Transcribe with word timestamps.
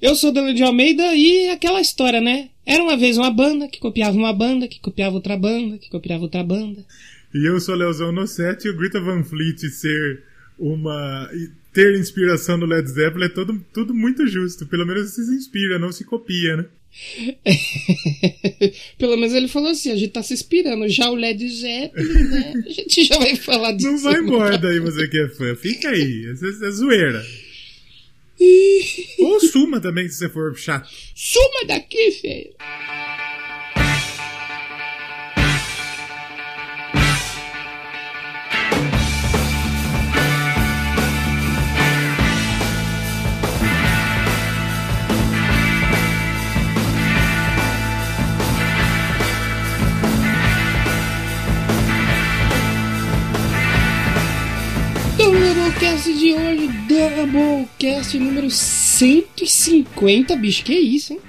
Eu 0.00 0.14
sou 0.14 0.32
Daniel 0.32 0.54
de 0.54 0.62
Almeida 0.62 1.14
e 1.14 1.48
aquela 1.48 1.80
história, 1.80 2.20
né? 2.20 2.50
Era 2.64 2.82
uma 2.82 2.96
vez 2.96 3.18
uma 3.18 3.30
banda 3.30 3.66
que 3.66 3.80
copiava 3.80 4.16
uma 4.16 4.32
banda, 4.32 4.68
que 4.68 4.78
copiava 4.78 5.16
outra 5.16 5.36
banda, 5.36 5.76
que 5.76 5.90
copiava 5.90 6.22
outra 6.22 6.44
banda. 6.44 6.84
E 7.34 7.48
eu 7.48 7.58
sou 7.58 7.74
Leozão 7.74 8.12
no 8.12 8.26
7 8.26 8.66
e 8.66 8.70
o 8.70 8.76
Greta 8.76 9.00
Van 9.00 9.24
Fleet 9.24 9.58
ser 9.68 10.22
uma. 10.56 11.28
ter 11.72 11.98
inspiração 11.98 12.56
no 12.56 12.66
Led 12.66 12.88
Zeppelin 12.88 13.26
é 13.26 13.28
todo, 13.28 13.64
tudo 13.72 13.92
muito 13.92 14.24
justo. 14.26 14.66
Pelo 14.66 14.86
menos 14.86 15.10
se 15.10 15.20
inspira, 15.20 15.80
não 15.80 15.90
se 15.90 16.04
copia, 16.04 16.56
né? 16.56 16.66
Pelo 18.98 19.16
menos 19.16 19.34
ele 19.34 19.48
falou 19.48 19.70
assim: 19.70 19.90
a 19.90 19.96
gente 19.96 20.12
tá 20.12 20.22
se 20.22 20.32
inspirando. 20.32 20.88
Já 20.88 21.10
o 21.10 21.16
Led 21.16 21.46
Zeppelin, 21.48 22.24
né? 22.24 22.52
A 22.66 22.70
gente 22.70 23.04
já 23.04 23.18
vai 23.18 23.34
falar 23.34 23.72
disso. 23.72 23.90
Não 23.90 23.98
vai 23.98 24.20
embora 24.20 24.56
daí 24.56 24.78
você 24.78 25.08
que 25.08 25.18
é 25.18 25.28
fã. 25.28 25.56
Fica 25.56 25.90
aí. 25.90 26.30
Essa 26.30 26.66
é 26.66 26.70
zoeira. 26.70 27.22
Ou 29.20 29.40
suma 29.40 29.80
também, 29.80 30.08
se 30.08 30.18
você 30.18 30.28
for 30.28 30.56
chato. 30.56 30.88
Suma 31.14 31.66
daqui, 31.66 32.10
feio. 32.12 32.54
Doublecast 55.68 56.14
de 56.14 56.32
hoje, 56.32 56.68
Doublecast 56.88 58.18
número 58.18 58.50
150, 58.50 60.34
bicho, 60.36 60.64
que 60.64 60.72
isso, 60.72 61.12
hein? 61.12 61.20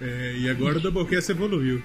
É, 0.00 0.36
e 0.38 0.48
agora 0.48 0.78
o 0.78 0.80
Doublecast 0.80 1.32
evoluiu. 1.32 1.82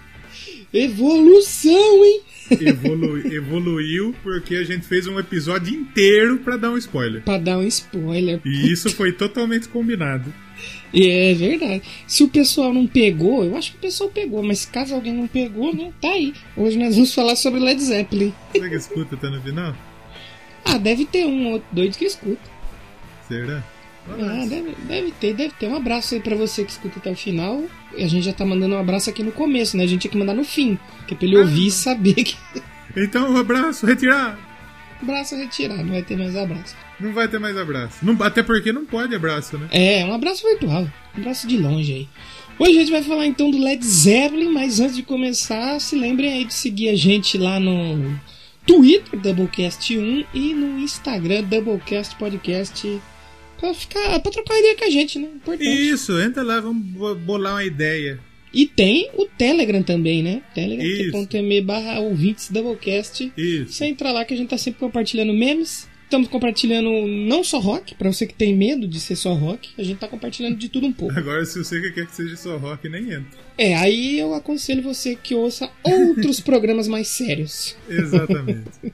Evolução, 0.71 2.05
hein? 2.05 2.21
Evolu 2.51 3.17
evoluiu 3.33 4.15
porque 4.21 4.57
a 4.57 4.63
gente 4.63 4.85
fez 4.85 5.07
um 5.07 5.17
episódio 5.17 5.73
inteiro 5.73 6.37
pra 6.37 6.55
dar 6.55 6.69
um 6.69 6.77
spoiler. 6.77 7.23
Pra 7.23 7.39
dar 7.39 7.57
um 7.57 7.63
spoiler. 7.63 8.41
E 8.45 8.71
isso 8.71 8.91
foi 8.91 9.11
totalmente 9.11 9.67
combinado. 9.67 10.31
É 10.93 11.33
verdade. 11.33 11.83
Se 12.07 12.23
o 12.23 12.29
pessoal 12.29 12.73
não 12.73 12.87
pegou, 12.87 13.43
eu 13.43 13.57
acho 13.57 13.71
que 13.71 13.77
o 13.77 13.81
pessoal 13.81 14.09
pegou, 14.09 14.41
mas 14.41 14.65
caso 14.65 14.95
alguém 14.95 15.13
não 15.13 15.27
pegou, 15.27 15.75
né, 15.75 15.91
tá 16.01 16.07
aí. 16.07 16.33
Hoje 16.55 16.77
nós 16.77 16.95
vamos 16.95 17.13
falar 17.13 17.35
sobre 17.35 17.59
Led 17.59 17.79
Zeppelin. 17.83 18.33
Será 18.53 18.69
que 18.69 18.75
escuta 18.75 19.15
até 19.15 19.29
no 19.29 19.41
final? 19.41 19.75
Ah, 20.67 20.77
deve 20.77 21.05
ter 21.05 21.25
um 21.25 21.47
ou 21.47 21.53
outro 21.53 21.67
doido 21.71 21.97
que 21.97 22.05
escuta. 22.05 22.49
Será? 23.27 23.63
Ah, 24.09 24.45
deve, 24.47 24.75
deve 24.87 25.11
ter, 25.11 25.33
deve 25.33 25.53
ter. 25.59 25.67
Um 25.67 25.75
abraço 25.75 26.13
aí 26.15 26.21
pra 26.21 26.35
você 26.35 26.63
que 26.63 26.71
escuta 26.71 26.99
até 26.99 27.11
o 27.11 27.15
final. 27.15 27.63
E 27.95 28.03
a 28.03 28.07
gente 28.07 28.23
já 28.23 28.33
tá 28.33 28.45
mandando 28.45 28.75
um 28.75 28.79
abraço 28.79 29.09
aqui 29.09 29.23
no 29.23 29.31
começo, 29.31 29.75
né? 29.75 29.83
A 29.83 29.87
gente 29.87 30.01
tinha 30.01 30.11
que 30.11 30.17
mandar 30.17 30.33
no 30.33 30.43
fim, 30.43 30.79
que 31.07 31.13
é 31.13 31.17
pra 31.17 31.27
ele 31.27 31.37
ouvir 31.37 31.67
e 31.67 31.71
saber 31.71 32.13
que. 32.13 32.35
Então, 32.95 33.31
um 33.31 33.37
abraço, 33.37 33.85
retirar! 33.85 34.39
abraço 35.01 35.35
retirado, 35.35 35.83
não 35.83 35.91
vai 35.91 36.01
ter 36.01 36.17
mais 36.17 36.35
abraço. 36.35 36.75
Não 36.99 37.13
vai 37.13 37.27
ter 37.27 37.39
mais 37.39 37.55
abraço. 37.55 37.97
Não, 38.03 38.17
até 38.23 38.41
porque 38.41 38.73
não 38.73 38.85
pode 38.85 39.13
abraço, 39.13 39.57
né? 39.57 39.67
É, 39.71 40.03
um 40.03 40.13
abraço 40.13 40.43
virtual. 40.43 40.87
Um 41.15 41.21
abraço 41.21 41.47
de 41.47 41.57
longe 41.57 41.93
aí. 41.93 42.09
Hoje 42.57 42.71
a 42.71 42.79
gente 42.79 42.91
vai 42.91 43.03
falar 43.03 43.27
então 43.27 43.51
do 43.51 43.59
Led 43.59 43.85
Zeppelin, 43.85 44.49
mas 44.49 44.79
antes 44.79 44.95
de 44.95 45.03
começar, 45.03 45.79
se 45.79 45.95
lembrem 45.95 46.33
aí 46.33 46.45
de 46.45 46.53
seguir 46.53 46.89
a 46.89 46.95
gente 46.95 47.37
lá 47.37 47.59
no 47.59 48.19
Twitter, 48.67 49.19
Doublecast1, 49.19 50.25
e 50.33 50.53
no 50.53 50.77
Instagram, 50.79 51.43
Doublecast 51.43 52.15
Podcast, 52.17 52.99
pra, 53.59 53.73
ficar, 53.73 54.19
pra 54.19 54.31
trocar 54.31 54.59
ideia 54.59 54.75
com 54.75 54.83
a 54.85 54.89
gente, 54.89 55.17
né? 55.17 55.29
Importante. 55.35 55.69
Isso, 55.89 56.19
entra 56.19 56.43
lá, 56.43 56.59
vamos 56.59 56.83
bo- 56.83 57.15
bolar 57.15 57.53
uma 57.55 57.63
ideia. 57.65 58.19
E 58.53 58.65
tem 58.65 59.09
o 59.15 59.25
Telegram 59.25 59.81
também, 59.83 60.21
né? 60.23 60.41
Telegram.me 60.53 61.61
barra 61.61 61.99
ouvintes 61.99 62.49
Doublecast. 62.51 63.31
Isso. 63.37 63.73
Você 63.73 63.85
entra 63.85 64.11
lá 64.11 64.23
que 64.25 64.33
a 64.33 64.37
gente 64.37 64.49
tá 64.49 64.57
sempre 64.57 64.79
compartilhando 64.79 65.33
memes. 65.33 65.87
Estamos 66.07 66.29
compartilhando 66.29 66.89
não 67.05 67.43
só 67.43 67.59
rock, 67.59 67.93
pra 67.95 68.09
você 68.09 68.25
que 68.25 68.33
tem 68.33 68.55
medo 68.55 68.87
de 68.87 68.97
ser 68.97 69.17
só 69.17 69.33
rock, 69.33 69.71
a 69.77 69.83
gente 69.83 69.97
tá 69.97 70.07
compartilhando 70.07 70.55
de 70.55 70.69
tudo 70.69 70.87
um 70.87 70.93
pouco. 70.93 71.13
Agora, 71.19 71.43
se 71.45 71.59
você 71.59 71.81
quer 71.91 72.05
que 72.05 72.15
seja 72.15 72.37
só 72.37 72.55
rock, 72.55 72.87
nem 72.87 73.11
entra. 73.11 73.37
É, 73.57 73.75
aí 73.75 74.17
eu 74.17 74.33
aconselho 74.33 74.81
você 74.81 75.17
que 75.17 75.35
ouça 75.35 75.69
outros 75.83 76.39
programas 76.41 76.87
mais 76.87 77.09
sérios. 77.09 77.75
Exatamente. 77.89 78.69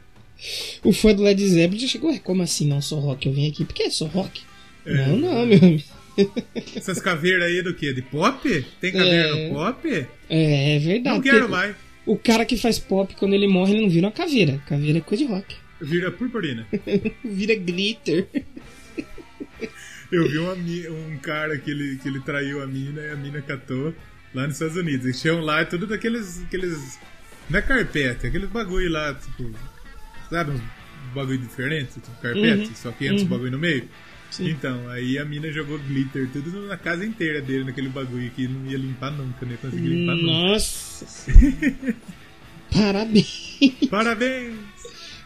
O 0.84 0.92
fã 0.92 1.14
do 1.16 1.24
Led 1.24 1.48
Zeppelin 1.48 1.80
já 1.80 1.88
chegou, 1.88 2.10
ué, 2.12 2.20
como 2.22 2.42
assim 2.44 2.68
não 2.68 2.82
só 2.82 2.98
rock? 3.00 3.28
Eu 3.28 3.34
vim 3.34 3.48
aqui 3.48 3.64
porque 3.64 3.84
é 3.84 3.90
só 3.90 4.08
rock? 4.08 4.42
É. 4.86 4.94
Não, 5.08 5.16
não, 5.16 5.46
meu 5.46 5.58
amigo. 5.58 5.84
Essas 6.76 7.00
caveiras 7.00 7.46
aí 7.46 7.62
do 7.62 7.74
quê? 7.74 7.94
De 7.94 8.02
pop? 8.02 8.66
Tem 8.82 8.92
caveira 8.92 9.30
É. 9.30 9.48
no 9.48 9.54
pop? 9.56 10.06
É, 10.30 10.76
é 10.76 10.80
verdade. 10.80 11.16
Não 11.16 11.22
quero 11.24 11.48
mais. 11.48 11.74
O 12.06 12.18
cara 12.18 12.44
que 12.44 12.58
faz 12.58 12.78
pop, 12.78 13.16
quando 13.16 13.34
ele 13.36 13.48
morre, 13.48 13.72
ele 13.74 13.84
não 13.84 13.90
vira 13.90 14.08
uma 14.08 14.12
caveira. 14.12 14.62
Caveira 14.68 14.98
é 14.98 15.02
coisa 15.02 15.24
de 15.24 15.32
rock. 15.32 15.56
Vira 15.84 16.12
purpurina. 16.12 16.66
Vira 17.24 17.56
glitter. 17.56 18.28
Eu 20.12 20.30
vi 20.30 20.38
uma 20.38 20.54
um 20.54 21.18
cara 21.18 21.58
que 21.58 21.72
ele, 21.72 21.98
que 21.98 22.08
ele 22.08 22.20
traiu 22.22 22.62
a 22.62 22.68
mina 22.68 23.02
e 23.02 23.10
a 23.12 23.16
mina 23.16 23.42
catou 23.42 23.94
lá 24.34 24.44
nos 24.46 24.56
Estados 24.56 24.78
Unidos. 24.78 25.06
Eles 25.06 25.22
tinham 25.22 25.42
lá 25.42 25.66
tudo 25.66 25.88
daqueles. 25.88 26.42
aqueles 26.44 27.00
não 27.50 27.60
é 27.60 27.62
carpete, 27.62 28.28
aqueles 28.28 28.50
bagulho 28.50 28.90
lá, 28.92 29.14
tipo. 29.16 29.52
Sabe, 30.30 30.52
uns 30.52 30.62
bagulho 31.14 31.38
diferentes, 31.40 31.96
tipo 31.96 32.10
carpete, 32.22 32.68
Uhum. 32.70 32.76
só 32.76 32.92
que 32.92 33.06
entra 33.06 33.16
os 33.18 33.22
Uhum. 33.24 33.28
bagulho 33.30 33.52
no 33.52 33.60
meio. 33.60 33.88
Sim. 34.32 34.50
Então, 34.50 34.90
aí 34.90 35.18
a 35.20 35.26
mina 35.26 35.52
jogou 35.52 35.78
glitter, 35.78 36.28
tudo 36.32 36.66
na 36.68 36.78
casa 36.78 37.06
inteira 37.06 37.40
dele, 37.42 37.66
naquele 37.66 37.90
bagulho 37.90 38.32
que 38.32 38.48
não 38.48 38.66
ia 38.72 38.78
limpar 38.80 39.12
nunca, 39.12 39.46
não 39.46 39.52
ia 39.52 39.58
conseguir 39.58 39.88
limpar 39.90 40.16
nunca. 40.16 40.26
Nossa. 40.28 41.06
Parabéns. 42.74 43.60
Parabéns! 43.92 44.56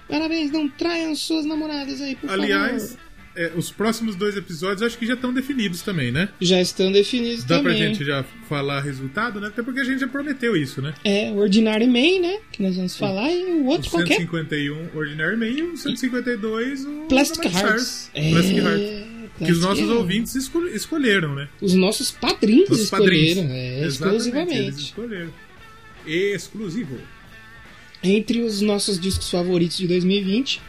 Parabéns, 0.07 0.51
não 0.51 0.67
traiam 0.69 1.15
suas 1.15 1.45
namoradas 1.45 2.01
aí, 2.01 2.15
por 2.15 2.29
Aliás, 2.29 2.91
favor. 2.91 2.97
é, 3.35 3.51
os 3.55 3.69
próximos 3.71 4.15
dois 4.15 4.35
episódios 4.37 4.81
acho 4.81 4.97
que 4.97 5.05
já 5.05 5.13
estão 5.15 5.33
definidos 5.33 5.81
também, 5.81 6.11
né? 6.11 6.29
Já 6.39 6.61
estão 6.61 6.91
definidos 6.91 7.43
Dá 7.43 7.57
também. 7.57 7.77
pra 7.77 7.85
gente 7.87 8.03
já 8.05 8.23
falar 8.47 8.81
resultado, 8.81 9.39
né? 9.41 9.47
Até 9.47 9.61
porque 9.61 9.79
a 9.79 9.83
gente 9.83 9.99
já 9.99 10.07
prometeu 10.07 10.55
isso, 10.55 10.81
né? 10.81 10.93
É, 11.03 11.29
o 11.31 11.37
Ordinary 11.37 11.87
Man, 11.87 12.21
né? 12.21 12.39
Que 12.51 12.63
nós 12.63 12.75
vamos 12.75 12.95
falar, 12.97 13.31
e 13.31 13.43
o 13.43 13.63
O 13.63 13.65
outro 13.67 13.89
qualquer. 13.91 14.17
151 14.17 14.89
Ordinary 14.95 15.35
Man 15.37 15.47
e 15.47 15.61
o 15.63 15.77
152 15.77 16.85
o 16.85 17.05
Plastic 17.09 17.43
Hearts. 17.45 17.55
Stars. 17.57 18.11
Plastic 18.31 18.57
É, 18.57 18.61
Hearts. 18.61 19.17
Que 19.45 19.51
os 19.51 19.61
nossos 19.61 19.87
ouvintes 19.89 20.33
escol- 20.33 20.67
escolheram, 20.69 21.35
né? 21.35 21.47
Os 21.61 21.75
nossos 21.75 22.09
padrinhos 22.09 22.69
Os 22.71 22.89
padrinhos. 22.89 23.29
escolheram, 23.37 23.53
é, 23.53 23.83
Exatamente, 23.83 23.83
Eles 23.83 24.25
exclusivamente. 24.25 24.81
escolheram. 24.83 25.29
Exclusivo. 26.07 26.97
Entre 28.03 28.41
os 28.41 28.61
nossos 28.61 28.99
discos 28.99 29.29
favoritos 29.29 29.77
de 29.77 29.87
2020, 29.87 30.61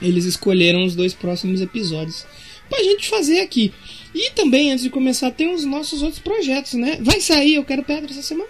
eles 0.00 0.24
escolheram 0.24 0.84
os 0.84 0.94
dois 0.94 1.12
próximos 1.12 1.60
episódios 1.60 2.24
pra 2.68 2.82
gente 2.82 3.08
fazer 3.08 3.40
aqui. 3.40 3.72
E 4.14 4.30
também, 4.30 4.72
antes 4.72 4.84
de 4.84 4.90
começar, 4.90 5.30
tem 5.30 5.52
os 5.52 5.64
nossos 5.64 6.02
outros 6.02 6.20
projetos, 6.20 6.74
né? 6.74 6.98
Vai 7.02 7.20
sair 7.20 7.56
Eu 7.56 7.64
Quero 7.64 7.82
Pedra 7.82 8.10
essa 8.10 8.22
semana? 8.22 8.48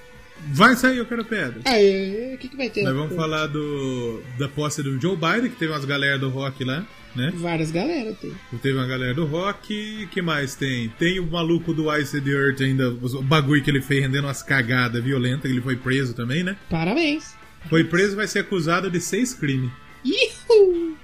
Vai 0.48 0.74
sair, 0.74 0.96
eu 0.96 1.06
quero 1.06 1.24
pedra. 1.24 1.60
Aê, 1.64 2.34
o 2.34 2.38
que, 2.38 2.48
que 2.48 2.56
vai 2.56 2.70
ter? 2.70 2.82
Nós 2.82 2.94
vamos 2.94 3.14
falar 3.14 3.46
do, 3.46 4.22
da 4.38 4.48
posse 4.48 4.82
do 4.82 5.00
Joe 5.00 5.16
Biden, 5.16 5.50
que 5.50 5.56
teve 5.56 5.72
umas 5.72 5.84
galera 5.84 6.18
do 6.18 6.30
rock 6.30 6.64
lá, 6.64 6.86
né? 7.14 7.30
Várias 7.34 7.70
galera 7.70 8.14
tem. 8.14 8.32
Teve 8.62 8.78
uma 8.78 8.86
galera 8.86 9.14
do 9.14 9.26
rock. 9.26 10.08
que 10.10 10.22
mais 10.22 10.54
tem? 10.54 10.88
Tem 10.98 11.20
o 11.20 11.26
maluco 11.26 11.74
do 11.74 11.94
Ice 11.96 12.20
the 12.20 12.30
Earth 12.30 12.60
ainda, 12.62 12.90
o 12.90 13.22
bagulho 13.22 13.62
que 13.62 13.70
ele 13.70 13.82
fez 13.82 14.02
rendendo 14.02 14.24
umas 14.24 14.42
cagadas 14.42 15.02
violentas, 15.02 15.42
que 15.42 15.48
ele 15.48 15.60
foi 15.60 15.76
preso 15.76 16.14
também, 16.14 16.42
né? 16.42 16.56
Parabéns. 16.70 17.34
Foi 17.68 17.84
preso 17.84 18.12
e 18.14 18.16
vai 18.16 18.26
ser 18.26 18.40
acusado 18.40 18.90
de 18.90 19.00
seis 19.00 19.34
crimes. 19.34 19.70
Ihu! 20.04 20.96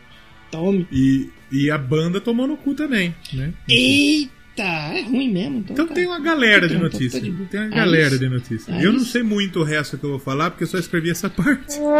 Tome. 0.50 0.86
E, 0.90 1.28
e 1.52 1.70
a 1.70 1.76
banda 1.78 2.20
tomou 2.20 2.46
no 2.46 2.56
cu 2.56 2.74
também, 2.74 3.14
né? 3.32 3.52
Eita, 3.68 4.62
é 4.62 5.02
ruim 5.02 5.32
mesmo. 5.32 5.58
Então, 5.58 5.74
Então 5.74 5.86
tá. 5.88 5.94
tem 5.94 6.06
uma 6.06 6.20
galera 6.20 6.66
de 6.68 6.74
tá 6.74 6.80
notícia. 6.80 7.20
de. 7.20 7.30
Tem 7.46 7.60
uma 7.60 7.66
Ah, 7.66 7.76
galera 7.76 8.08
isso. 8.14 8.18
de 8.18 8.28
notícia. 8.28 8.74
Ah, 8.74 8.82
Eu 8.82 8.92
não 8.92 9.00
isso. 9.02 9.10
sei 9.12 9.22
muito 9.22 9.60
o 9.60 9.64
resto 9.64 9.98
que 9.98 10.04
eu 10.04 10.10
vou 10.10 10.18
falar, 10.18 10.50
porque 10.50 10.64
eu 10.64 10.68
só 10.68 10.78
escrevi 10.78 11.10
essa 11.10 11.28
parte. 11.28 11.76
O 11.80 11.94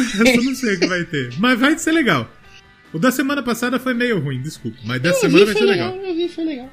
resto 0.00 0.26
eu 0.26 0.44
não 0.44 0.54
sei 0.54 0.74
o 0.74 0.80
que 0.80 0.86
vai 0.86 1.04
ter. 1.04 1.30
Mas 1.38 1.58
vai 1.58 1.78
ser 1.78 1.92
legal. 1.92 2.30
O 2.92 2.98
da 2.98 3.10
semana 3.10 3.42
passada 3.42 3.78
foi 3.78 3.94
meio 3.94 4.18
ruim, 4.20 4.40
desculpa. 4.42 4.78
Mas 4.84 5.00
dessa 5.00 5.20
semana 5.20 5.44
vai 5.46 5.54
ser 5.54 5.64
legal. 5.64 5.92
legal. 5.92 6.08
Eu 6.10 6.14
vi, 6.16 6.28
foi 6.28 6.44
legal. 6.44 6.72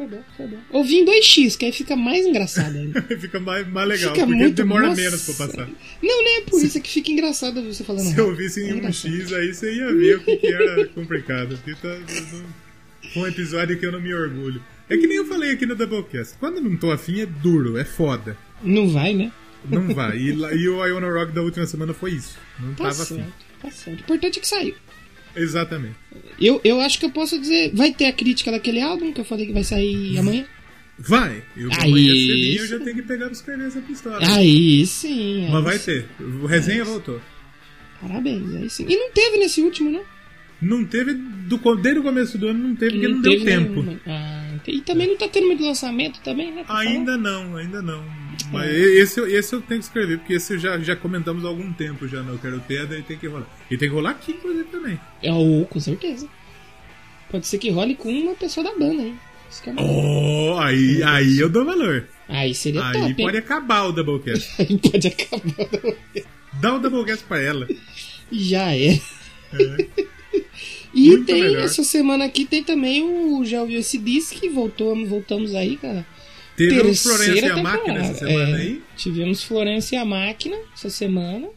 Foi 0.00 0.06
bom, 0.08 0.22
foi 0.34 0.46
bom. 0.46 0.56
Ouvi 0.70 0.96
em 1.00 1.04
2x, 1.04 1.58
que 1.58 1.66
aí 1.66 1.72
fica 1.72 1.94
mais 1.94 2.24
engraçado 2.24 2.74
ainda. 2.74 3.02
Fica 3.20 3.38
mais, 3.38 3.68
mais 3.68 3.86
legal, 3.86 4.14
Fica 4.14 4.26
porque 4.26 4.40
muito- 4.42 4.54
demora 4.56 4.86
nossa. 4.86 5.00
menos 5.02 5.22
pra 5.26 5.46
passar. 5.46 5.68
Não, 6.02 6.24
nem 6.24 6.36
é 6.38 6.40
por 6.42 6.62
isso, 6.64 6.78
é 6.78 6.80
que 6.80 6.88
fica 6.90 7.10
engraçado 7.10 7.62
você 7.62 7.84
falando. 7.84 8.04
Se 8.10 8.16
eu 8.18 8.28
ouvisse 8.28 8.62
em 8.62 8.70
É 8.70 8.72
um 8.72 8.76
engraçado. 8.78 9.12
X, 9.14 9.32
aí 9.34 9.52
você 9.52 9.74
ia 9.74 9.92
ver 9.94 10.16
o 10.16 10.20
que, 10.24 10.36
que 10.38 10.46
era 10.46 10.86
complicado. 10.88 11.58
Porque 11.62 11.74
tá, 11.82 11.88
não- 11.98 13.10
foi 13.12 13.22
um 13.22 13.26
episódio 13.26 13.78
que 13.78 13.84
eu 13.84 13.92
não 13.92 14.00
me 14.00 14.14
orgulho. 14.14 14.62
É 14.88 14.96
que 14.96 15.06
nem 15.06 15.18
eu 15.18 15.26
falei 15.26 15.50
aqui 15.52 15.66
no 15.66 15.76
Doublecast. 15.76 16.34
Quando 16.40 16.62
não 16.62 16.74
tô 16.78 16.90
afim, 16.90 17.20
é 17.20 17.26
duro, 17.26 17.76
é 17.76 17.84
foda. 17.84 18.38
Não 18.62 18.88
vai, 18.88 19.12
né? 19.12 19.30
Não 19.68 19.94
vai. 19.94 20.16
E, 20.16 20.28
e 20.30 20.68
o 20.70 20.86
Iona 20.86 21.10
Rock 21.12 21.32
da 21.32 21.42
última 21.42 21.66
semana 21.66 21.92
foi 21.92 22.12
isso. 22.12 22.38
Não 22.58 22.72
Tá 22.72 22.84
tava 22.84 22.94
certo, 22.94 23.20
afim. 23.20 23.32
tá 23.60 23.70
certo. 23.70 23.98
O 23.98 24.00
importante 24.00 24.38
é 24.38 24.40
que 24.40 24.48
saiu. 24.48 24.74
Exatamente. 25.34 25.96
Eu, 26.40 26.60
eu 26.64 26.80
acho 26.80 26.98
que 26.98 27.06
eu 27.06 27.10
posso 27.10 27.38
dizer. 27.38 27.70
Vai 27.74 27.92
ter 27.92 28.06
a 28.06 28.12
crítica 28.12 28.50
daquele 28.50 28.80
álbum 28.80 29.12
que 29.12 29.20
eu 29.20 29.24
falei 29.24 29.46
que 29.46 29.52
vai 29.52 29.64
sair 29.64 30.18
amanhã. 30.18 30.44
Vai! 30.98 31.42
Eu 31.56 31.70
Aí 31.72 31.88
amanhã 31.88 32.12
cedinho 32.12 32.60
eu 32.60 32.66
já 32.66 32.78
tenho 32.80 32.96
que 32.96 33.02
pegar 33.02 33.26
pra 33.26 33.32
escrever 33.32 33.66
essa 33.66 33.80
pistola. 33.80 34.18
Aí 34.20 34.86
sim. 34.86 35.46
aí 35.46 35.50
Mas 35.50 35.64
vai 35.64 35.78
sim. 35.78 35.84
ter. 35.84 36.06
O 36.42 36.46
resenha 36.46 36.84
voltou. 36.84 37.20
Parabéns, 38.00 38.54
aí 38.54 38.68
sim. 38.68 38.86
E 38.88 38.96
não 38.96 39.10
teve 39.12 39.38
nesse 39.38 39.62
último, 39.62 39.90
né? 39.90 40.00
Não 40.60 40.84
teve, 40.84 41.14
do, 41.14 41.76
desde 41.76 42.00
o 42.00 42.02
começo 42.02 42.36
do 42.36 42.48
ano 42.48 42.68
não 42.68 42.76
teve, 42.76 42.92
porque 42.92 43.08
não, 43.08 43.22
deu 43.22 43.32
teve 43.32 43.44
tempo. 43.46 43.82
nenhuma. 43.82 44.00
Ah, 44.06 44.58
e 44.66 44.80
também 44.82 45.08
não 45.08 45.16
tá 45.16 45.26
tendo 45.26 45.46
muito 45.46 45.64
lançamento 45.64 46.20
também, 46.20 46.52
né? 46.52 46.64
pra 46.64 46.78
Ainda 46.78 47.16
não, 47.16 47.56
ainda 47.56 47.80
não. 47.80 48.04
Mas 48.50 48.68
É. 48.68 48.78
esse, 48.78 49.20
eu- 49.20 49.26
esse 49.28 49.52
eu 49.54 49.60
tenho 49.60 49.80
que 49.80 49.86
escrever, 49.86 50.18
porque 50.18 50.34
esse 50.34 50.58
já, 50.58 50.78
já 50.78 50.96
comentamos 50.96 51.44
há 51.44 51.48
algum 51.48 51.72
tempo 51.72 52.08
já 52.08 52.22
no 52.22 52.38
Quero 52.38 52.60
Ter, 52.60 52.86
daí 52.86 53.02
tem 53.02 53.16
que 53.16 53.26
rolar. 53.26 53.46
E 53.70 53.76
tem 53.78 53.88
que 53.88 53.94
rolar 53.94 54.10
aqui, 54.10 54.32
inclusive, 54.32 54.64
também. 54.64 54.98
É, 55.22 55.32
o- 55.32 55.66
com 55.70 55.78
certeza. 55.80 56.28
Pode 57.30 57.46
ser 57.46 57.58
que 57.58 57.70
role 57.70 57.94
com 57.94 58.10
uma 58.12 58.34
pessoa 58.34 58.64
da 58.64 58.72
banda, 58.76 59.02
hein? 59.02 59.16
Isso 59.48 59.62
que 59.62 59.70
é. 59.70 59.74
Oh, 59.78 60.58
aí, 60.58 61.02
aí 61.02 61.38
eu 61.38 61.48
dou 61.48 61.64
valor. 61.64 62.06
Aí 62.28 62.54
seria 62.54 62.84
Aí 62.86 63.00
top, 63.00 63.14
pode 63.22 63.36
hein? 63.36 63.42
acabar 63.42 63.82
o 63.84 63.92
Doublecast. 63.92 64.50
Aí 64.62 64.78
pode 64.78 65.06
acabar. 65.08 65.96
Dá 66.60 66.74
o 66.74 66.78
Doublecast 66.80 67.24
pra 67.24 67.40
ela. 67.40 67.68
Já 68.32 68.74
é. 68.76 69.00
E 70.92 71.08
Muito 71.10 71.24
tem, 71.26 71.42
melhor. 71.42 71.62
essa 71.64 71.84
semana 71.84 72.24
aqui 72.24 72.44
tem 72.44 72.64
também 72.64 73.02
o. 73.04 73.44
Já 73.44 73.60
ouviu 73.62 73.78
esse 73.78 73.96
disco 73.98 74.40
que 74.40 74.48
voltou, 74.48 74.94
voltamos 75.06 75.54
aí, 75.54 75.76
cara. 75.76 76.04
Teve 76.68 76.82
Terceira 76.82 77.16
Florença 77.16 77.46
e 77.46 77.50
a. 77.50 77.62
Máquina 77.62 77.98
essa 78.00 78.14
semana 78.14 78.50
É, 78.50 78.60
aí. 78.60 78.82
Tivemos 78.96 79.42
Florença 79.44 79.94
e 79.94 79.98
a 79.98 80.04
Máquina 80.04 80.56
essa 80.74 80.90
semana. 80.90 81.48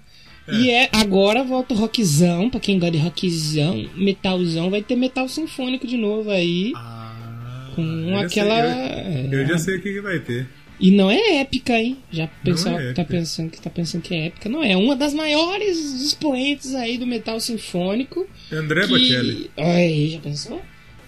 E 0.51 0.69
é, 0.69 0.89
agora 0.93 1.43
volta 1.43 1.73
o 1.73 1.77
rockzão, 1.77 2.49
pra 2.49 2.59
quem 2.59 2.77
gosta 2.77 2.91
de 2.91 2.97
rockzão, 2.97 3.89
metalzão, 3.95 4.69
vai 4.69 4.81
ter 4.81 4.95
metal 4.95 5.27
sinfônico 5.27 5.87
de 5.87 5.95
novo 5.95 6.29
aí. 6.29 6.73
Ah, 6.75 7.71
com 7.75 8.17
aquela. 8.17 8.61
sei, 8.61 9.29
eu, 9.31 9.39
eu 9.39 9.47
já 9.47 9.57
sei 9.57 9.77
o 9.77 9.81
que, 9.81 9.93
que 9.93 10.01
vai 10.01 10.19
ter. 10.19 10.47
E 10.79 10.91
não 10.91 11.09
é 11.09 11.37
épica, 11.41 11.73
hein? 11.73 11.97
Já 12.11 12.25
o 12.25 12.29
pessoal 12.43 12.79
é 12.79 12.87
que 12.89 12.93
tá 12.93 13.05
pensando 13.05 13.49
que 13.49 13.61
tá 13.61 13.69
pensando 13.69 14.01
que 14.01 14.13
é 14.13 14.25
épica. 14.27 14.49
Não 14.49 14.63
é, 14.63 14.71
é 14.71 14.77
uma 14.77 14.95
das 14.95 15.13
maiores 15.13 15.77
expoentes 16.01 16.75
aí 16.75 16.97
do 16.97 17.07
metal 17.07 17.39
sinfônico. 17.39 18.27
André 18.51 18.87
Bocelli. 18.87 19.49
que... 19.55 19.61
Aí, 19.61 20.09
já 20.09 20.19
pensou? 20.19 20.61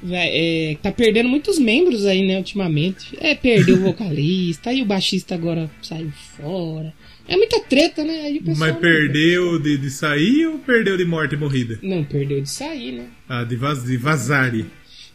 Vai, 0.07 0.29
é, 0.31 0.77
tá 0.81 0.91
perdendo 0.91 1.29
muitos 1.29 1.57
membros 1.59 2.05
aí, 2.05 2.25
né, 2.25 2.37
ultimamente. 2.37 3.17
É, 3.19 3.33
perdeu 3.35 3.75
o 3.77 3.81
vocalista, 3.91 4.69
aí 4.69 4.81
o 4.81 4.85
baixista 4.85 5.35
agora 5.35 5.69
saiu 5.81 6.11
fora. 6.37 6.93
É 7.27 7.35
muita 7.35 7.59
treta, 7.61 8.03
né? 8.03 8.37
Mas 8.57 8.75
perdeu 8.77 9.59
de, 9.59 9.77
de 9.77 9.89
sair 9.89 10.45
ou 10.45 10.59
perdeu 10.59 10.95
de 10.95 11.05
morte 11.05 11.33
e 11.33 11.37
morrida? 11.37 11.79
Não, 11.81 12.03
perdeu 12.03 12.39
de 12.41 12.49
sair, 12.49 12.91
né? 12.91 13.05
Ah, 13.27 13.43
de, 13.43 13.55
vaz, 13.55 13.83
de 13.83 13.97
Vazari. 13.97 14.65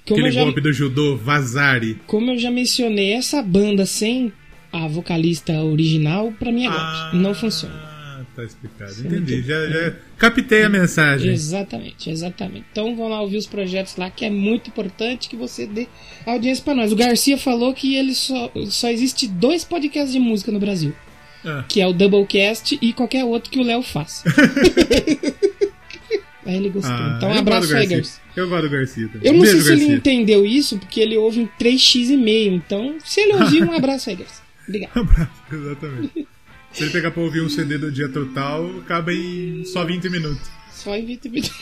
Como 0.08 0.18
Aquele 0.18 0.32
já, 0.34 0.42
golpe 0.42 0.60
do 0.60 0.72
judô, 0.72 1.16
Vazari. 1.16 1.98
como 2.08 2.32
eu 2.32 2.38
já 2.38 2.50
mencionei, 2.50 3.12
essa 3.12 3.40
banda 3.42 3.86
sem 3.86 4.32
a 4.72 4.88
vocalista 4.88 5.62
original, 5.62 6.32
pra 6.38 6.50
mim 6.50 6.64
é 6.64 6.68
Ah, 6.68 7.10
golpe. 7.12 7.16
Não 7.22 7.32
funciona. 7.34 7.89
Tá 8.40 8.46
explicado. 8.46 8.92
Você 8.92 9.06
Entendi. 9.06 9.42
Já, 9.42 9.66
já 9.68 9.92
captei 10.18 10.62
a 10.64 10.68
mensagem. 10.68 11.32
Exatamente, 11.32 12.10
exatamente. 12.10 12.64
Então 12.72 12.94
vão 12.96 13.08
lá 13.08 13.20
ouvir 13.20 13.36
os 13.36 13.46
projetos 13.46 13.96
lá, 13.96 14.10
que 14.10 14.24
é 14.24 14.30
muito 14.30 14.68
importante 14.68 15.28
que 15.28 15.36
você 15.36 15.66
dê 15.66 15.86
audiência 16.26 16.64
pra 16.64 16.74
nós. 16.74 16.92
O 16.92 16.96
Garcia 16.96 17.36
falou 17.38 17.72
que 17.74 17.94
ele 17.94 18.14
só, 18.14 18.50
só 18.68 18.88
existe 18.90 19.26
dois 19.26 19.64
podcasts 19.64 20.12
de 20.12 20.18
música 20.18 20.50
no 20.52 20.58
Brasil. 20.60 20.92
Ah, 21.44 21.64
Que 21.66 21.80
é 21.80 21.86
o 21.86 21.92
Doublecast 21.94 22.78
e 22.82 22.92
qualquer 22.92 23.24
outro 23.24 23.50
que 23.50 23.58
o 23.58 23.62
Léo 23.62 23.82
faz. 23.82 24.22
Aí 26.44 26.56
ele 26.56 26.70
gostou. 26.70 26.92
ah, 26.94 27.14
então 27.16 27.30
um 27.30 27.38
abraço 27.38 27.76
aí, 27.76 27.86
Garcia. 27.86 28.20
Eu 28.34 28.48
gosto 28.48 28.62
do 28.62 28.70
Garcia 28.70 29.08
também. 29.08 29.28
Eu 29.28 29.34
não 29.34 29.42
Beijo, 29.42 29.56
sei 29.58 29.62
se 29.62 29.72
ele 29.72 29.80
Garcia. 29.80 29.96
entendeu 29.96 30.46
isso, 30.46 30.78
porque 30.78 30.98
ele 31.00 31.16
ouve 31.16 31.40
em 31.42 31.48
3x 31.60 32.08
e 32.10 32.16
meio. 32.16 32.54
Então, 32.54 32.96
se 33.04 33.20
ele 33.20 33.34
ouvir, 33.34 33.62
um 33.62 33.72
abraço 33.76 34.08
aí, 34.10 34.16
Garcia. 34.16 34.42
Obrigado. 34.66 34.90
Abraço, 34.98 35.30
exatamente. 35.52 36.26
Se 36.72 36.84
ele 36.84 36.90
pegar 36.92 37.10
pra 37.10 37.22
ouvir 37.22 37.42
um 37.42 37.48
CD 37.48 37.78
do 37.78 37.90
dia 37.90 38.08
total, 38.08 38.70
acaba 38.80 39.12
em 39.12 39.64
só 39.64 39.84
20 39.84 40.08
minutos. 40.08 40.50
Só 40.72 40.94
em 40.94 41.04
20 41.04 41.28
minutos. 41.28 41.56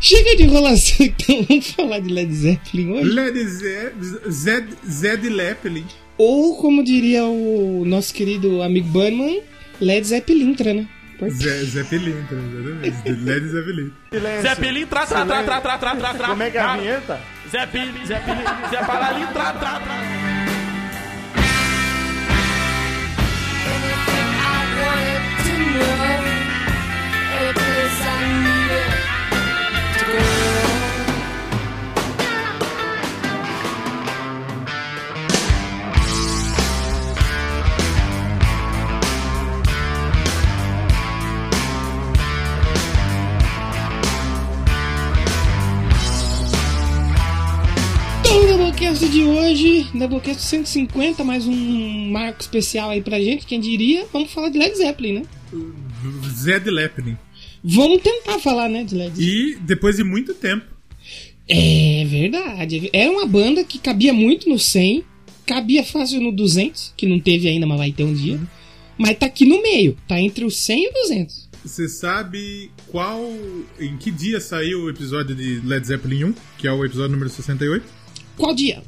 Chega 0.00 0.36
de 0.36 0.42
enrolação, 0.44 1.06
então 1.06 1.44
vamos 1.48 1.70
falar 1.72 1.98
de 2.00 2.12
Led 2.12 2.32
Zeppelin 2.34 2.92
hoje. 2.92 3.10
Led 3.10 3.44
Ze 3.48 3.92
Zed, 4.30 4.68
Zed 4.88 5.30
Zeppelin. 5.30 5.86
Ou, 6.18 6.56
como 6.56 6.84
diria 6.84 7.24
o 7.24 7.84
nosso 7.86 8.12
querido 8.12 8.62
amigo 8.62 8.88
Banman, 8.88 9.40
Led 9.80 10.06
Zeppelintra, 10.06 10.74
né? 10.74 10.86
Zé, 11.30 11.64
Zé 11.64 11.84
Pelintra, 11.84 12.36
exatamente. 12.82 13.24
Led 13.24 13.48
Zé 13.48 13.62
Pelintra. 13.62 14.42
Zé 14.42 14.54
Pelintra, 14.54 15.06
tra, 15.06 15.24
tra, 15.24 15.42
tra, 15.42 15.60
tra, 15.60 15.78
tra, 15.78 15.96
tra, 15.96 16.14
tra. 16.14 16.28
Como 16.28 16.42
é 16.42 16.50
que 16.50 16.58
é 16.58 16.60
a 16.60 16.76
vinheta? 16.76 17.20
Zé 17.50 17.66
Pelintra, 17.66 18.06
Zé 18.06 18.20
Pelintra, 18.20 18.68
Zé 18.70 18.76
Pelintra, 18.76 19.32
tra, 19.32 19.52
tra, 19.52 19.80
tra. 19.80 20.45
Doublecast 48.76 49.08
de 49.08 49.24
hoje, 49.24 49.86
Doublecast 49.94 50.42
150, 50.42 51.24
mais 51.24 51.46
um 51.46 52.10
marco 52.10 52.40
especial 52.40 52.90
aí 52.90 53.00
pra 53.00 53.18
gente, 53.18 53.46
quem 53.46 53.60
diria, 53.60 54.06
vamos 54.12 54.32
falar 54.32 54.48
de 54.48 54.58
Led 54.58 54.76
Zeppelin, 54.76 55.12
né? 55.20 55.22
Zed 56.34 56.70
Leppelin. 56.70 57.16
Vamos 57.62 58.00
tentar 58.02 58.38
falar, 58.38 58.68
né, 58.68 58.84
de 58.84 58.94
Led. 58.94 59.20
E 59.20 59.56
depois 59.60 59.96
de 59.96 60.04
muito 60.04 60.34
tempo, 60.34 60.64
É 61.48 62.04
verdade. 62.08 62.90
Era 62.92 63.10
uma 63.10 63.26
banda 63.26 63.62
que 63.64 63.78
cabia 63.78 64.12
muito 64.12 64.48
no 64.48 64.58
100, 64.58 65.04
cabia 65.46 65.84
fácil 65.84 66.20
no 66.20 66.32
200, 66.32 66.92
que 66.96 67.06
não 67.06 67.20
teve 67.20 67.48
ainda, 67.48 67.66
mas 67.66 67.78
vai 67.78 67.92
ter 67.92 68.02
um 68.04 68.12
dia. 68.14 68.40
Mas 68.98 69.16
tá 69.18 69.26
aqui 69.26 69.44
no 69.44 69.62
meio, 69.62 69.96
tá 70.08 70.20
entre 70.20 70.44
o 70.44 70.50
100 70.50 70.82
e 70.84 70.88
o 70.88 70.92
200. 70.92 71.48
você 71.64 71.88
sabe 71.88 72.70
qual. 72.88 73.20
Em 73.78 73.96
que 73.96 74.10
dia 74.10 74.40
saiu 74.40 74.82
o 74.82 74.90
episódio 74.90 75.34
de 75.36 75.60
Led 75.60 75.86
Zeppelin 75.86 76.24
1, 76.24 76.34
que 76.58 76.66
é 76.66 76.72
o 76.72 76.84
episódio 76.84 77.12
número 77.12 77.30
68? 77.30 77.84
Qual 78.36 78.54
dia? 78.54 78.82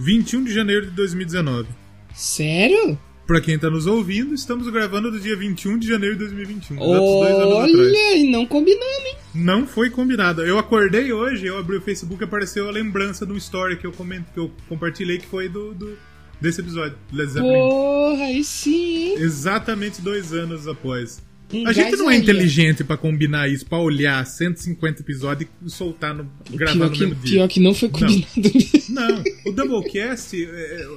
21 0.00 0.44
de 0.44 0.52
janeiro 0.54 0.86
de 0.86 0.92
2019. 0.92 1.68
Sério? 2.14 2.98
Pra 3.26 3.40
quem 3.40 3.58
tá 3.58 3.70
nos 3.70 3.86
ouvindo, 3.86 4.34
estamos 4.34 4.68
gravando 4.68 5.10
do 5.10 5.18
dia 5.20 5.36
21 5.36 5.78
de 5.78 5.86
janeiro 5.88 6.16
de 6.16 6.20
2021. 6.24 6.76
exatos 6.76 6.98
dois 6.98 7.34
anos 7.34 7.54
atrás. 7.54 7.74
Olha, 7.76 8.16
e 8.16 8.30
não 8.30 8.44
combinando, 8.46 9.06
hein? 9.06 9.16
Não 9.34 9.66
foi 9.66 9.90
combinado. 9.90 10.42
Eu 10.42 10.58
acordei 10.58 11.12
hoje, 11.12 11.46
eu 11.46 11.56
abri 11.56 11.76
o 11.76 11.80
Facebook 11.80 12.22
e 12.22 12.24
apareceu 12.24 12.68
a 12.68 12.70
lembrança 12.72 13.24
de 13.24 13.32
um 13.32 13.36
story 13.36 13.76
que 13.78 13.86
eu, 13.86 13.92
comento, 13.92 14.26
que 14.34 14.38
eu 14.40 14.50
compartilhei 14.68 15.18
que 15.18 15.26
foi 15.26 15.48
do, 15.48 15.72
do- 15.72 15.96
desse 16.40 16.60
episódio. 16.60 16.96
Porra, 17.40 18.24
aí 18.24 18.42
sim? 18.44 19.14
Exatamente 19.14 20.02
dois 20.02 20.32
anos 20.32 20.66
após. 20.66 21.22
Um 21.54 21.66
a 21.68 21.72
gente 21.72 21.94
não 21.96 22.10
é 22.10 22.16
inteligente 22.16 22.82
pra 22.82 22.96
combinar 22.96 23.46
isso, 23.48 23.64
pra 23.66 23.78
olhar 23.78 24.24
150 24.26 25.02
episódios 25.02 25.48
e 25.64 25.70
soltar 25.70 26.14
no. 26.14 26.26
gravar 26.50 26.74
no 26.86 26.90
que, 26.90 27.00
mesmo 27.00 27.14
dia. 27.16 27.34
pior 27.36 27.48
que 27.48 27.60
não 27.60 27.72
foi 27.74 27.88
combinado 27.88 28.26
mesmo. 28.36 28.94
Não, 28.94 29.22
o 29.46 29.52
Doublecast, 29.52 30.34
é, 30.44 30.88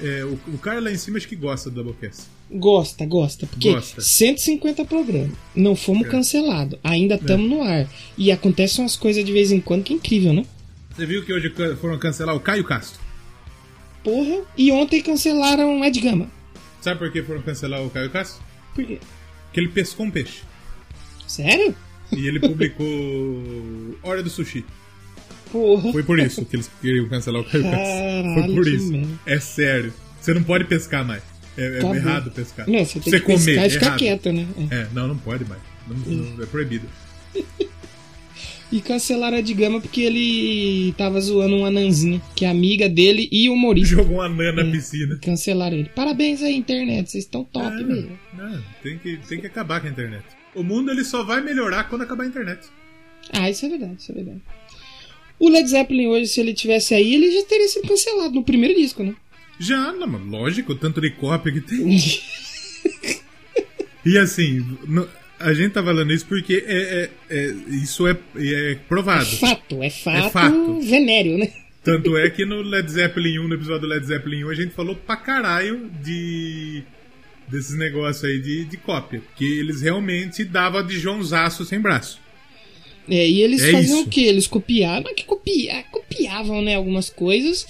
é, 0.00 0.24
o- 0.24 0.32
é, 0.48 0.54
o, 0.54 0.58
cara 0.58 0.80
lá 0.80 0.90
em 0.90 0.96
cima 0.96 1.18
acho 1.18 1.28
que 1.28 1.36
gosta 1.36 1.70
do 1.70 1.82
Doublecast. 1.82 2.24
Gosta, 2.50 3.06
gosta. 3.06 3.46
Porque 3.46 3.70
Gosta. 3.72 4.00
150 4.00 4.84
programas. 4.84 5.32
Não 5.54 5.74
fomos 5.74 6.06
cancelados. 6.08 6.78
Ainda 6.84 7.14
estamos 7.14 7.48
no 7.48 7.62
ar. 7.62 7.88
E 8.18 8.30
acontecem 8.30 8.84
umas 8.84 8.96
coisas 8.96 9.24
de 9.24 9.32
vez 9.32 9.50
em 9.50 9.60
quando 9.60 9.82
que 9.82 9.92
é 9.92 9.96
incrível, 9.96 10.32
né? 10.32 10.44
Você 10.94 11.06
viu 11.06 11.24
que 11.24 11.32
hoje 11.32 11.52
foram 11.80 11.98
cancelar 11.98 12.34
o 12.36 12.40
Caio 12.40 12.62
Castro? 12.64 13.00
Porra. 14.02 14.42
E 14.56 14.70
ontem 14.70 15.02
cancelaram 15.02 15.80
o 15.80 15.84
Ed 15.84 15.98
Gama. 16.00 16.30
Sabe 16.80 16.98
por 16.98 17.10
que 17.10 17.22
foram 17.22 17.40
cancelar 17.42 17.82
o 17.82 17.90
Caio 17.90 18.10
Castro? 18.10 18.42
Por 18.74 18.84
quê? 18.84 19.00
Porque 19.46 19.60
ele 19.60 19.68
pescou 19.68 20.06
um 20.06 20.10
peixe. 20.10 20.42
Sério? 21.26 21.74
E 22.12 22.26
ele 22.28 22.38
publicou 22.38 22.86
Hora 24.02 24.22
do 24.22 24.28
Sushi. 24.30 24.64
Porra. 25.54 25.92
Foi 25.92 26.02
por 26.02 26.18
isso 26.18 26.44
que 26.44 26.56
eles 26.56 26.68
queriam 26.82 27.08
cancelar 27.08 27.42
o 27.42 27.44
Caio 27.44 27.62
Castro. 27.62 27.78
Foi 27.78 28.32
Caralho, 28.34 28.54
por 28.56 28.66
isso. 28.66 28.90
merda. 28.90 29.08
É 29.24 29.38
sério. 29.38 29.94
Você 30.20 30.34
não 30.34 30.42
pode 30.42 30.64
pescar 30.64 31.06
mais. 31.06 31.22
É, 31.56 31.78
é 31.78 31.96
errado 31.96 32.32
pescar. 32.32 32.68
Não, 32.68 32.84
você 32.84 32.98
tem 32.98 33.12
Você 33.12 33.20
que 33.20 33.26
pescar 33.26 33.54
comer, 33.54 33.66
e 33.66 33.70
ficar 33.70 33.86
errado. 33.86 33.98
quieto, 33.98 34.32
né? 34.32 34.46
É. 34.70 34.74
É, 34.74 34.88
não, 34.92 35.06
não 35.06 35.16
pode 35.16 35.44
mais. 35.44 35.60
Não- 35.86 35.96
não- 35.96 36.42
é 36.42 36.46
proibido. 36.46 36.88
E 38.72 38.80
cancelaram 38.80 39.36
o 39.36 39.40
Ed 39.40 39.54
Gama 39.54 39.80
porque 39.80 40.00
ele 40.00 40.92
tava 40.98 41.20
zoando 41.20 41.54
uma 41.56 41.70
nanzinha, 41.70 42.20
que 42.34 42.44
é 42.44 42.48
amiga 42.50 42.88
dele 42.88 43.28
e 43.30 43.48
humorista. 43.48 43.94
Jogou 43.94 44.16
um 44.16 44.20
anã 44.22 44.44
É. 44.44 44.52
na 44.52 44.64
piscina. 44.64 45.16
Cancelaram 45.22 45.76
ele. 45.76 45.88
Parabéns 45.94 46.42
aí, 46.42 46.56
internet. 46.56 47.08
Vocês 47.10 47.22
estão 47.24 47.44
top 47.44 47.68
É, 47.68 47.84
mesmo. 47.84 48.18
não, 48.36 48.60
tem, 48.82 48.98
que, 48.98 49.16
tem 49.28 49.40
que 49.40 49.46
acabar 49.46 49.80
com 49.80 49.86
a 49.86 49.90
internet. 49.90 50.24
O 50.56 50.64
mundo 50.64 50.90
ele 50.90 51.04
só 51.04 51.22
vai 51.22 51.40
melhorar 51.40 51.84
quando 51.84 52.02
acabar 52.02 52.24
a 52.24 52.26
internet. 52.26 52.66
Ah, 53.32 53.48
isso 53.48 53.64
é 53.64 53.68
verdade, 53.68 53.94
isso 54.00 54.10
é 54.10 54.14
verdade. 54.16 54.40
O 55.44 55.48
Led 55.50 55.68
Zeppelin 55.68 56.06
hoje, 56.06 56.26
se 56.28 56.40
ele 56.40 56.54
tivesse 56.54 56.94
aí, 56.94 57.14
ele 57.14 57.30
já 57.32 57.42
teria 57.46 57.68
sido 57.68 57.86
cancelado 57.88 58.34
no 58.34 58.42
primeiro 58.44 58.74
disco, 58.80 59.02
né? 59.02 59.14
Já, 59.58 59.92
não, 59.92 60.06
mas 60.06 60.26
lógico, 60.26 60.74
tanto 60.74 61.00
de 61.00 61.10
cópia 61.10 61.52
que 61.52 61.60
tem. 61.60 61.98
E 64.04 64.18
assim, 64.18 64.62
no- 64.86 65.08
a 65.40 65.54
gente 65.54 65.72
tá 65.72 65.82
falando 65.82 66.12
isso 66.12 66.26
porque 66.26 66.62
é, 66.66 67.10
é- 67.30 67.36
é- 67.36 67.54
isso 67.82 68.06
é, 68.06 68.16
é 68.36 68.74
provado. 68.86 69.24
fato, 69.36 69.82
é 69.82 69.88
fato, 69.90 70.30
fato. 70.30 70.80
venéreo, 70.80 71.38
né? 71.38 71.50
Tanto 71.82 72.16
é 72.16 72.28
que 72.30 72.44
no 72.44 72.60
Led 72.62 72.90
Zeppelin 72.90 73.38
1, 73.38 73.48
no 73.48 73.54
episódio 73.54 73.82
do 73.82 73.86
Led 73.88 74.04
Zeppelin 74.06 74.44
1, 74.44 74.48
a 74.50 74.54
gente 74.54 74.74
falou 74.74 74.94
pra 74.94 75.16
caralho 75.16 75.90
de. 76.02 76.82
desses 77.48 77.76
negócios 77.76 78.24
aí 78.24 78.38
de, 78.40 78.64
de 78.64 78.76
cópia. 78.76 79.22
Que 79.36 79.58
eles 79.58 79.80
realmente 79.82 80.44
davam 80.44 80.86
de 80.86 80.98
Joãozaço 80.98 81.64
sem 81.64 81.80
braço. 81.80 82.20
É, 83.08 83.28
e 83.28 83.42
eles 83.42 83.62
É 83.62 83.70
faziam 83.72 83.98
isso. 84.00 84.06
o 84.06 84.10
quê? 84.10 84.20
Eles 84.22 84.46
copiavam, 84.46 85.10
é 85.10 85.14
que 85.14 85.24
copia, 85.24 85.84
copiavam, 85.92 86.62
né, 86.62 86.74
algumas 86.74 87.10
coisas 87.10 87.66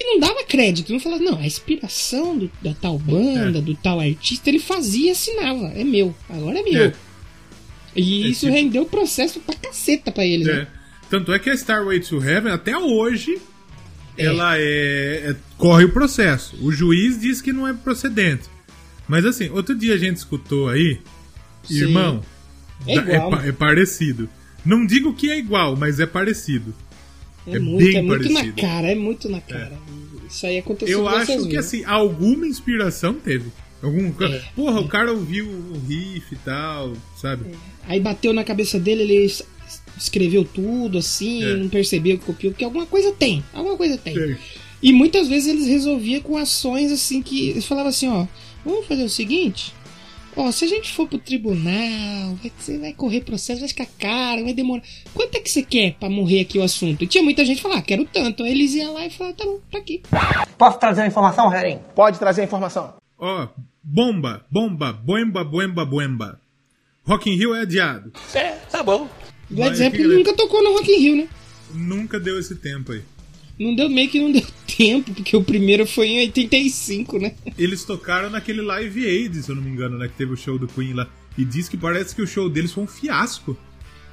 e 0.00 0.04
não 0.04 0.20
dava 0.20 0.44
crédito. 0.44 0.92
Não 0.92 1.00
falava, 1.00 1.22
não, 1.22 1.38
a 1.38 1.46
inspiração 1.46 2.38
do- 2.38 2.50
da 2.62 2.72
tal 2.74 2.96
banda, 2.98 3.58
É. 3.58 3.62
do 3.62 3.74
tal 3.74 3.98
artista, 3.98 4.48
ele 4.48 4.60
fazia 4.60 5.08
e 5.08 5.10
assinava. 5.10 5.66
É 5.74 5.82
meu, 5.82 6.14
agora 6.28 6.60
é 6.60 6.62
meu. 6.62 6.84
É. 6.84 6.92
E 7.96 8.24
É 8.24 8.28
isso 8.28 8.40
tipo- 8.46 8.52
rendeu 8.52 8.84
processo 8.84 9.40
pra 9.40 9.54
caceta 9.56 10.12
pra 10.12 10.24
eles, 10.24 10.46
É. 10.46 10.52
né? 10.58 10.66
Tanto 11.10 11.32
é 11.32 11.38
que 11.38 11.50
a 11.50 11.54
Starway 11.54 11.98
to 12.00 12.22
Heaven, 12.22 12.52
até 12.52 12.76
hoje, 12.78 13.38
É. 14.16 14.26
ela 14.26 14.56
é, 14.58 15.30
é- 15.30 15.36
corre 15.56 15.84
o 15.86 15.92
processo. 15.92 16.56
O 16.62 16.70
juiz 16.70 17.18
diz 17.20 17.40
que 17.42 17.52
não 17.52 17.66
é 17.66 17.72
procedente. 17.72 18.44
Mas 19.08 19.24
assim, 19.24 19.48
outro 19.48 19.74
dia 19.74 19.94
a 19.94 19.98
gente 19.98 20.18
escutou 20.18 20.68
aí, 20.68 20.98
Sim. 21.64 21.78
irmão, 21.78 22.22
É 22.86 22.94
igual, 22.94 23.30
mano. 23.32 23.48
é 23.48 23.50
parecido. 23.52 24.28
Não 24.68 24.84
digo 24.86 25.14
que 25.14 25.30
é 25.30 25.38
igual, 25.38 25.74
mas 25.76 25.98
é 25.98 26.06
parecido. 26.06 26.74
É, 27.46 27.56
é 27.56 27.58
muito, 27.58 27.78
bem 27.86 27.96
é 27.96 28.02
muito 28.02 28.28
na 28.30 28.52
cara, 28.52 28.90
é 28.90 28.94
muito 28.94 29.28
na 29.28 29.40
cara. 29.40 29.72
Isso 30.28 30.46
aí 30.46 30.58
aconteceu 30.58 30.98
Eu 31.00 31.08
acho 31.08 31.48
que 31.48 31.56
assim, 31.56 31.84
alguma 31.84 32.46
inspiração 32.46 33.14
teve. 33.14 33.50
Algum... 33.82 34.08
É. 34.24 34.42
Porra, 34.54 34.80
o 34.80 34.88
cara 34.88 35.12
ouviu 35.12 35.46
o 35.46 35.80
riff 35.88 36.34
e 36.34 36.36
tal, 36.44 36.92
sabe? 37.16 37.46
Aí 37.86 37.98
bateu 38.00 38.32
na 38.34 38.44
cabeça 38.44 38.78
dele, 38.78 39.02
ele 39.04 39.24
es- 39.24 39.42
escreveu 39.96 40.44
tudo 40.44 40.98
assim, 40.98 41.42
É. 41.44 41.54
não 41.56 41.68
percebeu 41.68 42.18
que 42.18 42.24
copiou, 42.26 42.52
porque 42.52 42.64
alguma 42.64 42.84
coisa 42.86 43.12
tem, 43.12 43.42
alguma 43.54 43.76
coisa 43.76 43.96
tem. 43.96 44.18
É. 44.18 44.36
E 44.82 44.92
muitas 44.92 45.28
vezes 45.28 45.48
eles 45.48 45.66
resolviam 45.66 46.20
com 46.20 46.36
ações 46.36 46.92
assim 46.92 47.22
que 47.22 47.48
eles 47.50 47.64
falavam 47.64 47.88
assim, 47.88 48.08
ó, 48.08 48.26
vamos 48.64 48.86
fazer 48.86 49.04
o 49.04 49.08
seguinte, 49.08 49.72
ó, 50.38 50.50
se 50.52 50.64
a 50.64 50.68
gente 50.68 50.92
for 50.92 51.06
pro 51.08 51.18
tribunal, 51.18 52.34
vai, 52.40 52.52
você 52.58 52.78
vai 52.78 52.92
correr 52.92 53.20
processo, 53.22 53.60
vai 53.60 53.68
ficar 53.68 53.86
caro, 53.98 54.44
vai 54.44 54.54
demorar. 54.54 54.82
Quanto 55.12 55.34
é 55.36 55.40
que 55.40 55.50
você 55.50 55.62
quer 55.62 55.94
pra 55.94 56.08
morrer 56.08 56.40
aqui 56.40 56.58
o 56.58 56.62
assunto? 56.62 57.02
E 57.04 57.06
tinha 57.06 57.22
muita 57.22 57.44
gente 57.44 57.56
que 57.56 57.62
falava, 57.62 57.80
ah, 57.80 57.84
quero 57.84 58.04
tanto. 58.04 58.42
Aí 58.44 58.50
eles 58.52 58.74
iam 58.74 58.94
lá 58.94 59.04
e 59.06 59.10
falavam, 59.10 59.36
tá 59.36 59.44
bom, 59.44 59.60
tá 59.70 59.78
aqui. 59.78 60.02
Posso 60.56 60.78
trazer 60.78 61.02
a 61.02 61.06
informação, 61.06 61.48
Rering? 61.48 61.80
Pode 61.94 62.18
trazer 62.18 62.42
a 62.42 62.44
informação. 62.44 62.94
Ó, 63.18 63.48
bomba, 63.82 64.44
bomba, 64.50 64.92
boemba, 64.92 65.44
boemba, 65.44 65.84
boemba. 65.84 66.40
Rock 67.04 67.30
in 67.30 67.36
Rio 67.36 67.54
é 67.54 67.60
adiado. 67.62 68.12
É, 68.34 68.52
tá 68.70 68.82
bom. 68.82 69.08
Led 69.50 69.76
Zeppelin 69.76 70.08
que- 70.08 70.14
nunca 70.18 70.34
tocou 70.36 70.62
no 70.62 70.72
Rock 70.74 70.90
in 70.90 70.98
Rio, 71.00 71.16
né? 71.16 71.28
Nunca 71.74 72.20
deu 72.20 72.38
esse 72.38 72.54
tempo 72.56 72.92
aí. 72.92 73.02
Não 73.58 73.74
deu 73.74 73.88
meio 73.88 74.08
que 74.08 74.20
não 74.20 74.30
deu 74.30 74.42
tempo, 74.76 75.12
porque 75.14 75.36
o 75.36 75.42
primeiro 75.42 75.86
foi 75.86 76.06
em 76.08 76.18
85, 76.20 77.18
né? 77.18 77.34
Eles 77.58 77.84
tocaram 77.84 78.30
naquele 78.30 78.62
Live 78.62 79.04
Aid, 79.06 79.42
se 79.42 79.50
eu 79.50 79.56
não 79.56 79.62
me 79.62 79.70
engano, 79.70 79.98
né? 79.98 80.06
Que 80.08 80.14
teve 80.14 80.32
o 80.32 80.36
show 80.36 80.58
do 80.58 80.68
Queen 80.68 80.92
lá. 80.92 81.08
E 81.36 81.44
diz 81.44 81.68
que 81.68 81.76
parece 81.76 82.14
que 82.14 82.22
o 82.22 82.26
show 82.26 82.48
deles 82.48 82.72
foi 82.72 82.84
um 82.84 82.86
fiasco. 82.86 83.56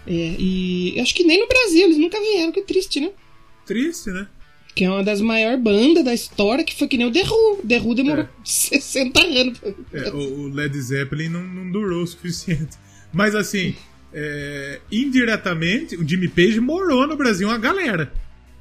É, 0.08 0.36
e 0.38 1.00
acho 1.00 1.14
que 1.16 1.24
nem 1.24 1.40
no 1.40 1.48
Brasil, 1.48 1.84
eles 1.86 1.98
nunca 1.98 2.20
vieram, 2.20 2.52
que 2.52 2.62
triste, 2.62 3.00
né? 3.00 3.12
Triste, 3.66 4.10
né? 4.12 4.28
Que 4.76 4.84
é 4.84 4.90
uma 4.90 5.04
das 5.04 5.22
maiores 5.22 5.62
bandas 5.64 6.04
da 6.04 6.14
história, 6.14 6.64
que 6.64 6.76
foi 6.76 6.88
que 6.88 6.98
nem 6.98 7.08
o 7.08 7.12
The 7.12 7.24
Who. 7.24 7.62
The 7.68 7.80
Who 7.80 7.96
demorou 7.96 8.24
É. 8.26 8.30
60 8.44 9.20
anos. 9.22 9.58
pra- 9.60 9.74
É, 9.94 10.10
o, 10.12 10.18
o 10.42 10.48
Led 10.50 10.80
Zeppelin 10.80 11.30
não, 11.30 11.42
não 11.42 11.72
durou 11.72 12.04
o 12.04 12.08
suficiente. 12.08 12.78
Mas 13.14 13.34
assim, 13.34 13.74
é, 14.14 14.82
indiretamente, 14.92 15.96
o 15.96 16.08
Jimmy 16.08 16.28
Page 16.28 16.60
morou 16.60 17.08
no 17.08 17.16
Brasil 17.16 17.48
uma 17.48 17.58
galera. 17.58 18.12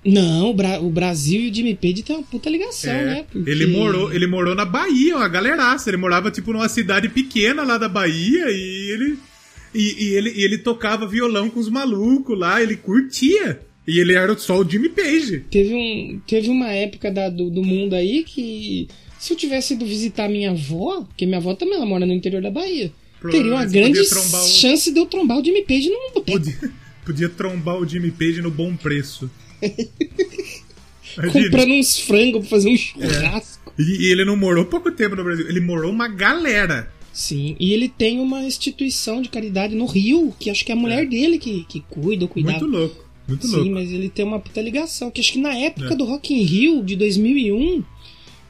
Não, 0.05 0.51
o, 0.51 0.55
Bra- 0.55 0.81
o 0.81 0.91
Brasil 0.91 1.41
e 1.41 1.51
o 1.51 1.55
Jimmy 1.55 1.75
Page 1.75 2.03
tem 2.03 2.15
uma 2.17 2.23
puta 2.23 2.51
ligação, 2.51 2.93
É, 2.93 3.05
né? 3.05 3.25
Porque- 3.31 3.51
ele, 3.51 3.67
morou, 3.67 4.13
ele 4.13 4.27
morou 4.27 4.55
na 4.55 4.65
Bahia, 4.65 5.17
uma 5.17 5.29
galeraça. 5.29 5.89
Ele 5.89 5.97
morava 5.97 6.31
tipo 6.31 6.53
numa 6.53 6.69
cidade 6.69 7.09
pequena 7.09 7.63
lá 7.63 7.79
da 7.79 7.89
Bahia 7.89 8.45
e 8.51 8.91
ele. 8.93 9.19
E, 9.75 10.05
e 10.05 10.15
ele, 10.15 10.31
e 10.31 10.45
ele 10.45 10.59
tocava 10.59 11.07
violão 11.07 11.49
com 11.51 11.59
os 11.59 11.69
malucos 11.69 12.39
lá, 12.39 12.63
ele 12.63 12.77
curtia. 12.77 13.61
E 13.87 13.99
ele 13.99 14.13
era 14.15 14.37
só 14.39 14.59
o 14.61 14.69
Jimmy 14.69 14.89
Page. 14.89 15.41
Teve, 15.51 15.75
um, 15.75 16.21
teve 16.27 16.49
uma 16.49 16.69
época 16.71 17.11
da- 17.11 17.29
do, 17.29 17.51
do 17.51 17.63
mundo 17.63 17.95
aí 17.95 18.23
que 18.25 18.89
se 19.19 19.33
eu 19.33 19.37
tivesse 19.37 19.75
ido 19.75 19.85
visitar 19.87 20.29
minha 20.29 20.51
avó, 20.53 21.03
porque 21.03 21.27
minha 21.27 21.39
avó 21.39 21.55
também 21.55 21.75
ela 21.77 21.87
mora 21.87 22.07
no 22.07 22.13
interior 22.13 22.41
da 22.43 22.51
Bahia, 22.51 22.93
teria 23.31 23.53
uma 23.53 23.65
grande 23.65 24.01
o- 24.01 24.05
chance 24.47 24.93
de 24.93 24.99
eu 25.01 25.07
trombar 25.07 25.39
o 25.39 25.45
Jimmy 25.45 25.63
Page 25.63 25.89
num 25.89 26.13
boteco. 26.15 26.39
Podia, 26.39 26.71
podia 27.05 27.29
trombar 27.29 27.77
o 27.79 27.87
Jimmy 27.87 28.11
Page 28.11 28.41
no 28.41 28.51
bom 28.51 28.75
preço. 28.77 29.31
Comprando 31.33 31.73
uns 31.73 31.99
frangos 31.99 32.41
pra 32.41 32.51
fazer 32.51 32.71
um 32.71 32.77
churrasco. 32.77 33.73
E, 33.79 33.83
e 34.07 34.11
ele 34.13 34.25
não 34.25 34.37
morou 34.37 34.65
pouco 34.65 34.91
tempo 34.91 35.15
no 35.17 35.25
Brasil, 35.25 35.49
ele 35.49 35.61
morou 35.61 35.91
uma 35.91 36.09
galera. 36.09 36.93
Sim, 37.13 37.55
e 37.61 37.73
ele 37.73 37.89
tem 37.89 38.19
uma 38.19 38.43
instituição 38.43 39.23
de 39.23 39.29
caridade 39.29 39.75
no 39.75 39.87
Rio, 39.87 40.35
que 40.39 40.51
acho 40.51 40.65
que 40.65 40.73
é 40.73 40.75
a 40.75 40.79
mulher 40.79 41.07
dele 41.09 41.39
que, 41.39 41.65
que 41.65 41.81
cuida 41.89 42.27
cuidava. 42.27 42.59
Muito 42.59 42.77
louco. 42.77 43.05
Muito 43.27 43.47
Sim, 43.47 43.57
louco. 43.57 43.71
mas 43.71 43.91
ele 43.91 44.09
tem 44.09 44.25
uma 44.25 44.39
puta 44.41 44.61
ligação. 44.61 45.11
Que 45.11 45.21
acho 45.21 45.33
que 45.33 45.39
na 45.39 45.55
época 45.57 45.95
É. 45.95 45.97
do 45.97 46.05
Rock 46.05 46.35
in 46.35 46.43
Rio, 46.43 46.83
de 46.83 46.95
2001, 46.97 47.83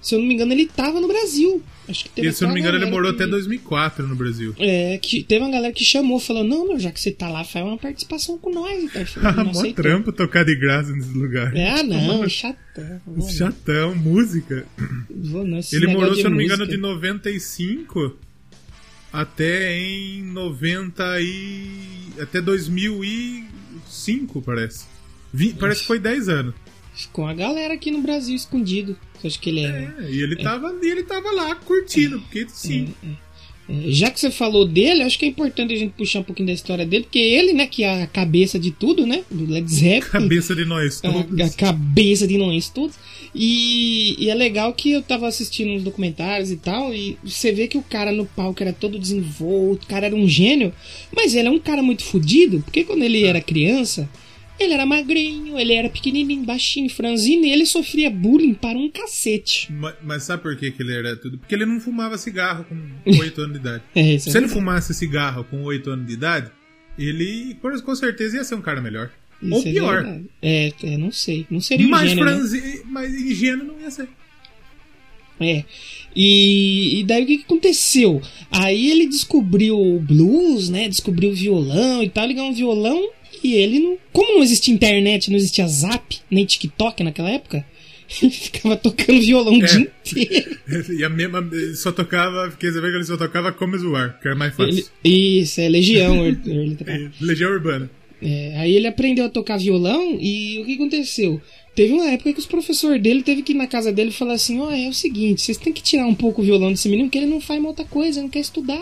se 0.06 0.14
eu 0.14 0.18
não 0.20 0.26
me 0.26 0.34
engano, 0.34 0.52
ele 0.52 0.66
tava 0.66 1.00
no 1.00 1.08
Brasil. 1.08 1.62
Acho 1.88 2.04
que 2.04 2.10
teve 2.10 2.28
E 2.28 2.32
se 2.32 2.42
eu 2.44 2.48
não 2.48 2.54
me 2.54 2.60
engano, 2.60 2.78
ele 2.78 2.90
morou 2.90 3.12
que- 3.12 3.22
até 3.22 3.30
2004 3.30 4.06
no 4.06 4.16
Brasil. 4.16 4.54
É, 4.58 4.98
que 4.98 5.22
teve 5.22 5.44
uma 5.44 5.50
galera 5.50 5.72
que 5.72 5.84
chamou, 5.84 6.18
falou, 6.18 6.42
não, 6.44 6.68
meu, 6.68 6.78
já 6.78 6.90
que 6.90 7.00
você 7.00 7.10
tá 7.10 7.28
lá, 7.28 7.44
faz 7.44 7.64
uma 7.64 7.76
participação 7.76 8.38
com 8.38 8.50
nós. 8.52 8.82
Então, 8.84 9.02
Ah, 9.22 9.44
mó 9.44 9.72
trampo 9.74 10.12
tocar 10.12 10.44
de 10.44 10.54
graça 10.56 10.92
nesse 10.92 11.12
lugar. 11.12 11.54
É, 11.56 11.70
ah, 11.70 11.82
não, 11.82 12.28
chatão. 12.28 13.00
Vou, 13.06 13.28
Chatão, 13.28 13.94
música. 13.94 14.66
vou 15.10 15.46
não, 15.46 15.60
Ele 15.72 15.86
morou, 15.88 16.14
se 16.14 16.22
eu 16.22 16.30
não 16.30 16.36
me 16.36 16.44
engano, 16.44 16.66
de 16.66 16.76
95 16.76 18.16
até 19.12 19.78
em 19.78 20.22
90 20.24 21.20
e. 21.20 21.68
até 22.20 22.40
2005, 22.40 24.42
parece. 24.42 24.86
Vi- 25.32 25.54
parece 25.58 25.80
que 25.82 25.86
foi 25.86 25.98
10 25.98 26.28
anos. 26.28 26.54
Com 27.12 27.26
a 27.26 27.34
galera 27.34 27.74
aqui 27.74 27.90
no 27.90 28.00
Brasil 28.00 28.34
escondido. 28.34 28.96
Você 29.18 29.26
acha 29.26 29.38
que 29.38 29.50
ele 29.50 29.60
é... 29.60 29.94
É, 29.98 30.10
e 30.10 30.20
ele, 30.20 30.36
tava, 30.36 30.74
e 30.82 30.86
ele 30.86 31.02
tava 31.02 31.30
lá 31.32 31.54
curtindo, 31.54 32.20
porque 32.20 32.46
sim. 32.48 32.94
É, 33.02 33.90
Já 33.90 34.10
que 34.10 34.20
você 34.20 34.30
falou 34.30 34.66
dele, 34.66 35.02
acho 35.02 35.18
que 35.18 35.24
é 35.24 35.28
importante 35.28 35.72
a 35.72 35.76
gente 35.76 35.94
puxar 35.96 36.20
um 36.20 36.22
pouquinho 36.22 36.48
da 36.48 36.52
história 36.52 36.84
dele, 36.84 37.04
porque 37.04 37.18
ele, 37.18 37.52
né, 37.52 37.66
que 37.66 37.82
é 37.82 38.02
a 38.02 38.06
cabeça 38.06 38.58
de 38.58 38.70
tudo, 38.70 39.06
né, 39.06 39.24
do 39.30 39.50
Led 39.50 39.70
Zeppelin. 39.70 40.02
Cabeça 40.12 40.54
de 40.54 40.64
nós 40.64 41.00
todos. 41.00 41.40
a, 41.40 41.44
a 41.46 41.50
cabeça 41.50 42.26
de 42.26 42.36
nós 42.36 42.68
todos. 42.68 42.96
E, 43.34 44.14
e 44.18 44.30
é 44.30 44.34
legal 44.34 44.72
que 44.74 44.92
eu 44.92 45.02
tava 45.02 45.26
assistindo 45.26 45.70
uns 45.70 45.82
documentários 45.82 46.50
e 46.50 46.56
tal, 46.56 46.94
e 46.94 47.18
você 47.24 47.50
vê 47.50 47.66
que 47.66 47.78
o 47.78 47.82
cara 47.82 48.12
no 48.12 48.26
palco 48.26 48.62
era 48.62 48.72
todo 48.72 48.98
desenvolto, 48.98 49.84
o 49.84 49.88
cara 49.88 50.06
era 50.06 50.14
um 50.14 50.28
gênio, 50.28 50.72
mas 51.14 51.34
ele 51.34 51.48
é 51.48 51.50
um 51.50 51.58
cara 51.58 51.82
muito 51.82 52.04
fodido, 52.04 52.60
porque 52.60 52.84
quando 52.84 53.02
ele 53.02 53.24
era 53.24 53.40
criança, 53.40 54.08
ele 54.58 54.72
era 54.72 54.86
magrinho, 54.86 55.58
ele 55.58 55.72
era 55.72 55.88
pequenininho, 55.88 56.44
baixinho, 56.44 56.88
franzino, 56.88 57.44
e 57.44 57.50
ele 57.50 57.66
sofria 57.66 58.08
bullying 58.10 58.54
para 58.54 58.78
um 58.78 58.88
cacete. 58.90 59.72
Ma- 59.72 59.94
Mas, 60.02 60.22
sabe 60.22 60.42
por 60.42 60.56
que, 60.56 60.70
que 60.70 60.82
ele 60.82 60.94
era 60.94 61.16
tudo? 61.16 61.38
Porque 61.38 61.54
ele 61.54 61.66
não 61.66 61.80
fumava 61.80 62.16
cigarro 62.16 62.64
com 62.64 62.76
8 63.20 63.40
anos 63.40 63.52
de 63.54 63.58
idade. 63.60 63.82
É, 63.94 64.14
é 64.14 64.18
Se 64.18 64.28
ele 64.28 64.32
verdade. 64.32 64.52
fumasse 64.52 64.94
cigarro 64.94 65.44
com 65.44 65.62
8 65.62 65.90
anos 65.90 66.06
de 66.06 66.12
idade, 66.12 66.50
ele 66.98 67.56
com 67.60 67.94
certeza 67.96 68.36
ia 68.36 68.44
ser 68.44 68.54
um 68.54 68.62
cara 68.62 68.80
melhor. 68.80 69.10
Isso 69.42 69.52
Ou 69.54 69.60
é 69.60 69.72
pior. 69.72 70.02
verdade. 70.04 70.24
É, 70.40 70.72
é, 70.84 70.96
não 70.96 71.10
sei. 71.10 71.46
Não 71.50 71.60
seria 71.60 71.88
mais 71.88 72.08
gênio, 72.10 72.24
né? 72.24 72.30
franzi... 72.32 72.82
mas 72.86 73.12
ingênuo 73.12 73.66
não 73.66 73.80
ia 73.80 73.90
ser. 73.90 74.08
É. 75.40 75.64
E, 76.14 77.00
e 77.00 77.04
daí 77.04 77.24
o 77.24 77.26
que, 77.26 77.38
que 77.38 77.44
aconteceu? 77.44 78.22
Aí 78.50 78.88
ele 78.90 79.06
descobriu 79.08 79.76
o 79.78 79.98
blues, 79.98 80.68
né? 80.68 80.88
Descobriu 80.88 81.30
o 81.30 81.34
violão 81.34 82.02
e 82.04 82.08
tal. 82.08 82.24
Ele 82.24 82.34
ganhou 82.34 82.50
um 82.50 82.54
violão 82.54 83.10
e 83.44 83.54
ele 83.54 83.78
não. 83.78 83.98
Como 84.12 84.34
não 84.36 84.42
existia 84.42 84.72
internet, 84.74 85.30
não 85.30 85.36
existia 85.36 85.66
zap, 85.68 86.18
nem 86.30 86.44
TikTok 86.44 87.02
naquela 87.04 87.30
época, 87.30 87.64
ele 88.22 88.30
ficava 88.32 88.76
tocando 88.76 89.20
violão 89.20 89.58
o 89.58 89.62
É. 89.62 89.66
dia 89.66 89.80
inteiro. 90.06 90.58
E 90.98 91.04
a 91.04 91.08
mesma. 91.08 91.46
ele 91.52 91.74
Só 91.76 91.92
tocava. 91.92 92.50
Fiquei 92.50 92.70
sabendo 92.72 92.90
que 92.90 92.96
ele 92.98 93.04
só 93.04 93.16
tocava 93.16 93.52
Come 93.52 93.78
Zoar, 93.78 94.18
que 94.20 94.28
era 94.28 94.36
mais 94.36 94.54
fácil. 94.54 94.84
Ele- 95.04 95.40
isso, 95.40 95.60
é 95.60 95.68
Legião. 95.68 96.24
ele- 96.26 96.38
ele 96.46 96.76
tocava. 96.76 97.10
Legião 97.20 97.50
Urbana. 97.52 97.90
É, 98.22 98.56
aí 98.58 98.74
ele 98.74 98.86
aprendeu 98.86 99.26
a 99.26 99.28
tocar 99.28 99.58
violão 99.58 100.16
e 100.18 100.58
o 100.60 100.64
que 100.64 100.74
aconteceu? 100.74 101.40
Teve 101.74 101.92
uma 101.92 102.06
época 102.10 102.32
que 102.32 102.38
os 102.38 102.46
professores 102.46 103.02
dele 103.02 103.22
teve 103.22 103.42
que 103.42 103.52
ir 103.52 103.56
na 103.56 103.66
casa 103.66 103.92
dele 103.92 104.10
e 104.10 104.12
falar 104.12 104.34
assim, 104.34 104.60
ó, 104.60 104.70
é 104.70 104.88
o 104.88 104.94
seguinte, 104.94 105.42
vocês 105.42 105.58
têm 105.58 105.72
que 105.72 105.82
tirar 105.82 106.06
um 106.06 106.14
pouco 106.14 106.40
o 106.40 106.44
violão 106.44 106.70
desse 106.70 106.88
menino, 106.88 107.08
porque 107.08 107.18
ele 107.18 107.26
não 107.26 107.40
faz 107.40 107.58
uma 107.60 107.68
outra 107.70 107.84
coisa, 107.84 108.22
não 108.22 108.28
quer 108.30 108.38
estudar. 108.38 108.80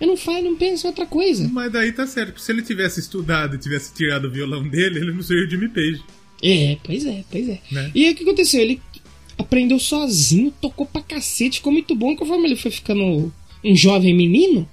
Ele 0.00 0.10
não 0.10 0.16
faz, 0.16 0.44
não 0.44 0.56
pensa 0.56 0.86
em 0.86 0.90
outra 0.90 1.06
coisa. 1.06 1.48
Mas 1.48 1.72
daí 1.72 1.92
tá 1.92 2.06
certo. 2.06 2.40
Se 2.40 2.52
ele 2.52 2.62
tivesse 2.62 3.00
estudado 3.00 3.56
e 3.56 3.58
tivesse 3.58 3.94
tirado 3.94 4.26
o 4.26 4.30
violão 4.30 4.66
dele, 4.68 5.00
ele 5.00 5.12
não 5.12 5.22
seria 5.22 5.46
o 5.46 5.50
Jimmy 5.50 5.68
Page. 5.68 6.02
É, 6.42 6.76
pois 6.84 7.06
é, 7.06 7.24
pois 7.30 7.48
é. 7.48 7.60
Né? 7.70 7.90
E 7.94 8.04
aí 8.04 8.12
o 8.12 8.14
que 8.14 8.22
aconteceu? 8.22 8.60
Ele 8.60 8.80
aprendeu 9.38 9.78
sozinho, 9.78 10.52
tocou 10.60 10.86
pra 10.86 11.02
cacete, 11.02 11.58
ficou 11.58 11.72
muito 11.72 11.94
bom. 11.94 12.14
Conforme 12.14 12.46
ele 12.46 12.56
foi 12.56 12.70
ficando 12.70 13.32
um 13.64 13.74
jovem 13.74 14.14
menino, 14.14 14.68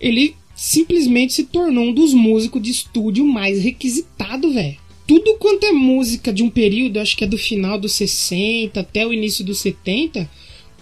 ele 0.00 0.36
simplesmente 0.54 1.32
se 1.32 1.44
tornou 1.44 1.86
um 1.86 1.92
dos 1.92 2.14
músicos 2.14 2.62
de 2.62 2.70
estúdio 2.70 3.24
mais 3.24 3.62
requisitado, 3.62 4.52
velho. 4.52 4.76
Tudo 5.06 5.36
quanto 5.38 5.66
é 5.66 5.72
música 5.72 6.32
de 6.32 6.42
um 6.42 6.48
período, 6.48 7.00
acho 7.00 7.16
que 7.16 7.24
é 7.24 7.26
do 7.26 7.36
final 7.36 7.78
dos 7.78 7.92
60 7.92 8.78
até 8.78 9.06
o 9.06 9.12
início 9.12 9.44
dos 9.44 9.58
70, 9.58 10.30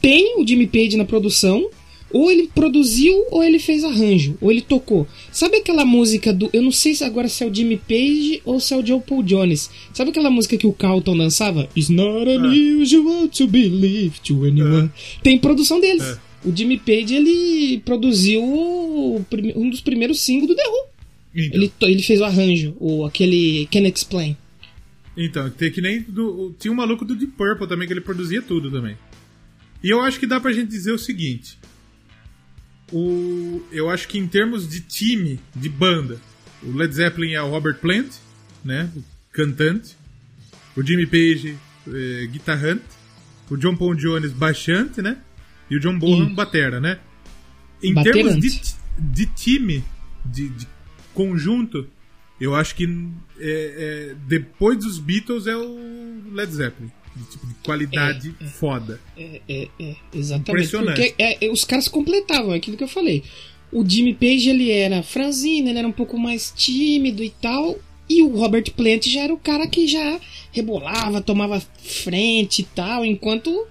tem 0.01 0.39
o 0.39 0.47
Jimmy 0.47 0.67
Page 0.67 0.97
na 0.97 1.05
produção. 1.05 1.69
Ou 2.13 2.31
ele 2.31 2.51
produziu, 2.55 3.25
ou 3.31 3.43
ele 3.45 3.59
fez 3.59 3.85
arranjo, 3.85 4.37
ou 4.41 4.51
ele 4.51 4.61
tocou. 4.63 5.07
Sabe 5.31 5.59
aquela 5.59 5.85
música 5.85 6.33
do. 6.33 6.51
Eu 6.53 6.63
não 6.63 6.73
sei 6.73 6.95
se 6.95 7.05
agora 7.05 7.29
se 7.29 7.45
é 7.45 7.47
o 7.47 7.55
Jimmy 7.55 7.77
Page 7.77 8.43
ou 8.45 8.59
se 8.59 8.75
é 8.75 8.77
o 8.77 8.85
Joe 8.85 9.01
Paul 9.01 9.23
Jones. 9.23 9.71
Sabe 9.93 10.11
aquela 10.11 10.31
música 10.31 10.57
que 10.57 10.67
o 10.67 10.73
Carlton 10.73 11.17
dançava? 11.17 11.69
It's 11.77 11.89
not 11.89 12.29
unusual 12.29 13.29
to 13.29 13.47
believe 13.47 14.21
to 14.23 14.45
anyone. 14.45 14.91
Tem 15.23 15.39
produção 15.39 15.81
deles. 15.81 16.03
É. 16.03 16.19
O 16.43 16.57
Jimmy 16.57 16.79
Page 16.79 17.15
ele 17.15 17.79
produziu 17.85 18.43
um 18.43 19.71
dos 19.71 19.81
primeiros 19.81 20.21
singles 20.21 20.49
do 20.49 20.57
The 20.57 20.67
Who. 20.67 20.91
Então, 21.35 21.61
Ele, 21.61 21.73
ele 21.83 22.03
fez 22.03 22.21
o 22.21 22.25
arranjo, 22.25 22.75
o, 22.81 23.05
aquele 23.05 23.69
Can 23.71 23.87
Explain. 23.87 24.37
então 25.17 25.49
tem 25.51 25.71
que 25.71 25.81
nem. 25.81 26.01
Do, 26.01 26.53
tinha 26.59 26.73
um 26.73 26.77
maluco 26.77 27.05
do 27.05 27.15
Deep 27.15 27.35
Purple 27.37 27.69
também, 27.69 27.87
que 27.87 27.93
ele 27.93 28.01
produzia 28.01 28.43
tudo 28.43 28.71
também. 28.71 28.97
E 29.83 29.89
eu 29.91 30.01
acho 30.01 30.19
que 30.19 30.27
dá 30.27 30.41
pra 30.41 30.53
gente 30.53 30.69
dizer 30.69 30.93
o 30.93 30.99
seguinte. 30.99 31.57
O, 32.93 33.63
eu 33.71 33.89
acho 33.89 34.09
que 34.09 34.19
em 34.19 34.27
termos 34.27 34.69
de 34.69 34.81
time, 34.81 35.39
de 35.55 35.69
banda, 35.69 36.21
o 36.63 36.73
Led 36.73 36.93
Zeppelin 36.95 37.33
é 37.33 37.43
o 37.43 37.49
Robert 37.49 37.79
Plant, 37.79 38.13
né? 38.65 38.91
O 38.95 39.03
cantante. 39.33 39.97
O 40.77 40.83
Jimmy 40.83 41.07
Page, 41.07 41.57
eh, 41.89 42.27
guitarrante. 42.31 42.85
O 43.49 43.57
John 43.57 43.77
Paul 43.77 43.95
Jones, 43.95 44.33
baixante, 44.33 45.03
né? 45.03 45.19
E 45.71 45.77
o 45.77 45.81
John 45.81 45.99
Bonham, 45.99 46.35
batera, 46.35 46.81
né? 46.81 46.99
Em 47.83 47.95
Baterante. 47.95 48.41
termos 48.41 48.41
de, 48.41 48.75
de 48.99 49.27
time, 49.27 49.85
de, 50.25 50.49
de 50.49 50.69
conjunto, 51.15 51.89
eu 52.41 52.55
acho 52.55 52.75
que 52.75 52.85
é, 53.39 54.11
é, 54.11 54.17
depois 54.27 54.79
dos 54.79 54.99
Beatles 54.99 55.47
é 55.47 55.57
o 55.57 56.23
Led 56.33 56.53
Zeppelin. 56.53 56.91
De, 57.21 57.31
tipo, 57.31 57.47
de 57.47 57.55
qualidade 57.63 58.35
foda. 58.59 59.01
É, 59.17 59.41
é, 59.49 59.69
é, 59.79 59.95
exatamente. 60.15 60.51
Impressionante. 60.51 61.01
Porque 61.01 61.15
é, 61.23 61.45
é, 61.47 61.51
os 61.51 61.65
caras 61.65 61.87
completavam 61.89 62.53
aquilo 62.53 62.77
que 62.77 62.85
eu 62.85 62.89
falei. 62.89 63.23
O 63.73 63.89
Jimmy 63.89 64.15
Page, 64.15 64.49
ele 64.51 64.71
era 64.71 65.03
franzino, 65.03 65.69
ele 65.69 65.79
era 65.79 65.87
um 65.87 65.93
pouco 65.93 66.19
mais 66.19 66.53
tímido 66.57 67.23
e 67.23 67.31
tal. 67.31 67.79
E 68.09 68.23
o 68.23 68.29
Robert 68.37 68.71
Plant 68.73 69.07
já 69.07 69.21
era 69.23 69.33
o 69.35 69.39
cara 69.39 69.67
que 69.69 69.87
já 69.87 70.19
rebolava, 70.51 71.21
tomava 71.21 71.63
frente 71.83 72.61
e 72.63 72.65
tal. 72.65 73.05
Enquanto 73.05 73.67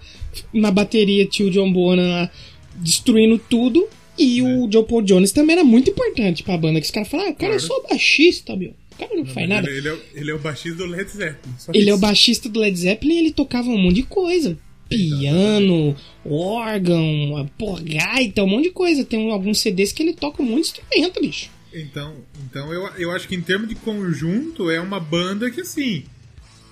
na 0.53 0.71
bateria 0.71 1.25
tinha 1.25 1.47
o 1.47 1.51
John 1.51 1.71
Bonham 1.73 2.07
lá 2.07 2.29
destruindo 2.75 3.37
tudo. 3.37 3.85
E 4.17 4.41
o 4.41 4.69
Joe 4.71 4.83
Paul 4.85 5.01
Jones 5.01 5.31
também 5.31 5.55
era 5.55 5.63
muito 5.63 5.89
importante 5.91 6.43
pra 6.43 6.57
banda. 6.57 6.79
Que 6.81 6.85
os 6.85 6.91
caras 6.91 7.07
falaram, 7.09 7.31
ah, 7.31 7.33
cara, 7.33 7.53
eu 7.53 7.59
Claro. 7.59 7.73
sou 7.73 7.87
baixista, 7.89 8.55
meu. 8.55 8.73
Cara 8.99 9.15
não, 9.15 9.25
faz 9.25 9.47
nada. 9.49 9.67
Ele, 9.69 9.77
ele 9.79 9.87
é, 9.87 9.93
o- 9.93 10.01
ele 10.13 10.31
é 10.31 10.33
o 10.35 10.39
baixista 10.39 10.77
do 10.77 10.85
Led 10.85 11.09
Zeppelin. 11.09 11.53
Ele 11.73 11.89
é 11.89 11.93
o 11.93 11.95
isso. 11.95 12.01
baixista 12.01 12.49
do 12.49 12.59
Led 12.59 12.77
Zeppelin 12.77 13.13
e 13.15 13.17
ele 13.19 13.31
tocava 13.31 13.69
um 13.69 13.77
monte 13.77 13.95
de 13.95 14.03
coisa. 14.03 14.57
Piano, 14.89 15.95
órgão, 16.25 17.49
porra, 17.57 17.81
gaita, 17.83 18.43
um 18.43 18.47
monte 18.47 18.65
de 18.65 18.71
coisa. 18.71 19.05
Tem 19.05 19.31
alguns 19.31 19.59
CDs 19.59 19.91
que 19.93 20.03
ele 20.03 20.13
toca 20.13 20.41
um 20.41 20.45
monte 20.45 20.55
de 20.55 20.81
instrumento, 20.81 21.21
bicho. 21.21 21.49
Então, 21.73 22.15
então 22.49 22.73
eu, 22.73 22.87
eu 22.97 23.11
acho 23.11 23.27
que 23.27 23.35
em 23.35 23.41
termos 23.41 23.69
de 23.69 23.75
conjunto 23.75 24.69
é 24.69 24.79
uma 24.81 24.99
banda 24.99 25.49
que 25.51 25.61
assim. 25.61 26.03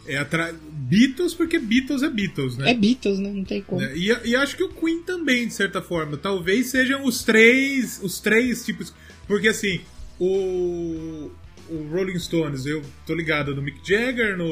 É 0.08 0.18
atra... 0.18 0.56
Beatles 0.72 1.34
porque 1.34 1.60
Beatles 1.60 2.02
é 2.02 2.10
Beatles, 2.10 2.56
né? 2.58 2.72
É 2.72 2.74
Beatles, 2.74 3.20
né? 3.20 3.30
Não 3.30 3.44
tem 3.44 3.62
como. 3.62 3.82
É, 3.82 3.94
E, 3.96 4.06
e 4.30 4.36
acho 4.38 4.56
que 4.56 4.64
o 4.64 4.70
Queen 4.70 5.02
também, 5.04 5.46
de 5.48 5.54
certa 5.54 5.82
forma. 5.82 6.16
Talvez 6.18 6.68
sejam 6.68 7.04
os 7.06 7.24
três. 7.24 8.00
Os 8.02 8.20
três 8.22 8.66
tipos. 8.66 8.94
Porque 9.28 9.50
assim, 9.50 9.82
o. 10.18 11.30
O 11.70 11.88
Rolling 11.92 12.18
Stones, 12.20 12.66
eu 12.66 12.82
tô 13.06 13.14
ligado 13.14 13.56
no 13.56 13.62
Mick 13.62 13.80
Jagger, 13.88 14.38
no. 14.38 14.46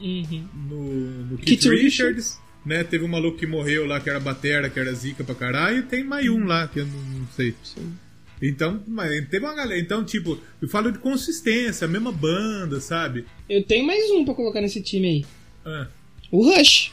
Uhum. 0.00 0.48
no, 0.68 0.84
no 1.26 1.38
Keith, 1.38 1.60
Keith 1.62 1.72
Richards. 1.72 2.38
Né? 2.64 2.84
Teve 2.84 3.04
um 3.04 3.08
maluco 3.08 3.38
que 3.38 3.46
morreu 3.46 3.86
lá, 3.86 3.98
que 4.00 4.10
era 4.10 4.20
batera, 4.20 4.68
que 4.68 4.78
era 4.78 4.92
zica 4.92 5.24
pra 5.24 5.34
caralho, 5.34 5.78
e 5.78 5.82
tem 5.82 6.04
mais 6.04 6.28
um 6.28 6.44
lá, 6.44 6.68
que 6.68 6.80
eu 6.80 6.86
não, 6.86 7.02
não 7.20 7.26
sei. 7.34 7.54
Então, 8.42 8.82
mas 8.86 9.10
teve 9.28 9.44
uma 9.44 9.54
galera. 9.54 9.80
Então, 9.80 10.04
tipo, 10.04 10.38
eu 10.60 10.68
falo 10.68 10.90
de 10.92 10.98
consistência, 10.98 11.86
a 11.86 11.88
mesma 11.88 12.12
banda, 12.12 12.80
sabe? 12.80 13.24
Eu 13.48 13.62
tenho 13.64 13.86
mais 13.86 14.10
um 14.10 14.24
pra 14.24 14.34
colocar 14.34 14.60
nesse 14.60 14.82
time 14.82 15.08
aí. 15.08 15.24
Ah, 15.64 15.86
O 16.30 16.42
Rush. 16.44 16.92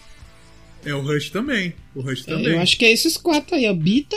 é 0.85 0.93
o 0.93 1.01
Rush 1.01 1.29
também. 1.29 1.73
O 1.95 2.01
Rush 2.01 2.23
É, 2.27 2.31
também. 2.31 2.53
Eu 2.53 2.59
acho 2.61 2.77
que 2.77 2.85
é 2.85 2.91
esses 2.91 3.17
quatro 3.17 3.55
aí, 3.55 3.67
ó. 3.67 3.73
Bita, 3.73 4.15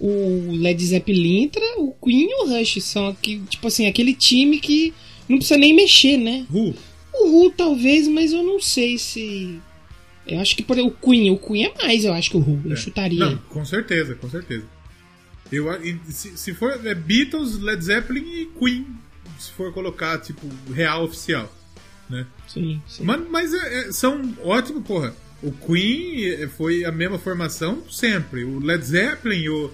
o 0.00 0.52
Led 0.52 0.84
Zeppelin, 0.84 1.42
entra, 1.44 1.62
o 1.78 1.92
Queen 2.02 2.28
e 2.30 2.34
o 2.44 2.48
Rush. 2.48 2.82
São 2.82 3.08
aqui, 3.08 3.40
tipo 3.48 3.66
assim, 3.66 3.86
aquele 3.86 4.14
time 4.14 4.58
que 4.60 4.92
não 5.28 5.38
precisa 5.38 5.58
nem 5.58 5.74
mexer, 5.74 6.16
né? 6.16 6.46
Who? 6.52 6.74
O 7.12 7.26
Who 7.30 7.50
talvez, 7.50 8.06
mas 8.08 8.32
eu 8.32 8.42
não 8.42 8.60
sei 8.60 8.96
se. 8.98 9.58
Eu 10.26 10.40
acho 10.40 10.54
que 10.56 10.62
por 10.62 10.76
exemplo, 10.78 10.96
o 11.00 11.06
Queen, 11.10 11.30
o 11.30 11.38
Queen 11.38 11.64
é 11.66 11.74
mais, 11.82 12.04
eu 12.04 12.12
acho 12.12 12.30
que 12.30 12.36
o 12.36 12.40
Who. 12.40 12.60
Eu 12.66 12.72
É. 12.72 12.76
chutaria. 12.76 13.18
Não, 13.18 13.36
com 13.48 13.64
certeza, 13.64 14.14
com 14.14 14.28
certeza. 14.30 14.64
Eu, 15.50 15.66
se, 16.10 16.36
se 16.36 16.52
for 16.54 16.78
é 16.86 16.94
Beatles, 16.94 17.58
Led 17.58 17.82
Zeppelin 17.82 18.20
e 18.20 18.46
Queen, 18.58 18.86
se 19.38 19.50
for 19.52 19.72
colocar, 19.72 20.18
tipo, 20.18 20.46
real 20.72 21.04
oficial, 21.04 21.50
né? 22.10 22.26
Sim, 22.46 22.82
sim. 22.86 23.02
Mas, 23.04 23.22
mas 23.30 23.54
é- 23.54 23.88
é- 23.88 23.92
são 23.92 24.34
ótimos, 24.44 24.84
porra. 24.86 25.14
O 25.42 25.50
Queen 25.52 26.24
é, 26.26 26.48
foi 26.48 26.84
a 26.84 26.92
mesma 26.92 27.18
formação 27.18 27.82
sempre. 27.90 28.44
O 28.44 28.58
Led 28.58 28.84
Zeppelin, 28.84 29.48
o, 29.48 29.70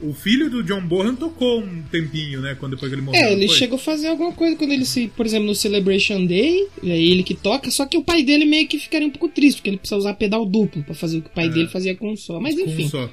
o 0.00 0.12
filho 0.12 0.50
do 0.50 0.62
John 0.62 0.80
Bonham 0.80 1.16
tocou 1.16 1.60
um 1.60 1.82
tempinho, 1.90 2.40
né? 2.40 2.54
Quando 2.58 2.74
depois 2.74 2.92
ele 2.92 3.00
morreu. 3.02 3.20
É, 3.22 3.32
ele 3.32 3.46
foi? 3.48 3.56
chegou 3.56 3.76
a 3.76 3.80
fazer 3.80 4.08
alguma 4.08 4.32
coisa 4.32 4.54
quando 4.56 4.72
ele 4.72 4.84
se, 4.84 5.08
por 5.16 5.24
exemplo, 5.26 5.46
no 5.46 5.54
Celebration 5.54 6.24
Day, 6.26 6.68
é 6.84 7.00
ele 7.00 7.22
que 7.22 7.34
toca, 7.34 7.70
só 7.70 7.86
que 7.86 7.96
o 7.96 8.02
pai 8.04 8.22
dele 8.22 8.44
meio 8.44 8.66
que 8.68 8.78
ficaria 8.78 9.06
um 9.06 9.10
pouco 9.10 9.28
triste, 9.28 9.56
porque 9.58 9.70
ele 9.70 9.78
precisa 9.78 9.96
usar 9.96 10.14
pedal 10.14 10.44
duplo 10.44 10.82
pra 10.82 10.94
fazer 10.94 11.18
o 11.18 11.22
que 11.22 11.28
o 11.28 11.32
pai 11.32 11.48
dele 11.48 11.68
fazia 11.68 11.94
com 11.94 12.12
um 12.12 12.16
só. 12.16 12.38
Mas 12.40 12.54
É. 12.56 12.62
Com 12.64 12.70
um 12.70 12.72
enfim. 12.72 12.88
só. 12.88 13.10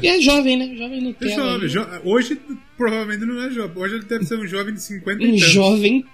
E 0.00 0.06
é 0.06 0.20
jovem, 0.20 0.56
né? 0.56 0.76
Jovem 0.76 1.00
no 1.00 1.10
É 1.20 1.28
jovem, 1.34 1.62
aí. 1.62 1.68
jo- 1.68 1.86
Hoje, 2.04 2.38
provavelmente, 2.76 3.24
não 3.24 3.42
é 3.42 3.50
jovem. 3.50 3.82
Hoje 3.82 3.94
ele 3.96 4.04
deve 4.04 4.24
ser 4.24 4.38
um 4.38 4.46
jovem 4.46 4.72
de 4.74 4.80
50 4.82 5.24
e 5.24 5.32
Um 5.32 5.36
jovem 5.38 6.04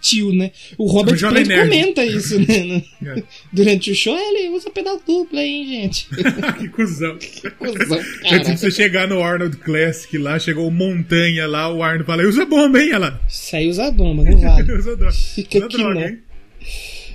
tio, 0.00 0.32
né? 0.32 0.50
O 0.78 0.86
Robert 0.86 1.16
jovem 1.16 1.44
Plant 1.44 1.68
comenta 1.68 2.04
isso, 2.04 2.38
né? 2.40 2.82
É. 3.04 3.22
Durante 3.52 3.90
o 3.90 3.94
show, 3.94 4.16
ele 4.16 4.48
usa 4.48 4.70
pedal 4.70 4.98
duplo 5.06 5.38
aí, 5.38 5.50
hein, 5.50 5.66
gente. 5.66 6.08
que 6.58 6.68
cuzão. 6.68 7.16
É 7.16 7.18
tipo 7.18 7.56
cara. 8.28 8.56
você 8.56 8.70
chegar 8.70 9.06
no 9.06 9.22
Arnold 9.22 9.58
Classic 9.58 10.16
lá, 10.16 10.38
chegou 10.38 10.66
o 10.66 10.70
Montanha 10.70 11.46
lá, 11.46 11.70
o 11.70 11.82
Arnold 11.82 12.06
fala, 12.06 12.22
usa 12.22 12.46
bomba, 12.46 12.80
hein, 12.80 12.92
ela? 12.92 13.20
Isso 13.28 13.54
aí 13.54 13.68
usa 13.68 13.90
bomba, 13.90 14.24
não 14.24 14.38
vale. 14.38 14.72
usa 14.72 14.96
droga. 14.96 15.12
Fica 15.12 15.58
usa 15.58 15.66
aqui 15.66 15.76
droga, 15.76 15.94
não. 15.94 16.08
hein? 16.08 16.18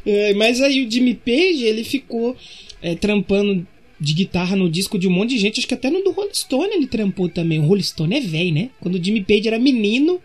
É, 0.06 0.34
mas 0.36 0.62
aí 0.62 0.86
o 0.86 0.92
Jimmy 0.92 1.16
Page, 1.16 1.64
ele 1.64 1.84
ficou 1.84 2.38
é, 2.82 2.94
trampando 2.96 3.66
de 4.00 4.14
guitarra 4.14 4.56
no 4.56 4.70
disco 4.70 4.98
de 4.98 5.08
um 5.08 5.12
monte 5.12 5.32
de 5.32 5.40
gente. 5.40 5.60
Acho 5.60 5.68
que 5.68 5.74
até 5.74 5.90
no 5.90 6.04
do 6.04 6.12
Rolling 6.12 6.34
Stone 6.34 6.74
ele 6.74 6.88
trampou 6.88 7.28
também. 7.28 7.60
O 7.60 7.66
Rolling 7.66 7.84
Stone 7.84 8.16
é 8.16 8.22
velho, 8.22 8.54
né? 8.54 8.70
Quando 8.80 8.96
o 8.96 9.04
Jimmy 9.04 9.24
Page 9.24 9.48
era 9.48 9.60
menino, 9.60 10.22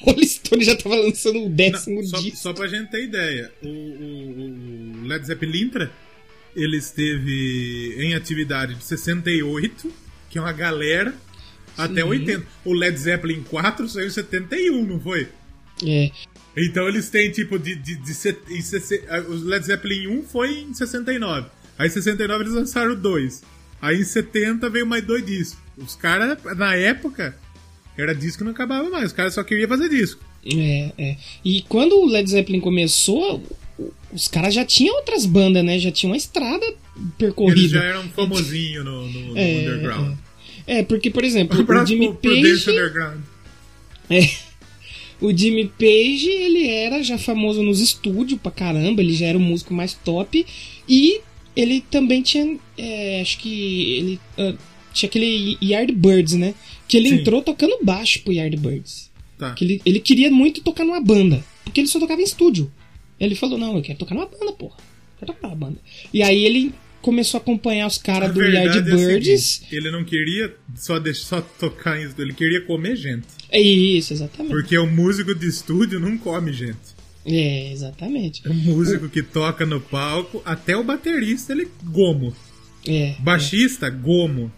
Rolling 0.02 0.64
já 0.64 0.76
tava 0.76 0.96
lançando 0.96 1.44
o 1.44 1.48
décimo 1.48 2.00
Não, 2.02 2.08
só, 2.08 2.20
disco. 2.20 2.36
só 2.36 2.52
pra 2.52 2.66
gente 2.68 2.90
ter 2.90 3.04
ideia, 3.04 3.52
o, 3.62 3.66
o- 3.68 5.00
o 5.02 5.06
Led 5.06 5.26
Zeppelin, 5.26 5.70
ele 6.54 6.76
esteve 6.76 7.94
em 7.98 8.14
atividade 8.14 8.74
de 8.74 8.84
68, 8.84 9.92
que 10.30 10.38
é 10.38 10.40
uma 10.40 10.52
galera, 10.52 11.14
até 11.76 12.04
80. 12.04 12.46
O 12.64 12.72
Led 12.72 12.96
Zeppelin 12.98 13.42
4 13.42 13.88
saiu 13.88 14.06
em 14.06 14.10
71, 14.10 14.84
não 14.86 15.00
foi? 15.00 15.28
É, 15.84 16.10
Então 16.56 16.88
eles 16.88 17.10
têm 17.10 17.30
tipo 17.30 17.58
de. 17.58 17.74
de, 17.74 17.96
de 17.96 18.14
sesse- 18.62 19.02
ah, 19.08 19.20
o 19.20 19.34
Led 19.34 19.66
Zeppelin 19.66 20.06
1 20.08 20.22
foi 20.24 20.60
em 20.60 20.72
69. 20.72 21.48
Aí 21.78 21.88
em 21.88 21.90
69 21.90 22.44
eles 22.44 22.54
lançaram 22.54 22.94
dois. 22.94 23.42
Aí 23.82 24.00
em 24.00 24.04
70 24.04 24.70
veio 24.70 24.86
mais 24.86 25.04
dois 25.04 25.24
discos. 25.26 25.58
Os 25.76 25.94
caras, 25.94 26.38
na 26.56 26.74
época, 26.74 27.36
era 28.02 28.14
disco 28.14 28.38
que 28.38 28.44
não 28.44 28.52
acabava 28.52 28.88
mais. 28.90 29.06
Os 29.06 29.12
caras 29.12 29.34
só 29.34 29.42
queriam 29.44 29.68
fazer 29.68 29.88
disco. 29.88 30.20
é, 30.46 30.92
é. 30.98 31.16
E 31.44 31.62
quando 31.68 31.96
o 31.98 32.06
Led 32.06 32.28
Zeppelin 32.30 32.60
começou, 32.60 33.42
o- 33.78 33.92
os 34.12 34.28
caras 34.28 34.54
já 34.54 34.64
tinham 34.64 34.94
outras 34.96 35.26
bandas, 35.26 35.64
né? 35.64 35.78
Já 35.78 35.90
tinha 35.90 36.10
uma 36.10 36.16
estrada 36.16 36.64
percorrida. 37.18 37.60
Eles 37.60 37.70
já 37.72 37.82
eram 37.84 38.04
famosinhos 38.10 38.84
no, 38.84 39.06
no- 39.08 39.20
no 39.32 39.38
É, 39.38 39.58
underground. 39.60 40.16
É, 40.66 40.82
porque, 40.82 41.10
por 41.10 41.22
exemplo, 41.24 41.56
o 41.58 41.60
abraço 41.62 41.86
Jimmy 41.92 42.12
Page. 42.14 42.70
Underground. 42.70 43.20
O 45.20 45.32
Jimmy 45.34 45.66
Page, 45.78 46.28
ele 46.28 46.68
era 46.68 47.02
já 47.02 47.16
famoso 47.16 47.62
nos 47.62 47.80
estúdios 47.80 48.38
pra 48.40 48.50
caramba, 48.52 49.00
ele 49.00 49.14
já 49.14 49.26
era 49.26 49.38
o 49.38 49.40
músico 49.40 49.72
mais 49.72 49.94
top. 49.94 50.44
E 50.88 51.20
ele 51.54 51.82
também 51.90 52.20
tinha. 52.22 52.58
é, 52.76 53.20
acho 53.22 53.38
que 53.38 53.94
ele. 53.96 54.20
ah, 54.36 54.54
tinha 54.92 55.08
aquele 55.08 55.56
Yardbirds, 55.62 56.34
né? 56.34 56.54
Que 56.88 56.96
ele 56.96 57.08
Sim. 57.08 57.14
entrou 57.16 57.42
tocando 57.42 57.78
baixo 57.82 58.22
pro 58.22 58.32
Yardbirds. 58.32 59.10
Tá. 59.38 59.54
Que 59.54 59.64
ele, 59.64 59.82
ele 59.84 60.00
queria 60.00 60.30
muito 60.30 60.62
tocar 60.62 60.84
numa 60.84 61.00
banda. 61.00 61.44
Porque 61.64 61.80
ele 61.80 61.88
só 61.88 61.98
tocava 61.98 62.20
em 62.20 62.24
estúdio. 62.24 62.70
Ele 63.18 63.34
falou, 63.34 63.58
não, 63.58 63.76
eu 63.76 63.82
quero 63.82 63.98
tocar 63.98 64.14
numa 64.14 64.26
banda, 64.26 64.52
porra. 64.52 64.76
Eu 64.78 65.18
quero 65.20 65.32
tocar 65.32 65.48
numa 65.48 65.56
banda. 65.56 65.78
E 66.12 66.22
aí 66.22 66.44
ele 66.44 66.72
começou 67.02 67.38
a 67.38 67.40
acompanhar 67.40 67.86
os 67.86 67.98
caras 67.98 68.32
do 68.32 68.42
é 68.42 68.50
Yardbirds. 68.50 69.44
seguinte, 69.44 69.76
ele 69.76 69.90
não 69.90 70.04
queria 70.04 70.54
só, 70.74 70.98
deixar, 70.98 71.26
só 71.26 71.40
tocar 71.40 71.98
em 72.00 72.04
estúdio, 72.04 72.24
ele 72.24 72.34
queria 72.34 72.60
comer 72.62 72.96
gente. 72.96 73.26
É 73.50 73.60
isso, 73.60 74.12
exatamente. 74.12 74.52
Porque 74.52 74.76
o 74.76 74.86
músico 74.86 75.34
de 75.34 75.46
estúdio 75.46 76.00
não 76.00 76.18
come 76.18 76.52
gente. 76.52 76.96
É, 77.24 77.72
exatamente. 77.72 78.46
O 78.48 78.54
músico 78.54 79.08
que 79.08 79.22
toca 79.22 79.66
no 79.66 79.80
palco, 79.80 80.40
até 80.44 80.76
o 80.76 80.84
baterista, 80.84 81.52
ele 81.52 81.68
gomo. 81.84 82.34
É, 82.86 83.16
Baixista, 83.18 83.90
gomo. 83.90 84.52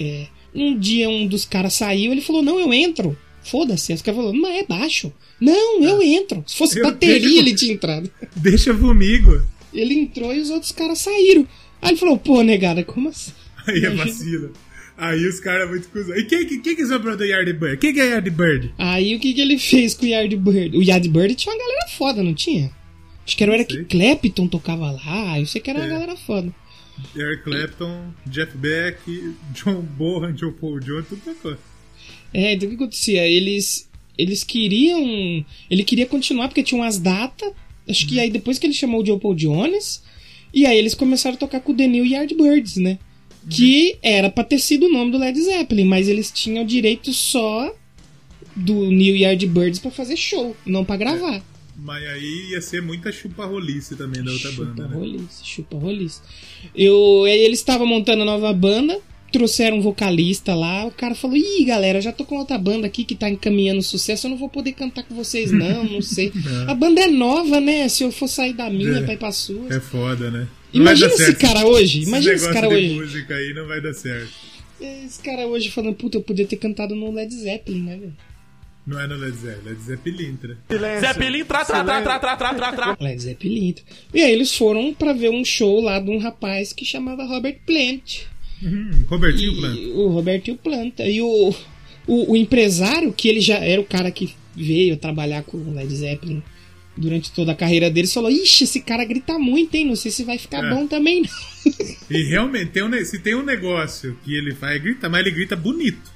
é. 0.00 0.28
Um 0.56 0.78
dia 0.78 1.08
um 1.08 1.26
dos 1.26 1.44
caras 1.44 1.74
saiu, 1.74 2.12
ele 2.12 2.20
falou, 2.20 2.42
não, 2.42 2.58
eu 2.58 2.72
entro. 2.72 3.16
Foda-se. 3.44 3.92
Os 3.92 4.02
caras 4.02 4.18
falaram, 4.20 4.40
mas 4.40 4.56
é 4.56 4.64
baixo. 4.66 5.12
Não, 5.40 5.84
eu 5.84 6.02
entro. 6.02 6.42
Se 6.46 6.56
fosse 6.56 6.78
Eu 6.78 6.84
bateria, 6.84 7.20
deixo- 7.20 7.38
ele 7.38 7.54
tinha 7.54 7.72
entrado. 7.74 8.10
Deixa 8.34 8.74
comigo. 8.74 9.40
Ele 9.72 9.94
entrou 9.94 10.34
e 10.34 10.40
os 10.40 10.50
outros 10.50 10.72
caras 10.72 10.98
saíram. 10.98 11.46
Aí 11.82 11.90
ele 11.90 11.98
falou, 11.98 12.16
pô, 12.18 12.42
negada, 12.42 12.82
como 12.82 13.08
assim? 13.10 13.30
Aí 13.66 13.84
é 13.84 13.90
vacila. 13.90 14.50
Aí 14.98 15.26
os 15.26 15.38
caras 15.40 15.68
muito 15.68 15.88
cuzão. 15.90 16.16
E 16.16 16.24
quem, 16.24 16.46
quem 16.60 16.74
que 16.74 16.86
sobrou 16.86 17.16
do 17.16 17.24
Yardbird? 17.24 17.76
Quem 17.76 17.92
que 17.92 18.00
é 18.00 18.06
Yardbird? 18.12 18.72
Aí 18.78 19.14
o 19.14 19.20
que, 19.20 19.34
que 19.34 19.40
ele 19.42 19.58
fez 19.58 19.92
com 19.94 20.06
o 20.06 20.08
Yardbird? 20.08 20.76
O 20.76 20.82
Yardbird 20.82 21.34
tinha 21.34 21.54
uma 21.54 21.60
galera 21.62 21.86
foda, 21.98 22.22
não 22.22 22.32
tinha? 22.32 22.70
Acho 23.26 23.36
que 23.36 23.42
era 23.42 23.52
o 23.52 23.54
Eric 23.54 23.74
sei. 23.74 23.84
Clapton 23.84 24.48
tocava 24.48 24.90
lá, 24.92 25.38
eu 25.38 25.44
sei 25.46 25.60
que 25.60 25.68
era 25.68 25.80
uma 25.80 25.86
É. 25.86 25.90
galera 25.90 26.16
foda. 26.16 26.52
Eric 27.14 27.44
Clapton, 27.44 28.12
Jeff 28.26 28.56
Beck, 28.56 28.98
John 29.52 29.80
Bohan, 29.80 30.32
John 30.34 30.52
Paul 30.52 30.80
Jones, 30.80 31.08
tudo 31.08 31.22
tocou. 31.22 31.56
É, 32.32 32.54
então 32.54 32.68
o 32.68 32.70
que 32.70 32.76
acontecia? 32.76 33.26
Eles, 33.26 33.88
eles 34.16 34.44
queriam. 34.44 35.44
Ele 35.70 35.84
queria 35.84 36.06
continuar 36.06 36.48
porque 36.48 36.62
tinha 36.62 36.80
umas 36.80 36.98
datas. 36.98 37.52
Acho 37.88 38.06
que 38.06 38.18
aí 38.18 38.30
depois 38.30 38.58
que 38.58 38.66
ele 38.66 38.74
chamou 38.74 39.02
o 39.02 39.06
Joe 39.06 39.18
Paul 39.18 39.34
Jones. 39.34 40.02
E 40.52 40.66
aí 40.66 40.78
eles 40.78 40.94
começaram 40.94 41.36
a 41.36 41.38
tocar 41.38 41.60
com 41.60 41.72
o 41.72 41.76
The 41.76 41.86
New 41.86 42.04
Yardbirds, 42.04 42.76
né? 42.76 42.98
Que 43.48 43.96
era 44.02 44.28
pra 44.28 44.42
ter 44.42 44.58
sido 44.58 44.86
o 44.86 44.92
nome 44.92 45.12
do 45.12 45.18
Led 45.18 45.40
Zeppelin, 45.40 45.84
mas 45.84 46.08
eles 46.08 46.32
tinham 46.32 46.64
direito 46.64 47.12
só 47.12 47.74
do 48.56 48.90
New 48.90 49.14
Yardbirds 49.14 49.78
pra 49.78 49.90
fazer 49.90 50.16
show, 50.16 50.56
não 50.64 50.84
pra 50.84 50.96
gravar. 50.96 51.42
Mas 51.86 52.02
aí 52.08 52.48
ia 52.50 52.60
ser 52.60 52.82
muita 52.82 53.12
chupa-rolice 53.12 53.94
também 53.94 54.20
da 54.24 54.32
outra 54.32 54.50
chupa 54.50 54.64
banda, 54.64 54.88
né? 54.88 54.94
rolice, 54.96 55.44
chupa 55.46 55.76
rolice. 55.78 56.20
Eu, 56.74 57.24
eles 57.28 57.60
estavam 57.60 57.86
montando 57.86 58.22
a 58.22 58.24
nova 58.24 58.52
banda, 58.52 58.98
trouxeram 59.32 59.76
um 59.78 59.80
vocalista 59.80 60.52
lá, 60.52 60.84
o 60.84 60.90
cara 60.90 61.14
falou, 61.14 61.36
ih 61.36 61.64
galera, 61.64 62.00
já 62.00 62.10
tô 62.10 62.24
com 62.24 62.38
outra 62.38 62.58
banda 62.58 62.88
aqui 62.88 63.04
que 63.04 63.14
tá 63.14 63.30
encaminhando 63.30 63.82
sucesso, 63.82 64.26
eu 64.26 64.30
não 64.32 64.36
vou 64.36 64.48
poder 64.48 64.72
cantar 64.72 65.04
com 65.04 65.14
vocês 65.14 65.52
não, 65.52 65.84
não 65.84 66.02
sei. 66.02 66.32
A 66.66 66.74
banda 66.74 67.02
é 67.02 67.06
nova, 67.06 67.60
né, 67.60 67.88
se 67.88 68.02
eu 68.02 68.10
for 68.10 68.26
sair 68.28 68.52
da 68.52 68.68
minha 68.68 68.98
É. 68.98 69.02
pra 69.02 69.14
ir 69.14 69.18
pra 69.18 69.30
sua. 69.30 69.72
É 69.72 69.78
foda, 69.78 70.28
né? 70.28 70.48
Não 70.74 70.80
Imagina 70.82 71.06
esse 71.06 71.24
certo. 71.24 71.40
cara 71.40 71.64
hoje, 71.66 72.00
Esse 72.00 72.08
imagina 72.08 72.34
esse 72.34 72.52
cara 72.52 72.66
de 72.68 72.74
hoje. 72.74 72.94
música 72.94 73.34
aí 73.36 73.54
não 73.54 73.66
vai 73.68 73.80
dar 73.80 73.94
certo. 73.94 74.32
Esse 74.80 75.22
cara 75.22 75.46
hoje 75.46 75.70
falando, 75.70 75.94
puta, 75.94 76.18
eu 76.18 76.22
podia 76.22 76.46
ter 76.46 76.56
cantado 76.56 76.94
no 76.96 77.12
Led 77.12 77.32
Zeppelin, 77.32 77.80
né, 77.82 77.96
velho? 77.96 78.12
Não 78.86 79.00
é 79.00 79.06
no 79.08 79.16
Led 79.16 79.36
Zeppelin, 79.36 79.64
Led 79.68 79.82
Zeppelin, 79.82 80.38
né? 80.80 81.00
Zeppelin, 81.00 81.44
tra, 81.44 81.64
tra, 81.64 81.82
tra, 81.82 82.02
tra, 82.02 82.18
tra, 82.20 82.36
tra, 82.36 82.54
tra, 82.54 82.72
tra. 82.72 82.96
Led 83.00 83.20
Zeppelin. 83.20 83.74
E 84.14 84.22
aí 84.22 84.30
eles 84.32 84.54
foram 84.54 84.94
pra 84.94 85.12
ver 85.12 85.30
um 85.30 85.44
show 85.44 85.80
lá 85.80 85.98
de 85.98 86.08
um 86.10 86.18
rapaz 86.18 86.72
que 86.72 86.84
chamava 86.84 87.24
Robert 87.24 87.58
Plant. 87.66 88.20
Hum, 88.62 88.90
Robertinho 89.08 89.52
E 89.52 89.56
Plant. 89.56 89.78
O 89.94 90.08
Roberto 90.08 90.56
Planta. 90.56 91.04
E 91.06 91.20
o, 91.20 91.54
o, 92.06 92.32
o 92.32 92.36
empresário, 92.36 93.12
que 93.12 93.28
ele 93.28 93.40
já 93.40 93.56
era 93.56 93.80
o 93.80 93.84
cara 93.84 94.10
que 94.10 94.32
veio 94.54 94.96
trabalhar 94.96 95.42
com 95.42 95.58
o 95.58 95.74
Led 95.74 95.94
Zeppelin 95.94 96.42
durante 96.96 97.30
toda 97.32 97.52
a 97.52 97.56
carreira 97.56 97.90
dele, 97.90 98.06
falou: 98.06 98.30
Ixi, 98.30 98.64
esse 98.64 98.80
cara 98.80 99.04
grita 99.04 99.38
muito, 99.38 99.74
hein? 99.74 99.84
Não 99.86 99.96
sei 99.96 100.10
se 100.10 100.22
vai 100.24 100.38
ficar 100.38 100.64
É. 100.64 100.70
bom 100.70 100.86
também, 100.86 101.22
não. 101.22 101.72
E 102.08 102.22
realmente, 102.22 102.70
tem 102.70 102.84
um, 102.84 103.04
se 103.04 103.18
tem 103.18 103.34
um 103.34 103.42
negócio 103.44 104.16
que 104.24 104.32
ele 104.34 104.54
faz, 104.54 104.80
grita, 104.80 105.08
mas 105.08 105.20
ele 105.26 105.32
grita 105.34 105.56
bonito. 105.56 106.14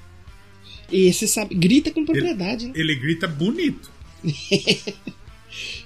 E 0.90 1.12
você 1.12 1.26
sabe, 1.26 1.54
grita 1.54 1.90
com 1.90 2.04
propriedade, 2.04 2.66
né? 2.66 2.72
Ele 2.74 2.94
grita 2.96 3.26
bonito. 3.26 3.90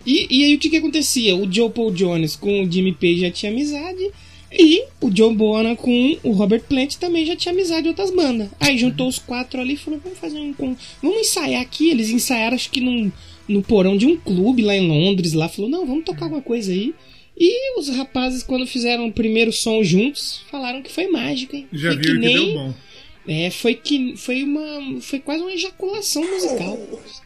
E, 0.07 0.27
e 0.29 0.45
aí 0.45 0.55
o 0.55 0.59
que 0.59 0.69
que 0.69 0.77
acontecia? 0.77 1.35
O 1.35 1.51
Joe 1.51 1.71
Paul 1.71 1.91
Jones 1.91 2.37
com 2.37 2.63
o 2.63 2.71
Jimmy 2.71 2.93
Page 2.93 3.21
já 3.21 3.31
tinha 3.31 3.51
amizade. 3.51 4.11
E 4.53 4.85
o 5.01 5.11
John 5.11 5.35
Bonham 5.35 5.75
com 5.75 6.17
o 6.23 6.31
Robert 6.31 6.63
Plant 6.63 6.95
também 6.97 7.27
já 7.27 7.35
tinha 7.35 7.53
amizade 7.53 7.83
de 7.83 7.89
outras 7.89 8.11
bandas. 8.11 8.49
Aí 8.61 8.79
juntou 8.79 9.09
os 9.09 9.19
quatro 9.19 9.61
ali 9.61 9.75
e 9.75 9.77
falou: 9.77 9.99
vamos 10.03 10.19
fazer 10.19 10.39
um. 10.39 10.55
Vamos 11.03 11.21
ensaiar 11.21 11.61
aqui. 11.61 11.91
Eles 11.91 12.11
ensaiaram, 12.11 12.55
acho 12.55 12.71
que 12.71 12.81
num, 12.81 13.11
no 13.49 13.63
porão 13.63 13.97
de 13.97 14.07
um 14.07 14.17
clube 14.17 14.63
lá 14.63 14.77
em 14.77 14.87
Londres. 14.87 15.33
Lá 15.33 15.49
falou: 15.49 15.69
não, 15.69 15.85
vamos 15.85 16.05
tocar 16.05 16.27
alguma 16.27 16.43
coisa 16.43 16.71
aí. 16.71 16.95
E 17.37 17.81
os 17.81 17.89
rapazes, 17.89 18.45
quando 18.45 18.65
fizeram 18.65 19.09
o 19.09 19.13
primeiro 19.13 19.53
som 19.53 19.83
juntos, 19.83 20.43
falaram 20.49 20.83
que 20.83 20.93
foi 20.93 21.09
mágico, 21.09 21.57
hein? 21.57 21.67
Já 21.73 21.93
foi 21.93 21.99
viram 22.01 22.21
que, 22.21 22.29
deu 22.29 22.55
bom. 22.55 22.75
É, 23.27 23.51
foi 23.51 23.75
que. 23.75 24.17
Foi 24.17 24.43
uma. 24.43 25.01
Foi 25.01 25.19
quase 25.19 25.43
uma 25.43 25.53
ejaculação 25.53 26.23
musical. 26.23 26.77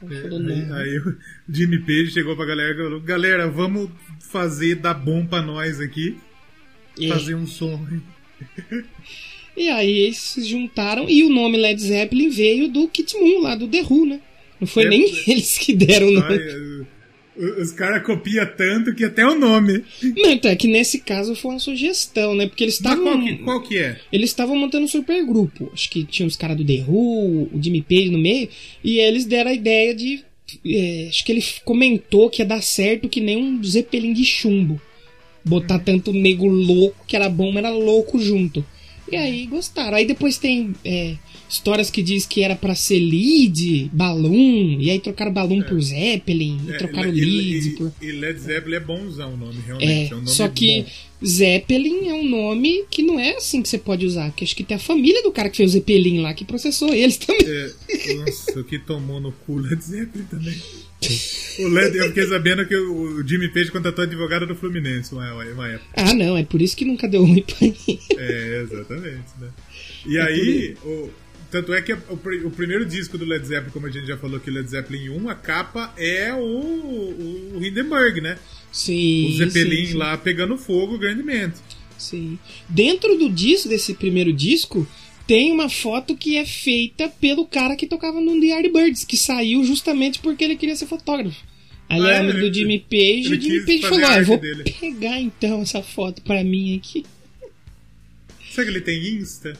Falou, 0.00 0.76
Aí, 0.76 0.98
o 0.98 1.16
Jimmy 1.48 1.80
Page 1.80 2.12
chegou 2.12 2.36
pra 2.36 2.46
galera 2.46 2.72
e 2.72 2.76
falou: 2.76 3.00
Galera, 3.00 3.48
vamos 3.50 3.90
fazer 4.20 4.76
dar 4.76 4.94
bom 4.94 5.26
pra 5.26 5.42
nós 5.42 5.80
aqui. 5.80 6.16
É. 7.00 7.08
Fazer 7.08 7.34
um 7.34 7.46
som. 7.46 7.84
E 9.56 9.68
aí 9.68 9.98
eles 9.98 10.18
se 10.18 10.44
juntaram 10.44 11.08
e 11.08 11.24
o 11.24 11.28
nome 11.28 11.56
Led 11.56 11.80
Zeppelin 11.82 12.28
veio 12.28 12.68
do 12.68 12.86
Kit 12.88 13.16
Moon, 13.16 13.40
lá 13.42 13.56
do 13.56 13.66
The 13.66 13.82
Who, 13.82 14.06
né? 14.06 14.20
Não 14.60 14.68
foi 14.68 14.84
É. 14.84 14.88
nem 14.88 15.02
eles 15.26 15.58
que 15.58 15.74
deram 15.74 16.08
o 16.08 16.12
nome. 16.12 16.86
Os 17.38 17.70
caras 17.70 18.04
copiam 18.04 18.44
tanto 18.56 18.94
que 18.94 19.04
até 19.04 19.24
o 19.24 19.38
nome. 19.38 19.84
Não, 20.16 20.30
então 20.30 20.50
é 20.50 20.56
que 20.56 20.66
nesse 20.66 20.98
caso 20.98 21.36
foi 21.36 21.52
uma 21.52 21.60
sugestão, 21.60 22.34
né? 22.34 22.46
Porque 22.48 22.64
eles 22.64 22.74
estavam. 22.74 23.04
qual 23.04 23.22
que, 23.22 23.36
qual 23.36 23.62
que 23.62 23.78
é? 23.78 24.00
Eles 24.12 24.30
estavam 24.30 24.56
montando 24.56 24.84
um 24.84 24.88
super 24.88 25.24
grupo. 25.24 25.70
Acho 25.72 25.88
que 25.88 26.04
tinha 26.04 26.26
os 26.26 26.36
caras 26.36 26.56
do 26.56 26.64
The 26.64 26.84
Who, 26.88 27.48
o 27.52 27.62
Jimmy 27.62 27.82
Page 27.82 28.10
no 28.10 28.18
meio. 28.18 28.48
E 28.82 28.98
eles 28.98 29.24
deram 29.24 29.50
a 29.52 29.54
ideia 29.54 29.94
de. 29.94 30.24
é, 30.66 31.06
acho 31.08 31.24
que 31.24 31.30
ele 31.30 31.44
comentou 31.64 32.28
que 32.28 32.42
ia 32.42 32.46
dar 32.46 32.62
certo 32.62 33.08
que 33.08 33.20
nem 33.20 33.36
um 33.36 33.62
Zeppelin 33.62 34.12
de 34.12 34.24
chumbo. 34.24 34.80
Botar 35.44 35.78
tanto 35.78 36.12
nego 36.12 36.46
louco, 36.46 37.04
que 37.06 37.14
era 37.14 37.28
bom, 37.28 37.52
mas 37.52 37.64
era 37.64 37.72
louco 37.72 38.18
junto. 38.18 38.64
E 39.10 39.16
aí 39.16 39.46
gostaram. 39.46 39.96
Aí 39.96 40.06
depois 40.06 40.38
tem 40.38 40.74
é, 40.84 41.16
histórias 41.48 41.90
que 41.90 42.02
diz 42.02 42.26
que 42.26 42.42
era 42.42 42.54
pra 42.54 42.74
ser 42.74 42.98
lead, 43.00 43.90
balloon, 43.92 44.78
e 44.80 44.90
aí 44.90 44.98
trocaram 45.00 45.32
balloon 45.32 45.62
por 45.62 45.80
Zeppelin, 45.80 46.58
e 46.66 46.70
É, 46.72 46.76
trocaram 46.76 47.08
e- 47.12 47.20
leads 47.20 47.66
e, 47.66 47.70
por. 47.70 47.92
e 48.02 48.12
Led 48.12 48.38
Zeppelin 48.38 48.76
é 48.76 48.80
bonzão 48.80 49.34
o 49.34 49.36
nome, 49.36 49.58
realmente. 49.66 49.90
É, 49.90 50.02
É, 50.08 50.14
um 50.14 50.16
nome 50.18 50.28
só 50.28 50.48
que 50.48 50.82
bom. 50.82 51.26
Zeppelin 51.26 52.08
é 52.08 52.14
um 52.14 52.28
nome 52.28 52.84
que 52.90 53.02
não 53.02 53.18
é 53.18 53.36
assim 53.36 53.60
que 53.62 53.68
você 53.68 53.78
pode 53.78 54.06
usar. 54.06 54.30
Que 54.32 54.44
acho 54.44 54.54
que 54.54 54.62
tem 54.62 54.76
a 54.76 54.80
família 54.80 55.22
do 55.22 55.32
cara 55.32 55.48
que 55.50 55.56
fez 55.56 55.70
o 55.70 55.72
Zeppelin 55.72 56.20
lá 56.20 56.32
que 56.34 56.44
processou 56.44 56.92
eles 56.94 57.16
também. 57.16 57.44
É, 57.46 58.14
nossa, 58.14 58.60
o 58.60 58.64
que 58.64 58.78
tomou 58.78 59.20
no 59.20 59.32
cu 59.32 59.56
Led 59.58 59.82
Zeppelin 59.82 60.24
também. 60.26 60.56
O 61.60 61.68
Led, 61.68 61.96
eu 61.96 62.08
fiquei 62.08 62.26
sabendo 62.26 62.66
que 62.66 62.76
o 62.76 63.26
Jimmy 63.26 63.48
Page 63.48 63.70
contratou 63.70 64.04
advogado 64.04 64.46
do 64.46 64.56
Fluminense 64.56 65.12
uma, 65.12 65.32
uma 65.32 65.68
época. 65.68 65.90
Ah, 65.96 66.12
não, 66.12 66.36
é 66.36 66.42
por 66.42 66.60
isso 66.60 66.76
que 66.76 66.84
nunca 66.84 67.08
deu 67.08 67.24
ruim 67.24 67.42
pra 67.42 67.66
mim. 67.66 68.00
É, 68.16 68.62
exatamente, 68.62 69.30
né? 69.40 69.48
E 70.04 70.18
aí, 70.18 70.76
o, 70.84 71.10
tanto 71.50 71.72
é 71.72 71.80
que 71.80 71.92
o, 71.92 71.98
o 72.44 72.50
primeiro 72.50 72.84
disco 72.84 73.16
do 73.16 73.24
Led 73.24 73.46
Zeppelin, 73.46 73.70
como 73.70 73.86
a 73.86 73.90
gente 73.90 74.06
já 74.06 74.16
falou 74.16 74.36
aqui, 74.36 74.50
Led 74.50 74.68
Zeppelin 74.68 75.10
1, 75.10 75.28
a 75.30 75.34
capa 75.34 75.92
é 75.96 76.32
o, 76.34 76.38
o, 76.38 77.58
o 77.58 77.64
Hindenburg, 77.64 78.20
né? 78.20 78.38
Sim. 78.72 79.28
O 79.28 79.36
Zeppelin 79.38 79.86
sim, 79.86 79.92
sim, 79.92 79.96
lá 79.96 80.16
pegando 80.16 80.58
fogo 80.58 80.98
grandemente. 80.98 81.56
Sim. 81.96 82.38
Dentro 82.68 83.16
do 83.16 83.30
disco, 83.30 83.68
desse 83.68 83.94
primeiro 83.94 84.32
disco, 84.32 84.86
tem 85.28 85.52
uma 85.52 85.68
foto 85.68 86.16
que 86.16 86.36
é 86.38 86.46
feita 86.46 87.06
pelo 87.20 87.44
cara 87.46 87.76
que 87.76 87.86
tocava 87.86 88.18
no 88.18 88.40
The 88.40 88.46
Yardbirds, 88.46 89.04
que 89.04 89.16
saiu 89.16 89.62
justamente 89.62 90.18
porque 90.20 90.42
ele 90.42 90.56
queria 90.56 90.74
ser 90.74 90.86
fotógrafo. 90.86 91.36
Aí 91.88 92.00
Ah, 92.00 92.08
era 92.08 92.20
amigo 92.20 92.40
do 92.40 92.52
Jimmy 92.52 92.78
Page, 92.80 93.28
e 93.28 93.34
o 93.34 93.40
Jimmy 93.40 93.60
Page 93.66 93.80
falou: 93.82 94.06
ah, 94.06 94.22
vou 94.22 94.38
dele." 94.38 94.64
pegar 94.64 95.20
então 95.20 95.60
essa 95.62 95.82
foto 95.82 96.22
pra 96.22 96.42
mim 96.42 96.76
aqui. 96.76 97.04
Será 98.50 98.64
que 98.66 98.72
ele 98.72 98.80
tem 98.80 99.06
Insta? 99.16 99.58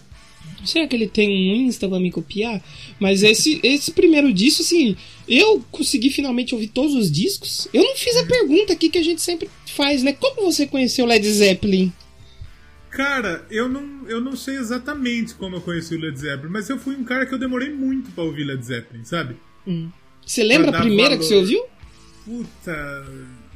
Será 0.64 0.88
que 0.88 0.96
ele 0.96 1.07
tem 1.07 1.28
um 1.28 1.66
Insta 1.66 1.87
pra 1.88 2.00
me 2.00 2.11
copiar? 2.11 2.62
Mas 2.98 3.22
esse, 3.22 3.61
esse 3.62 3.92
primeiro 3.92 4.33
disco, 4.33 4.62
assim, 4.62 4.96
eu 5.28 5.62
consegui 5.70 6.11
finalmente 6.11 6.54
ouvir 6.54 6.68
todos 6.68 6.94
os 6.94 7.12
discos. 7.12 7.68
Eu 7.72 7.85
não 7.85 7.94
fiz 7.94 8.16
a 8.16 8.24
pergunta 8.24 8.72
aqui 8.72 8.88
que 8.88 8.98
a 8.98 9.04
gente 9.04 9.20
sempre 9.20 9.48
faz, 9.66 10.02
né? 10.02 10.14
Como 10.14 10.42
você 10.50 10.66
conheceu 10.66 11.04
Led 11.07 11.28
Zeppelin? 11.31 11.92
Cara, 12.98 13.46
eu 13.48 13.68
não, 13.68 14.08
eu 14.08 14.20
não 14.20 14.34
sei 14.34 14.56
exatamente 14.56 15.32
como 15.32 15.54
eu 15.54 15.61
conheci 15.61 15.94
o 15.94 16.00
Led 16.00 16.18
Zeppelin, 16.18 16.50
mas 16.50 16.68
eu 16.68 16.76
fui 16.76 16.96
um 16.96 17.04
cara 17.04 17.24
que 17.24 17.32
eu 17.32 17.38
demorei 17.38 17.72
muito 17.72 18.11
pra 18.11 18.24
ouvir 18.24 18.42
Led 18.42 18.61
Zeppelin, 18.61 19.04
sabe? 19.04 19.37
Você 20.26 20.42
lembra 20.42 20.76
a 20.76 20.80
primeira 20.80 21.11
valor. 21.11 21.18
que 21.20 21.24
você 21.24 21.37
ouviu? 21.37 21.62
Puta. 22.24 23.06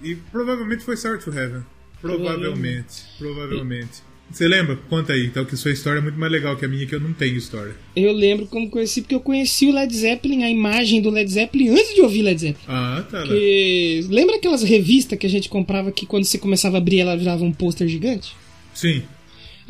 E 0.01 0.15
provavelmente 0.31 0.85
foi 0.85 0.97
Sour 0.97 1.19
to 1.19 1.37
Heaven. 1.37 1.65
Provavelmente. 2.01 3.03
Provavelmente. 3.19 4.05
Você 4.31 4.47
lembra? 4.47 4.77
Conta 4.89 5.13
aí, 5.13 5.27
então, 5.27 5.45
que 5.45 5.57
sua 5.57 5.73
história 5.73 5.99
é 5.99 6.01
muito 6.03 6.21
mais 6.21 6.31
legal 6.31 6.57
que 6.57 6.65
a 6.65 6.69
minha, 6.69 6.87
que 6.87 6.95
eu 6.95 7.01
não 7.01 7.13
tenho 7.13 7.37
história. 7.37 7.75
Eu 7.97 8.13
lembro 8.13 8.47
como 8.47 8.71
conheci, 8.71 9.01
porque 9.01 9.17
eu 9.17 9.21
conheci 9.21 9.67
o 9.67 9.75
Led 9.75 9.93
Zeppelin, 9.93 10.45
a 10.45 10.51
imagem 10.51 11.03
do 11.03 11.11
Led 11.11 11.29
Zeppelin, 11.29 11.71
antes 11.71 11.97
de 11.97 12.01
ouvir 12.01 12.23
Led 12.23 12.41
Zeppelin. 12.41 12.65
Ah, 12.69 13.05
tá. 13.11 13.19
lá. 13.19 13.27
Porque... 13.27 14.07
Lembra 14.09 14.37
aquelas 14.37 14.63
revistas 14.63 15.19
que 15.19 15.27
a 15.27 15.31
gente 15.31 15.49
comprava 15.49 15.91
que 15.91 16.07
quando 16.07 16.27
você 16.27 16.39
começava 16.39 16.77
a 16.77 16.79
abrir 16.79 17.01
ela 17.01 17.17
virava 17.17 17.43
um 17.43 17.53
pôster 17.53 17.89
gigante? 17.89 18.37
Sim. 18.73 19.03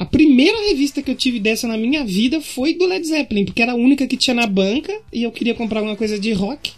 A 0.02 0.04
primeira 0.04 0.58
revista 0.68 1.00
que 1.00 1.12
eu 1.12 1.14
tive 1.14 1.38
dessa 1.38 1.68
na 1.68 1.76
minha 1.76 2.04
vida 2.04 2.40
foi 2.40 2.74
do 2.74 2.86
Led 2.86 3.06
Zeppelin, 3.06 3.44
porque 3.44 3.62
era 3.62 3.70
a 3.70 3.76
única 3.76 4.04
que 4.04 4.16
tinha 4.16 4.34
na 4.34 4.48
banca 4.48 4.92
e 5.12 5.22
eu 5.22 5.30
queria 5.30 5.54
comprar 5.54 5.78
alguma 5.78 5.94
coisa 5.94 6.18
de 6.18 6.32
rock. 6.32 6.72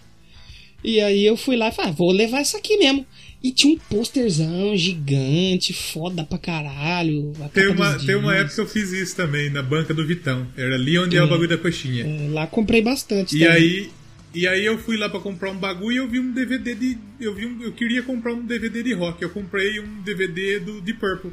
E 0.84 1.00
aí 1.00 1.24
eu 1.24 1.34
fui 1.34 1.56
lá 1.56 1.68
e 1.68 1.72
falei, 1.72 1.90
ah, 1.90 1.94
vou 1.94 2.12
levar 2.12 2.40
essa 2.40 2.58
aqui 2.58 2.76
mesmo. 2.76 3.06
E 3.42 3.50
tinha 3.50 3.72
um 3.72 3.78
pôsterzão 3.78 4.76
gigante, 4.76 5.72
foda 5.72 6.22
pra 6.22 6.36
caralho. 6.36 7.32
Tem 7.54 7.68
uma, 7.68 7.98
tem 7.98 8.14
uma 8.14 8.34
época 8.34 8.56
que 8.56 8.60
eu 8.60 8.66
fiz 8.66 8.92
isso 8.92 9.16
também, 9.16 9.48
na 9.48 9.62
banca 9.62 9.94
do 9.94 10.06
Vitão. 10.06 10.46
Era 10.54 10.74
ali 10.74 10.98
onde 10.98 11.16
é 11.16 11.22
o 11.22 11.26
bagulho 11.26 11.48
da 11.48 11.56
coxinha. 11.56 12.04
É, 12.04 12.28
Lá 12.28 12.46
comprei 12.46 12.82
bastante. 12.82 13.34
E 13.34 13.38
também. 13.38 13.54
aí, 13.54 13.90
e 14.34 14.46
aí 14.46 14.66
eu 14.66 14.76
fui 14.76 14.98
lá 14.98 15.08
pra 15.08 15.20
comprar 15.20 15.50
um 15.50 15.56
bagulho 15.56 15.94
e 15.94 15.96
eu 15.96 16.06
vi 16.06 16.20
um 16.20 16.30
DVD 16.30 16.74
de. 16.74 16.98
Eu, 17.18 17.34
vi 17.34 17.46
um, 17.46 17.62
eu 17.62 17.72
queria 17.72 18.02
comprar 18.02 18.34
um 18.34 18.44
DVD 18.44 18.82
de 18.82 18.92
rock. 18.92 19.22
Eu 19.22 19.30
comprei 19.30 19.80
um 19.80 20.02
DVD 20.02 20.60
do 20.60 20.82
Deep 20.82 21.00
Purple. 21.00 21.32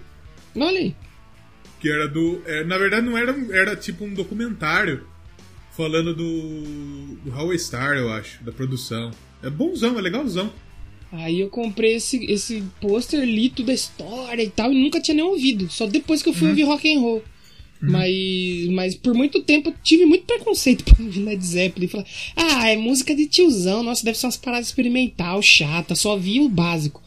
Olha 0.56 0.80
aí. 0.80 0.96
Que 1.82 1.90
era 1.92 2.08
do. 2.08 2.42
é, 2.46 2.64
na 2.64 2.78
verdade 2.78 3.06
não 3.06 3.18
era. 3.18 3.36
Era 3.52 3.76
tipo 3.76 4.06
um 4.06 4.14
documentário 4.14 5.06
falando 5.76 6.14
do. 6.16 7.16
do 7.24 7.32
Howie 7.36 7.58
Star, 7.60 7.98
eu 7.98 8.12
acho, 8.14 8.44
da 8.44 8.52
produção. 8.52 9.12
É 9.44 9.50
bonzão, 9.50 9.98
é 9.98 10.02
legalzão. 10.02 10.54
Aí 11.12 11.42
eu 11.42 11.50
comprei 11.50 11.96
esse, 11.96 12.24
esse 12.32 12.64
pôster, 12.80 13.22
li 13.26 13.50
toda 13.50 13.72
a 13.72 13.76
história 13.76 14.44
e 14.44 14.50
tal, 14.50 14.72
e 14.72 14.82
nunca 14.82 15.02
tinha 15.02 15.16
nem 15.16 15.24
ouvido. 15.26 15.70
Só 15.70 15.86
depois 15.86 16.22
que 16.24 16.30
eu 16.30 16.34
fui 16.34 16.44
Uhum. 16.46 16.50
ouvir 16.52 16.64
rock 16.64 16.94
and 16.96 17.00
roll. 17.02 17.24
Mas, 17.84 18.68
mas 18.70 18.96
por 18.96 19.16
muito 19.16 19.42
tempo 19.42 19.70
eu 19.70 19.76
tive 19.84 20.06
muito 20.06 20.24
preconceito 20.26 20.84
pra 20.86 21.04
ouvir 21.04 21.22
Led 21.24 21.44
Zeppelin. 21.44 21.88
Falar, 21.88 22.06
ah, 22.36 22.70
é 22.70 22.78
música 22.78 23.16
de 23.16 23.26
tiozão, 23.26 23.82
nossa, 23.82 24.06
deve 24.06 24.18
ser 24.20 24.28
umas 24.28 24.38
paradas 24.38 24.68
experimental, 24.68 25.42
chata, 25.42 25.96
só 25.96 26.16
vi 26.16 26.40
o 26.40 26.48
básico. 26.48 27.02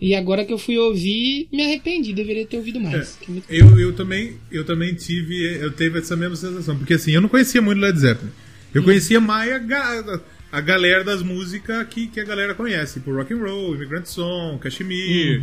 E 0.00 0.14
agora 0.14 0.44
que 0.44 0.52
eu 0.52 0.58
fui 0.58 0.78
ouvir, 0.78 1.48
me 1.52 1.62
arrependi, 1.62 2.12
deveria 2.12 2.46
ter 2.46 2.56
ouvido 2.56 2.78
mais. 2.80 3.18
É 3.28 3.42
Eu, 3.48 3.78
eu 3.78 3.92
também, 3.92 4.36
eu 4.50 4.64
também 4.64 4.94
tive, 4.94 5.56
eu 5.60 5.72
teve 5.72 5.98
essa 5.98 6.16
mesma 6.16 6.36
sensação, 6.36 6.76
porque 6.76 6.94
assim, 6.94 7.12
eu 7.12 7.20
não 7.20 7.28
conhecia 7.28 7.60
muito 7.60 7.80
Led 7.80 7.98
Zeppelin. 7.98 8.30
Eu 8.72 8.84
conhecia 8.84 9.20
mais 9.20 9.50
a, 9.52 10.20
a 10.52 10.60
galera 10.60 11.02
das 11.02 11.22
músicas 11.22 11.86
que, 11.88 12.06
que 12.06 12.20
a 12.20 12.24
galera 12.24 12.54
conhece, 12.54 13.00
tipo 13.00 13.12
Rock 13.12 13.34
and 13.34 13.38
Roll, 13.38 13.74
Immigrant 13.74 14.06
Song, 14.06 14.58
Kashmir, 14.60 15.42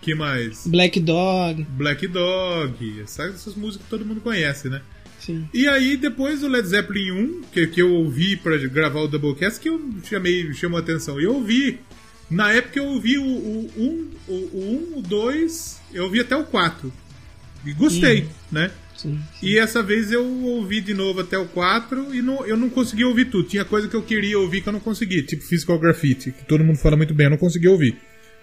que 0.00 0.14
mais? 0.14 0.66
Black 0.66 1.00
Dog, 1.00 1.66
Black 1.70 2.06
Dog, 2.06 3.00
essas, 3.02 3.34
essas 3.34 3.54
músicas 3.56 3.84
que 3.84 3.90
todo 3.90 4.04
mundo 4.04 4.20
conhece, 4.20 4.68
né? 4.68 4.82
sim. 5.26 5.48
E 5.52 5.66
aí, 5.66 5.96
depois 5.96 6.40
do 6.40 6.48
Led 6.48 6.66
Zeppelin 6.66 7.10
1, 7.10 7.42
que, 7.52 7.66
que 7.66 7.82
eu 7.82 7.92
ouvi 7.92 8.36
pra 8.36 8.56
gravar 8.56 9.00
o 9.00 9.08
Doublecast, 9.08 9.60
que 9.60 9.68
eu 9.68 9.80
chamei, 10.04 10.52
chamou 10.54 10.78
a 10.78 10.80
atenção. 10.80 11.20
E 11.20 11.24
eu 11.24 11.34
ouvi, 11.34 11.80
na 12.30 12.52
época 12.52 12.78
eu 12.78 12.84
ouvi 12.86 13.18
o 13.18 13.22
1, 13.22 13.26
o, 13.26 13.70
um, 13.76 14.10
o, 14.28 14.32
o, 14.32 14.92
um, 14.94 14.98
o 14.98 15.02
2, 15.02 15.80
eu 15.94 16.04
ouvi 16.04 16.20
até 16.20 16.36
o 16.36 16.44
4. 16.44 16.92
E 17.64 17.72
gostei, 17.72 18.28
né? 18.50 18.70
sim. 18.96 19.18
E 19.42 19.58
essa 19.58 19.82
vez 19.82 20.10
eu 20.10 20.24
ouvi 20.24 20.80
de 20.80 20.94
novo 20.94 21.20
até 21.20 21.36
o 21.38 21.46
4 21.46 22.14
e 22.14 22.22
não, 22.22 22.46
eu 22.46 22.56
não 22.56 22.70
consegui 22.70 23.04
ouvir 23.04 23.26
tudo. 23.26 23.48
Tinha 23.48 23.64
coisa 23.64 23.88
que 23.88 23.94
eu 23.94 24.02
queria 24.02 24.38
ouvir 24.38 24.62
que 24.62 24.68
eu 24.68 24.72
não 24.72 24.80
consegui, 24.80 25.22
tipo 25.22 25.42
Physical 25.44 25.78
Graffiti, 25.78 26.32
que 26.32 26.44
todo 26.44 26.64
mundo 26.64 26.78
fala 26.78 26.96
muito 26.96 27.14
bem, 27.14 27.26
eu 27.26 27.30
não 27.30 27.36
consegui 27.38 27.68
ouvir. 27.68 27.96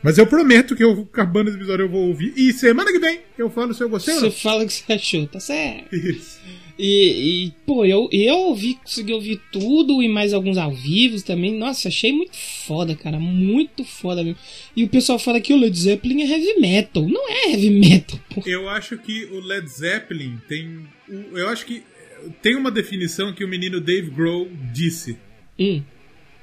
Mas 0.03 0.17
eu 0.17 0.27
prometo 0.27 0.75
que 0.75 0.83
eu, 0.83 1.07
acabando 1.11 1.47
esse 1.47 1.57
episódio, 1.57 1.85
eu 1.85 1.89
vou 1.89 2.09
ouvir. 2.09 2.33
E 2.35 2.51
semana 2.51 2.91
que 2.91 2.99
vem 2.99 3.21
eu 3.37 3.49
falo 3.49 3.73
se 3.73 3.81
eu 3.81 3.89
gostei 3.89 4.13
ou 4.13 4.19
Você 4.19 4.25
não. 4.25 4.33
fala 4.33 4.63
o 4.63 4.67
que 4.67 4.73
você 4.73 4.93
achou, 4.93 5.27
tá 5.27 5.39
certo. 5.39 5.95
Isso. 5.95 6.39
E, 6.77 7.45
e, 7.45 7.51
pô, 7.67 7.85
eu, 7.85 8.09
eu 8.11 8.35
ouvi, 8.35 8.73
consegui 8.75 9.13
ouvir 9.13 9.39
tudo 9.51 10.01
e 10.01 10.09
mais 10.09 10.33
alguns 10.33 10.57
ao 10.57 10.71
vivo 10.71 11.21
também. 11.23 11.55
Nossa, 11.57 11.87
achei 11.87 12.11
muito 12.11 12.35
foda, 12.35 12.95
cara. 12.95 13.19
Muito 13.19 13.83
foda 13.83 14.23
mesmo. 14.23 14.39
E 14.75 14.83
o 14.83 14.89
pessoal 14.89 15.19
fala 15.19 15.39
que 15.39 15.53
o 15.53 15.57
Led 15.57 15.77
Zeppelin 15.77 16.21
é 16.23 16.27
heavy 16.27 16.59
metal. 16.59 17.07
Não 17.07 17.29
é 17.29 17.51
heavy 17.51 17.69
metal, 17.69 18.19
pô. 18.33 18.41
Eu 18.45 18.67
acho 18.69 18.97
que 18.97 19.25
o 19.25 19.39
Led 19.39 19.67
Zeppelin 19.67 20.39
tem. 20.47 20.87
Eu 21.07 21.47
acho 21.49 21.65
que 21.65 21.83
tem 22.41 22.55
uma 22.55 22.71
definição 22.71 23.33
que 23.33 23.43
o 23.43 23.47
menino 23.47 23.79
Dave 23.79 24.09
Grohl 24.09 24.47
disse. 24.73 25.17
Hum, 25.59 25.83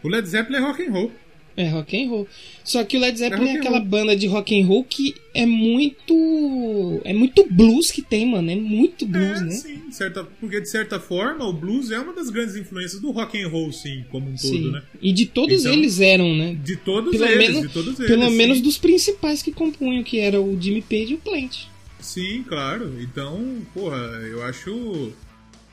O 0.04 0.08
Led 0.08 0.28
Zeppelin 0.28 0.58
é 0.58 0.60
rock 0.60 0.82
and 0.82 0.92
roll. 0.92 1.12
É 1.60 1.68
rock 1.68 2.02
and 2.02 2.08
roll. 2.08 2.28
Só 2.64 2.82
que 2.84 2.96
o 2.96 3.00
Led 3.00 3.18
Zeppelin 3.18 3.48
É 3.50 3.54
é, 3.54 3.56
aquela 3.58 3.80
banda 3.80 4.16
de 4.16 4.26
rock 4.26 4.58
and 4.60 4.66
roll 4.66 4.84
que 4.84 5.14
é 5.34 5.44
muito. 5.46 7.00
É 7.04 7.12
muito 7.12 7.46
blues 7.50 7.90
que 7.90 8.02
tem, 8.02 8.26
mano. 8.26 8.50
É 8.50 8.56
muito 8.56 9.06
blues, 9.06 9.40
é, 9.40 9.44
né? 9.44 9.50
sim, 9.50 9.88
de 9.88 9.94
certa, 9.94 10.24
porque 10.24 10.60
de 10.60 10.68
certa 10.68 10.98
forma 11.00 11.44
o 11.46 11.52
blues 11.52 11.90
é 11.90 11.98
uma 11.98 12.12
das 12.12 12.30
grandes 12.30 12.56
influências 12.56 13.00
do 13.00 13.10
rock 13.10 13.40
and 13.40 13.48
roll, 13.48 13.72
sim, 13.72 14.04
como 14.10 14.26
um 14.28 14.34
todo, 14.36 14.48
Sim. 14.52 14.70
né? 14.72 14.82
E 15.00 15.12
de 15.12 15.26
todos 15.26 15.60
Então- 15.60 15.72
eles 15.72 16.00
eram, 16.00 16.34
né? 16.34 16.56
De 16.62 16.76
todos 16.76 17.10
Pelo 17.12 17.24
eles, 17.24 17.48
menos, 17.48 17.62
de 17.68 17.68
todos 17.74 17.98
eles. 18.00 18.10
pelo 18.10 18.30
sim. 18.30 18.36
menos 18.36 18.60
dos 18.60 18.78
principais 18.78 19.42
que 19.42 19.52
compunham, 19.52 20.02
que 20.02 20.18
era 20.18 20.40
o 20.40 20.60
Jimmy 20.60 20.82
Page 20.82 21.12
e 21.12 21.14
o 21.14 21.18
Plant. 21.18 21.64
Sim, 22.00 22.42
claro. 22.48 22.96
Então, 23.00 23.58
porra, 23.74 23.96
eu 24.30 24.42
acho. 24.44 24.70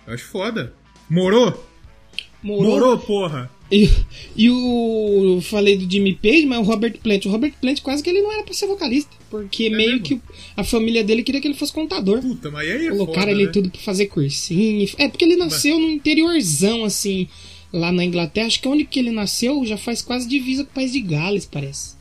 Eu 0.05 0.13
acho 0.13 0.25
foda. 0.25 0.73
Morou? 1.09 1.65
Morou, 2.43 2.97
porra! 2.97 3.51
E, 3.69 3.89
e 4.35 4.49
o. 4.49 5.35
eu 5.35 5.41
Falei 5.41 5.77
do 5.77 5.91
Jimmy 5.91 6.15
Page, 6.15 6.45
mas 6.45 6.59
o 6.59 6.61
Robert 6.63 6.97
Plant. 7.03 7.25
O 7.25 7.29
Robert 7.29 7.53
Plant 7.59 7.81
quase 7.81 8.01
que 8.01 8.09
ele 8.09 8.21
não 8.21 8.31
era 8.31 8.43
pra 8.43 8.53
ser 8.53 8.65
vocalista. 8.65 9.11
Porque 9.29 9.69
meio 9.69 9.89
É 9.89 9.91
mesmo? 9.99 10.03
que 10.05 10.21
a 10.55 10.63
família 10.63 11.03
dele 11.03 11.21
queria 11.21 11.41
que 11.41 11.47
ele 11.47 11.53
fosse 11.53 11.73
contador. 11.73 12.21
Puta, 12.21 12.49
mas 12.49 12.69
aí 12.69 12.87
é 12.87 12.89
Colocaram 12.91 13.19
foda, 13.27 13.31
ele 13.31 13.45
né? 13.47 13.51
tudo 13.51 13.69
pra 13.69 13.81
fazer 13.81 14.05
cursinho. 14.05 14.87
É 14.97 15.09
porque 15.09 15.25
ele 15.25 15.35
nasceu 15.35 15.77
no 15.77 15.89
interiorzão, 15.89 16.85
assim, 16.85 17.27
lá 17.73 17.91
na 17.91 18.05
Inglaterra. 18.05 18.47
Acho 18.47 18.61
que 18.61 18.67
onde 18.69 18.85
que 18.85 18.99
ele 18.99 19.11
nasceu 19.11 19.65
já 19.65 19.75
faz 19.77 20.01
quase 20.01 20.29
divisa 20.29 20.63
com 20.63 20.71
o 20.71 20.73
país 20.73 20.93
de 20.93 21.01
Gales, 21.01 21.45
parece. 21.45 21.96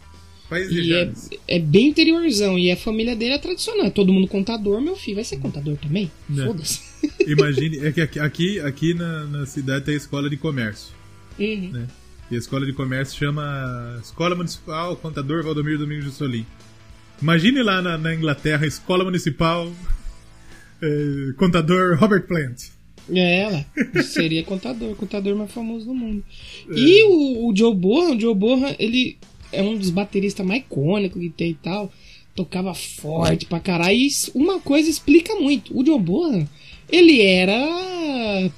País 0.48 0.70
E 0.70 0.92
é, 0.92 1.12
é 1.48 1.58
bem 1.58 1.88
interiorzão. 1.88 2.58
E 2.58 2.70
a 2.70 2.76
família 2.76 3.16
dele 3.16 3.34
é 3.34 3.38
tradicional. 3.38 3.86
É 3.86 3.90
todo 3.90 4.12
mundo 4.12 4.28
contador, 4.28 4.80
meu 4.80 4.96
filho. 4.96 5.16
Vai 5.16 5.24
ser 5.24 5.38
contador 5.38 5.76
também? 5.76 6.10
Não. 6.28 6.46
Foda-se. 6.46 6.80
Imagine, 7.26 7.78
é 7.78 7.92
que 7.92 8.00
aqui, 8.00 8.18
aqui, 8.18 8.60
aqui 8.60 8.94
na, 8.94 9.24
na 9.24 9.46
cidade 9.46 9.84
tem 9.84 9.94
a 9.94 9.96
escola 9.96 10.30
de 10.30 10.36
comércio. 10.36 10.94
Uhum. 11.38 11.70
né? 11.72 11.86
E 12.30 12.34
a 12.34 12.38
escola 12.38 12.66
de 12.66 12.72
comércio 12.72 13.18
chama 13.18 14.00
Escola 14.02 14.34
Municipal 14.34 14.96
Contador 14.96 15.44
Valdomiro 15.44 15.78
Domingos 15.78 16.06
de 16.06 16.10
Solim. 16.12 16.44
Imagine 17.22 17.62
lá 17.62 17.80
na, 17.80 17.96
na 17.96 18.14
Inglaterra, 18.14 18.66
Escola 18.66 19.04
Municipal 19.04 19.72
eh, 20.82 21.32
Contador 21.36 21.96
Robert 21.98 22.26
Plant. 22.26 22.70
É, 23.08 23.42
ela. 23.42 23.66
Seria 24.02 24.42
contador, 24.42 24.94
contador 24.96 25.36
mais 25.36 25.52
famoso 25.52 25.86
do 25.86 25.94
mundo. 25.94 26.24
É. 26.68 26.74
E 26.74 27.04
o, 27.04 27.48
o 27.48 27.56
Joe 27.56 27.74
Bohan, 27.74 28.16
o 28.16 28.20
Joe 28.20 28.34
Bohan, 28.34 28.74
ele 28.78 29.16
é 29.52 29.62
um 29.62 29.76
dos 29.76 29.90
bateristas 29.90 30.44
mais 30.44 30.60
icônicos 30.60 31.20
que 31.20 31.30
tem 31.30 31.50
e 31.50 31.54
tal. 31.54 31.92
Tocava 32.34 32.74
forte 32.74 33.46
pra 33.46 33.60
caralho. 33.60 33.96
E 33.96 34.08
uma 34.34 34.60
coisa 34.60 34.90
explica 34.90 35.34
muito. 35.36 35.76
O 35.76 35.84
Joe 35.84 35.98
Bohan, 35.98 36.46
ele 36.90 37.22
era 37.22 37.56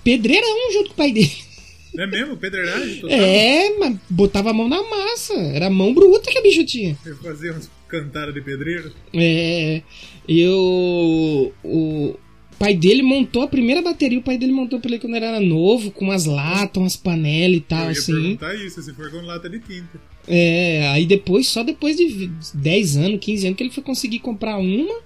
pedreirão 0.03 0.73
junto 0.73 0.89
com 0.89 0.95
o 0.95 0.97
pai 0.97 1.13
dele. 1.13 1.49
É 1.97 2.07
mesmo? 2.07 2.37
Pedreiragem 2.37 3.01
total? 3.01 3.19
É, 3.19 3.79
mas 3.79 3.97
botava 4.11 4.51
a 4.51 4.53
mão 4.53 4.69
na 4.69 4.83
massa. 4.83 5.35
Era 5.35 5.71
mão 5.71 5.95
bruta 5.95 6.31
que 6.31 6.39
a 6.39 6.43
bicho 6.43 6.65
tinha. 6.65 6.97
Eu 7.05 7.17
fazia 7.17 7.53
umas 7.53 7.71
cantadas 7.89 8.35
de 8.35 8.41
pedreiro. 8.41 8.93
É. 9.15 9.83
E 10.29 10.47
o, 10.47 11.53
o 11.65 12.15
pai 12.59 12.75
dele 12.75 13.03
montou 13.03 13.43
a 13.43 13.49
primeira 13.49 13.81
bateria. 13.81 14.19
O 14.19 14.23
pai 14.23 14.37
dele 14.37 14.53
montou 14.53 14.81
pra 14.81 14.91
ele 14.91 14.99
quando 14.99 15.15
ele 15.15 15.25
era 15.25 15.41
novo, 15.41 15.91
com 15.91 16.05
umas 16.05 16.25
latas, 16.25 16.77
umas 16.83 16.97
panelas 16.97 17.57
e 17.57 17.61
tal, 17.61 17.81
Eu 17.81 17.85
ia 17.87 17.91
assim. 17.93 18.13
perguntar 18.13 18.55
isso, 18.57 18.83
se 18.83 18.93
for 18.95 19.11
com 19.11 19.19
lata 19.23 19.49
de 19.49 19.61
tinta. 19.61 20.01
É, 20.27 20.89
aí 20.89 21.07
depois, 21.07 21.49
só 21.49 21.63
depois 21.63 21.97
de 21.97 22.31
10 22.55 22.97
anos, 22.97 23.21
15 23.21 23.47
anos, 23.47 23.57
que 23.57 23.63
ele 23.63 23.71
foi 23.71 23.83
conseguir 23.83 24.19
comprar 24.19 24.59
uma. 24.59 25.01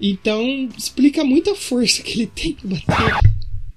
Então, 0.00 0.68
explica 0.76 1.22
muita 1.22 1.54
força 1.54 2.02
que 2.02 2.12
ele 2.20 2.26
tem 2.26 2.54
que 2.54 2.66
bater. 2.66 3.30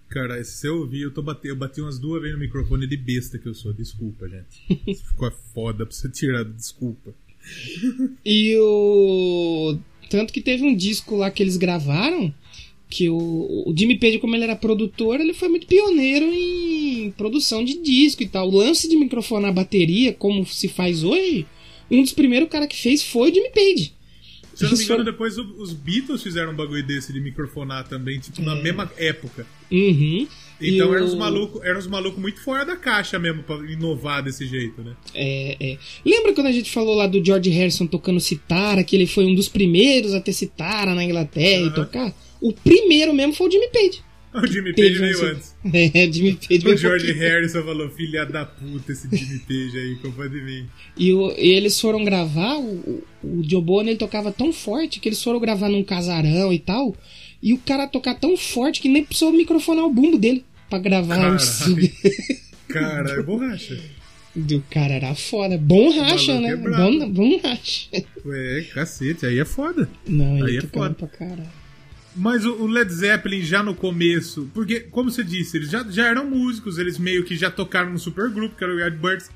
Cara, 0.10 0.42
se 0.44 0.68
eu 0.68 0.78
ouvir, 0.78 1.02
eu, 1.02 1.12
tô 1.12 1.22
bate... 1.22 1.48
eu 1.48 1.56
bati 1.56 1.82
umas 1.82 2.00
duas 2.00 2.22
vezes 2.22 2.38
no 2.38 2.44
microfone 2.44 2.88
de 2.88 2.96
besta 2.96 3.38
que 3.38 3.48
eu 3.48 3.54
sou. 3.54 3.74
Desculpa, 3.74 4.28
gente. 4.30 4.96
Ficou 5.08 5.32
foda 5.54 5.86
pra 5.86 5.94
você 5.94 6.08
tirar, 6.10 6.46
desculpa. 6.46 7.14
E 8.24 8.56
o. 8.58 9.78
Tanto 10.10 10.32
que 10.32 10.40
teve 10.42 10.64
um 10.64 10.76
disco 10.76 11.16
lá 11.18 11.32
que 11.32 11.42
eles 11.42 11.58
gravaram. 11.58 12.34
Que 12.96 13.10
o, 13.10 13.16
o 13.66 13.74
Jimmy 13.76 13.98
Page, 13.98 14.20
como 14.20 14.36
ele 14.36 14.44
era 14.44 14.56
produtor, 14.56 15.20
ele 15.20 15.34
foi 15.34 15.50
muito 15.50 15.66
pioneiro 15.66 16.26
em 16.32 17.10
produção 17.18 17.66
de 17.66 17.82
disco 17.82 18.22
e 18.22 18.28
tal. 18.28 18.48
O 18.48 18.56
lance 18.56 18.88
de 18.88 18.96
microfonar 18.96 19.50
a 19.50 19.54
bateria, 19.54 20.14
como 20.14 20.46
se 20.46 20.68
faz 20.68 21.04
hoje, 21.04 21.48
um 21.90 22.04
dos 22.04 22.14
primeiros 22.14 22.48
cara 22.50 22.68
que 22.68 22.76
fez 22.80 23.02
foi 23.02 23.32
o 23.32 23.34
Jimmy 23.34 23.50
Page. 23.50 23.94
Se 24.54 24.66
eu 24.66 24.70
não 24.70 24.78
me 24.78 24.84
engano, 24.84 25.04
depois 25.04 25.36
os 25.40 25.74
Beatles 25.74 26.22
fizeram 26.22 26.52
um 26.52 26.56
bagulho 26.56 26.86
desse 26.86 27.12
de 27.12 27.20
microfonar 27.20 27.88
também, 27.88 28.20
tipo, 28.20 28.40
É. 28.42 28.46
na 28.46 28.56
mesma 28.56 28.92
época. 28.96 29.48
Uhum. 29.72 30.28
Então 30.62 30.94
E 30.94 30.96
eram 30.96 31.06
uns 31.06 31.16
malucos 31.16 31.88
maluco 31.88 32.22
muito 32.22 32.40
fora 32.42 32.64
da 32.64 32.76
caixa 32.76 33.18
mesmo 33.18 33.42
pra 33.42 33.56
inovar 33.70 34.24
desse 34.24 34.46
jeito, 34.46 34.82
né? 34.84 34.94
É, 35.16 35.58
é. 35.60 35.78
Lembra 36.06 36.34
quando 36.34 36.48
a 36.48 36.52
gente 36.52 36.70
falou 36.70 36.94
lá 36.96 37.08
do 37.08 37.26
George 37.26 37.50
Harrison 37.50 37.88
tocando 37.88 38.20
citara, 38.20 38.84
que 38.84 38.96
ele 38.96 39.08
foi 39.08 39.26
um 39.26 39.34
dos 39.34 39.50
primeiros 39.50 40.14
a 40.14 40.22
ter 40.22 40.34
citara 40.34 40.94
na 40.94 41.04
Inglaterra 41.04 41.62
e 41.64 41.66
Aham. 41.66 41.74
tocar? 41.74 42.16
O 42.44 42.54
primeiro 42.54 43.14
mesmo 43.14 43.34
foi 43.34 43.48
o 43.48 43.52
Jimmy 43.52 43.70
Page. 43.70 44.02
O 44.34 44.48
Jimmy 44.48 44.74
Page 44.74 44.90
Page, 44.90 45.00
veio 45.00 45.22
né? 45.24 45.32
antes. 45.32 45.54
É, 45.96 46.12
Jimmy 46.12 46.34
Page 46.34 46.68
O 46.68 46.76
George 46.78 47.06
pouquinho. 47.06 47.26
Harrison 47.30 47.64
falou, 47.64 47.90
filha 47.92 48.26
da 48.26 48.46
puta, 48.46 48.92
esse 48.92 49.08
Jimmy 49.16 49.40
Page 49.40 49.78
aí, 49.78 49.96
culpa 50.02 50.28
de 50.28 50.42
mim. 50.42 50.66
E, 50.98 51.14
o- 51.14 51.32
e 51.38 51.52
eles 51.52 51.80
foram 51.80 52.04
gravar, 52.04 52.58
o, 52.58 53.04
o, 53.24 53.42
Joe 53.48 53.62
Bonner 53.62 53.90
ele 53.92 53.98
tocava 54.00 54.32
tão 54.32 54.52
forte 54.52 55.00
que 55.00 55.08
eles 55.08 55.22
foram 55.24 55.40
gravar 55.40 55.70
num 55.70 55.84
casarão 55.84 56.52
e 56.52 56.60
tal. 56.60 56.96
E 57.42 57.54
o 57.54 57.58
cara 57.60 57.88
tocar 57.88 58.16
tão 58.16 58.36
forte 58.36 58.82
que 58.82 58.90
nem 58.90 59.04
precisou 59.06 59.32
microfonar 59.32 59.86
o 59.86 59.92
bumbo 59.94 60.18
dele 60.18 60.44
pra 60.70 60.80
gravar 60.80 61.36
o 61.36 61.40
sub. 61.40 61.92
Cara, 62.68 63.12
é 63.20 63.22
borracha. 63.22 63.80
Do 64.36 64.62
cara 64.70 64.96
era 64.96 65.14
foda. 65.14 65.58
Bom 65.60 65.92
racha, 65.96 66.40
né? 66.42 66.50
é 66.50 66.56
bom, 66.56 67.10
bom 67.10 67.40
racha. 67.44 67.88
Ué, 68.26 68.66
cacete, 68.74 69.26
aí 69.28 69.38
é 69.38 69.46
foda. 69.46 69.88
Não, 70.08 70.40
ele 70.40 70.52
Aí 70.52 70.58
é 70.58 70.62
foda. 70.62 70.96
pra 70.96 71.08
caralho. 71.08 71.63
Mas 72.16 72.46
o 72.46 72.68
Led 72.68 72.92
Zeppelin 72.94 73.42
já 73.42 73.64
no 73.64 73.74
começo, 73.74 74.50
porque, 74.54 74.82
como 74.82 75.10
você 75.10 75.24
disse, 75.24 75.58
eles 75.58 75.70
já, 75.70 75.84
já 75.90 76.08
eram 76.08 76.30
músicos, 76.30 76.78
eles 76.78 76.98
meio 76.98 77.24
que 77.24 77.36
já 77.36 77.50
tocaram 77.50 77.92
no 77.92 77.98
supergrupo, 78.00 78.56
que 78.56 78.64
era 78.64 78.74
o 78.74 78.80
Yardbirds. 78.80 79.32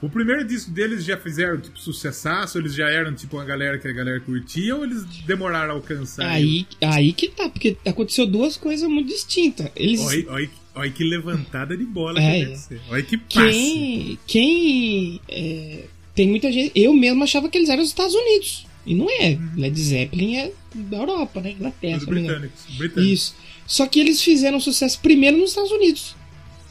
O 0.00 0.08
primeiro 0.08 0.44
disco 0.44 0.70
deles 0.70 1.04
já 1.04 1.16
fizeram, 1.16 1.60
tipo, 1.60 1.78
sucessaço, 1.78 2.56
eles 2.56 2.72
já 2.72 2.88
eram, 2.88 3.14
tipo, 3.14 3.36
uma 3.36 3.44
galera 3.44 3.78
que 3.78 3.86
a 3.86 3.92
galera 3.92 4.18
curtia, 4.20 4.74
ou 4.74 4.84
eles 4.84 5.04
demoraram 5.26 5.72
a 5.72 5.74
alcançar? 5.74 6.26
Aí, 6.26 6.66
aí 6.80 7.12
que 7.12 7.28
tá, 7.28 7.48
porque 7.50 7.76
aconteceu 7.84 8.26
duas 8.26 8.56
coisas 8.56 8.88
muito 8.88 9.08
distintas. 9.08 9.70
Eles. 9.76 10.00
Olha, 10.00 10.24
olha, 10.28 10.50
olha 10.74 10.90
que 10.90 11.04
levantada 11.04 11.76
de 11.76 11.84
bola 11.84 12.18
É, 12.18 12.32
que 12.32 12.44
deve 12.46 12.56
ser. 12.56 12.80
Olha 12.88 13.02
que 13.02 13.18
passe. 13.18 13.38
Quem. 13.40 14.18
Quem. 14.26 15.20
é, 15.28 15.84
tem 16.14 16.28
muita 16.28 16.50
gente. 16.50 16.72
Eu 16.74 16.94
mesmo 16.94 17.22
achava 17.22 17.48
que 17.48 17.58
eles 17.58 17.68
eram 17.68 17.82
dos 17.82 17.90
Estados 17.90 18.14
Unidos. 18.14 18.66
E 18.86 18.94
não 18.94 19.08
é. 19.10 19.38
Led 19.56 19.78
Zeppelin 19.80 20.36
é 20.36 20.52
da 20.74 20.98
Europa, 20.98 21.40
né? 21.40 21.50
Inglaterra, 21.52 21.98
Os 21.98 22.04
britânicos. 22.04 22.64
britânicos. 22.76 23.12
Isso. 23.12 23.36
Só 23.66 23.86
que 23.86 24.00
eles 24.00 24.22
fizeram 24.22 24.58
sucesso 24.58 24.98
primeiro 25.00 25.36
nos 25.36 25.50
Estados 25.50 25.70
Unidos. 25.70 26.16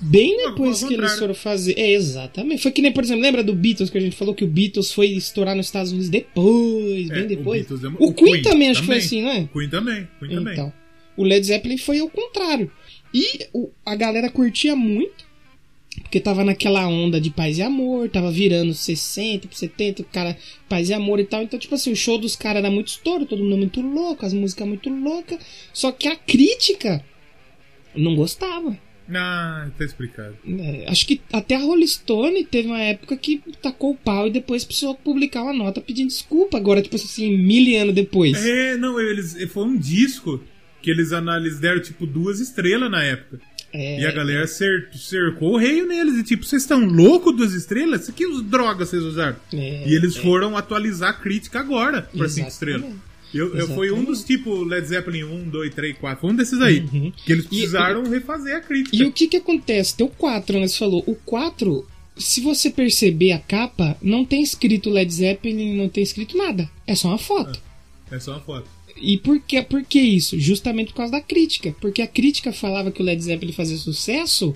Bem 0.02 0.38
depois 0.38 0.82
ao 0.82 0.88
que 0.90 0.96
eles 0.96 1.20
foram 1.20 1.34
fazer. 1.34 1.78
É, 1.78 1.92
exatamente. 1.92 2.62
Foi 2.62 2.72
que 2.72 2.82
nem, 2.82 2.92
por 2.92 3.04
exemplo, 3.04 3.22
lembra 3.22 3.44
do 3.44 3.54
Beatles 3.54 3.90
que 3.90 3.98
a 3.98 4.02
gente 4.02 4.16
falou 4.16 4.34
que 4.34 4.46
o 4.46 4.48
Beatles 4.48 4.94
foi 4.94 5.08
estourar 5.08 5.56
nos 5.56 5.66
Estados 5.66 5.92
Unidos 5.92 6.10
depois, 6.10 7.10
É, 7.10 7.14
bem 7.16 7.24
o 7.24 7.28
depois. 7.28 7.60
Beatles 7.62 7.82
demo- 7.82 7.98
O, 8.00 8.08
o 8.10 8.14
Queen, 8.14 8.32
Queen 8.34 8.42
também 8.44 8.70
acho 8.70 8.80
que 8.82 8.86
foi 8.88 8.96
também. 8.96 9.06
assim, 9.06 9.22
não 9.22 9.30
é? 9.30 9.50
Queen 9.52 9.70
também, 9.70 10.08
Queen 10.20 10.32
também. 10.36 10.54
Então, 10.54 10.74
o 11.18 11.24
Led 11.26 11.46
Zeppelin 11.46 11.78
foi 11.78 12.02
o 12.02 12.10
contrário. 12.10 12.72
E 13.14 13.46
o- 13.54 13.70
a 13.86 13.94
galera 13.96 14.30
curtia 14.30 14.74
muito, 14.76 15.26
porque 16.02 16.20
tava 16.20 16.44
naquela 16.44 16.88
onda 16.88 17.20
de 17.20 17.30
paz 17.30 17.58
e 17.58 17.62
amor, 17.62 18.10
tava 18.10 18.32
virando 18.32 18.74
60, 18.74 19.48
70, 19.52 20.04
cara, 20.06 20.38
paz 20.68 20.90
e 20.90 20.94
amor 20.94 21.20
e 21.20 21.26
tal. 21.26 21.44
Então, 21.44 21.60
tipo 21.60 21.76
assim, 21.76 21.92
o 21.92 21.96
show 21.96 22.18
dos 22.18 22.36
caras 22.36 22.64
era 22.64 22.72
muito 22.72 22.88
estouro, 22.88 23.26
todo 23.26 23.44
mundo 23.44 23.58
muito 23.58 23.82
louco, 23.82 24.26
as 24.26 24.34
músicas 24.34 24.68
muito 24.68 24.90
loucas. 24.90 25.40
Só 25.74 25.92
que 25.92 26.08
a 26.08 26.16
crítica 26.16 27.04
não 27.96 28.16
gostava. 28.16 28.78
Ah, 29.12 29.70
tá 29.78 29.84
explicado. 29.84 30.38
É, 30.48 30.86
acho 30.88 31.08
que 31.08 31.20
até 31.34 31.56
a 31.56 31.60
Rolling 31.60 31.88
Stone 31.88 32.44
teve 32.46 32.68
uma 32.68 32.82
época 32.82 33.18
que 33.18 33.42
tacou 33.62 33.92
o 33.92 33.98
pau 33.98 34.28
e 34.28 34.32
depois 34.32 34.64
precisou 34.64 34.94
publicar 34.94 35.42
uma 35.42 35.54
nota 35.54 35.82
pedindo 35.82 36.10
desculpa. 36.10 36.58
Agora, 36.58 36.82
tipo 36.82 36.96
assim, 36.96 37.36
mil 37.36 37.82
anos 37.82 37.96
depois. 37.96 38.38
É, 38.46 38.78
não, 38.78 39.00
eles 39.00 39.36
foi 39.52 39.64
um 39.64 39.78
disco 39.78 40.44
que 40.82 40.92
eles 40.92 41.12
analisaram, 41.12 41.62
deram 41.62 41.82
tipo 41.82 42.06
duas 42.06 42.40
estrelas 42.40 42.92
na 42.92 43.04
época. 43.04 43.42
É, 43.74 44.02
E 44.02 44.06
a 44.06 44.12
galera 44.12 44.48
cer- 44.48 44.90
cercou 44.96 45.54
o 45.54 45.58
rei 45.58 45.84
neles 45.86 46.18
e 46.18 46.24
tipo, 46.24 46.44
vocês 46.46 46.64
estão 46.64 46.80
loucos 46.86 47.36
duas 47.36 47.54
estrelas? 47.54 48.08
Os 48.10 48.44
drogas 48.44 48.90
vocês 48.90 49.04
usaram. 49.04 49.36
É, 49.54 49.88
e 49.88 49.94
eles 49.96 50.18
foram 50.18 50.58
atualizar 50.58 51.10
a 51.10 51.14
crítica 51.14 51.60
agora 51.60 52.02
pra 52.02 52.28
cinco 52.30 52.48
Exatamente. 52.48 52.52
estrelas. 52.52 53.10
Eu, 53.32 53.56
eu 53.56 53.68
foi 53.76 53.92
um 53.92 54.04
dos 54.04 54.24
tipo 54.24 54.64
Led 54.64 54.88
Zeppelin 54.88 55.24
1, 55.24 55.50
2, 55.50 55.74
3, 55.76 55.98
4. 56.00 56.20
Foi 56.22 56.32
um 56.32 56.36
desses 56.36 56.60
aí. 56.62 56.82
Que 57.26 57.32
eles 57.32 57.46
precisaram 57.46 58.04
refazer 58.10 58.56
a 58.56 58.60
crítica. 58.60 58.96
Uhum. 58.98 59.04
E 59.04 59.06
o 59.06 59.12
que 59.12 59.28
que 59.28 59.38
acontece? 59.38 59.96
Tem 59.96 60.06
o 60.06 60.10
4, 60.10 60.60
né? 60.60 60.68
Você 60.68 60.80
falou. 60.80 61.04
O 61.06 61.14
4, 61.14 61.86
se 62.18 62.42
você 62.42 62.72
perceber 62.72 63.34
a 63.34 63.38
capa, 63.38 63.96
não 64.02 64.26
tem 64.26 64.42
escrito 64.42 64.90
Led 64.90 65.14
Zeppelin, 65.14 65.78
não 65.78 65.88
tem 65.88 66.02
escrito 66.02 66.36
nada. 66.36 66.68
É 66.88 66.96
só 66.96 67.10
uma 67.10 67.20
foto. 67.20 67.62
É 68.12 68.20
só 68.20 68.32
uma 68.32 68.42
foto. 68.42 68.68
E 69.02 69.18
por 69.18 69.40
que, 69.40 69.62
por 69.62 69.84
que 69.84 70.00
isso? 70.00 70.40
Justamente 70.40 70.88
por 70.88 70.98
causa 70.98 71.14
da 71.14 71.22
crítica. 71.22 71.76
Porque 71.80 72.02
a 72.02 72.08
crítica 72.08 72.52
falava 72.52 72.92
que 72.92 73.02
o 73.02 73.06
Led 73.06 73.22
Zeppelin 73.22 73.54
fazia 73.54 73.78
sucesso 73.78 74.56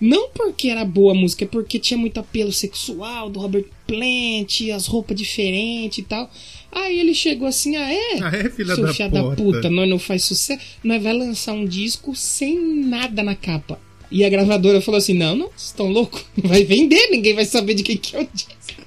não 0.00 0.28
porque 0.28 0.68
era 0.68 0.84
boa 0.84 1.12
a 1.12 1.14
música, 1.14 1.44
é 1.44 1.48
porque 1.48 1.78
tinha 1.78 1.96
muito 1.96 2.20
apelo 2.20 2.52
sexual 2.52 3.30
do 3.30 3.40
Robert 3.40 3.64
Plant, 3.86 4.68
as 4.74 4.86
roupas 4.86 5.16
diferentes 5.16 5.98
e 5.98 6.02
tal. 6.02 6.30
Aí 6.70 7.00
ele 7.00 7.14
chegou 7.14 7.48
assim, 7.48 7.76
ah 7.76 7.90
é? 7.90 8.20
Ah, 8.20 8.36
é, 8.36 8.50
filha 8.50 8.76
da 8.76 8.92
filha 8.92 9.08
puta. 9.08 9.22
da 9.22 9.36
puta, 9.36 9.70
nós 9.70 9.88
não 9.88 9.98
faz 9.98 10.24
sucesso, 10.24 10.60
nós 10.84 11.02
vai 11.02 11.14
lançar 11.14 11.54
um 11.54 11.64
disco 11.64 12.14
sem 12.14 12.84
nada 12.84 13.22
na 13.22 13.34
capa. 13.34 13.80
E 14.10 14.24
a 14.24 14.28
gravadora 14.28 14.80
falou 14.80 14.98
assim: 14.98 15.14
não, 15.14 15.34
não, 15.34 15.46
vocês 15.46 15.70
estão 15.70 15.88
loucos, 15.88 16.24
vai 16.36 16.64
vender, 16.64 17.08
ninguém 17.10 17.34
vai 17.34 17.44
saber 17.44 17.74
de 17.74 17.82
quem 17.82 17.96
que 17.96 18.14
é 18.16 18.20
o 18.20 18.28
disco. 18.32 18.82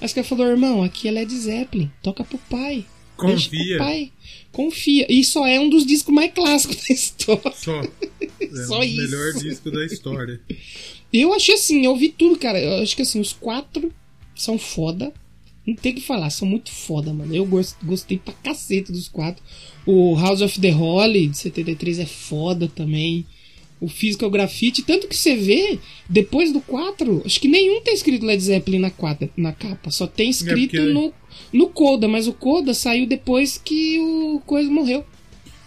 Aí 0.00 0.06
os 0.06 0.12
caras 0.12 0.28
falaram, 0.28 0.52
irmão, 0.52 0.82
aqui 0.82 1.08
é 1.08 1.10
Led 1.10 1.34
Zeppelin, 1.34 1.90
toca 2.02 2.22
pro 2.22 2.38
pai. 2.50 2.84
Confia. 3.16 3.76
o 3.76 3.78
pai. 3.78 4.12
Confia. 4.52 5.06
E 5.10 5.22
só 5.24 5.46
é 5.46 5.58
um 5.60 5.68
dos 5.68 5.84
discos 5.86 6.14
mais 6.14 6.32
clássicos 6.32 6.76
da 6.88 6.94
história. 6.94 7.52
Só. 7.56 7.82
É 7.82 8.46
Só 8.66 8.80
o 8.80 8.84
isso. 8.84 8.96
melhor 9.02 9.32
disco 9.34 9.70
da 9.70 9.84
história. 9.84 10.40
Eu 11.12 11.32
achei 11.34 11.54
assim, 11.54 11.84
eu 11.84 11.92
ouvi 11.92 12.08
tudo, 12.08 12.38
cara. 12.38 12.60
Eu 12.60 12.82
acho 12.82 12.94
que 12.96 13.02
assim, 13.02 13.20
os 13.20 13.32
quatro 13.32 13.92
são 14.34 14.58
foda. 14.58 15.12
Não 15.66 15.74
tem 15.74 15.92
o 15.92 15.94
que 15.96 16.00
falar, 16.00 16.30
são 16.30 16.46
muito 16.46 16.70
foda, 16.70 17.12
mano. 17.12 17.34
Eu 17.34 17.44
gos- 17.44 17.74
gostei 17.82 18.18
pra 18.18 18.32
cacete 18.34 18.92
dos 18.92 19.08
quatro. 19.08 19.42
O 19.84 20.14
House 20.14 20.40
of 20.40 20.60
the 20.60 20.72
Holy, 20.72 21.26
de 21.28 21.38
73, 21.38 21.98
é 21.98 22.06
foda 22.06 22.68
também. 22.68 23.26
O 23.80 23.88
Physical 23.88 24.30
Graffiti, 24.30 24.82
tanto 24.82 25.06
que 25.08 25.16
você 25.16 25.34
vê, 25.36 25.78
depois 26.08 26.52
do 26.52 26.60
4, 26.60 27.22
acho 27.26 27.40
que 27.40 27.48
nenhum 27.48 27.80
tem 27.82 27.94
escrito 27.94 28.24
Led 28.24 28.40
Zeppelin 28.42 28.78
na, 28.78 28.90
quadra, 28.90 29.28
na 29.36 29.52
capa. 29.52 29.90
Só 29.90 30.06
tem 30.06 30.30
escrito 30.30 30.70
porque- 30.76 30.92
no, 30.92 31.12
no 31.52 31.68
Coda, 31.68 32.06
mas 32.08 32.26
o 32.26 32.32
Coda 32.32 32.74
saiu 32.74 33.06
depois 33.06 33.60
que 33.62 33.98
o 33.98 34.40
Coisa 34.46 34.70
morreu. 34.70 35.04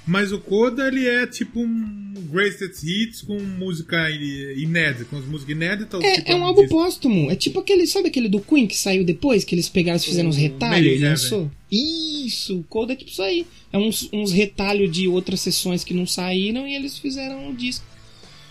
Mas 0.06 0.32
o 0.32 0.40
Coda, 0.40 0.88
ele 0.88 1.08
é 1.08 1.28
tipo 1.28 1.60
um 1.60 2.14
Greatest 2.32 2.84
Hits 2.84 3.22
com 3.22 3.40
música 3.40 4.10
inédita, 4.10 5.06
com 5.06 5.18
as 5.18 5.26
músicas 5.26 5.56
inéditas. 5.56 6.04
É, 6.04 6.16
tipo, 6.16 6.32
é 6.32 6.36
um 6.36 6.44
álbum 6.44 6.68
póstumo. 6.68 7.30
É 7.30 7.36
tipo 7.36 7.60
aquele, 7.60 7.86
sabe 7.86 8.08
aquele 8.08 8.28
do 8.28 8.40
Queen 8.40 8.66
que 8.66 8.76
saiu 8.76 9.06
depois, 9.06 9.44
que 9.44 9.54
eles 9.54 9.70
pegaram 9.70 9.98
e 10.00 10.04
fizeram 10.04 10.30
uns 10.30 10.36
retalhos 10.36 10.94
e 10.94 10.98
in 10.98 11.04
lançou? 11.04 11.52
Isso, 11.72 12.58
o 12.60 12.64
Coda 12.64 12.94
é 12.94 12.96
tipo 12.96 13.12
isso 13.12 13.22
aí. 13.22 13.46
É 13.72 13.78
uns, 13.78 14.10
uns 14.12 14.32
retalhos 14.32 14.92
de 14.92 15.08
outras 15.08 15.42
sessões 15.42 15.84
que 15.84 15.94
não 15.94 16.08
saíram 16.08 16.68
e 16.68 16.74
eles 16.76 16.98
fizeram 16.98 17.48
um 17.48 17.54
disco. 17.54 17.86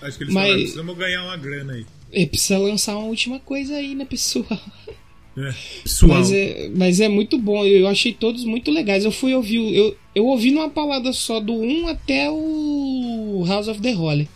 Acho 0.01 0.17
que 0.17 0.25
eles 0.25 0.35
Mas- 0.35 0.45
falaram, 0.45 0.61
precisamos 0.62 0.97
ganhar 0.97 1.25
uma 1.25 1.37
grana 1.37 1.73
aí. 1.73 1.87
E 2.12 2.25
precisa 2.27 2.57
lançar 2.59 2.97
uma 2.97 3.07
última 3.09 3.41
coisa 3.41 3.75
aí, 3.75 3.97
né, 3.97 4.05
pessoal? 4.05 4.47
É. 5.38 5.55
Pessoal, 5.83 6.18
Mas 6.18 6.33
é, 6.33 6.70
mas 6.74 7.01
é 7.01 7.09
muito 7.09 7.38
bom, 7.38 7.64
eu 7.64 7.87
achei 7.87 8.12
todos 8.12 8.44
muito 8.44 8.70
legais. 8.70 9.05
Eu 9.05 9.12
fui 9.12 9.35
ouvir, 9.35 9.74
eu, 9.74 9.96
eu 10.14 10.27
ouvi 10.27 10.51
numa 10.51 10.68
palada 10.68 11.12
só 11.12 11.38
do 11.38 11.53
1 11.55 11.88
até 11.88 12.29
o 12.31 13.44
House 13.46 13.68
of 13.68 13.81
the 13.81 13.94
Holy. 13.94 14.29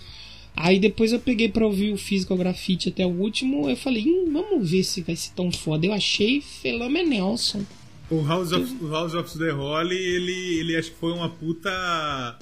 Aí 0.54 0.78
depois 0.78 1.12
eu 1.12 1.18
peguei 1.18 1.48
pra 1.48 1.66
ouvir 1.66 1.92
o 1.92 1.96
Physical 1.96 2.36
Graffiti 2.36 2.88
até 2.90 3.04
o 3.06 3.10
último. 3.10 3.68
Eu 3.68 3.76
falei, 3.76 4.04
hum, 4.06 4.30
vamos 4.32 4.70
ver 4.70 4.84
se 4.84 5.00
vai 5.02 5.16
ser 5.16 5.32
tão 5.34 5.50
foda. 5.50 5.86
Eu 5.86 5.92
achei 5.92 6.40
fenomenalson. 6.40 7.64
o 8.10 8.22
House 8.24 8.52
of, 8.52 8.72
o 8.80 8.88
House 8.88 9.14
of 9.14 9.38
the 9.38 9.50
Holly, 9.50 9.96
ele, 9.96 10.60
ele 10.60 10.76
acho 10.76 10.90
que 10.90 10.98
foi 10.98 11.12
uma 11.12 11.28
puta. 11.28 12.38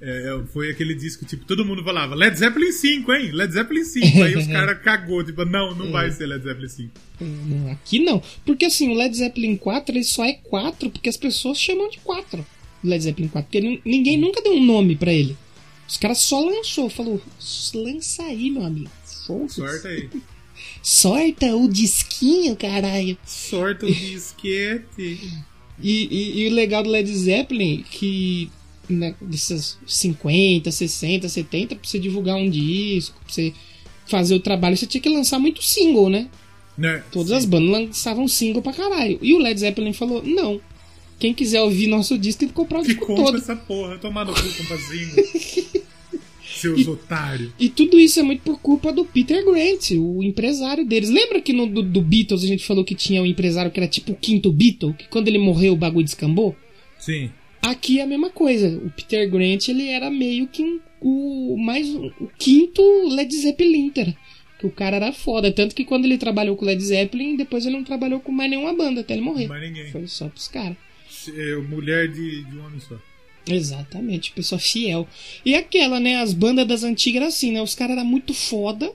É, 0.00 0.34
é, 0.34 0.46
foi 0.52 0.70
aquele 0.70 0.94
disco, 0.94 1.24
tipo, 1.26 1.44
todo 1.44 1.64
mundo 1.64 1.84
falava 1.84 2.14
Led 2.14 2.36
Zeppelin 2.38 2.72
5, 2.72 3.12
hein? 3.12 3.30
Led 3.32 3.52
Zeppelin 3.52 3.84
5. 3.84 4.22
Aí 4.22 4.36
os 4.36 4.46
caras 4.48 4.82
cagou, 4.82 5.22
tipo, 5.24 5.44
não, 5.44 5.74
não 5.74 5.90
vai 5.92 6.10
ser 6.10 6.26
Led 6.26 6.42
Zeppelin 6.42 6.68
5. 6.68 6.90
Não, 7.20 7.70
Aqui 7.72 7.98
não. 8.02 8.22
Porque 8.46 8.64
assim, 8.64 8.88
o 8.90 8.94
Led 8.94 9.14
Zeppelin 9.16 9.56
4 9.56 9.94
ele 9.94 10.04
só 10.04 10.24
é 10.24 10.32
4 10.34 10.90
porque 10.90 11.08
as 11.08 11.16
pessoas 11.16 11.58
chamam 11.60 11.88
de 11.90 11.98
4. 11.98 12.44
O 12.82 12.86
Led 12.88 13.02
Zeppelin 13.04 13.28
4. 13.28 13.46
Porque 13.46 13.60
nin- 13.60 13.80
ninguém 13.84 14.16
nunca 14.16 14.40
deu 14.42 14.54
um 14.54 14.64
nome 14.64 14.96
pra 14.96 15.12
ele. 15.12 15.36
Os 15.86 15.96
caras 15.98 16.18
só 16.18 16.40
lançou. 16.40 16.88
Falou, 16.88 17.20
lança 17.74 18.22
aí, 18.22 18.50
meu 18.50 18.64
amigo. 18.64 18.90
Sorte 19.04 19.60
aí. 19.86 20.08
Sorta 20.82 21.54
o 21.56 21.68
disquinho, 21.68 22.56
caralho. 22.56 23.18
Sorte 23.26 23.84
o 23.84 23.88
disquete. 23.94 25.18
E, 25.82 26.06
e- 26.10 26.40
e 26.42 26.48
o 26.48 26.54
legal 26.54 26.82
do 26.82 26.90
Led 26.90 27.10
Zeppelin, 27.14 27.84
que 27.90 28.50
né, 28.92 29.14
desses 29.20 29.78
50, 29.86 30.70
60, 30.70 31.28
70, 31.28 31.76
pra 31.76 31.88
você 31.88 31.98
divulgar 31.98 32.36
um 32.36 32.48
disco, 32.48 33.18
pra 33.24 33.32
você 33.32 33.52
fazer 34.06 34.34
o 34.34 34.40
trabalho, 34.40 34.76
você 34.76 34.86
tinha 34.86 35.00
que 35.00 35.08
lançar 35.08 35.38
muito 35.38 35.62
single, 35.62 36.08
né? 36.10 36.28
Né? 36.76 37.02
Todas 37.12 37.32
as 37.32 37.44
bandas 37.44 37.70
lançavam 37.70 38.26
single 38.26 38.62
pra 38.62 38.72
caralho. 38.72 39.18
E 39.20 39.34
o 39.34 39.38
Led 39.38 39.58
Zeppelin 39.58 39.92
falou: 39.92 40.22
não. 40.22 40.60
Quem 41.18 41.34
quiser 41.34 41.60
ouvir 41.60 41.86
nosso 41.86 42.16
disco 42.16 42.40
tem 42.40 42.48
que 42.48 42.54
comprar 42.54 42.78
o 42.78 42.82
Que 42.82 42.88
disco 42.88 43.04
compra 43.04 43.24
todo. 43.24 43.36
essa 43.36 43.54
porra, 43.54 43.98
tomar 43.98 44.24
no 44.24 44.32
cu, 44.32 44.40
compadrinho. 44.40 45.10
Seus 46.42 46.86
otários. 46.86 47.50
E 47.58 47.68
tudo 47.68 47.98
isso 47.98 48.18
é 48.18 48.22
muito 48.22 48.40
por 48.42 48.58
culpa 48.58 48.92
do 48.92 49.04
Peter 49.04 49.44
Grant, 49.44 49.92
o 49.92 50.22
empresário 50.22 50.84
deles. 50.84 51.10
Lembra 51.10 51.40
que 51.40 51.52
no 51.52 51.66
do, 51.66 51.82
do 51.82 52.00
Beatles 52.00 52.42
a 52.42 52.46
gente 52.46 52.64
falou 52.64 52.84
que 52.84 52.94
tinha 52.94 53.22
um 53.22 53.26
empresário 53.26 53.70
que 53.70 53.78
era 53.78 53.88
tipo 53.88 54.12
o 54.12 54.16
quinto 54.16 54.50
Beatle, 54.50 54.94
que 54.94 55.08
quando 55.08 55.28
ele 55.28 55.38
morreu 55.38 55.74
o 55.74 55.76
bagulho 55.76 56.04
descambou? 56.04 56.56
Sim. 56.98 57.30
Aqui 57.62 57.98
é 58.00 58.02
a 58.02 58.06
mesma 58.06 58.30
coisa. 58.30 58.68
O 58.84 58.90
Peter 58.90 59.28
Grant 59.30 59.68
ele 59.68 59.88
era 59.88 60.10
meio 60.10 60.46
que 60.46 60.62
um- 60.62 60.80
o 61.00 61.56
mais 61.58 61.88
um- 61.88 62.10
o 62.20 62.28
quinto 62.38 62.82
Led 63.08 63.34
Zeppelin, 63.34 63.90
que 63.90 64.66
o 64.66 64.70
cara 64.70 64.96
era 64.96 65.12
foda, 65.12 65.50
tanto 65.52 65.74
que 65.74 65.84
quando 65.84 66.04
ele 66.04 66.18
trabalhou 66.18 66.56
com 66.56 66.64
o 66.64 66.66
Led 66.68 66.82
Zeppelin, 66.82 67.36
depois 67.36 67.64
ele 67.66 67.76
não 67.76 67.84
trabalhou 67.84 68.20
com 68.20 68.32
mais 68.32 68.50
nenhuma 68.50 68.74
banda 68.74 69.00
até 69.02 69.14
ele 69.14 69.22
morrer. 69.22 69.46
Mais 69.48 69.62
ninguém. 69.62 69.90
Foi 69.90 70.06
só 70.06 70.28
pros 70.28 70.48
caras. 70.48 70.76
É, 71.28 71.56
mulher 71.56 72.08
de, 72.08 72.44
de 72.44 72.56
um 72.56 72.64
homem 72.64 72.80
só. 72.80 72.96
Exatamente, 73.48 74.32
pessoa 74.32 74.58
fiel. 74.58 75.08
E 75.44 75.54
aquela, 75.54 75.98
né? 75.98 76.16
As 76.16 76.32
bandas 76.32 76.66
das 76.66 76.82
antigas 76.84 77.20
era 77.22 77.28
assim, 77.28 77.52
né? 77.52 77.62
Os 77.62 77.74
caras 77.74 77.96
eram 77.96 78.06
muito 78.06 78.32
foda. 78.34 78.92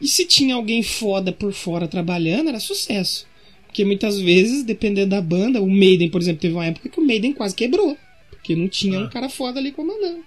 E 0.00 0.08
se 0.08 0.24
tinha 0.24 0.54
alguém 0.54 0.82
foda 0.82 1.30
por 1.32 1.52
fora 1.52 1.86
trabalhando, 1.86 2.48
era 2.48 2.58
sucesso. 2.60 3.26
Porque 3.70 3.84
muitas 3.84 4.20
vezes, 4.20 4.64
dependendo 4.64 5.10
da 5.10 5.22
banda, 5.22 5.62
o 5.62 5.70
Maiden, 5.70 6.10
por 6.10 6.20
exemplo, 6.20 6.40
teve 6.40 6.54
uma 6.54 6.66
época 6.66 6.88
que 6.88 6.98
o 6.98 7.06
Maiden 7.06 7.32
quase 7.32 7.54
quebrou. 7.54 7.96
Porque 8.28 8.56
não 8.56 8.68
tinha 8.68 8.98
Ah. 8.98 9.04
um 9.04 9.08
cara 9.08 9.28
foda 9.28 9.60
ali 9.60 9.70
comandando. 9.70 10.24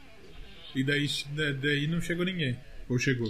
E 0.74 0.82
daí, 0.82 1.06
da- 1.36 1.52
daí 1.52 1.86
não 1.88 2.00
chegou 2.00 2.24
ninguém. 2.24 2.56
Ou 2.88 2.98
chegou. 2.98 3.30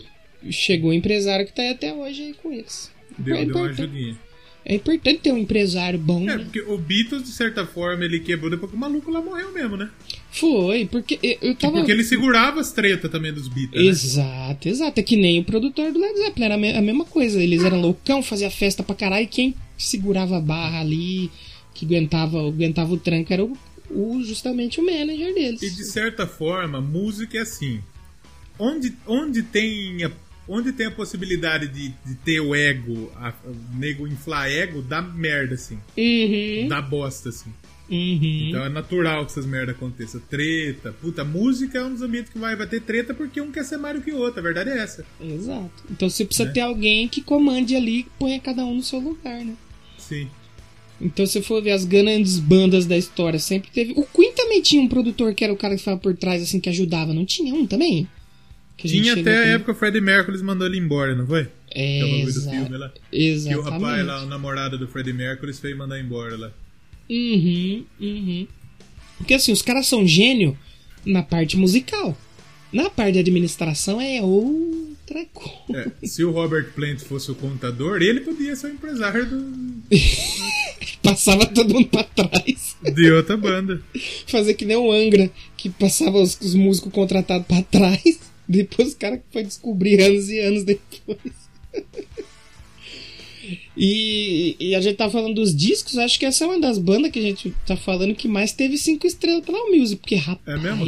Chegou 0.52 0.92
o 0.92 0.94
empresário 0.94 1.48
que 1.48 1.54
tá 1.54 1.64
aí 1.64 1.70
até 1.70 1.92
hoje 1.92 2.22
aí 2.22 2.34
com 2.36 2.52
eles. 2.54 2.92
Deu, 3.18 3.36
é, 3.36 3.44
deu 3.46 3.56
uma 3.58 3.70
ajudinha. 3.70 4.16
É 4.66 4.76
importante 4.76 5.20
ter 5.20 5.32
um 5.32 5.38
empresário 5.38 6.00
bom, 6.00 6.22
É, 6.30 6.38
né? 6.38 6.44
porque 6.44 6.62
o 6.62 6.78
Beatles, 6.78 7.24
de 7.24 7.30
certa 7.32 7.66
forma, 7.66 8.04
ele 8.06 8.20
quebrou 8.20 8.50
depois 8.50 8.70
que 8.72 8.78
o 8.78 8.80
maluco 8.80 9.12
lá 9.12 9.22
morreu 9.22 9.52
mesmo, 9.52 9.76
né? 9.78 9.90
Foi, 10.32 10.86
porque 10.86 11.20
eu, 11.42 11.54
tava. 11.56 11.74
Porque 11.78 11.92
ele 11.92 12.04
segurava 12.04 12.60
as 12.60 12.72
tretas 12.72 13.12
também 13.12 13.32
dos 13.34 13.48
Beatles. 13.48 13.84
né? 13.84 13.90
Exato, 13.90 14.68
exato. 14.70 15.00
É 15.00 15.04
que 15.04 15.16
nem 15.16 15.40
o 15.40 15.44
produtor 15.44 15.92
do 15.92 16.00
Led 16.00 16.18
Zeppelin, 16.18 16.46
era 16.46 16.56
a 16.56 16.58
me- 16.58 16.74
a 16.76 16.82
mesma 16.82 17.06
coisa. 17.06 17.42
Eles 17.42 17.64
eram 17.64 17.80
loucão, 17.82 18.24
fazia 18.24 18.50
festa 18.50 18.82
pra 18.84 18.96
caralho, 18.96 19.26
e 19.26 19.28
quem 19.28 19.54
segurava 19.78 20.38
a 20.38 20.42
barra 20.42 20.80
ali, 20.80 21.30
que 21.74 21.86
aguentava, 21.86 22.40
aguentava 22.48 22.94
o 22.94 22.98
tranco, 22.98 23.32
era 23.34 23.44
o, 23.44 23.56
o- 23.92 24.24
justamente 24.24 24.80
o 24.80 24.86
manager 24.86 25.34
deles. 25.36 25.62
E 25.62 25.70
de 25.70 25.84
certa 25.86 26.26
forma, 26.26 26.80
música 26.82 27.38
é 27.38 27.42
assim. 27.42 27.80
Onde, 28.58 28.94
onde, 29.08 29.42
tem, 29.44 30.04
a, 30.04 30.12
onde 30.48 30.72
tem 30.72 30.88
a 30.88 30.92
possibilidade 30.92 31.68
de, 31.68 31.90
de 32.06 32.16
ter 32.24 32.40
o 32.40 32.54
ego, 32.56 33.12
a, 33.16 33.34
o 33.46 33.78
nego 33.78 34.08
inflar 34.08 34.50
ego, 34.50 34.82
dá 34.82 35.02
merda, 35.02 35.56
assim. 35.56 35.80
Uhum, 35.98 36.68
Dá 36.68 36.82
bosta, 36.82 37.30
assim. 37.30 37.50
uhum. 37.90 38.48
Então 38.50 38.66
é 38.66 38.70
natural 38.70 39.26
que 39.26 39.32
essas 39.32 39.46
merdas 39.46 39.76
aconteçam. 39.76 40.22
Treta. 40.30 40.92
Puta, 41.02 41.24
música 41.24 41.78
é 41.80 41.84
um 41.84 41.92
dos 41.94 42.02
ambientes 42.02 42.32
que 42.32 42.38
vai, 42.40 42.56
vai 42.56 42.68
ter 42.68 42.82
treta 42.82 43.14
porque 43.14 43.40
um 43.42 43.52
quer 43.52 43.64
ser 43.66 43.78
mais 43.78 43.96
do 43.96 44.02
que 44.02 44.12
o 44.12 44.18
outro. 44.18 44.40
A 44.40 44.44
verdade 44.44 44.70
é 44.70 44.78
essa. 44.80 45.06
Exato. 45.22 45.84
Então 45.92 46.10
você 46.10 46.26
precisa 46.26 46.48
Né? 46.48 46.54
ter 46.54 46.62
alguém 46.62 47.08
que 47.08 47.22
comande 47.22 47.76
ali 47.76 48.00
e 48.02 48.08
ponha 48.20 48.40
cada 48.40 48.66
um 48.66 48.76
no 48.76 48.84
seu 48.84 49.00
lugar, 49.00 49.44
né? 49.46 49.54
Sim. 49.98 50.28
Então, 51.02 51.26
se 51.26 51.42
for 51.42 51.62
ver 51.62 51.72
as 51.72 51.84
grandes 51.84 52.40
bandas 52.40 52.86
da 52.86 52.96
história, 52.98 53.38
sempre 53.40 53.70
teve. 53.72 53.94
O 53.98 54.04
Queen 54.06 54.32
também 54.34 54.62
tinha 54.62 54.82
um 54.82 54.88
produtor 54.88 55.34
que 55.34 55.44
era 55.44 55.52
o 55.52 55.58
cara 55.58 55.74
que 55.74 55.80
ficava 55.80 56.00
por 56.00 56.16
trás, 56.16 56.42
assim, 56.42 56.62
que 56.62 56.70
ajudava. 56.70 57.14
Não 57.14 57.26
tinha 57.26 57.54
um 57.54 57.66
também? 57.68 58.08
Que 58.76 58.88
Tinha 58.88 59.14
até 59.14 59.38
a 59.38 59.48
época 59.50 59.72
o 59.72 59.76
Freddie 59.76 60.02
Mercury 60.02 60.42
mandou 60.44 60.68
ele 60.68 60.78
embora, 60.78 61.16
não 61.16 61.26
foi? 61.28 61.48
É, 61.72 62.00
Que 62.00 62.00
é 62.00 62.06
o 62.06 62.12
bagulho 62.12 62.34
do 62.34 62.42
filme 62.42 62.78
lá. 62.78 62.92
Que 63.12 63.24
Exatamente. 63.28 63.68
o 63.68 63.72
rapaz 63.72 64.06
lá, 64.06 64.24
o 64.24 64.28
namorado 64.28 64.78
do 64.78 64.88
Freddie 64.88 65.14
Mercury, 65.14 65.54
fez 65.54 65.78
mandar 65.78 66.00
embora 66.00 66.38
lá. 66.38 66.52
Uhum, 67.10 67.86
uhum. 68.00 68.48
Porque 69.18 69.34
assim, 69.34 69.52
os 69.52 69.62
caras 69.62 69.88
são 69.88 70.06
gênio 70.08 70.58
na 71.06 71.22
parte 71.24 71.58
musical. 71.58 72.18
Na 72.72 72.90
parte 72.90 73.14
de 73.14 73.20
administração 73.20 74.02
é 74.02 74.22
outra 74.22 75.24
coisa. 75.32 75.94
É, 76.02 76.08
se 76.08 76.24
o 76.24 76.32
Robert 76.32 76.72
Plant 76.74 77.00
fosse 77.02 77.30
o 77.30 77.36
contador, 77.36 78.02
ele 78.02 78.22
podia 78.22 78.56
ser 78.56 78.68
o 78.68 78.72
empresário 78.72 79.28
do, 79.28 79.84
Passava 81.04 81.46
todo 81.46 81.74
mundo 81.74 81.88
pra 81.90 82.04
trás. 82.04 82.76
de 82.94 83.12
outra 83.12 83.38
banda. 83.38 83.82
Fazer 84.28 84.54
que 84.56 84.66
nem 84.66 84.78
o 84.78 84.92
Angra, 84.92 85.30
que 85.56 85.70
passava 85.70 86.18
os, 86.20 86.40
os 86.42 86.56
músicos 86.56 86.92
contratados 86.92 87.46
pra 87.46 87.62
trás. 87.62 88.33
Depois 88.48 88.94
o 88.94 88.98
cara 88.98 89.24
foi 89.32 89.44
descobrir 89.44 90.02
anos 90.02 90.30
e 90.30 90.40
anos 90.40 90.64
depois. 90.64 91.20
E, 93.76 94.56
e 94.60 94.76
a 94.76 94.82
gente 94.82 94.96
tá 94.96 95.10
falando 95.10 95.36
dos 95.36 95.56
discos, 95.56 95.98
acho 95.98 96.18
que 96.20 96.26
essa 96.26 96.44
é 96.44 96.48
uma 96.48 96.60
das 96.60 96.78
bandas 96.78 97.12
que 97.12 97.20
a 97.20 97.22
gente 97.22 97.54
tá 97.66 97.76
falando 97.76 98.16
que 98.16 98.28
mais 98.28 98.52
teve 98.54 98.78
cinco 98.78 99.06
estrelas 99.08 99.44
pela 99.44 99.70
Music, 99.70 100.00
porque 100.00 100.16
rapaz, 100.16 100.62
mesmo? 100.62 100.86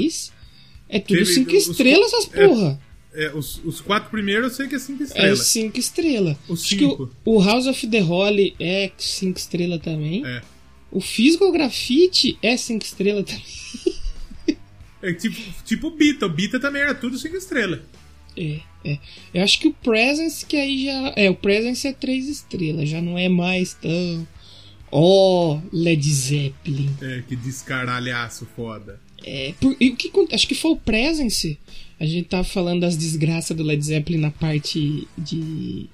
é 0.87 0.99
tudo 0.99 1.17
Teve 1.17 1.25
cinco 1.33 1.55
os- 1.55 1.67
estrelas 1.67 2.13
essas 2.13 2.33
é, 2.33 2.47
porra. 2.47 2.79
É, 3.13 3.33
os, 3.33 3.61
os 3.65 3.81
quatro 3.81 4.09
primeiros 4.11 4.51
eu 4.51 4.55
sei 4.55 4.67
que 4.67 4.75
é 4.75 4.79
cinco 4.79 5.01
É 5.03 5.05
estrelas. 5.05 5.39
cinco 5.47 5.79
estrelas. 5.79 6.37
Os 6.47 6.61
cinco. 6.67 7.11
o, 7.25 7.35
o 7.37 7.41
House 7.43 7.65
of 7.65 7.87
the 7.87 8.01
Holy 8.01 8.55
é 8.59 8.91
cinco 8.97 9.37
estrelas 9.39 9.81
também. 9.81 10.25
É. 10.25 10.41
O 10.91 11.01
Physical 11.01 11.51
Graffiti 11.51 12.37
é 12.41 12.55
cinco 12.55 12.85
estrelas 12.85 13.25
também. 13.25 13.43
É 15.09 15.13
tipo, 15.13 15.39
tipo 15.63 15.87
o 15.87 15.91
Bita. 15.91 16.25
O 16.25 16.29
Bita 16.29 16.59
também 16.59 16.81
era 16.81 16.95
tudo 16.95 17.17
cinco 17.17 17.35
estrelas. 17.35 17.79
É, 18.37 18.59
é. 18.83 18.97
Eu 19.33 19.43
acho 19.43 19.59
que 19.59 19.67
o 19.67 19.73
Presence, 19.73 20.45
que 20.45 20.57
aí 20.57 20.85
já. 20.85 21.13
É, 21.15 21.29
o 21.29 21.35
Presence 21.35 21.87
é 21.87 21.93
três 21.93 22.27
estrelas, 22.27 22.89
já 22.89 23.01
não 23.01 23.17
é 23.17 23.29
mais 23.29 23.73
tão. 23.73 24.27
Ó, 24.91 25.59
Led 25.71 26.03
Zeppelin. 26.13 26.89
É, 27.01 27.23
que 27.27 27.35
descaralhaço 27.35 28.47
foda. 28.55 28.99
É, 29.23 29.53
por- 29.59 29.75
e 29.79 29.89
o 29.89 29.95
que, 29.95 30.11
acho 30.33 30.47
que 30.47 30.55
foi 30.55 30.71
o 30.71 30.77
Presence. 30.77 31.57
A 31.99 32.05
gente 32.05 32.27
tava 32.27 32.43
falando 32.43 32.81
das 32.81 32.97
desgraças 32.97 33.55
do 33.55 33.63
Led 33.63 33.83
Zeppelin 33.83 34.17
na 34.19 34.31
parte 34.31 35.07
de, 35.17 35.87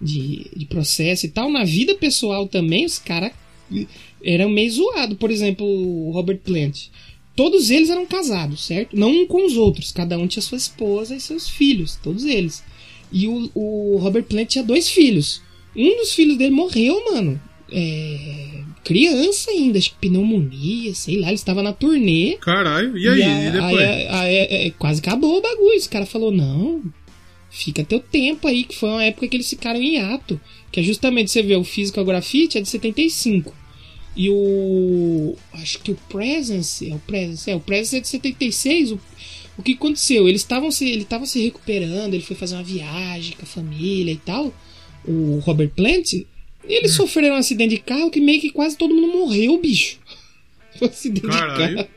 de, 0.00 0.50
de 0.54 0.66
processo 0.66 1.26
e 1.26 1.28
tal. 1.30 1.50
Na 1.50 1.64
vida 1.64 1.94
pessoal 1.94 2.46
também, 2.46 2.84
os 2.84 2.98
caras 2.98 3.32
eram 4.22 4.50
meio 4.50 4.70
zoados. 4.70 5.16
Por 5.16 5.30
exemplo, 5.30 5.66
o 5.66 6.10
Robert 6.12 6.38
Plant. 6.38 6.88
Todos 7.38 7.70
eles 7.70 7.88
eram 7.88 8.04
casados, 8.04 8.64
certo? 8.66 8.96
Não 8.98 9.10
um 9.12 9.26
com 9.26 9.46
os 9.46 9.56
outros. 9.56 9.92
Cada 9.92 10.18
um 10.18 10.26
tinha 10.26 10.42
sua 10.42 10.58
esposa 10.58 11.14
e 11.14 11.20
seus 11.20 11.48
filhos. 11.48 11.96
Todos 12.02 12.24
eles. 12.24 12.64
E 13.12 13.28
o, 13.28 13.48
o 13.54 13.96
Robert 13.98 14.24
Plant 14.24 14.48
tinha 14.48 14.64
dois 14.64 14.88
filhos. 14.90 15.40
Um 15.76 15.96
dos 15.98 16.12
filhos 16.14 16.36
dele 16.36 16.50
morreu, 16.50 17.00
mano. 17.12 17.40
É, 17.70 18.62
criança 18.84 19.50
ainda, 19.52 19.78
acho 19.78 19.90
que 19.90 20.08
pneumonia, 20.08 20.92
sei 20.94 21.20
lá. 21.20 21.28
Ele 21.28 21.34
estava 21.36 21.62
na 21.62 21.72
turnê. 21.72 22.36
Caralho, 22.40 22.98
e 22.98 23.06
aí? 23.08 23.20
E, 23.20 23.22
a- 23.22 23.50
depois? 23.52 23.78
aí- 23.78 24.08
aí- 24.08 24.36
é, 24.66 24.70
quase 24.78 25.00
acabou 25.00 25.38
o 25.38 25.40
bagulho. 25.42 25.74
Esse 25.74 25.88
cara 25.88 26.06
falou: 26.06 26.32
não, 26.32 26.82
fica 27.50 27.84
teu 27.84 28.00
tempo 28.00 28.48
aí, 28.48 28.64
que 28.64 28.74
foi 28.74 28.88
uma 28.88 29.04
época 29.04 29.28
que 29.28 29.36
eles 29.36 29.48
ficaram 29.48 29.80
em 29.80 29.98
ato. 30.00 30.40
Que 30.72 30.80
é 30.80 30.82
justamente, 30.82 31.30
você 31.30 31.42
vê, 31.42 31.54
o 31.56 31.62
Physical 31.64 32.04
Graffiti 32.04 32.58
é 32.58 32.60
de 32.60 32.68
75. 32.68 33.54
E 34.18 34.28
o. 34.28 35.36
Acho 35.52 35.78
que 35.78 35.92
o 35.92 35.98
Presence. 36.08 36.90
É 36.90 36.94
o 36.94 36.98
Presence, 36.98 37.48
é, 37.50 37.54
o 37.54 37.60
Presence 37.60 37.96
é 37.96 38.00
de 38.00 38.08
76. 38.08 38.92
O, 38.92 39.00
o 39.56 39.62
que 39.62 39.74
aconteceu? 39.74 40.28
Eles 40.28 40.40
estavam 40.40 40.70
se, 40.72 40.88
ele 40.88 41.02
estava 41.02 41.24
se 41.24 41.40
recuperando, 41.40 42.14
ele 42.14 42.22
foi 42.24 42.34
fazer 42.36 42.56
uma 42.56 42.64
viagem 42.64 43.36
com 43.36 43.44
a 43.44 43.46
família 43.46 44.10
e 44.12 44.16
tal. 44.16 44.52
O 45.06 45.38
Robert 45.38 45.70
Plant. 45.70 46.12
E 46.14 46.26
eles 46.66 46.92
sofreram 46.94 47.36
um 47.36 47.38
acidente 47.38 47.76
de 47.76 47.80
carro 47.80 48.10
que 48.10 48.20
meio 48.20 48.40
que 48.40 48.50
quase 48.50 48.76
todo 48.76 48.92
mundo 48.94 49.12
morreu, 49.16 49.56
bicho. 49.58 49.98
Foi 50.78 50.88
um 50.88 50.90
acidente 50.90 51.26
Caralho. 51.28 51.68
de 51.68 51.74
carro. 51.76 51.88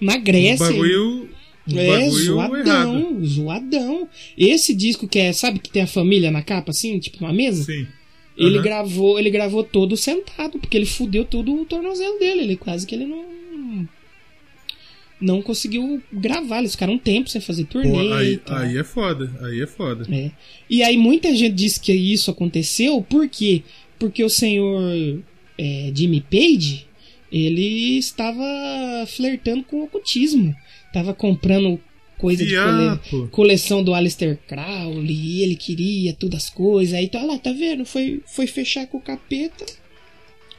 Na 0.00 0.16
Grécia. 0.16 0.66
bagulho, 0.66 1.28
um 1.68 1.78
É, 1.78 1.86
bagulho 1.86 2.10
zoadão, 2.24 2.96
errado. 2.98 3.26
zoadão. 3.26 4.08
Esse 4.36 4.74
disco 4.74 5.06
que 5.06 5.18
é, 5.18 5.32
sabe 5.32 5.58
que 5.58 5.70
tem 5.70 5.82
a 5.82 5.86
família 5.86 6.30
na 6.30 6.42
capa, 6.42 6.70
assim, 6.70 6.98
tipo 6.98 7.18
uma 7.20 7.32
mesa? 7.32 7.62
Sim. 7.64 7.86
Ele 8.36 8.56
Aham. 8.56 8.62
gravou, 8.62 9.18
ele 9.18 9.30
gravou 9.30 9.64
todo 9.64 9.96
sentado, 9.96 10.58
porque 10.58 10.76
ele 10.76 10.86
fudeu 10.86 11.24
todo 11.24 11.54
o 11.54 11.64
tornozelo 11.64 12.18
dele. 12.18 12.42
Ele 12.42 12.56
quase 12.56 12.86
que 12.86 12.94
ele 12.94 13.06
não. 13.06 13.36
Não 15.18 15.40
conseguiu 15.40 16.02
gravar, 16.12 16.58
eles 16.58 16.72
ficaram 16.72 16.92
um 16.92 16.98
tempo 16.98 17.30
sem 17.30 17.40
fazer 17.40 17.64
turnê. 17.64 17.90
Pô, 17.90 18.12
aí, 18.12 18.40
aí 18.48 18.76
é 18.76 18.84
foda, 18.84 19.32
aí 19.40 19.62
é 19.62 19.66
foda. 19.66 20.06
É. 20.14 20.30
E 20.68 20.82
aí 20.82 20.98
muita 20.98 21.34
gente 21.34 21.54
diz 21.54 21.78
que 21.78 21.90
isso 21.90 22.30
aconteceu, 22.30 23.00
por 23.00 23.26
quê? 23.26 23.62
Porque 23.98 24.22
o 24.22 24.28
senhor 24.28 24.78
é, 25.56 25.90
Jimmy 25.94 26.20
Page, 26.20 26.86
ele 27.32 27.96
estava 27.96 28.44
flertando 29.06 29.64
com 29.64 29.76
o 29.76 29.84
ocultismo. 29.84 30.54
Tava 30.92 31.14
comprando 31.14 31.80
coisa 32.18 32.44
de 32.44 32.54
cole- 33.10 33.28
coleção 33.28 33.82
do 33.82 33.92
Aleister 33.94 34.38
Crowley, 34.48 35.38
e 35.38 35.42
ele 35.42 35.56
queria 35.56 36.12
todas 36.12 36.44
as 36.44 36.50
coisas. 36.50 36.94
Aí 36.94 37.08
tá 37.08 37.22
lá, 37.22 37.38
tá 37.38 37.52
vendo? 37.52 37.84
Foi, 37.84 38.20
foi 38.26 38.46
fechar 38.46 38.86
com 38.86 38.98
o 38.98 39.00
capeta. 39.00 39.64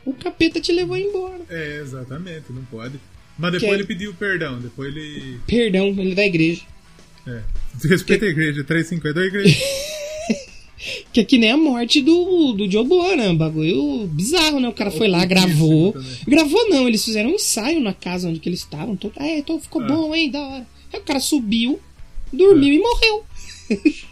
O 0.05 0.13
capeta 0.13 0.59
te 0.61 0.71
levou 0.71 0.95
embora. 0.97 1.41
É, 1.49 1.79
exatamente, 1.81 2.45
não 2.51 2.63
pode. 2.65 2.99
Mas 3.37 3.51
depois 3.51 3.71
Que- 3.71 3.77
ele 3.77 3.85
pediu 3.85 4.13
perdão, 4.13 4.59
depois 4.59 4.95
ele. 4.95 5.39
Perdão, 5.45 5.87
ele 5.89 6.11
é 6.13 6.15
da 6.15 6.25
igreja. 6.25 6.61
É. 7.27 7.41
Respeita 7.87 8.25
a 8.25 8.29
igreja, 8.29 8.63
350 8.63 9.19
é 9.19 9.23
igreja. 9.25 9.57
Que 11.11 11.21
é 11.21 11.23
que 11.23 11.37
nem 11.39 11.51
a 11.51 11.57
morte 11.57 12.01
do, 12.01 12.53
do 12.53 12.69
Joe 12.71 12.85
Blow, 12.85 13.15
né? 13.17 13.27
Um 13.29 13.35
bagulho 13.35 14.05
bizarro, 14.07 14.59
né? 14.59 14.69
O 14.69 14.73
cara 14.73 14.91
foi 14.91 15.07
lá, 15.07 15.25
gravou. 15.25 15.93
Gravou 16.27 16.69
não, 16.69 16.87
eles 16.87 17.03
fizeram 17.03 17.31
um 17.31 17.33
ensaio 17.35 17.79
na 17.81 17.93
casa 17.93 18.29
onde 18.29 18.39
que 18.39 18.47
eles 18.47 18.59
estavam. 18.59 18.95
Todo, 18.95 19.13
é, 19.17 19.39
então 19.39 19.59
ficou 19.59 19.81
Ah. 19.81 19.87
bom, 19.87 20.13
hein? 20.15 20.29
Da 20.29 20.39
hora. 20.39 20.67
Aí 20.97 21.01
o 21.01 21.05
cara 21.05 21.19
subiu, 21.19 21.79
dormiu 22.33 22.73
e 22.73 22.79
morreu. 22.79 23.25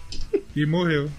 E 0.56 0.66
morreu. 0.66 1.10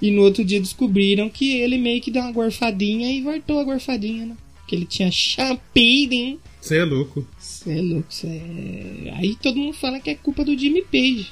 E 0.00 0.10
no 0.12 0.22
outro 0.22 0.44
dia 0.44 0.60
descobriram 0.60 1.28
que 1.28 1.56
ele 1.56 1.76
meio 1.78 2.00
que 2.00 2.10
deu 2.10 2.22
uma 2.22 2.30
gorfadinha 2.32 3.10
e 3.10 3.20
voltou 3.20 3.58
a 3.58 3.64
gorfadinha, 3.64 4.26
né? 4.26 4.36
Que 4.68 4.76
ele 4.76 4.84
tinha 4.84 5.10
champeden. 5.10 6.38
Você 6.60 6.78
é 6.78 6.84
louco. 6.84 7.26
Cê 7.38 7.78
é 7.78 7.82
louco, 7.82 8.06
cê 8.12 8.26
é... 8.28 9.12
Aí 9.16 9.34
todo 9.42 9.56
mundo 9.58 9.74
fala 9.74 9.98
que 10.00 10.10
é 10.10 10.14
culpa 10.14 10.44
do 10.44 10.56
Jimmy 10.56 10.82
Page. 10.82 11.28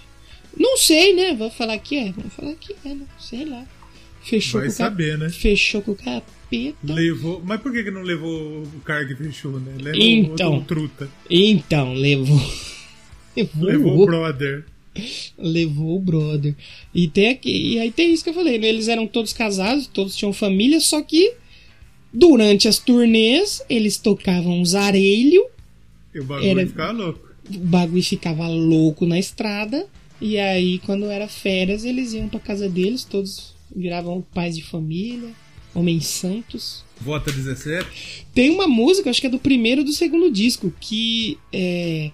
Não 0.57 0.77
sei, 0.77 1.15
né? 1.15 1.35
Vou 1.35 1.51
falar 1.51 1.79
que 1.79 1.97
é. 1.97 2.13
Vou 2.13 2.31
falar 2.31 2.55
que 2.55 2.75
é, 2.85 2.95
né? 2.95 3.07
Sei 3.19 3.45
lá. 3.45 3.65
Fechou 4.23 4.61
Vai 4.61 4.69
com 4.69 4.75
o 4.75 4.79
cap- 4.79 4.91
saber, 4.91 5.19
né? 5.19 5.29
Fechou 5.31 5.83
com 5.83 5.93
o 5.93 5.97
capeta. 5.97 6.77
Levou. 6.93 7.43
Mas 7.45 7.61
por 7.61 7.73
que, 7.73 7.85
que 7.85 7.91
não 7.91 8.03
levou 8.03 8.63
o 8.63 8.81
cara 8.85 9.05
que 9.07 9.15
fechou, 9.15 9.61
né? 9.61 9.75
Levou 9.81 10.01
Então. 10.03 10.61
truta. 10.63 11.09
Então, 11.29 11.93
levou. 11.95 12.41
Levou, 13.37 13.65
Levou 13.65 14.03
o 14.03 14.07
brother. 14.07 14.65
levou 15.39 15.97
o 15.97 16.01
brother. 16.01 16.55
E, 16.95 17.09
tem 17.09 17.29
aqui, 17.29 17.51
e 17.75 17.79
aí 17.81 17.91
tem 17.91 18.13
isso 18.13 18.23
que 18.25 18.31
eu 18.31 18.35
falei, 18.35 18.59
né? 18.59 18.69
Eles 18.69 18.89
eram 18.89 19.07
todos 19.07 19.33
casados, 19.33 19.87
todos 19.87 20.15
tinham 20.17 20.33
família, 20.33 20.81
só 20.81 21.03
que 21.03 21.35
durante 22.13 22.69
as 22.69 22.79
turnês 22.79 23.63
eles 23.69 23.97
tocavam 23.99 24.61
os 24.63 24.75
arelhos, 24.75 25.45
E 26.15 26.21
o 26.21 26.25
bagulho 26.25 26.49
Era- 26.49 26.67
ficava 26.67 26.93
louco. 26.93 27.29
o 27.53 27.59
bagulho 27.59 28.03
ficava 28.05 28.47
louco 28.49 29.05
na 29.07 29.19
estrada. 29.19 29.87
E 30.21 30.39
aí, 30.39 30.79
quando 30.79 31.07
era 31.07 31.27
férias, 31.27 31.85
eles 31.85 32.13
iam 32.13 32.29
pra 32.29 32.39
casa 32.39 32.69
deles, 32.69 33.05
todos 33.05 33.53
viravam 33.75 34.25
pais 34.33 34.55
de 34.55 34.63
família, 34.63 35.29
homens 35.75 36.07
santos. 36.07 36.85
Vota 37.01 37.33
17. 37.33 38.25
Tem 38.33 38.49
uma 38.51 38.69
música, 38.69 39.11
acho 39.11 39.21
que 39.21 39.27
é 39.27 39.31
do 39.31 39.41
primeiro 39.41 39.81
e 39.81 39.85
do 39.85 39.93
segundo 39.93 40.31
disco, 40.31 40.73
que 40.81 41.37
é, 41.53 42.13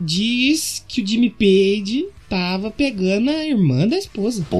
diz 0.00 0.84
que 0.88 1.02
o 1.02 1.06
Jimmy 1.06 1.30
Page 1.30 2.06
tava 2.28 2.70
pegando 2.70 3.30
a 3.30 3.44
irmã 3.46 3.86
da 3.86 3.96
esposa. 3.96 4.44
Cê 4.48 4.54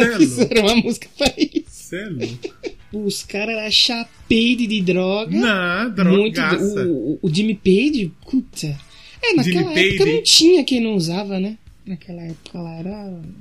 é 0.00 0.04
louco. 0.08 0.18
Fizeram 0.18 0.62
uma 0.62 0.76
música 0.76 1.08
pra 1.16 1.32
isso. 1.38 1.94
É 1.94 2.08
louco. 2.08 3.06
Os 3.06 3.22
caras 3.22 3.56
eram 3.56 3.70
chapade 3.70 4.66
de 4.66 4.80
droga. 4.82 5.30
Não, 5.36 5.84
Muito, 6.12 6.34
drogaça. 6.34 6.84
o, 6.86 7.12
o- 7.14 7.18
o 7.22 7.34
Jimmy 7.34 7.54
Page, 7.54 8.12
puta. 8.30 8.78
É, 9.22 9.34
naquela 9.34 9.70
Jimmy 9.74 9.80
época 9.88 10.04
Page. 10.04 10.16
não 10.16 10.22
tinha 10.22 10.64
quem 10.64 10.80
não 10.80 10.94
usava, 10.94 11.40
né? 11.40 11.56
Naquela 11.86 12.22
época 12.22 12.60
lá 12.60 12.74
era, 12.74 12.90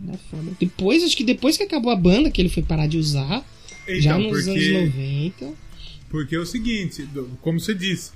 era 0.08 0.18
foda. 0.30 0.52
Depois, 0.60 1.04
acho 1.04 1.16
que 1.18 1.24
depois 1.24 1.58
que 1.58 1.64
acabou 1.64 1.92
a 1.92 1.96
banda, 1.96 2.32
que 2.32 2.42
ele 2.42 2.50
foi 2.50 2.64
parar 2.64 2.88
de 2.88 2.98
usar, 2.98 3.46
já 3.88 4.18
Então, 4.18 4.20
nos 4.32 4.48
anos 4.48 4.64
porque, 4.64 4.72
90. 4.98 5.54
porque 6.10 6.36
é 6.36 6.40
o 6.40 6.46
seguinte, 6.46 7.08
como 7.42 7.60
você 7.60 7.74
disse, 7.76 8.12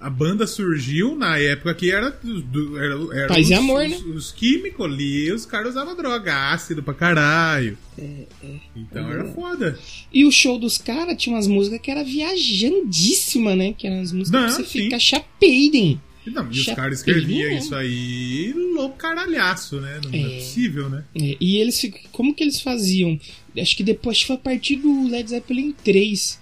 a 0.00 0.08
banda 0.08 0.46
surgiu 0.46 1.14
na 1.14 1.36
época 1.38 1.74
que 1.74 1.90
era, 1.90 2.10
do- 2.10 2.78
era, 2.78 2.94
era 3.18 3.28
Paz 3.28 3.44
os, 3.44 3.50
e 3.50 3.54
amor, 3.54 3.84
os, 3.84 3.90
né? 3.90 3.96
os 4.14 4.32
químicos 4.32 4.86
ali, 4.86 5.30
os 5.30 5.44
caras 5.44 5.70
usavam 5.70 5.94
droga, 5.94 6.50
ácido 6.52 6.82
pra 6.82 6.94
caralho. 6.94 7.76
Então 8.74 9.10
era 9.10 9.24
foda. 9.32 9.78
E 10.12 10.24
o 10.24 10.32
show 10.32 10.58
dos 10.58 10.78
caras 10.78 11.16
tinha 11.22 11.34
umas 11.36 11.46
músicas 11.46 11.80
que 11.82 11.90
era 11.90 12.02
viajandíssima, 12.02 13.54
né? 13.54 13.72
Que 13.76 13.86
eram 13.86 14.00
as 14.00 14.12
músicas 14.12 14.40
Não, 14.40 14.48
que 14.48 14.54
você 14.54 14.64
sim. 14.64 14.84
fica 14.84 14.98
chapadem. 14.98 16.00
Não, 16.26 16.46
e 16.52 16.60
os 16.60 16.66
caras 16.66 16.98
escreviam 16.98 17.50
isso 17.50 17.74
aí 17.74 18.52
louco 18.74 18.96
caralhaço, 18.98 19.80
né? 19.80 20.00
Não 20.04 20.12
é, 20.12 20.20
É. 20.20 20.36
possível, 20.38 20.88
né? 20.88 21.04
É, 21.14 21.36
e 21.40 21.56
eles 21.56 21.90
como 22.12 22.34
que 22.34 22.44
eles 22.44 22.60
faziam? 22.60 23.18
Acho 23.58 23.76
que 23.76 23.82
depois 23.82 24.16
acho 24.16 24.22
que 24.22 24.26
foi 24.28 24.36
a 24.36 24.38
partir 24.38 24.76
do 24.76 25.08
Led 25.08 25.28
Zeppelin 25.28 25.72
3 25.82 26.38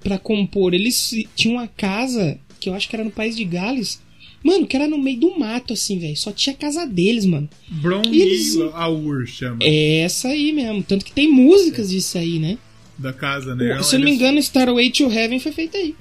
pra 0.00 0.18
compor. 0.18 0.72
Eles 0.72 1.10
tinham 1.34 1.56
uma 1.56 1.66
casa 1.68 2.38
que 2.58 2.68
eu 2.68 2.74
acho 2.74 2.88
que 2.88 2.96
era 2.96 3.04
no 3.04 3.10
país 3.10 3.36
de 3.36 3.44
Gales. 3.44 4.00
Mano, 4.42 4.66
que 4.66 4.76
era 4.76 4.86
no 4.86 4.98
meio 4.98 5.18
do 5.18 5.38
mato 5.38 5.72
assim, 5.72 5.98
velho. 5.98 6.16
Só 6.16 6.30
tinha 6.30 6.54
a 6.54 6.58
casa 6.58 6.86
deles, 6.86 7.24
mano. 7.24 7.48
Brown 7.68 8.02
E 8.06 8.20
eles- 8.22 8.56
Aur 8.72 9.26
chama. 9.26 9.58
É 9.62 10.00
essa 10.02 10.28
aí 10.28 10.52
mesmo, 10.52 10.82
tanto 10.82 11.04
que 11.04 11.12
tem 11.12 11.30
músicas 11.30 11.90
disso 11.90 12.16
aí, 12.18 12.38
né? 12.38 12.56
Da 12.96 13.12
casa, 13.12 13.54
né? 13.54 13.82
Se 13.82 13.96
eu 13.96 13.98
não 14.00 14.06
me 14.06 14.12
engano, 14.14 14.38
Starway 14.38 14.90
to 14.90 15.10
Heaven 15.10 15.40
foi 15.40 15.52
feito 15.52 15.76
aí. 15.76 15.94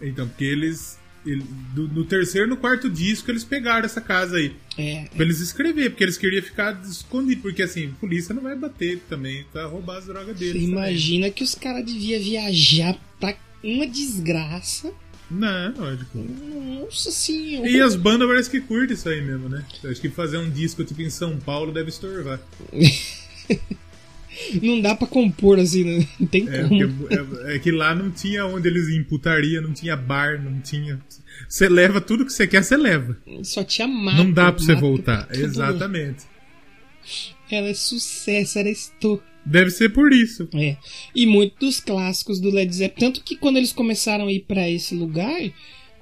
Então, 0.00 0.28
porque 0.28 0.44
eles. 0.44 0.98
ele- 1.26 1.42
do- 1.74 1.88
no 1.88 2.04
terceiro 2.04 2.46
e 2.46 2.50
no 2.50 2.56
quarto 2.58 2.90
disco 2.90 3.30
eles 3.30 3.42
pegaram 3.44 3.86
essa 3.86 3.98
casa 4.00 4.36
aí. 4.36 4.52
É, 4.76 5.04
Pra 5.14 5.24
eles 5.24 5.40
escrever, 5.40 5.88
porque 5.88 6.04
eles 6.04 6.18
queriam 6.18 6.42
ficar 6.42 6.78
escondidos. 6.86 7.40
Porque 7.42 7.62
assim, 7.62 7.86
a 7.86 7.98
polícia 7.98 8.34
não 8.34 8.42
vai 8.42 8.54
bater 8.54 9.00
também, 9.08 9.42
pra 9.50 9.64
roubar 9.66 9.96
as 9.98 10.04
drogas 10.06 10.38
deles. 10.38 10.52
você 10.52 10.58
também. 10.66 10.70
imagina 10.70 11.30
que 11.30 11.42
os 11.42 11.54
caras 11.54 11.82
deviam 11.86 12.20
viajar 12.22 12.94
pra 13.18 13.34
uma 13.62 13.86
desgraça. 13.86 14.92
Não, 15.34 15.74
lógico. 15.76 16.18
Nossa 16.18 17.10
senhora. 17.10 17.68
E 17.68 17.80
as 17.80 17.96
bandas 17.96 18.28
parece 18.28 18.50
que 18.50 18.60
curtem 18.60 18.94
isso 18.94 19.08
aí 19.08 19.20
mesmo, 19.20 19.48
né? 19.48 19.64
Eu 19.82 19.90
acho 19.90 20.00
que 20.00 20.08
fazer 20.08 20.38
um 20.38 20.48
disco 20.50 20.84
tipo 20.84 21.02
em 21.02 21.10
São 21.10 21.36
Paulo 21.38 21.72
deve 21.72 21.88
estorvar. 21.88 22.40
Não 24.60 24.80
dá 24.80 24.96
pra 24.96 25.06
compor 25.06 25.60
assim, 25.60 25.84
né? 25.84 26.08
não 26.18 26.26
tem 26.26 26.48
É, 26.48 26.62
como. 26.64 27.06
é, 27.46 27.54
é 27.54 27.58
que 27.60 27.70
lá 27.70 27.94
não 27.94 28.10
tinha 28.10 28.44
onde 28.44 28.66
eles 28.66 28.88
iam 28.88 29.04
putaria, 29.04 29.60
não 29.60 29.72
tinha 29.72 29.96
bar, 29.96 30.42
não 30.42 30.60
tinha. 30.60 31.00
Você 31.48 31.68
leva 31.68 32.00
tudo 32.00 32.26
que 32.26 32.32
você 32.32 32.44
quer, 32.46 32.64
você 32.64 32.76
leva. 32.76 33.16
Só 33.44 33.62
tinha 33.62 33.86
mato. 33.86 34.16
não 34.16 34.32
dá 34.32 34.50
pra 34.50 34.60
você 34.60 34.74
voltar. 34.74 35.28
Exatamente. 35.30 36.24
Era 37.48 37.72
sucesso, 37.74 38.58
era 38.58 38.68
estouro. 38.68 39.22
Deve 39.44 39.70
ser 39.70 39.90
por 39.90 40.12
isso. 40.12 40.48
É. 40.54 40.76
E 41.14 41.26
muitos 41.26 41.58
dos 41.58 41.80
clássicos 41.80 42.40
do 42.40 42.50
Led 42.50 42.74
Zeppelin. 42.74 43.12
Tanto 43.12 43.22
que 43.22 43.36
quando 43.36 43.58
eles 43.58 43.72
começaram 43.72 44.26
a 44.26 44.32
ir 44.32 44.40
pra 44.40 44.68
esse 44.68 44.94
lugar, 44.94 45.40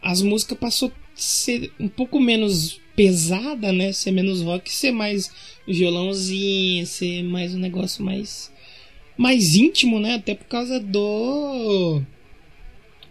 as 0.01 0.23
músicas 0.23 0.59
passou 0.59 0.89
a 0.91 0.93
ser 1.15 1.73
um 1.79 1.89
pouco 1.89 2.21
menos 2.21 2.81
pesada, 2.95 3.73
né? 3.73 3.93
Ser 3.93 4.13
menos 4.13 4.43
rock, 4.43 4.73
ser 4.73 4.93
mais 4.93 5.31
violãozinho, 5.67 6.87
ser 6.87 7.23
mais 7.25 7.55
um 7.55 7.59
negócio 7.59 8.05
mais 8.05 8.53
mais 9.17 9.55
íntimo, 9.55 9.99
né? 9.99 10.15
Até 10.15 10.35
por 10.35 10.47
causa 10.47 10.79
do 10.79 12.01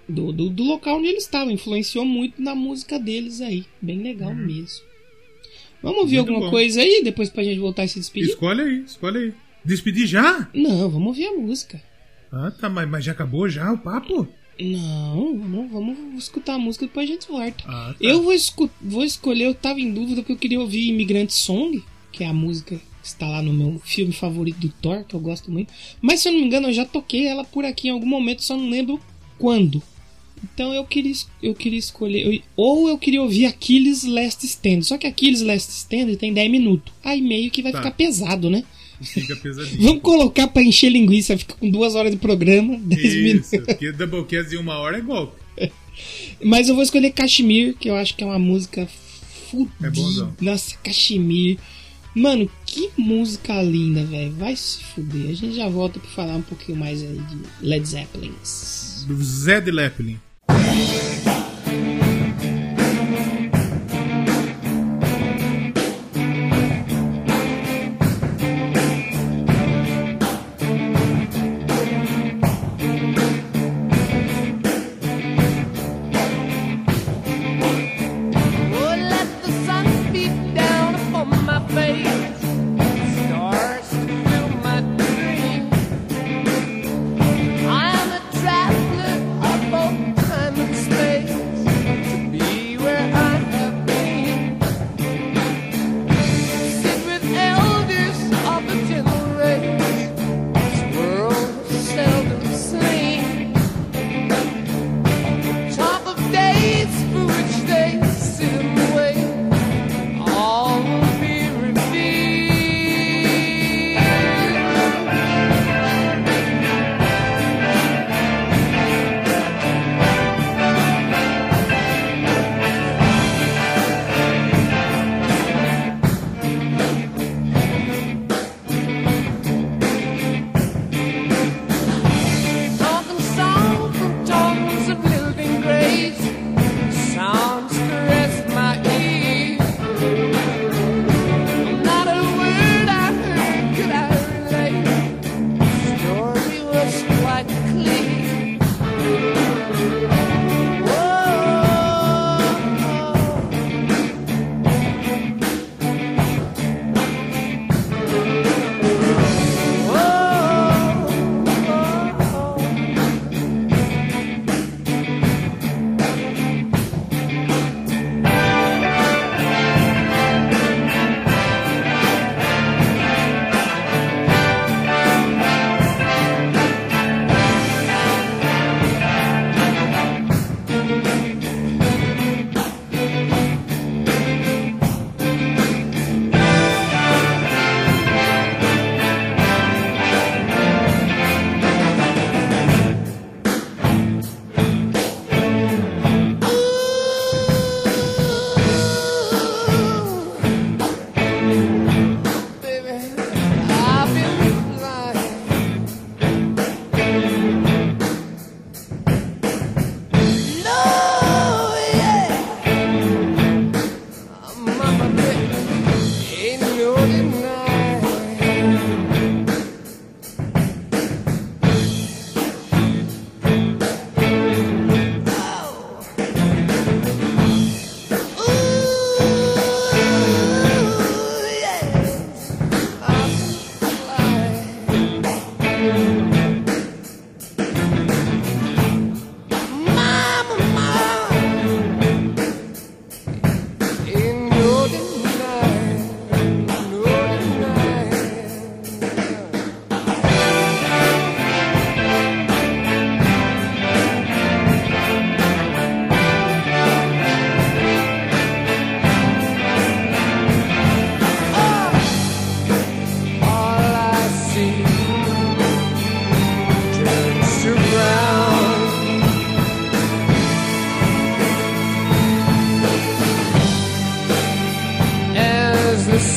do, 0.07 0.31
do, 0.31 0.49
do 0.49 0.63
local 0.63 0.97
onde 0.97 1.07
eles 1.07 1.23
estavam. 1.23 1.51
Influenciou 1.51 2.05
muito 2.05 2.41
na 2.41 2.55
música 2.55 2.97
deles 2.97 3.41
aí. 3.41 3.65
Bem 3.81 4.01
legal 4.01 4.33
mesmo. 4.33 4.85
Vamos 5.81 5.99
ouvir. 5.99 6.17
Muito 6.17 6.29
alguma 6.29 6.45
bom. 6.47 6.51
coisa 6.51 6.81
aí, 6.81 7.01
depois 7.03 7.29
pra 7.29 7.43
gente 7.43 7.59
voltar 7.59 7.83
a 7.83 7.87
se 7.87 7.99
despedir? 7.99 8.29
Escolhe 8.29 8.61
aí, 8.61 8.83
escolhe 8.85 9.17
aí. 9.17 9.33
Despedir 9.63 10.07
já? 10.07 10.47
Não, 10.53 10.89
vamos 10.89 11.07
ouvir 11.09 11.25
a 11.27 11.33
música. 11.37 11.81
Ah, 12.31 12.51
tá, 12.51 12.69
mas, 12.69 12.89
mas 12.89 13.03
já 13.05 13.11
acabou 13.11 13.47
já 13.49 13.71
o 13.71 13.77
papo? 13.77 14.27
Não, 14.59 15.37
vamos, 15.39 15.71
vamos 15.71 16.23
escutar 16.23 16.55
a 16.55 16.59
música 16.59 16.85
e 16.85 16.87
depois 16.87 17.09
a 17.09 17.13
gente 17.13 17.27
volta. 17.27 17.63
Ah, 17.67 17.93
tá. 17.93 17.95
Eu 17.99 18.21
vou, 18.23 18.33
escu- 18.33 18.69
vou 18.81 19.03
escolher, 19.03 19.45
eu 19.45 19.53
tava 19.55 19.79
em 19.79 19.91
dúvida 19.93 20.21
porque 20.21 20.33
eu 20.33 20.37
queria 20.37 20.59
ouvir 20.59 20.87
Imigrante 20.89 21.33
Song, 21.33 21.83
que 22.11 22.23
é 22.23 22.27
a 22.27 22.33
música 22.33 22.75
que 22.75 23.07
está 23.07 23.27
lá 23.27 23.41
no 23.41 23.51
meu 23.53 23.81
filme 23.83 24.13
favorito 24.13 24.59
do 24.59 24.69
Thor, 24.69 25.03
que 25.03 25.15
eu 25.15 25.19
gosto 25.19 25.51
muito. 25.51 25.73
Mas 26.01 26.19
se 26.21 26.29
eu 26.29 26.33
não 26.33 26.39
me 26.39 26.45
engano, 26.45 26.67
eu 26.67 26.73
já 26.73 26.85
toquei 26.85 27.25
ela 27.27 27.43
por 27.43 27.65
aqui 27.65 27.87
em 27.87 27.91
algum 27.91 28.05
momento, 28.05 28.43
só 28.43 28.55
não 28.55 28.69
lembro 28.69 28.99
quando. 29.39 29.81
Então 30.43 30.73
eu 30.73 30.83
queria, 30.85 31.13
eu 31.41 31.53
queria 31.55 31.79
escolher. 31.79 32.25
eu- 32.35 32.41
ou 32.55 32.87
eu 32.89 32.97
queria 32.97 33.21
ouvir 33.21 33.45
Aquiles 33.45 34.03
Last 34.03 34.45
Stand. 34.45 34.83
Só 34.83 34.97
que 34.97 35.07
Aquiles 35.07 35.41
Last 35.41 35.71
Stand 35.71 36.15
tem 36.15 36.33
10 36.33 36.49
minutos. 36.51 36.93
Aí 37.03 37.21
meio 37.21 37.49
que 37.51 37.61
vai 37.63 37.71
Tá. 37.71 37.79
ficar 37.79 37.91
pesado, 37.91 38.49
né? 38.49 38.63
Fica 39.01 39.35
pesadinho. 39.35 39.81
Vamos 39.81 40.01
colocar 40.01 40.47
pra 40.47 40.61
encher 40.61 40.89
linguiça, 40.89 41.37
fica 41.37 41.55
com 41.55 41.69
duas 41.69 41.95
horas 41.95 42.11
de 42.11 42.17
programa, 42.17 42.77
10 42.77 43.15
minutos. 43.15 43.53
Isso, 43.53 43.65
porque 43.65 43.91
Doublecast 43.91 44.49
de 44.49 44.57
uma 44.57 44.77
hora 44.77 44.97
é 44.97 45.01
golpe. 45.01 45.41
Mas 46.43 46.69
eu 46.69 46.75
vou 46.75 46.83
escolher 46.83 47.11
Kashmir, 47.11 47.75
que 47.79 47.89
eu 47.89 47.95
acho 47.95 48.15
que 48.15 48.23
é 48.23 48.27
uma 48.27 48.39
música 48.39 48.87
fudida. 49.49 49.71
É 49.83 49.89
bonzão. 49.89 50.35
Nossa, 50.41 50.75
Kashmir. 50.83 51.57
Mano, 52.15 52.49
que 52.65 52.89
música 52.97 53.61
linda, 53.61 54.03
velho. 54.03 54.31
Vai 54.33 54.55
se 54.55 54.83
fuder. 54.83 55.29
A 55.29 55.33
gente 55.33 55.55
já 55.55 55.69
volta 55.69 55.99
pra 55.99 56.09
falar 56.09 56.35
um 56.35 56.41
pouquinho 56.41 56.77
mais 56.77 57.01
aí 57.01 57.17
de 57.17 57.37
Led 57.61 57.87
Zeppelin. 57.87 58.33
Do 59.07 59.23
Zé 59.23 59.61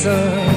As 0.07 0.54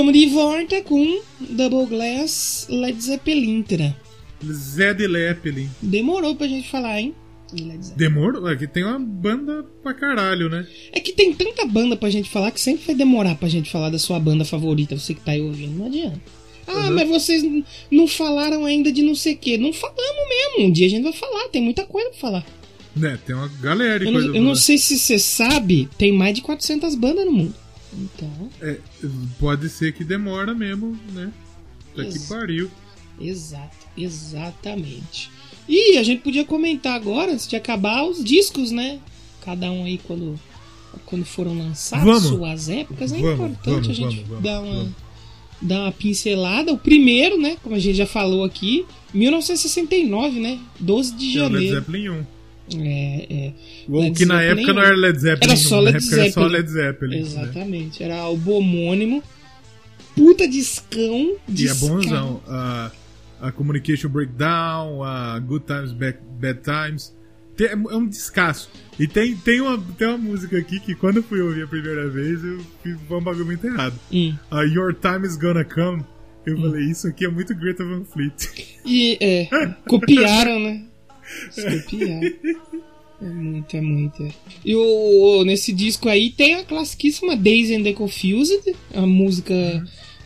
estamos 0.00 0.14
de 0.14 0.26
volta 0.28 0.80
com 0.82 1.20
Double 1.38 1.84
Glass 1.86 2.66
Led 2.70 2.98
Zeppelintra. 3.02 3.94
Zé 4.42 4.94
de 4.94 5.06
Leppelin. 5.06 5.68
Demorou 5.82 6.34
pra 6.34 6.48
gente 6.48 6.68
falar, 6.70 7.00
hein? 7.00 7.14
Zeppelin. 7.50 7.80
Demorou? 7.96 8.48
É 8.48 8.56
que 8.56 8.66
tem 8.66 8.82
uma 8.82 8.98
banda 8.98 9.62
pra 9.82 9.92
caralho, 9.92 10.48
né? 10.48 10.66
É 10.90 11.00
que 11.00 11.12
tem 11.12 11.34
tanta 11.34 11.66
banda 11.66 11.96
pra 11.96 12.08
gente 12.08 12.30
falar 12.30 12.50
que 12.50 12.60
sempre 12.60 12.86
vai 12.86 12.94
demorar 12.94 13.34
pra 13.34 13.48
gente 13.50 13.70
falar 13.70 13.90
da 13.90 13.98
sua 13.98 14.18
banda 14.18 14.42
favorita, 14.42 14.96
você 14.96 15.12
que 15.12 15.20
tá 15.20 15.32
aí 15.32 15.42
ouvindo. 15.42 15.76
Não 15.78 15.86
adianta. 15.86 16.20
Ah, 16.66 16.86
Uhum. 16.88 16.94
mas 16.94 17.08
vocês 17.08 17.44
não 17.90 18.06
falaram 18.06 18.64
ainda 18.64 18.90
de 18.90 19.02
não 19.02 19.14
sei 19.14 19.34
o 19.34 19.38
quê. 19.38 19.58
Não 19.58 19.72
falamos 19.72 20.28
mesmo. 20.30 20.66
Um 20.68 20.72
dia 20.72 20.86
a 20.86 20.90
gente 20.90 21.02
vai 21.02 21.12
falar, 21.12 21.48
tem 21.48 21.60
muita 21.60 21.84
coisa 21.84 22.08
pra 22.10 22.18
falar. 22.18 22.46
Né, 22.96 23.18
tem 23.26 23.36
uma 23.36 23.48
galera 23.60 23.98
de 24.00 24.06
Eu 24.06 24.12
coisa 24.12 24.28
não, 24.28 24.34
eu 24.36 24.42
não 24.42 24.54
sei 24.54 24.78
se 24.78 24.98
você 24.98 25.18
sabe, 25.18 25.88
tem 25.98 26.10
mais 26.10 26.34
de 26.34 26.40
400 26.40 26.94
bandas 26.94 27.26
no 27.26 27.32
mundo. 27.32 27.54
Então, 27.92 28.48
É, 28.60 28.78
pode 29.38 29.68
ser 29.68 29.92
que 29.92 30.04
demora 30.04 30.54
mesmo, 30.54 30.98
né? 31.12 31.32
Tá 31.96 32.04
que 32.04 32.18
pariu. 32.20 32.70
exato, 33.20 33.76
exatamente. 33.96 35.30
E 35.68 35.96
a 35.98 36.02
gente 36.02 36.22
podia 36.22 36.44
comentar 36.44 36.94
agora, 36.94 37.32
antes 37.32 37.46
de 37.48 37.56
acabar, 37.56 38.04
os 38.04 38.22
discos, 38.24 38.70
né? 38.70 38.98
Cada 39.44 39.70
um 39.70 39.84
aí 39.84 39.98
quando, 39.98 40.38
quando 41.06 41.24
foram 41.24 41.56
lançados, 41.56 42.04
Vamos. 42.04 42.24
suas 42.24 42.68
épocas. 42.68 43.12
É 43.12 43.18
Vamos, 43.18 43.34
importante 43.34 43.70
vamos, 43.72 43.88
a 43.88 43.92
gente 43.92 44.24
dar, 44.42 44.60
uma, 44.60 44.88
dar 45.60 45.80
uma 45.82 45.92
pincelada. 45.92 46.72
O 46.72 46.78
primeiro, 46.78 47.40
né? 47.40 47.56
Como 47.62 47.74
a 47.74 47.78
gente 47.78 47.96
já 47.96 48.06
falou 48.06 48.44
aqui, 48.44 48.84
1969, 49.14 50.40
né? 50.40 50.58
12 50.78 51.12
de 51.14 51.32
Que 51.32 51.38
é 51.38 51.42
o 51.42 51.44
Led 51.48 51.52
janeiro. 51.54 51.76
Zeppelin 51.80 52.08
1. 52.10 52.26
É, 52.78 53.26
é. 53.30 53.52
O 53.88 54.00
Led 54.00 54.16
que 54.16 54.24
na 54.26 54.38
Zeppelin 54.40 54.58
época 54.60 54.72
não 54.74 54.82
era 54.82 54.96
Led 54.96 55.18
Zeppelin. 55.18 55.50
Era 55.52 55.60
só 55.60 55.80
Led 55.80 55.96
época 55.96 56.14
Era 56.14 56.24
só 56.24 56.40
Zeppelin. 56.40 56.52
Led 56.52 56.70
Zeppelin. 56.70 57.16
né? 57.16 57.22
Exatamente. 57.22 58.02
Era 58.02 58.16
álbum 58.18 58.52
homônimo. 58.52 59.22
Puta 60.14 60.46
discão. 60.48 61.36
E 61.48 61.50
é 61.50 61.52
discão. 61.52 61.88
bonzão. 61.88 62.42
A, 62.48 62.90
a 63.40 63.52
Communication 63.52 64.08
Breakdown, 64.08 65.02
a 65.02 65.38
Good 65.38 65.64
Times, 65.66 65.92
Bad, 65.92 66.18
Bad 66.40 66.60
Times. 66.62 67.14
Tem- 67.56 67.68
é 67.68 67.74
um 67.76 68.06
descasso. 68.06 68.70
E 68.98 69.06
tem, 69.06 69.36
tem, 69.36 69.60
uma, 69.60 69.78
tem 69.98 70.08
uma 70.08 70.18
música 70.18 70.56
aqui 70.58 70.80
que 70.80 70.94
quando 70.94 71.18
eu 71.18 71.22
fui 71.22 71.40
ouvir 71.40 71.64
a 71.64 71.66
primeira 71.66 72.08
vez, 72.08 72.42
eu 72.44 72.58
fiz 72.82 72.96
um 73.10 73.20
bagulho 73.20 73.46
muito 73.46 73.66
errado. 73.66 73.94
Hum. 74.12 74.34
A 74.50 74.62
Your 74.62 74.94
Time 74.94 75.26
is 75.26 75.36
Gonna 75.36 75.64
Come. 75.64 76.04
Eu 76.46 76.58
falei, 76.58 76.84
isso 76.90 77.06
aqui 77.06 77.26
é 77.26 77.28
muito 77.28 77.54
Greta 77.54 77.84
Van 77.84 78.02
Fleet. 78.04 78.32
E 78.84 79.18
é, 79.20 79.46
copiaram, 79.86 80.58
né? 80.58 80.84
Copiaram. 81.54 82.32
É 83.22 83.26
muito, 83.26 83.76
é 83.76 83.80
muito. 83.80 84.22
é. 84.24 84.30
E 84.64 84.74
o, 84.74 85.44
nesse 85.44 85.72
disco 85.72 86.08
aí 86.08 86.30
tem 86.30 86.54
a 86.54 86.64
classiquíssima 86.64 87.36
Days 87.36 87.70
and 87.70 87.82
the 87.82 87.92
Confused, 87.92 88.74
a 88.94 89.02
música 89.06 89.54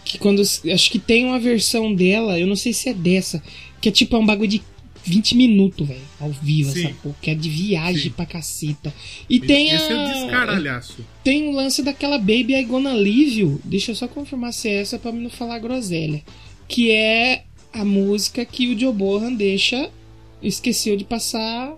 que 0.05 0.17
quando. 0.19 0.41
Acho 0.43 0.91
que 0.91 0.99
tem 0.99 1.25
uma 1.25 1.39
versão 1.41 1.93
dela, 1.95 2.39
eu 2.39 2.47
não 2.47 2.55
sei 2.57 2.73
se 2.73 2.89
é 2.89 2.95
dessa, 2.95 3.43
que 3.81 3.89
é 3.89 3.93
tipo 3.93 4.15
é 4.15 4.19
um 4.19 4.27
bagulho 4.27 4.49
de 4.49 4.63
20 5.07 5.37
minutos, 5.37 5.87
velho, 5.87 6.01
ao 6.21 6.31
vivo, 6.31 6.71
Sim. 6.73 6.85
essa 6.87 6.95
porra, 7.03 7.17
que 7.21 7.31
é 7.31 7.35
de 7.35 7.49
viagem 7.51 8.05
Sim. 8.05 8.11
pra 8.11 8.25
caceta. 8.27 8.95
E 9.29 9.39
tem 9.41 9.71
Esse 9.71 9.93
é 9.93 9.97
a. 9.97 10.05
o 10.05 10.07
descaralhaço. 10.07 11.05
Tem 11.23 11.49
o 11.49 11.51
lance 11.51 11.83
daquela 11.83 12.17
Baby 12.17 12.55
I 12.55 12.65
Gonna 12.65 12.95
Leave 12.95 13.41
You. 13.41 13.61
Deixa 13.65 13.91
eu 13.91 13.97
só 13.97 14.07
confirmar 14.09 14.53
se 14.53 14.69
é 14.69 14.81
essa 14.81 14.99
pra 14.99 15.13
não 15.13 15.29
falar 15.29 15.59
groselha. 15.59 16.23
Que 16.67 16.91
é 16.91 17.45
a 17.73 17.85
música 17.85 18.45
que 18.45 18.69
o 18.73 18.79
Joe 18.79 18.93
Bohan 18.95 19.35
deixa. 19.35 19.91
Esqueceu 20.47 20.97
de 20.97 21.05
passar 21.05 21.75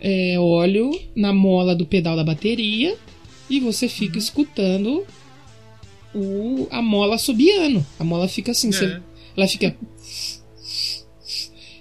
é, 0.00 0.38
óleo 0.38 0.90
na 1.14 1.32
mola 1.32 1.74
do 1.74 1.84
pedal 1.86 2.16
da 2.16 2.24
bateria. 2.24 2.96
E 3.50 3.60
você 3.60 3.88
fica 3.88 4.18
escutando 4.18 5.04
o, 6.14 6.66
a 6.70 6.80
mola 6.82 7.14
assobiando. 7.16 7.84
A 7.98 8.04
mola 8.04 8.28
fica 8.28 8.52
assim. 8.52 8.70
você- 8.72 8.84
É. 8.84 9.00
ela 9.36 9.48
fica. 9.48 9.76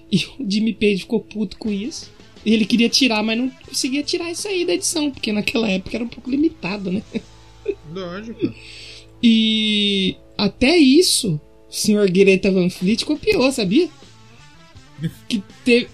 E 0.09 0.23
o 0.39 0.49
Jimmy 0.49 0.73
Page 0.73 0.99
ficou 0.99 1.19
puto 1.19 1.57
com 1.57 1.69
isso. 1.69 2.09
E 2.45 2.53
ele 2.53 2.65
queria 2.65 2.87
tirar, 2.87 3.21
mas 3.21 3.37
não 3.37 3.49
conseguia 3.49 4.01
tirar 4.01 4.31
isso 4.31 4.47
aí 4.47 4.63
da 4.65 4.73
edição, 4.73 5.11
porque 5.11 5.33
naquela 5.33 5.69
época 5.69 5.97
era 5.97 6.03
um 6.03 6.07
pouco 6.07 6.29
limitado, 6.31 6.89
né? 6.91 7.03
Lógico. 7.93 8.53
E 9.21 10.15
até 10.37 10.77
isso, 10.77 11.41
o 11.69 11.73
senhor 11.73 12.09
Greta 12.09 12.49
Van 12.49 12.69
Fleet 12.69 13.03
copiou, 13.03 13.51
sabia? 13.51 13.89
Que 15.27 15.43
te- 15.63 15.87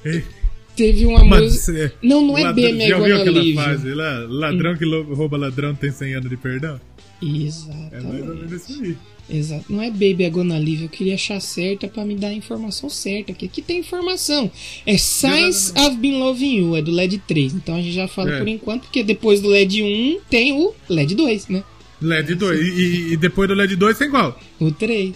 teve 0.76 1.06
uma 1.06 1.24
Mas, 1.24 1.42
música. 1.44 1.78
é, 1.78 1.92
Não, 2.02 2.22
não 2.26 2.38
é 2.38 2.44
ladrão- 2.44 2.78
bem 2.78 2.90
Gonna 2.92 3.22
aquela 3.22 3.54
fase 3.56 3.94
lá? 3.94 4.26
Ladrão 4.30 4.76
que 4.78 4.86
lou- 4.86 5.04
rouba 5.14 5.38
ladrão 5.38 5.76
tem 5.76 5.92
100 5.92 6.14
anos 6.16 6.30
de 6.30 6.38
perdão? 6.38 6.80
É 7.22 7.26
mais 7.26 7.66
ou 7.68 7.74
Exatamente. 7.74 8.28
menos 8.28 8.52
isso 8.70 8.84
aí. 8.84 8.98
Exato. 9.30 9.66
Não 9.70 9.82
é 9.82 9.90
Baby 9.90 10.26
I 10.26 10.30
Gonna 10.30 10.58
Live, 10.58 10.84
eu 10.84 10.90
queria 10.90 11.14
achar 11.16 11.40
certa 11.40 11.88
pra 11.88 12.04
me 12.04 12.14
dar 12.16 12.28
a 12.28 12.34
informação 12.34 12.90
certa 12.90 13.32
aqui. 13.32 13.46
Aqui 13.46 13.62
tem 13.62 13.80
informação. 13.80 14.52
É 14.86 14.98
Science 14.98 15.72
I've 15.78 15.96
Been 15.96 16.20
Loving 16.20 16.58
You, 16.58 16.76
é 16.76 16.82
do 16.82 16.92
LED 16.92 17.20
3. 17.20 17.54
Então 17.54 17.76
a 17.76 17.82
gente 17.82 17.94
já 17.94 18.06
fala 18.08 18.34
É. 18.34 18.38
por 18.40 18.48
enquanto, 18.50 18.82
porque 18.82 19.02
depois 19.02 19.40
do 19.40 19.48
LED 19.48 19.82
1 19.82 20.20
tem 20.30 20.52
o 20.52 20.74
LED 20.90 21.16
2, 21.16 21.48
né? 21.48 21.64
LED 22.02 22.36
2. 22.36 22.60
E, 22.60 22.64
e- 22.72 23.14
e 23.14 23.18
depois 23.18 23.48
do 23.48 23.54
LED 23.56 23.78
2 23.78 23.98
tem 23.98 24.10
qual? 24.10 24.38
O 24.60 24.70
3. 24.72 25.16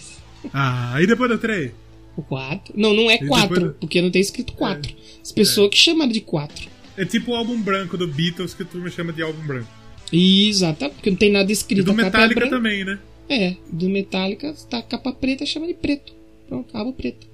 Ah, 0.54 0.96
e 1.02 1.06
depois 1.06 1.30
do 1.30 1.36
3? 1.36 1.72
O 2.18 2.22
4. 2.22 2.74
Não, 2.76 2.92
não 2.92 3.08
é 3.08 3.14
E 3.14 3.26
4, 3.28 3.54
depois- 3.54 3.76
porque 3.78 4.02
não 4.02 4.10
tem 4.10 4.20
escrito 4.20 4.52
4. 4.54 4.92
As 5.22 5.30
pessoas 5.30 5.70
que 5.70 5.76
chamaram 5.78 6.10
de 6.10 6.20
4. 6.20 6.68
É 6.96 7.04
tipo 7.04 7.30
o 7.30 7.34
álbum 7.36 7.60
branco 7.62 7.96
do 7.96 8.08
Beatles 8.08 8.54
que 8.54 8.64
tu 8.64 8.78
me 8.78 8.90
chama 8.90 9.12
de 9.12 9.22
álbum 9.22 9.40
branco. 9.46 9.68
Exato, 10.12 10.90
porque 10.90 11.10
não 11.10 11.16
tem 11.16 11.30
nada 11.30 11.50
E 11.50 11.52
escrito. 11.52 11.84
do 11.84 11.92
a 11.92 11.94
capa 11.94 12.02
é 12.02 12.04
Metallica 12.10 12.40
branca. 12.40 12.56
também, 12.56 12.84
né? 12.84 12.98
É, 13.28 13.54
do 13.70 13.88
Metallica, 13.88 14.52
tá 14.68 14.78
a 14.78 14.82
capa 14.82 15.12
preta, 15.12 15.46
chama 15.46 15.66
de 15.68 15.74
preto. 15.74 16.12
Pronto, 16.48 16.76
álbum 16.76 16.92
preto. 16.92 17.26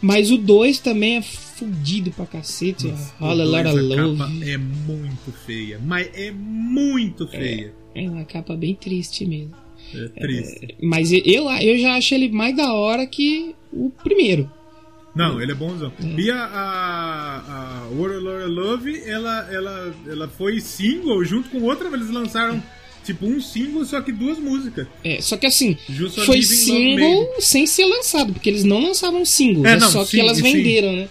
Mas 0.00 0.30
o 0.30 0.38
2 0.38 0.78
também 0.78 1.16
é 1.16 1.22
fudido 1.22 2.10
pra 2.12 2.24
cacete. 2.26 2.86
O 2.86 3.24
All 3.24 3.40
a 3.40 3.44
Lot 3.44 3.68
of 3.68 3.80
Love. 3.80 4.18
capa 4.18 4.32
é 4.44 4.56
muito 4.56 5.32
feia. 5.44 5.80
Mas 5.84 6.08
é 6.14 6.30
muito 6.30 7.26
feia. 7.26 7.72
É 7.94 8.08
uma 8.08 8.24
capa 8.24 8.54
bem 8.54 8.74
triste 8.76 9.26
mesmo. 9.26 9.54
É, 9.92 10.08
triste. 10.08 10.76
Mas 10.80 11.10
eu, 11.12 11.50
eu 11.50 11.78
já 11.78 11.96
acho 11.96 12.14
ele 12.14 12.28
mais 12.28 12.56
da 12.56 12.72
hora 12.74 13.04
que 13.06 13.54
o 13.72 13.90
primeiro. 14.02 14.50
Não, 15.14 15.40
ele 15.42 15.50
é 15.52 15.54
bonzão. 15.54 15.92
E 16.16 16.30
a, 16.30 16.44
a, 16.44 17.82
a 17.82 18.46
Love, 18.46 19.02
ela, 19.04 19.48
ela, 19.52 19.94
ela 20.06 20.28
foi 20.28 20.60
single 20.60 21.24
junto 21.24 21.48
com 21.50 21.62
outra, 21.62 21.88
eles 21.88 22.10
lançaram 22.10 22.62
tipo 23.04 23.26
um 23.26 23.40
single, 23.40 23.84
só 23.84 24.00
que 24.00 24.12
duas 24.12 24.38
músicas. 24.38 24.86
É, 25.02 25.20
só 25.20 25.36
que 25.36 25.46
assim, 25.46 25.76
Just 25.88 26.20
foi 26.20 26.42
single 26.42 27.28
sem 27.40 27.66
ser 27.66 27.86
lançado, 27.86 28.32
porque 28.32 28.48
eles 28.48 28.62
não 28.62 28.80
lançavam 28.84 29.24
singles, 29.24 29.64
É, 29.66 29.72
é, 29.72 29.78
não, 29.80 29.90
só 29.90 30.04
sim, 30.04 30.10
que 30.16 30.20
elas 30.20 30.36
sim. 30.36 30.42
venderam, 30.44 30.92
né? 30.92 31.08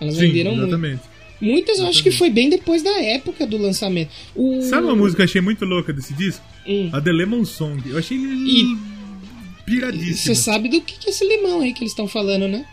Elas 0.00 0.16
venderam 0.16 0.52
muito. 0.52 0.68
exatamente. 0.68 1.02
Muitas 1.40 1.78
eu 1.78 1.86
acho 1.86 2.02
que 2.02 2.10
foi 2.10 2.28
bem 2.28 2.50
depois 2.50 2.82
da 2.82 3.00
época 3.02 3.46
do 3.46 3.56
lançamento. 3.56 4.10
O... 4.36 4.60
Sabe 4.62 4.84
uma 4.86 4.94
música 4.94 5.16
que 5.16 5.22
eu 5.22 5.24
achei 5.24 5.40
muito 5.40 5.64
louca 5.64 5.90
desse 5.92 6.12
disco? 6.12 6.44
Hum. 6.68 6.90
A 6.92 7.00
The 7.00 7.10
Lemon 7.10 7.44
Song. 7.46 7.82
Eu 7.88 7.96
achei 7.96 8.16
E- 8.18 8.76
Você 10.16 10.34
sabe 10.34 10.68
do 10.68 10.80
que, 10.80 10.98
que 10.98 11.08
é 11.08 11.10
esse 11.10 11.24
limão 11.26 11.60
aí 11.60 11.72
que 11.72 11.82
eles 11.82 11.92
estão 11.92 12.08
falando, 12.08 12.48
né? 12.48 12.64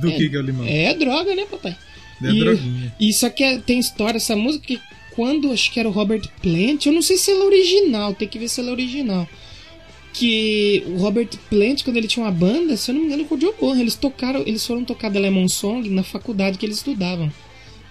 Do 0.00 0.08
é- 0.10 0.16
que, 0.16 0.28
que 0.28 0.36
é 0.36 0.38
o 0.38 0.42
limão? 0.42 0.66
É 0.66 0.94
droga, 0.94 1.34
né, 1.34 1.44
papai? 1.50 1.76
É 2.22 2.30
e, 2.30 2.38
droguinha. 2.38 2.94
e 2.98 3.12
só 3.12 3.28
que 3.28 3.42
é- 3.42 3.58
tem 3.58 3.78
história, 3.78 4.16
essa 4.16 4.36
música 4.36 4.66
que 4.66 4.80
quando 5.14 5.52
acho 5.52 5.70
que 5.72 5.78
era 5.78 5.88
o 5.88 5.92
Robert 5.92 6.22
Plant, 6.42 6.86
eu 6.86 6.92
não 6.92 7.02
sei 7.02 7.16
se 7.16 7.30
ela 7.30 7.44
é 7.44 7.46
original, 7.46 8.14
tem 8.14 8.26
que 8.26 8.38
ver 8.38 8.48
se 8.48 8.60
ela 8.60 8.70
é 8.70 8.72
original. 8.72 9.28
Que 10.12 10.84
o 10.86 10.96
Robert 10.96 11.30
Plant, 11.50 11.82
quando 11.82 11.96
ele 11.96 12.06
tinha 12.06 12.24
uma 12.24 12.30
banda, 12.32 12.76
se 12.76 12.90
eu 12.90 12.94
não 12.94 13.00
me 13.02 13.08
engano, 13.08 13.24
com 13.24 13.34
o 13.34 13.40
Joe 13.40 13.52
Bonham, 13.60 13.80
eles 13.80 13.96
tocaram, 13.96 14.42
eles 14.46 14.64
foram 14.64 14.84
tocar 14.84 15.10
The 15.10 15.18
Lemon 15.18 15.48
Song 15.48 15.88
na 15.90 16.02
faculdade 16.04 16.56
que 16.58 16.66
eles 16.66 16.76
estudavam. 16.76 17.32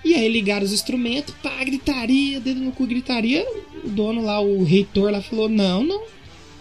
E 0.05 0.13
aí 0.15 0.27
ligaram 0.27 0.65
os 0.65 0.73
instrumentos, 0.73 1.33
pá, 1.41 1.63
gritaria, 1.63 2.39
dedo 2.39 2.59
no 2.59 2.71
cu, 2.71 2.85
gritaria. 2.85 3.45
O 3.83 3.89
dono 3.89 4.21
lá, 4.21 4.39
o 4.39 4.63
reitor 4.63 5.11
lá 5.11 5.21
falou: 5.21 5.47
Não, 5.47 5.83
não, 5.83 6.01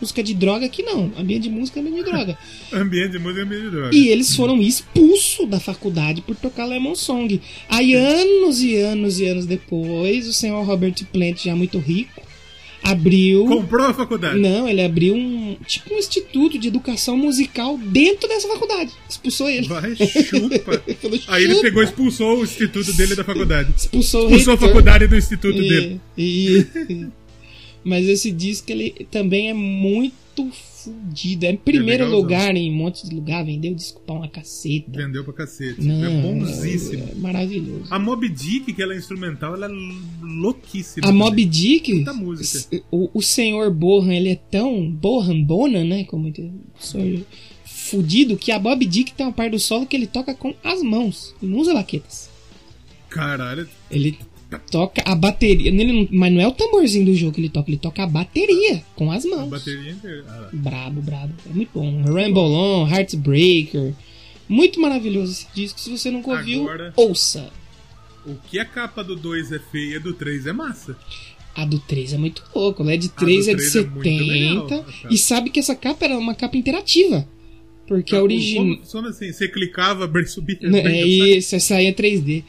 música 0.03 0.22
de 0.22 0.34
droga 0.34 0.66
aqui 0.66 0.82
não, 0.82 1.12
ambiente 1.18 1.44
de 1.44 1.50
música 1.50 1.78
é 1.78 1.82
ambiente 1.82 2.05
de 2.05 2.11
droga. 2.11 2.38
Ambiente 2.72 3.12
de 3.12 3.18
música 3.18 3.42
é 3.42 3.44
meio 3.44 3.62
de 3.62 3.70
droga. 3.70 3.90
E 3.96 4.09
eles 4.09 4.34
foram 4.36 4.61
expulsos 4.61 5.48
da 5.48 5.61
faculdade 5.61 6.20
por 6.22 6.34
tocar 6.36 6.66
Lemon 6.66 6.94
Song. 6.94 7.40
Aí, 7.68 7.94
anos 7.94 8.61
e 8.62 8.76
anos 8.76 9.20
e 9.20 9.26
anos 9.26 9.46
depois, 9.46 10.26
o 10.26 10.32
senhor 10.32 10.62
Robert 10.64 10.94
Plant, 11.12 11.44
já 11.44 11.55
muito 11.55 11.78
rico, 11.78 12.20
abriu. 12.82 13.44
Comprou 13.46 13.86
a 13.86 13.94
faculdade. 13.94 14.38
Não, 14.40 14.68
ele 14.68 14.82
abriu 14.82 15.14
um. 15.14 15.57
Tipo 15.66 15.94
um 15.94 15.98
instituto 15.98 16.59
de 16.59 16.66
educação 16.68 17.16
musical 17.16 17.78
dentro 17.78 18.28
dessa 18.28 18.48
faculdade. 18.48 18.90
Expulsou 19.09 19.48
ele. 19.48 19.68
Vai, 19.68 19.94
chupa. 19.94 20.82
Falou, 21.00 21.18
Aí 21.28 21.44
ele 21.44 21.53
"Chupa". 21.55 21.62
pegou 21.62 21.82
e 21.82 21.84
expulsou 21.86 22.38
o 22.40 22.42
instituto 22.44 22.92
dele 22.94 23.14
da 23.14 23.22
faculdade. 23.22 23.72
Expulsou 23.76 24.22
o 24.22 24.24
Expulsou 24.30 24.55
a 24.55 24.59
faculdade 24.59 25.07
do 25.07 25.16
instituto 25.16 25.61
E- 25.62 25.68
dele. 25.68 26.00
e- 26.18 27.07
Mas 27.85 28.07
esse 28.09 28.30
disco 28.30 28.70
ele 28.70 29.07
também 29.11 29.49
é 29.51 29.55
muito 29.55 30.51
fudido. 30.53 31.45
É 31.47 31.51
em 31.53 31.57
primeiro 31.57 32.09
lugar 32.11 32.57
em 32.57 32.70
um 32.70 32.74
monte 32.74 33.07
de 33.09 33.14
lugar, 33.14 33.45
vendeu 33.45 33.74
disco 33.74 34.01
pra 34.01 34.14
uma 34.16 34.28
caceta. 34.28 34.91
Vendeu 35.01 35.22
pra 35.24 35.33
cacete. 35.33 35.80
Não, 35.80 36.05
é 36.05 36.22
bonzíssimo. 36.22 37.09
é 37.11 37.14
maravilhoso. 37.16 37.85
A 37.91 37.99
Mob 37.99 38.28
Dick, 38.28 38.72
que 38.72 38.83
ela 38.83 38.95
é 38.95 38.97
instrumental, 38.99 39.55
ela 39.55 39.66
é 39.66 39.70
louquíssima. 40.22 41.07
A 41.09 41.12
Mob. 41.12 41.45
Dick, 41.45 41.93
Muita 41.93 42.12
música. 42.14 42.83
o, 42.91 43.11
o 43.14 43.22
senhor 43.22 43.70
Bohan, 43.72 44.14
ele 44.14 44.30
é 44.30 44.37
tão 44.37 44.91
Bohan 44.91 45.43
Bonan, 45.43 45.85
né? 45.85 46.05
Como 46.05 46.26
ele- 46.28 46.51
o 46.80 46.83
senhor 46.85 47.20
fudido, 47.64 48.37
que 48.37 48.51
a 48.51 48.59
Bob 48.59 48.85
Dick 48.87 49.12
tem 49.12 49.26
uma 49.26 49.33
parte 49.33 49.53
do 49.53 49.59
solo 49.59 49.87
que 49.87 49.95
ele 49.97 50.07
toca 50.07 50.35
com 50.35 50.55
as 50.64 50.83
mãos. 50.83 51.35
Ele 51.43 51.53
não 51.53 51.59
usa 51.61 51.74
baquetas. 51.74 52.30
Caralho. 53.09 53.68
Ele 53.91 54.18
toca 54.59 55.03
a 55.05 55.14
bateria. 55.14 55.68
Ele 55.70 55.92
não- 55.92 56.09
mas 56.11 56.32
não 56.32 56.40
é 56.40 56.46
o 56.48 56.53
tamborzinho 56.53 57.07
do 57.07 57.14
jogo 57.14 57.32
que 57.32 57.40
ele 57.40 57.48
toca, 57.48 57.70
ele 57.70 57.78
toca 57.78 58.03
a 58.03 58.07
bateria 58.07 58.82
com 58.94 59.11
as 59.11 59.24
A 59.24 59.28
mãos. 59.28 59.48
bateria 59.50 59.90
inteira. 59.92 60.24
Ah. 60.28 60.48
Brabo, 60.53 61.00
brabo. 61.03 61.32
É 61.50 61.53
muito 61.55 61.70
bom. 61.74 62.03
Ramble 62.03 62.38
On, 62.40 62.88
Heartbreaker. 62.88 63.92
Muito 64.48 64.80
maravilhoso 64.80 65.32
esse 65.32 65.46
disco. 65.55 65.80
Se 65.80 65.90
você 65.90 66.11
nunca 66.11 66.30
ouviu, 66.30 66.62
Agora- 66.62 66.92
ouça. 66.96 67.50
O 68.26 68.34
que 68.48 68.59
a 68.59 68.64
capa 68.64 69.03
do 69.03 69.16
2 69.16 69.50
é 69.53 69.59
feia, 69.59 69.98
do 69.98 70.12
3 70.14 70.46
é 70.46 70.53
massa. 70.53 70.96
A 71.55 71.64
do 71.64 71.78
3 71.80 72.12
é 72.12 72.18
muito 72.18 72.42
louco. 72.55 72.82
A 72.86 72.96
de 72.96 73.09
3 73.09 73.48
é 73.48 73.53
de 73.53 73.57
3 73.59 73.76
é 73.76 73.82
70. 73.82 74.24
legal, 74.24 74.86
a 75.05 75.12
e 75.12 75.18
sabe 75.18 75.50
que 75.50 75.59
essa 75.61 75.74
capa 75.74 76.05
era 76.05 76.16
uma 76.18 76.34
capa 76.34 76.57
interativa. 76.57 77.26
Porque 77.86 78.14
a 78.14 78.22
original. 78.22 78.64
Como 78.64 78.78
funciona 78.78 79.09
assim? 79.09 79.32
Você 79.32 79.48
clicava, 79.48 80.05
abre- 80.07 80.24
subia. 80.26 80.57
É 80.62 81.05
isso, 81.07 81.55
essa 81.57 81.74
aí 81.74 81.86
é 81.86 81.92
3D. 81.92 82.44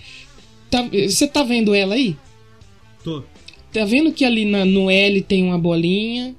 Tá- 0.73 0.89
você 1.07 1.27
tá 1.27 1.43
vendo 1.43 1.73
ela 1.75 1.93
aí? 1.93 2.15
Tô. 3.03 3.21
Tá 3.71 3.85
vendo 3.85 4.11
que 4.11 4.25
ali 4.25 4.43
na- 4.43 4.65
no 4.65 4.89
L 4.89 5.21
tem 5.21 5.43
uma 5.43 5.57
bolinha? 5.59 6.35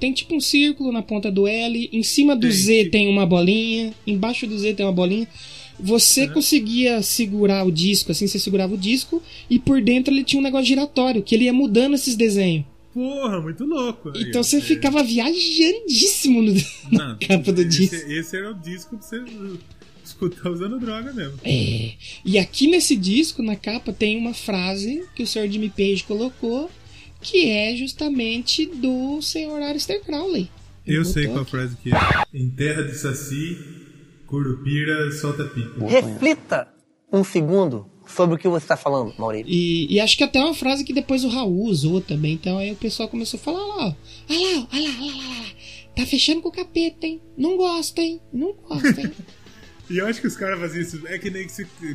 Tem 0.00 0.10
tipo 0.12 0.34
um 0.34 0.40
círculo 0.40 0.90
na 0.90 1.02
ponta 1.02 1.30
do 1.30 1.46
L. 1.46 1.88
Em 1.92 2.02
cima 2.02 2.34
do 2.34 2.42
Tem. 2.48 2.50
Z 2.50 2.84
tem 2.90 3.08
uma 3.08 3.26
bolinha. 3.26 3.92
Embaixo 4.06 4.46
do 4.46 4.58
Z 4.58 4.72
tem 4.74 4.86
uma 4.86 4.92
bolinha. 4.92 5.28
Você 5.78 6.28
conseguia 6.28 7.02
segurar 7.02 7.66
o 7.66 7.70
disco, 7.72 8.12
assim, 8.12 8.26
você 8.26 8.38
segurava 8.38 8.72
o 8.74 8.78
disco 8.78 9.20
e 9.50 9.58
por 9.58 9.82
dentro 9.82 10.14
ele 10.14 10.22
tinha 10.24 10.38
um 10.40 10.42
negócio 10.42 10.66
giratório, 10.66 11.20
que 11.22 11.34
ele 11.34 11.44
ia 11.44 11.52
mudando 11.52 11.94
esses 11.94 12.14
desenhos. 12.16 12.64
Porra, 12.94 13.40
muito 13.40 13.64
louco. 13.64 14.12
Então 14.16 14.42
você 14.42 14.58
É. 14.58 14.60
ficava 14.60 15.02
viajandíssimo 15.02 16.40
no, 16.42 16.54
na 16.92 17.08
Não, 17.08 17.18
capa 17.18 17.52
do 17.52 17.60
esse, 17.62 17.68
disco. 17.88 18.10
Esse 18.10 18.36
era 18.36 18.50
o 18.52 18.54
disco 18.54 18.96
pra 18.96 19.06
você 19.06 19.20
escutar 20.04 20.50
usando 20.50 20.78
droga 20.78 21.12
mesmo. 21.12 21.38
É. 21.44 21.92
E 22.24 22.38
aqui 22.38 22.66
nesse 22.66 22.96
disco, 22.96 23.42
na 23.42 23.56
capa, 23.56 23.92
tem 23.92 24.18
uma 24.18 24.34
frase 24.34 25.04
que 25.14 25.22
o 25.22 25.26
Sr. 25.26 25.48
Jimmy 25.50 25.70
Page 25.70 26.04
colocou, 26.04 26.70
que 27.20 27.50
é 27.50 27.74
justamente 27.74 28.66
do 28.66 29.20
Sr. 29.22 29.62
Alistair 29.62 30.02
Crowley. 30.02 30.50
Eu 30.86 31.04
sei 31.04 31.26
qual 31.26 31.40
aqui. 31.40 31.50
frase 31.50 31.76
que 31.82 31.90
é. 31.90 31.98
Em 32.32 32.50
terra 32.50 32.82
de 32.82 32.94
saci, 32.94 33.56
curupira 34.26 35.10
solta 35.12 35.44
pipa. 35.44 35.86
Reflita 35.86 36.68
um 37.10 37.24
segundo 37.24 37.86
sobre 38.06 38.36
o 38.36 38.38
que 38.38 38.48
você 38.48 38.64
está 38.64 38.76
falando, 38.76 39.14
Maurício. 39.18 39.46
E, 39.48 39.94
e 39.94 40.00
acho 40.00 40.16
que 40.16 40.24
até 40.24 40.38
é 40.38 40.44
uma 40.44 40.54
frase 40.54 40.84
que 40.84 40.92
depois 40.92 41.24
o 41.24 41.28
Raul 41.28 41.64
usou 41.64 42.00
também. 42.00 42.34
Então 42.34 42.58
aí 42.58 42.72
o 42.72 42.76
pessoal 42.76 43.08
começou 43.08 43.38
a 43.40 43.42
falar: 43.42 43.58
olha 43.58 43.76
lá, 43.76 43.96
olha 44.28 44.38
lá, 44.38 44.68
olha 44.72 44.88
lá, 44.88 44.98
olha 45.00 45.16
lá, 45.16 45.24
olha 45.24 45.38
lá. 45.38 45.46
Tá 45.96 46.04
fechando 46.04 46.42
com 46.42 46.48
o 46.48 46.52
capeta, 46.52 47.06
hein? 47.06 47.22
Não 47.38 47.56
gosta, 47.56 48.02
hein? 48.02 48.20
Não 48.32 48.52
gosta, 48.52 49.00
hein? 49.00 49.12
E 49.90 49.98
eu 49.98 50.06
acho 50.06 50.20
que 50.20 50.26
os 50.26 50.36
caras 50.36 50.58
faziam 50.58 50.80
isso. 50.82 51.00
É 51.06 51.18
que 51.18 51.30
nem, 51.30 51.46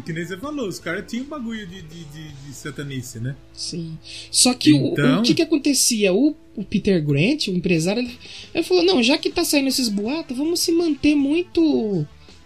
que 0.06 0.14
nem 0.14 0.24
você 0.26 0.38
falou, 0.38 0.68
os 0.68 0.78
caras 0.80 1.06
tinham 1.08 1.26
um 1.26 1.28
bagulho 1.28 1.66
de, 1.66 1.82
de, 1.82 2.04
de, 2.06 2.28
de 2.48 2.54
satanice, 2.54 3.20
né? 3.20 3.36
Sim. 3.52 3.98
Só 4.32 4.54
que 4.54 4.72
o- 4.74 4.90
o, 4.90 4.94
Então- 4.94 5.24
que 5.24 5.34
que 5.34 5.42
acontecia? 5.42 6.14
O, 6.14 6.36
o 6.56 6.64
Peter 6.64 7.04
Grant, 7.04 7.48
o 7.48 7.52
empresário, 7.52 8.02
ele, 8.04 8.16
ele 8.54 8.64
falou: 8.64 8.84
não, 8.84 9.02
já 9.02 9.18
que 9.18 9.30
tá 9.32 9.44
saindo 9.44 9.70
esses 9.70 9.90
boatos, 9.90 10.38
vamos 10.38 10.60
se 10.60 10.72
manter 10.72 11.16
muito 11.16 12.06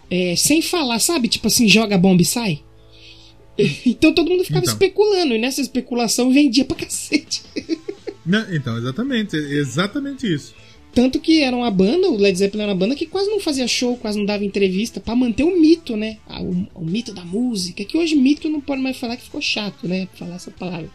é, 0.09 0.35
sem 0.37 0.61
falar, 0.61 0.99
sabe? 0.99 1.27
Tipo 1.27 1.47
assim, 1.47 1.67
joga 1.67 1.95
a 1.95 1.97
bomba 1.97 2.21
e 2.21 2.25
sai. 2.25 2.61
Então 3.85 4.13
todo 4.13 4.29
mundo 4.29 4.43
ficava 4.43 4.61
Então. 4.63 4.73
especulando, 4.73 5.33
e 5.35 5.37
nessa 5.39 5.61
especulação 5.61 6.31
vendia 6.33 6.65
pra 6.65 6.75
cacete. 6.77 7.43
Não, 8.25 8.41
então, 8.55 8.77
exatamente. 8.77 9.35
Exatamente 9.35 10.33
isso. 10.33 10.55
Tanto 10.93 11.19
que 11.19 11.41
era 11.41 11.55
uma 11.55 11.71
banda, 11.71 12.07
o 12.09 12.17
Led 12.17 12.37
Zeppelin 12.37 12.63
era 12.63 12.71
uma 12.73 12.77
banda 12.77 12.95
que 12.95 13.05
quase 13.07 13.29
não 13.29 13.39
fazia 13.39 13.67
show, 13.67 13.97
quase 13.97 14.17
não 14.17 14.25
dava 14.25 14.45
entrevista, 14.45 14.99
pra 14.99 15.15
manter 15.15 15.43
o 15.43 15.59
mito, 15.59 15.95
né? 15.97 16.17
Ah, 16.27 16.41
O, 16.41 16.67
o 16.75 16.85
mito 16.85 17.11
da 17.13 17.23
música, 17.25 17.83
que 17.83 17.97
hoje 17.97 18.15
mito 18.15 18.47
não 18.49 18.61
pode 18.61 18.81
mais 18.81 18.97
falar 18.97 19.17
que 19.17 19.23
ficou 19.23 19.41
chato, 19.41 19.87
né? 19.87 20.07
Falar 20.13 20.35
essa 20.35 20.51
palavra. 20.51 20.89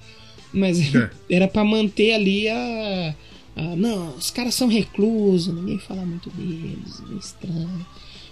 Mas 0.53 0.95
É. 0.95 1.11
era 1.29 1.49
pra 1.49 1.65
manter 1.65 2.13
ali 2.13 2.49
a, 2.49 3.15
a- 3.57 3.77
Não, 3.77 4.15
os 4.17 4.31
caras 4.31 4.55
são 4.55 4.69
reclusos, 4.69 5.53
ninguém 5.53 5.79
fala 5.79 6.05
muito 6.07 6.31
deles, 6.31 7.03
é 7.13 7.19
estranho. 7.19 7.87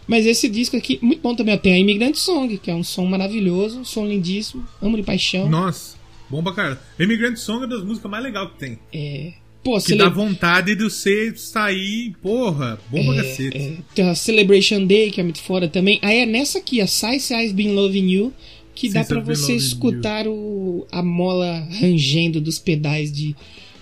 Mas 0.06 0.24
esse 0.24 0.48
disco 0.48 0.76
aqui, 0.76 1.00
muito 1.02 1.20
bom 1.20 1.34
também. 1.34 1.58
Tem 1.58 1.72
a 1.72 1.78
Immigrant 1.80 2.14
Song, 2.14 2.56
que 2.58 2.70
é 2.70 2.74
um 2.76 2.84
som 2.84 3.04
maravilhoso, 3.06 3.80
um 3.80 3.84
som 3.84 4.06
lindíssimo, 4.06 4.64
amo 4.80 4.96
de 4.96 5.02
paixão. 5.02 5.48
Nossa, 5.50 5.96
bom 6.30 6.44
pra 6.44 6.52
caralho. 6.52 6.78
Immigrant 7.00 7.36
Song 7.36 7.64
é 7.64 7.66
das 7.66 7.82
músicas 7.82 8.08
mais 8.08 8.22
legais 8.22 8.48
que 8.52 8.56
tem. 8.56 8.78
É. 8.92 9.32
Pô, 9.66 9.74
Que 9.78 9.82
cele- 9.82 9.98
dá 9.98 10.08
vontade 10.08 10.74
de 10.76 10.84
você 10.84 11.32
sair, 11.36 12.14
porra, 12.22 12.78
bom 12.90 13.04
pra 13.04 13.16
cacete. 13.16 13.56
É, 13.58 13.72
tem 13.94 14.08
a 14.08 14.14
Celebration 14.14 14.84
Day, 14.86 15.10
que 15.10 15.20
é 15.20 15.24
muito 15.24 15.40
fora 15.42 15.68
também. 15.68 15.98
Aí 16.02 16.18
é 16.18 16.26
nessa 16.26 16.58
aqui, 16.58 16.80
a 16.80 16.86
Size 16.86 17.34
I've 17.34 17.52
Been 17.52 17.72
Loving 17.74 18.08
You, 18.08 18.32
que 18.74 18.88
dá 18.88 19.02
pra 19.04 19.18
I've 19.18 19.26
Been 19.26 19.34
você 19.36 19.54
escutar 19.56 20.26
o, 20.28 20.86
a 20.92 21.02
mola 21.02 21.66
rangendo 21.80 22.40
dos 22.40 22.58
pedais 22.58 23.10
de 23.12 23.34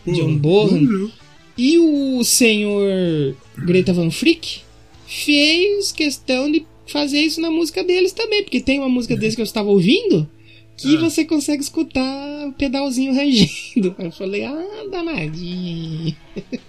Porra, 0.04 0.16
John 0.16 0.36
Bohan. 0.36 0.78
uhum. 0.80 1.10
E 1.56 1.78
o 1.78 2.24
senhor 2.24 3.36
Greta 3.58 3.92
Van 3.92 4.10
Frick 4.10 4.60
fez 5.06 5.92
questão 5.92 6.50
de 6.50 6.64
fazer 6.86 7.20
isso 7.20 7.40
na 7.40 7.50
música 7.50 7.84
deles 7.84 8.12
também, 8.12 8.42
porque 8.42 8.60
tem 8.60 8.78
uma 8.78 8.88
música 8.88 9.16
deles 9.16 9.34
que 9.34 9.40
eu 9.40 9.44
estava 9.44 9.68
ouvindo 9.68 10.28
que 10.76 10.96
Ah. 10.96 11.00
você 11.00 11.24
consegue 11.24 11.62
escutar 11.62 12.46
o 12.48 12.52
pedalzinho 12.52 13.14
rangendo. 13.14 13.94
Aí 13.98 14.06
eu 14.06 14.12
falei, 14.12 14.44
ah, 14.44 14.86
danadinho. 14.90 16.16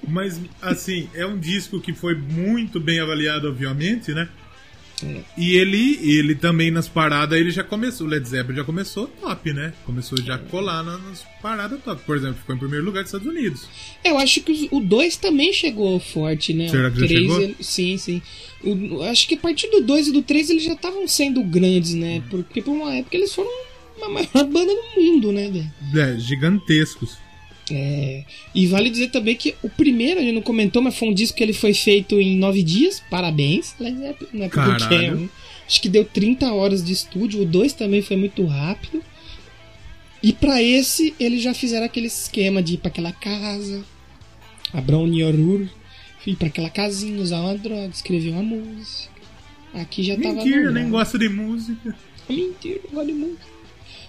Mas, 0.08 0.40
assim, 0.62 1.10
é 1.14 1.26
um 1.26 1.38
disco 1.40 1.80
que 1.80 1.94
foi 1.94 2.16
muito 2.16 2.80
bem 2.80 3.00
avaliado, 3.00 3.48
obviamente, 3.50 4.14
né? 4.14 4.28
É. 5.04 5.18
E 5.38 5.56
ele, 5.58 6.00
ele 6.02 6.36
também 6.36 6.72
nas 6.72 6.88
paradas, 6.88 7.38
ele 7.38 7.52
já 7.52 7.66
começou, 7.66 8.08
o 8.08 8.10
Led 8.10 8.26
Zeppelin 8.26 8.56
já 8.60 8.64
começou 8.64 9.08
top, 9.08 9.52
né? 9.52 9.74
Começou 9.86 10.18
já 10.22 10.36
a 10.36 10.38
colar 10.38 10.84
na- 10.84 10.98
nas 10.98 11.22
paradas 11.42 11.82
top. 11.84 12.02
Por 12.06 12.16
exemplo, 12.16 12.36
ficou 12.38 12.56
em 12.56 12.60
primeiro 12.60 12.86
lugar 12.86 13.04
dos 13.04 13.14
Estados 13.14 13.28
Unidos. 13.28 13.68
Eu 14.06 14.18
acho 14.18 14.40
que 14.42 14.70
o 14.72 14.80
2 14.80 15.18
também 15.18 15.52
chegou 15.52 16.00
forte, 16.00 16.54
né? 16.54 16.70
Será 16.70 16.88
O 16.88 16.92
que 16.94 17.00
já 17.02 17.08
três, 17.08 17.22
chegou? 17.24 17.42
ele- 17.42 17.56
sim, 17.60 17.98
sim. 17.98 18.22
O- 18.64 19.02
acho 19.04 19.28
que 19.28 19.36
a 19.36 19.38
partir 19.38 19.68
do 19.70 19.82
2 19.82 20.08
e 20.08 20.14
do 20.14 20.22
3 20.22 20.50
eles 20.50 20.64
já 20.64 20.74
estavam 20.74 21.06
sendo 21.10 21.44
grandes, 21.44 21.94
né? 21.94 22.24
Porque 22.30 22.62
por 22.62 22.72
uma 22.72 22.94
época 22.96 23.18
eles 23.18 23.36
foram 23.36 23.52
a 24.02 24.10
maior 24.10 24.46
banda 24.48 24.74
do 24.74 25.02
mundo, 25.02 25.32
né, 25.32 25.50
velho? 25.50 25.72
É, 25.96 26.20
gigantescos. 26.20 27.18
É, 27.72 28.24
e 28.54 28.68
vale 28.68 28.90
dizer 28.90 29.10
também 29.10 29.36
que 29.36 29.56
o 29.64 29.70
primeiro, 29.70 30.20
a 30.20 30.24
gente 30.24 30.36
não 30.36 30.42
comentou, 30.42 30.82
mas 30.82 30.98
foi 30.98 31.10
um 31.10 31.14
disco 31.14 31.38
que 31.38 31.44
ele 31.44 31.54
foi 31.54 31.74
feito 31.74 32.20
em 32.20 32.38
nove 32.38 32.62
dias. 32.62 33.02
Parabéns. 33.10 33.76
Led 33.80 33.98
Zeppelin, 33.98 34.30
Não 34.34 34.46
é 34.46 34.50
porque 34.50 34.94
é 34.94 35.14
um. 35.14 35.30
Acho 35.68 35.82
que 35.82 35.90
deu 35.90 36.06
30 36.06 36.54
horas 36.54 36.84
de 36.84 36.94
estúdio. 36.94 37.42
O 37.42 37.46
2 37.46 37.74
também 37.74 38.02
foi 38.02 38.16
muito 38.18 38.46
rápido. 38.46 39.02
E 40.22 40.32
pra 40.32 40.62
esse, 40.62 41.14
eles 41.20 41.42
já 41.42 41.54
fizeram 41.54 41.86
aquele 41.86 42.08
esquema 42.08 42.62
de 42.62 42.76
ir 42.76 42.78
pra 42.78 42.90
aquela 42.90 43.12
casa, 43.12 43.84
abrir 44.74 44.96
um 44.96 45.06
Nyorur, 45.06 45.68
ir 46.26 46.36
pra 46.36 46.48
aquela 46.48 46.70
casinha, 46.70 47.22
usar 47.22 47.42
uma 47.42 47.56
droga, 47.56 47.92
escrever 47.94 48.32
uma 48.32 48.42
música. 48.42 49.14
Aqui 49.74 50.04
já 50.04 50.16
tava. 50.16 50.36
Mentira, 50.36 50.72
nem 50.72 50.90
gosta 50.90 51.18
de 51.20 51.30
música. 51.30 51.96
Mentira, 52.30 52.80
não 52.86 52.92
gosto 52.92 53.08
de 53.08 53.14
música. 53.14 53.55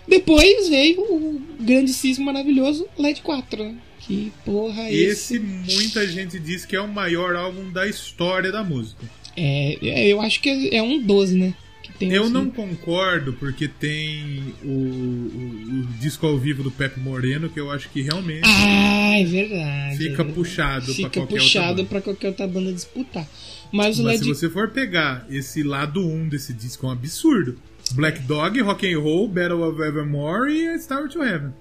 Depois 0.08 0.68
veio 0.68 1.00
o 1.00 1.40
grandíssimo, 1.60 2.26
maravilhoso 2.26 2.86
LED 2.98 3.22
4, 3.22 3.64
né? 3.64 3.74
Que 4.00 4.32
porra, 4.44 4.88
Esse, 4.90 5.36
esse. 5.36 5.38
muita 5.40 6.06
gente 6.06 6.38
diz 6.38 6.64
que 6.64 6.76
é 6.76 6.80
o 6.80 6.86
maior 6.86 7.34
álbum 7.34 7.70
da 7.72 7.86
história 7.88 8.52
da 8.52 8.62
música. 8.62 9.04
É, 9.36 9.76
é, 9.82 10.06
eu 10.08 10.20
acho 10.20 10.40
que 10.40 10.48
é, 10.48 10.76
é 10.76 10.82
um 10.82 11.02
12, 11.02 11.36
né? 11.36 11.54
Eu 12.00 12.28
não 12.28 12.50
concordo 12.50 13.32
porque 13.34 13.66
tem 13.66 14.52
o, 14.62 14.68
o- 14.68 15.80
o 15.80 15.86
disco 15.98 16.26
ao 16.26 16.36
vivo 16.36 16.62
do 16.62 16.70
Pepe 16.70 17.00
Moreno, 17.00 17.48
que 17.48 17.58
eu 17.58 17.70
acho 17.70 17.88
que 17.88 18.02
realmente 18.02 18.42
Ah, 18.44 19.18
é 19.18 19.24
verdade. 19.24 19.96
fica 19.96 20.04
é 20.12 20.16
verdade. 20.16 20.32
puxado 20.32 20.84
pra 20.86 20.94
Fica 20.94 21.10
qualquer 21.10 21.38
puxado 21.38 21.64
outra 21.68 21.74
banda. 21.76 21.88
pra 21.88 22.00
qualquer 22.02 22.28
outra 22.28 22.46
banda 22.46 22.72
disputar. 22.72 23.26
Mas 23.72 23.98
Mas 23.98 24.20
LED. 24.20 24.22
se 24.24 24.28
você 24.28 24.50
for 24.50 24.70
pegar 24.70 25.26
esse 25.30 25.62
lado 25.62 26.06
1 26.06 26.28
desse 26.28 26.52
disco, 26.52 26.84
é 26.86 26.90
um 26.90 26.92
absurdo. 26.92 27.56
Black 27.92 28.20
Dog, 28.22 28.60
Rock 28.60 28.86
and 28.86 28.98
Roll, 28.98 29.28
Battle 29.28 29.62
of 29.62 29.80
Evermore 29.80 30.50
e 30.50 30.78
Star 30.78 31.08
to 31.08 31.22
Heaven. 31.22 31.52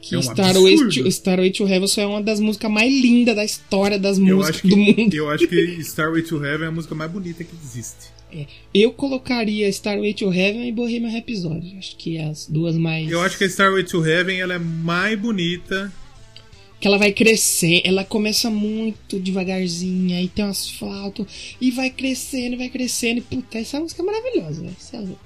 Que 0.00 0.14
é 0.14 0.18
um 0.18 0.20
Starway 0.20 0.76
to, 0.76 1.08
Starway 1.08 1.50
to 1.50 1.66
Heaven 1.66 1.88
só 1.88 2.02
é 2.02 2.06
uma 2.06 2.22
das 2.22 2.40
músicas 2.40 2.70
mais 2.70 2.92
lindas 2.92 3.34
da 3.34 3.44
história 3.44 3.98
das 3.98 4.18
Eu 4.18 4.36
músicas 4.36 4.60
que, 4.60 4.68
do 4.68 4.76
mundo. 4.76 5.14
eu 5.14 5.30
acho 5.30 5.46
que 5.48 5.56
Starway 5.80 6.22
to 6.22 6.44
Heaven 6.44 6.66
é 6.66 6.68
a 6.68 6.72
música 6.72 6.94
mais 6.94 7.10
bonita 7.10 7.42
que 7.42 7.54
existe. 7.62 8.12
É. 8.32 8.46
Eu 8.72 8.92
colocaria 8.92 9.68
Starway 9.68 10.14
to 10.14 10.32
Heaven 10.32 10.68
e 10.68 10.72
Bohemian 10.72 11.10
Rhapsody. 11.10 11.76
Acho 11.78 11.96
que 11.96 12.16
é 12.16 12.24
as 12.24 12.46
duas 12.46 12.76
mais. 12.76 13.10
Eu 13.10 13.20
acho 13.20 13.36
que 13.36 13.44
a 13.44 13.46
Starway 13.46 13.84
to 13.84 14.06
Heaven 14.06 14.40
ela 14.40 14.54
é 14.54 14.58
mais 14.58 15.18
bonita 15.18 15.92
que 16.80 16.88
ela 16.88 16.98
vai 16.98 17.12
crescer, 17.12 17.80
ela 17.84 18.04
começa 18.04 18.50
muito 18.50 19.20
devagarzinho, 19.20 20.16
aí 20.16 20.26
tem 20.26 20.44
umas 20.44 20.68
flautas, 20.68 21.54
e 21.60 21.70
vai 21.70 21.90
crescendo, 21.90 22.56
vai 22.56 22.68
crescendo, 22.68 23.18
e 23.18 23.20
puta, 23.20 23.56
essa 23.56 23.78
música 23.78 24.02
é 24.02 24.04
maravilhosa, 24.04 24.62
velho. 24.62 25.16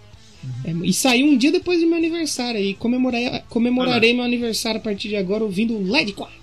Uhum. 0.64 0.82
É, 0.84 0.86
e 0.88 0.92
saiu 0.92 1.26
um 1.26 1.36
dia 1.36 1.51
depois 1.53 1.80
do 1.80 1.86
meu 1.86 1.97
aniversário, 1.97 2.61
e 2.61 2.74
comemorei, 2.74 3.28
comemorarei 3.49 4.12
meu 4.14 4.24
aniversário 4.24 4.78
a 4.80 4.82
partir 4.82 5.09
de 5.09 5.16
agora 5.16 5.42
ouvindo 5.44 5.78
LED 5.80 6.12
4. 6.12 6.34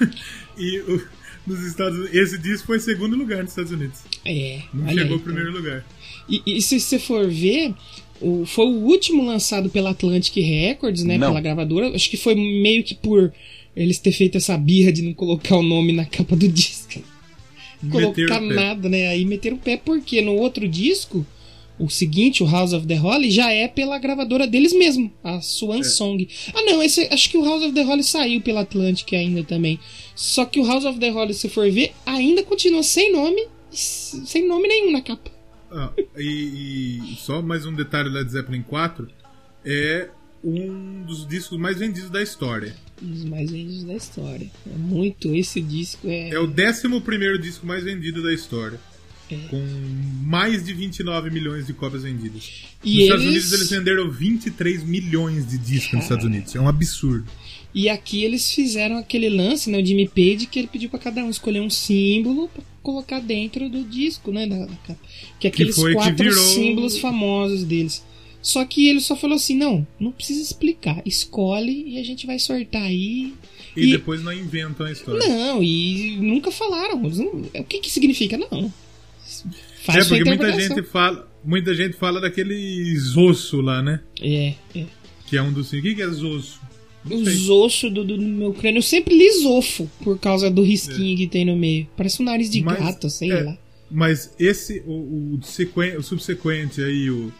E 0.58 0.78
o- 0.80 1.02
nos 1.46 1.60
Estados 1.64 1.98
Unidos, 1.98 2.14
esse 2.16 2.38
disco 2.38 2.66
foi 2.66 2.78
em 2.78 2.80
segundo 2.80 3.14
lugar 3.14 3.42
nos 3.42 3.50
Estados 3.52 3.70
Unidos. 3.72 4.00
É, 4.24 4.62
Não 4.72 4.88
chegou 4.88 5.04
aí, 5.04 5.12
ao 5.12 5.18
primeiro 5.20 5.52
lugar. 5.52 5.84
E, 6.28 6.42
e 6.44 6.60
se 6.62 6.80
você 6.80 6.98
for 6.98 7.28
ver, 7.28 7.72
o, 8.20 8.44
foi 8.46 8.64
o 8.66 8.78
último 8.84 9.24
lançado 9.24 9.68
pela 9.70 9.90
Atlantic 9.90 10.34
Records, 10.36 11.04
né? 11.04 11.18
Não. 11.18 11.28
Pela 11.28 11.40
gravadora. 11.40 11.94
Acho 11.94 12.10
que 12.10 12.16
foi 12.16 12.34
meio 12.34 12.82
que 12.82 12.94
por 12.94 13.32
eles 13.76 13.98
ter 13.98 14.10
feito 14.12 14.36
essa 14.38 14.56
birra 14.56 14.90
de 14.90 15.02
não 15.02 15.12
colocar 15.14 15.56
o 15.56 15.62
nome 15.62 15.92
na 15.92 16.04
capa 16.06 16.34
do 16.34 16.48
disco. 16.48 17.00
Colocar 17.90 18.40
nada, 18.40 18.88
né? 18.88 19.08
Aí 19.08 19.24
meteram 19.24 19.56
o 19.56 19.60
pé, 19.60 19.76
porque 19.76 20.20
no 20.22 20.32
outro 20.32 20.66
disco, 20.66 21.24
o 21.78 21.90
seguinte, 21.90 22.42
o 22.42 22.46
House 22.46 22.72
of 22.72 22.86
the 22.86 22.96
Holly, 22.96 23.30
já 23.30 23.52
é 23.52 23.68
pela 23.68 23.98
gravadora 23.98 24.46
deles 24.46 24.72
mesmo, 24.72 25.12
a 25.22 25.40
Swan 25.40 25.82
Song. 25.82 26.28
Ah, 26.54 26.62
não, 26.62 26.82
esse, 26.82 27.06
acho 27.10 27.30
que 27.30 27.36
o 27.36 27.44
House 27.44 27.62
of 27.62 27.72
the 27.72 27.82
Holly 27.82 28.02
saiu 28.02 28.40
pela 28.40 28.62
Atlantic 28.62 29.12
ainda 29.12 29.44
também. 29.44 29.78
Só 30.14 30.44
que 30.44 30.58
o 30.58 30.66
House 30.66 30.84
of 30.84 30.98
the 30.98 31.10
Holly, 31.10 31.34
se 31.34 31.48
for 31.48 31.70
ver, 31.70 31.92
ainda 32.04 32.42
continua 32.42 32.82
sem 32.82 33.12
nome, 33.12 33.46
sem 33.70 34.46
nome 34.46 34.68
nenhum 34.68 34.90
na 34.90 35.02
capa. 35.02 35.30
Ah, 35.70 35.92
e, 36.16 37.00
e 37.12 37.16
só 37.18 37.42
mais 37.42 37.66
um 37.66 37.74
detalhe 37.74 38.08
Led 38.08 38.30
Zeppelin 38.30 38.62
4 38.62 39.08
é 39.64 40.08
um 40.42 41.02
dos 41.02 41.26
discos 41.26 41.58
mais 41.58 41.78
vendidos 41.78 42.08
da 42.08 42.22
história. 42.22 42.74
Um 43.02 43.10
dos 43.10 43.24
mais 43.24 43.50
vendidos 43.50 43.84
da 43.84 43.94
história. 43.94 44.50
É 44.66 44.78
muito, 44.78 45.34
esse 45.34 45.60
disco 45.60 46.08
é. 46.08 46.30
É 46.30 46.38
o 46.38 46.46
11 46.46 47.38
disco 47.40 47.66
mais 47.66 47.82
vendido 47.82 48.22
da 48.22 48.32
história. 48.32 48.78
Com 49.50 49.62
mais 50.24 50.64
de 50.64 50.72
29 50.72 51.30
milhões 51.30 51.66
de 51.66 51.72
cópias 51.72 52.02
vendidas. 52.04 52.44
E 52.84 52.94
nos 52.94 53.02
Estados 53.04 53.22
eles- 53.24 53.34
Unidos 53.34 53.52
eles 53.52 53.70
venderam 53.70 54.10
23 54.10 54.84
milhões 54.84 55.48
de 55.48 55.58
discos 55.58 55.92
nos 55.94 56.02
Estados 56.04 56.24
Unidos. 56.24 56.54
É 56.54 56.60
um 56.60 56.68
absurdo. 56.68 57.26
E 57.74 57.88
aqui 57.88 58.24
eles 58.24 58.50
fizeram 58.52 58.96
aquele 58.96 59.28
lance, 59.28 59.68
né? 59.70 59.78
O 59.80 59.84
Jimmy 59.84 60.08
Page, 60.08 60.46
que 60.46 60.58
ele 60.58 60.68
pediu 60.68 60.88
pra 60.88 60.98
cada 60.98 61.22
um 61.24 61.28
escolher 61.28 61.60
um 61.60 61.68
símbolo 61.68 62.48
pra 62.48 62.62
colocar 62.82 63.20
dentro 63.20 63.68
do 63.68 63.82
disco, 63.82 64.30
né? 64.32 64.46
Da, 64.46 64.64
da. 64.64 64.96
Que 65.38 65.48
aqueles 65.48 65.74
foi 65.74 65.90
que 65.90 65.96
quatro 65.96 66.16
virou- 66.24 66.44
símbolos 66.54 66.98
famosos 66.98 67.64
deles. 67.64 68.02
Só 68.40 68.64
que 68.64 68.88
ele 68.88 69.00
só 69.00 69.16
falou 69.16 69.36
assim: 69.36 69.56
não, 69.56 69.86
não 70.00 70.12
precisa 70.12 70.40
explicar. 70.40 71.02
Escolhe 71.04 71.84
e 71.88 71.98
a 71.98 72.04
gente 72.04 72.26
vai 72.26 72.38
sortar 72.38 72.82
aí. 72.82 73.34
E, 73.76 73.88
E- 73.88 73.90
depois 73.90 74.22
não 74.22 74.32
inventam 74.32 74.86
a 74.86 74.92
história. 74.92 75.26
Não, 75.28 75.62
e 75.62 76.16
nunca 76.18 76.50
falaram. 76.50 76.98
Não- 77.02 77.42
o 77.60 77.64
que 77.64 77.80
que 77.80 77.90
significa? 77.90 78.38
Não. 78.38 78.72
Faz 79.84 80.06
é 80.06 80.08
porque 80.08 80.24
muita 80.24 80.52
gente 80.52 80.82
fala. 80.82 81.28
Muita 81.44 81.74
gente 81.74 81.96
fala 81.96 82.20
daquele 82.20 82.96
zosso 82.98 83.60
lá, 83.60 83.80
né? 83.80 84.00
É, 84.20 84.54
é. 84.74 84.84
Que 85.26 85.36
é 85.36 85.42
um 85.42 85.52
dos. 85.52 85.72
O 85.72 85.80
que 85.80 86.02
é 86.02 86.08
zosso? 86.08 86.60
Sei. 87.08 87.16
Os 87.18 87.48
ossos 87.48 87.92
do, 87.92 88.02
do 88.04 88.18
meu 88.20 88.52
crânio 88.52 88.78
eu 88.78 88.82
sempre 88.82 89.16
lisofo 89.16 89.88
por 90.02 90.18
causa 90.18 90.50
do 90.50 90.62
risquinho 90.62 91.16
que 91.16 91.28
tem 91.28 91.44
no 91.44 91.54
meio. 91.54 91.86
Parece 91.96 92.20
um 92.20 92.24
nariz 92.24 92.50
de 92.50 92.60
Mas- 92.62 92.78
gato, 92.80 93.08
sei 93.08 93.30
é, 93.30 93.42
lá. 93.42 93.58
Mas 93.88 94.34
esse, 94.40 94.82
o, 94.84 95.36
o, 95.36 95.40
sequen- 95.44 95.96
o 95.96 96.02
subsequente 96.02 96.82
aí, 96.82 97.08
o 97.08 97.32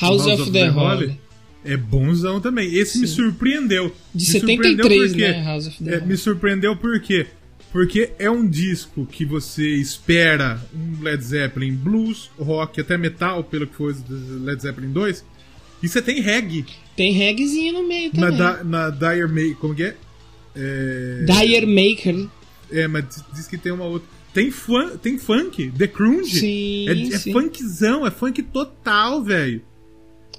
House, 0.00 0.26
of, 0.26 0.50
the, 0.50 0.66
Holly. 0.66 1.20
é 1.64 1.76
bonzão 1.76 2.40
também. 2.40 2.74
Esse 2.74 2.98
me 2.98 3.06
surpreendeu. 3.06 3.94
De 4.12 4.24
me 4.24 4.40
surpreendeu 4.40 4.84
73, 4.88 5.12
porque- 5.12 5.28
né? 5.28 5.44
House 5.44 5.66
of 5.68 5.84
the 5.84 5.94
é, 5.94 6.00
me 6.00 6.16
surpreendeu 6.16 6.76
por 6.76 7.00
quê? 7.00 7.26
Porque 7.72 8.12
é 8.18 8.30
um 8.30 8.46
disco 8.48 9.04
que 9.04 9.24
você 9.24 9.66
espera 9.76 10.60
um 10.74 11.02
Led 11.02 11.22
Zeppelin 11.22 11.74
blues, 11.74 12.30
rock, 12.38 12.80
até 12.80 12.96
metal, 12.96 13.44
pelo 13.44 13.66
que 13.66 13.74
foi 13.74 13.92
o 13.92 14.44
Led 14.44 14.62
Zeppelin 14.62 14.92
2. 14.92 15.24
E 15.82 15.88
você 15.88 16.00
tem 16.00 16.20
reggae 16.22 16.64
Tem 16.96 17.12
reggaezinho 17.12 17.74
no 17.74 17.86
meio 17.86 18.10
na, 18.14 18.20
também. 18.30 18.38
da, 18.38 18.64
na 18.64 18.90
Dire 18.90 19.26
Maker. 19.28 19.56
Como 19.56 19.74
que 19.74 19.82
é? 19.84 19.96
É, 20.54 21.24
Dire 21.26 21.66
Maker. 21.66 22.28
é, 22.70 22.88
mas 22.88 23.04
diz- 23.34 23.46
que 23.46 23.58
tem 23.58 23.72
uma 23.72 23.84
outra. 23.84 24.08
Tem, 24.32 24.50
fun, 24.50 24.96
tem 24.98 25.18
funk, 25.18 25.70
The 25.76 25.86
Crunge. 25.86 26.40
Sim, 26.40 26.88
é, 26.88 27.14
é 27.14 27.18
sim. 27.18 27.32
funkzão, 27.32 28.06
é 28.06 28.10
funk 28.10 28.42
total, 28.42 29.22
velho. 29.22 29.62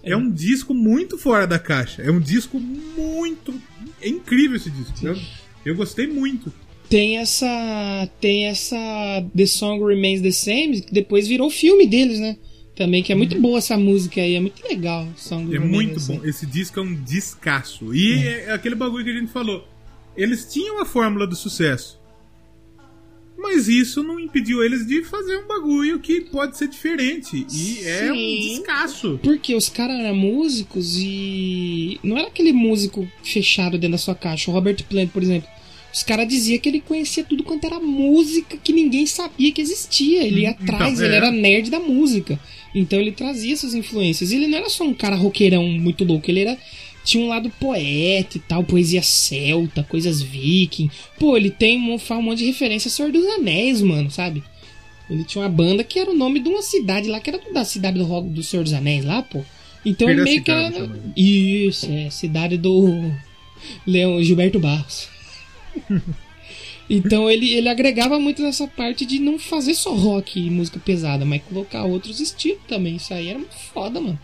É. 0.04 0.16
um 0.16 0.32
disco 0.32 0.74
muito 0.74 1.18
fora 1.18 1.46
da 1.46 1.60
caixa. 1.60 2.02
É 2.02 2.10
um 2.10 2.20
disco 2.20 2.60
muito. 2.60 3.54
É 4.02 4.08
incrível 4.08 4.56
esse 4.56 4.70
disco. 4.70 4.94
Eu, 5.06 5.18
eu 5.66 5.76
gostei 5.76 6.08
muito. 6.08 6.52
Tem 6.90 7.18
essa. 7.18 8.10
Tem 8.20 8.48
essa. 8.48 8.78
The 9.36 9.46
Song 9.46 9.84
Remains 9.84 10.22
the 10.22 10.32
Same, 10.32 10.82
que 10.82 10.94
depois 10.94 11.28
virou 11.28 11.50
filme 11.50 11.86
deles, 11.88 12.20
né? 12.20 12.38
Também, 12.76 13.02
que 13.02 13.12
é 13.12 13.16
muito 13.16 13.42
boa 13.42 13.58
essa 13.58 13.76
música 13.76 14.22
aí, 14.22 14.36
é 14.36 14.40
muito 14.40 14.64
legal. 14.64 15.08
Song 15.18 15.46
Uhum. 15.48 15.56
É 15.56 15.60
muito 15.60 16.00
bom. 16.02 16.22
Esse 16.24 16.46
disco 16.46 16.80
é 16.80 16.84
um 16.84 16.94
descasso. 16.94 17.94
E 17.94 18.24
é 18.24 18.52
aquele 18.52 18.76
bagulho 18.76 19.04
que 19.04 19.10
a 19.10 19.20
gente 19.20 19.32
falou. 19.32 19.68
Eles 20.16 20.46
tinham 20.52 20.80
a 20.80 20.86
fórmula 20.86 21.26
do 21.26 21.36
sucesso. 21.36 22.00
Mas 23.38 23.68
isso 23.68 24.02
não 24.02 24.20
impediu 24.20 24.64
eles 24.64 24.86
de 24.86 25.04
fazer 25.04 25.38
um 25.38 25.48
bagulho 25.48 26.00
que 26.00 26.22
pode 26.22 26.58
ser 26.58 26.68
diferente. 26.68 27.46
E 27.52 27.84
é 27.84 28.12
um 28.12 28.16
Sim. 28.16 28.50
descasso. 28.50 29.20
Porque 29.24 29.56
os 29.56 29.70
caras 29.70 30.00
eram 30.00 30.16
músicos 30.16 30.98
e. 30.98 32.00
Não 32.04 32.18
era 32.18 32.28
aquele 32.28 32.52
músico 32.52 33.08
fechado 33.24 33.78
dentro 33.78 33.92
da 33.92 33.98
sua 33.98 34.16
caixa. 34.16 34.50
O 34.50 34.54
Robert 34.54 34.84
Plant, 34.90 35.10
por 35.10 35.22
exemplo. 35.22 35.50
Os 35.98 36.04
caras 36.04 36.28
diziam 36.28 36.60
que 36.60 36.70
ele 36.70 36.80
conhecia 36.80 37.24
tudo 37.24 37.44
quanto 37.44 37.66
era 37.66 37.80
música 37.80 38.56
que 38.56 38.72
ninguém 38.72 39.08
sabia 39.08 39.52
que 39.52 39.60
existia. 39.60 40.24
Ele 40.24 40.42
ia 40.42 40.52
Então, 40.52 40.76
atrás, 40.76 41.02
é. 41.02 41.06
ele 41.06 41.16
era 41.16 41.32
nerd 41.32 41.72
da 41.72 41.80
música. 41.80 42.40
Então 42.76 43.00
ele 43.00 43.12
trazia 43.12 43.54
essas 43.54 43.74
influências. 43.74 44.32
Ele 44.32 44.46
não 44.46 44.60
era 44.60 44.70
só 44.70 44.84
um 44.84 44.94
cara 44.94 45.16
roqueirão 45.16 45.68
muito 45.68 46.04
louco, 46.04 46.30
ele 46.30 46.42
era. 46.42 46.56
Tinha 47.04 47.24
um 47.24 47.28
lado 47.28 47.50
poeta 47.60 48.38
e 48.38 48.40
tal, 48.42 48.64
poesia 48.64 49.02
celta, 49.02 49.82
coisas 49.82 50.22
viking. 50.22 50.92
Pô, 51.18 51.36
ele 51.36 51.50
tem 51.50 51.80
um, 51.80 51.96
um 51.96 52.22
monte 52.22 52.40
de 52.40 52.46
referência 52.46 52.90
a 52.90 52.92
Senhor 52.92 53.12
dos 53.12 53.26
Anéis, 53.26 53.82
mano, 53.82 54.12
sabe? 54.12 54.44
Ele 55.10 55.24
tinha 55.24 55.42
uma 55.42 55.50
banda 55.50 55.84
que 55.84 55.98
era 55.98 56.12
o 56.12 56.16
nome 56.16 56.40
de 56.40 56.48
uma 56.48 56.62
cidade 56.62 57.10
lá, 57.10 57.20
que 57.20 57.32
era 57.32 57.42
da 57.52 57.66
cidade 57.66 57.98
do, 57.98 58.22
do 58.22 58.44
Senhor 58.44 58.62
dos 58.62 58.74
Anéis 58.74 59.04
lá, 59.04 59.24
pô. 59.24 59.42
Então 59.84 60.08
ele 60.08 60.22
meio 60.22 60.44
que 60.44 60.52
era. 60.52 60.70
Também. 60.70 61.02
Isso, 61.16 61.92
é, 61.92 62.12
cidade 62.12 62.56
do 62.56 63.12
Leão 63.88 64.22
Gilberto 64.22 64.60
Barros. 64.60 65.17
então 66.90 67.30
ele, 67.30 67.54
ele 67.54 67.68
agregava 67.70 68.20
muito 68.20 68.42
nessa 68.42 68.68
parte 68.68 69.06
de 69.06 69.20
não 69.20 69.38
fazer 69.38 69.74
só 69.74 69.94
rock 69.94 70.40
e 70.40 70.50
música 70.50 70.80
pesada, 70.80 71.26
mas 71.26 71.42
colocar 71.44 71.84
outros 71.84 72.20
estilos 72.20 72.60
também. 72.68 72.96
Isso 72.96 73.14
aí 73.14 73.28
era 73.30 73.40
muito 73.40 73.56
foda, 73.56 74.00
mano. 74.00 74.20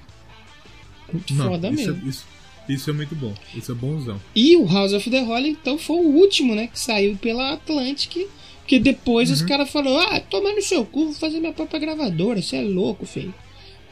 Muito 1.12 1.34
Não, 1.34 1.48
foda 1.50 1.70
isso, 1.70 1.76
mesmo. 1.92 2.06
é, 2.06 2.10
isso, 2.10 2.26
isso 2.70 2.90
é 2.90 2.94
muito 2.94 3.16
bom. 3.16 3.34
Isso 3.54 3.72
é 3.72 3.76
bonzão. 3.76 4.20
E 4.36 4.56
o 4.56 4.66
House 4.66 4.94
of 4.94 5.10
the 5.10 5.20
Holly, 5.22 5.50
então, 5.50 5.78
foi 5.78 5.98
o 5.98 6.10
último, 6.16 6.56
né? 6.56 6.68
Que 6.68 6.80
saiu 6.80 7.16
pela 7.18 7.54
Atlantic. 7.54 8.28
Porque 8.62 8.80
depois 8.80 9.28
Uhum. 9.30 9.36
os 9.36 9.42
caras 9.42 9.70
falaram: 9.70 9.98
Ah, 10.00 10.20
toma 10.22 10.54
no 10.54 10.62
seu 10.62 10.86
cu, 10.86 11.06
vou 11.06 11.14
fazer 11.14 11.40
minha 11.40 11.52
própria 11.52 11.80
gravadora. 11.80 12.42
Você 12.42 12.56
é 12.56 12.62
louco, 12.62 13.06
feio. 13.06 13.34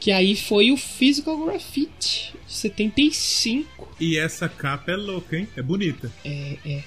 Que 0.00 0.10
aí 0.10 0.34
foi 0.34 0.72
o 0.72 0.76
Physical 0.78 1.38
Graffiti, 1.44 2.32
de 2.46 2.52
75. 2.52 3.94
E 4.00 4.16
essa 4.16 4.48
capa 4.48 4.90
é 4.90 4.96
louca, 4.96 5.36
hein? 5.36 5.46
É 5.56 5.62
bonita. 5.62 6.10
É, 6.24 6.56
é. 6.64 6.82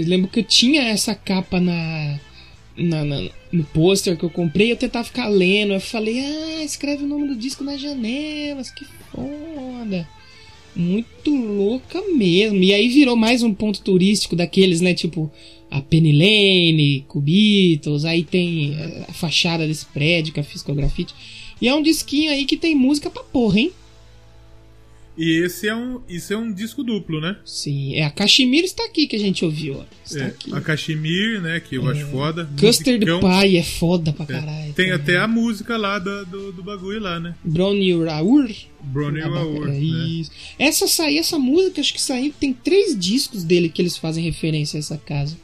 Eu 0.00 0.06
lembro 0.06 0.28
que 0.30 0.40
eu 0.40 0.44
tinha 0.44 0.82
essa 0.82 1.14
capa 1.14 1.58
na, 1.60 2.18
na- 2.76 3.04
na- 3.04 3.28
no 3.52 3.64
pôster 3.64 4.16
que 4.16 4.24
eu 4.24 4.30
comprei. 4.30 4.70
Eu 4.72 4.76
tentava 4.76 5.04
ficar 5.04 5.28
lendo. 5.28 5.72
Eu 5.72 5.80
falei: 5.80 6.18
Ah, 6.20 6.64
escreve 6.64 7.04
o 7.04 7.06
nome 7.06 7.28
do 7.28 7.36
disco 7.36 7.64
nas 7.64 7.80
janelas. 7.80 8.70
Que 8.70 8.84
foda. 9.12 10.08
Muito 10.76 11.34
louca 11.34 12.00
mesmo. 12.14 12.62
E 12.62 12.72
aí 12.72 12.88
virou 12.88 13.16
mais 13.16 13.42
um 13.42 13.52
ponto 13.52 13.80
turístico 13.80 14.36
daqueles, 14.36 14.80
né? 14.80 14.94
Tipo, 14.94 15.30
a 15.70 15.80
Penny 15.80 16.12
Lane, 16.12 17.04
Cubitos. 17.08 18.04
Aí 18.04 18.22
tem 18.22 18.76
a 19.08 19.12
fachada 19.12 19.66
desse 19.66 19.86
prédio 19.86 20.32
que 20.32 20.38
é 20.38 20.42
a 20.42 20.46
Physical 20.46 20.74
Graffiti. 20.76 21.14
E 21.60 21.66
é 21.66 21.74
um 21.74 21.82
disquinho 21.82 22.30
aí 22.30 22.44
que 22.44 22.56
tem 22.56 22.74
música 22.76 23.10
pra 23.10 23.24
porra, 23.24 23.58
hein? 23.58 23.72
E 25.18 25.42
esse 25.44 25.66
é 25.66 25.74
um, 25.74 26.00
isso 26.08 26.32
é 26.32 26.36
um 26.36 26.52
disco 26.52 26.84
duplo, 26.84 27.20
né? 27.20 27.36
Sim, 27.44 27.94
é 27.96 28.04
a 28.04 28.10
Cachemira 28.10 28.64
está 28.64 28.84
aqui 28.84 29.06
que 29.08 29.16
a 29.16 29.18
gente 29.18 29.44
ouviu, 29.44 29.78
ó. 29.80 29.84
Está 30.06 30.20
É, 30.20 30.26
aqui. 30.28 30.54
a 30.54 30.60
Cachemir, 30.60 31.40
né? 31.42 31.58
Que 31.58 31.74
eu 31.76 31.88
acho 31.88 32.06
foda. 32.06 32.48
Custard. 32.58 33.04
Pie 33.04 33.56
é 33.56 33.62
foda 33.64 34.12
pra 34.12 34.24
É. 34.24 34.26
caralho. 34.28 34.72
Tem 34.74 34.86
também. 34.86 34.92
até 34.92 35.16
a 35.16 35.26
música 35.26 35.76
lá 35.76 35.98
do, 35.98 36.24
do, 36.26 36.52
do 36.52 36.62
bagulho 36.62 37.00
lá, 37.00 37.18
né? 37.18 37.34
Brownie 37.42 37.92
Raur. 38.04 38.48
Brownie 38.80 39.20
Abaca- 39.22 39.40
Raour, 39.40 39.64
é 39.68 39.70
né? 39.72 39.78
Isso. 39.80 40.30
Essa 40.56 40.86
sair, 40.86 41.18
essa 41.18 41.36
música, 41.36 41.80
acho 41.80 41.92
que 41.92 42.00
saiu. 42.00 42.32
Tem 42.38 42.52
três 42.52 42.96
discos 42.96 43.42
dele 43.42 43.68
que 43.68 43.82
eles 43.82 43.96
fazem 43.96 44.22
referência 44.24 44.76
a 44.76 44.80
essa 44.80 44.96
casa. 44.96 45.36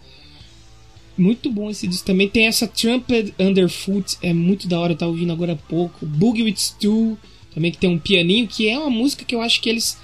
Muito 1.18 1.50
bom 1.50 1.70
esse 1.70 1.86
disco 1.86 2.06
também. 2.06 2.28
Tem 2.28 2.46
essa 2.46 2.66
Trumpet 2.66 3.34
Underfoot, 3.38 4.16
é 4.22 4.32
muito 4.32 4.66
da 4.68 4.78
hora, 4.80 4.92
eu 4.92 4.96
tava 4.96 5.10
ouvindo 5.12 5.32
agora 5.32 5.52
há 5.52 5.56
pouco. 5.56 6.04
Boogie 6.06 6.42
with 6.42 6.56
Stu, 6.56 7.16
também 7.54 7.70
que 7.70 7.78
tem 7.78 7.88
um 7.90 7.98
pianinho, 7.98 8.46
que 8.48 8.68
é 8.68 8.78
uma 8.78 8.90
música 8.90 9.24
que 9.24 9.34
eu 9.34 9.40
acho 9.40 9.60
que 9.60 9.68
eles 9.68 9.96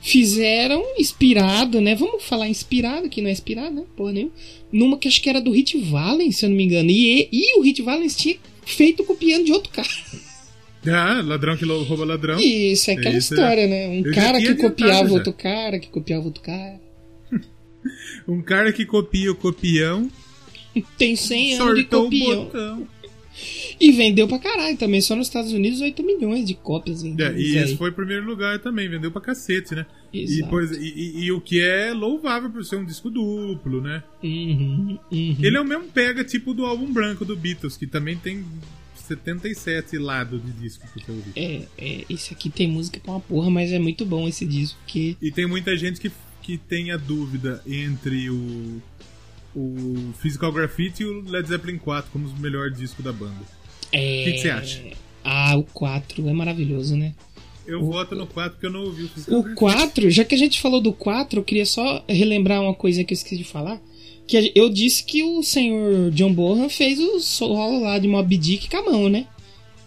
fizeram 0.00 0.82
inspirado, 0.98 1.80
né? 1.80 1.94
Vamos 1.94 2.22
falar 2.24 2.48
inspirado, 2.48 3.08
que 3.08 3.22
não 3.22 3.28
é 3.28 3.32
inspirado, 3.32 3.74
né? 3.74 3.84
Porra 3.96 4.12
nenhuma. 4.12 4.32
Numa 4.72 4.98
que 4.98 5.08
acho 5.08 5.20
que 5.22 5.28
era 5.30 5.40
do 5.40 5.50
Hit 5.50 5.78
Valens, 5.78 6.36
se 6.38 6.44
eu 6.44 6.50
não 6.50 6.56
me 6.56 6.64
engano. 6.64 6.90
E, 6.90 7.28
e 7.32 7.58
o 7.58 7.62
Hit 7.62 7.80
Valens 7.82 8.14
tinha 8.16 8.36
feito 8.66 9.04
copiando 9.04 9.44
de 9.44 9.52
outro 9.52 9.70
cara. 9.70 9.88
Ah, 10.86 11.22
ladrão 11.24 11.56
que 11.56 11.64
rouba 11.64 12.04
ladrão. 12.04 12.38
Isso, 12.38 12.90
é 12.90 12.94
aquela 12.94 13.16
Isso, 13.16 13.32
é. 13.32 13.36
história, 13.36 13.66
né? 13.66 13.88
Um 13.88 14.02
Eu 14.06 14.12
cara 14.14 14.38
que 14.38 14.54
copiava 14.56 15.08
já. 15.08 15.14
outro 15.14 15.32
cara, 15.32 15.78
que 15.78 15.88
copiava 15.88 16.24
outro 16.26 16.42
cara. 16.42 16.80
Um 18.28 18.42
cara 18.42 18.72
que 18.72 18.84
copia 18.86 19.30
o 19.30 19.34
copião, 19.34 20.10
Tem 20.98 21.14
100 21.16 21.54
anos 21.54 21.74
de 21.76 21.80
o 21.82 21.86
copião. 21.88 22.44
botão. 22.44 22.88
E 23.80 23.90
vendeu 23.92 24.26
pra 24.28 24.38
caralho 24.38 24.76
também. 24.76 25.00
Só 25.00 25.14
nos 25.16 25.26
Estados 25.26 25.52
Unidos, 25.52 25.80
8 25.80 26.02
milhões 26.04 26.46
de 26.46 26.54
cópias 26.54 27.00
É, 27.00 27.04
vendidas. 27.04 27.36
e 27.40 27.58
aí. 27.58 27.64
esse 27.64 27.76
foi 27.76 27.90
o 27.90 27.92
primeiro 27.92 28.24
lugar 28.24 28.58
também, 28.60 28.88
vendeu 28.88 29.10
pra 29.10 29.20
cacete, 29.20 29.74
né? 29.74 29.84
E, 30.12 30.24
e, 30.40 30.42
e- 30.78 31.24
e 31.24 31.32
o 31.32 31.40
que 31.40 31.60
é 31.60 31.92
louvável 31.92 32.48
por 32.50 32.64
ser 32.64 32.76
um 32.76 32.84
disco 32.84 33.10
duplo, 33.10 33.80
né? 33.80 34.02
Uhum, 34.22 34.98
uhum. 35.10 35.36
Ele 35.42 35.56
é 35.56 35.60
o 35.60 35.64
mesmo 35.64 35.84
pega 35.88 36.22
tipo 36.24 36.54
do 36.54 36.64
álbum 36.64 36.92
branco 36.92 37.24
do 37.24 37.34
Beatles, 37.36 37.76
que 37.76 37.86
também 37.86 38.16
tem 38.16 38.44
77 39.08 39.98
lados 39.98 40.40
de 40.44 40.52
disco 40.52 40.86
pra 40.86 41.02
você 41.04 41.10
ouvir. 41.10 41.32
É, 41.36 41.62
é, 41.76 42.04
esse 42.08 42.32
aqui 42.32 42.48
tem 42.48 42.68
música 42.68 43.00
pra 43.00 43.12
uma 43.12 43.20
porra, 43.20 43.50
mas 43.50 43.72
é 43.72 43.78
muito 43.78 44.04
bom 44.06 44.26
esse 44.28 44.46
disco, 44.46 44.78
porque 44.84 45.16
E 45.20 45.30
tem 45.30 45.46
muita 45.46 45.76
gente 45.76 46.00
que, 46.00 46.10
que 46.42 46.56
tem 46.56 46.90
a 46.90 46.96
dúvida 46.96 47.62
entre 47.66 48.30
o, 48.30 48.80
o 49.54 50.12
Physical 50.20 50.52
Graffiti 50.52 51.02
e 51.02 51.06
o 51.06 51.20
Led 51.22 51.48
Zeppelin 51.48 51.78
4 51.78 52.10
como 52.10 52.26
os 52.26 52.38
melhores 52.38 52.76
discos 52.76 53.04
da 53.04 53.12
banda. 53.12 53.34
é... 53.92 54.22
O 54.22 54.24
que 54.24 54.32
que 54.32 54.38
você 54.38 54.50
acha? 54.50 54.82
Ah, 55.22 55.56
o 55.56 55.62
4 55.64 56.28
é 56.28 56.32
maravilhoso, 56.32 56.96
né? 56.96 57.14
Eu 57.66 57.80
O- 57.80 57.86
voto 57.92 58.14
no 58.14 58.26
4 58.26 58.52
porque 58.52 58.66
eu 58.66 58.70
não 58.72 58.84
ouvi 58.84 59.04
o 59.04 59.08
Physical 59.08 59.38
O 59.38 59.42
Graffiti. 59.42 59.58
4, 59.60 60.10
já 60.10 60.24
que 60.24 60.34
a 60.34 60.38
gente 60.38 60.60
falou 60.60 60.80
do 60.80 60.92
4, 60.92 61.40
eu 61.40 61.44
queria 61.44 61.64
só 61.64 62.04
relembrar 62.08 62.60
uma 62.60 62.74
coisa 62.74 63.02
que 63.04 63.14
eu 63.14 63.16
esqueci 63.16 63.38
de 63.38 63.44
falar. 63.44 63.80
Que 64.26 64.52
eu 64.54 64.68
disse 64.70 65.04
que 65.04 65.22
o 65.22 65.42
senhor 65.42 66.10
John 66.10 66.32
Bonham 66.32 66.68
fez 66.68 66.98
o 66.98 67.20
solo 67.20 67.80
lá 67.80 67.98
de 67.98 68.08
Mob 68.08 68.36
Dick 68.36 68.68
com 68.70 68.76
a 68.78 68.82
mão, 68.90 69.08
né? 69.08 69.26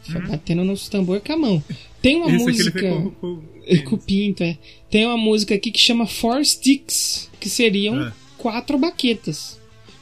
Foi 0.03 0.22
Batendo 0.22 0.63
nos 0.63 0.88
tambor 0.89 1.20
com 1.22 1.34
a 1.34 1.38
mão. 1.38 1.63
Tem 2.01 2.15
uma 2.15 2.30
ele 2.30 2.38
música. 2.38 2.82
com, 2.82 3.09
com, 3.11 3.41
Com 3.89 3.95
o 3.95 3.97
pinto, 3.97 4.43
é. 4.43 4.57
Tem 4.89 5.05
uma 5.05 5.18
música 5.18 5.53
aqui 5.53 5.70
que 5.72 5.80
chama 5.80 6.07
Four 6.07 6.43
Sticks, 6.45 7.30
que 7.39 7.49
seriam 7.49 8.01
É. 8.07 8.13
quatro 8.38 8.78
baquetas. 8.78 9.60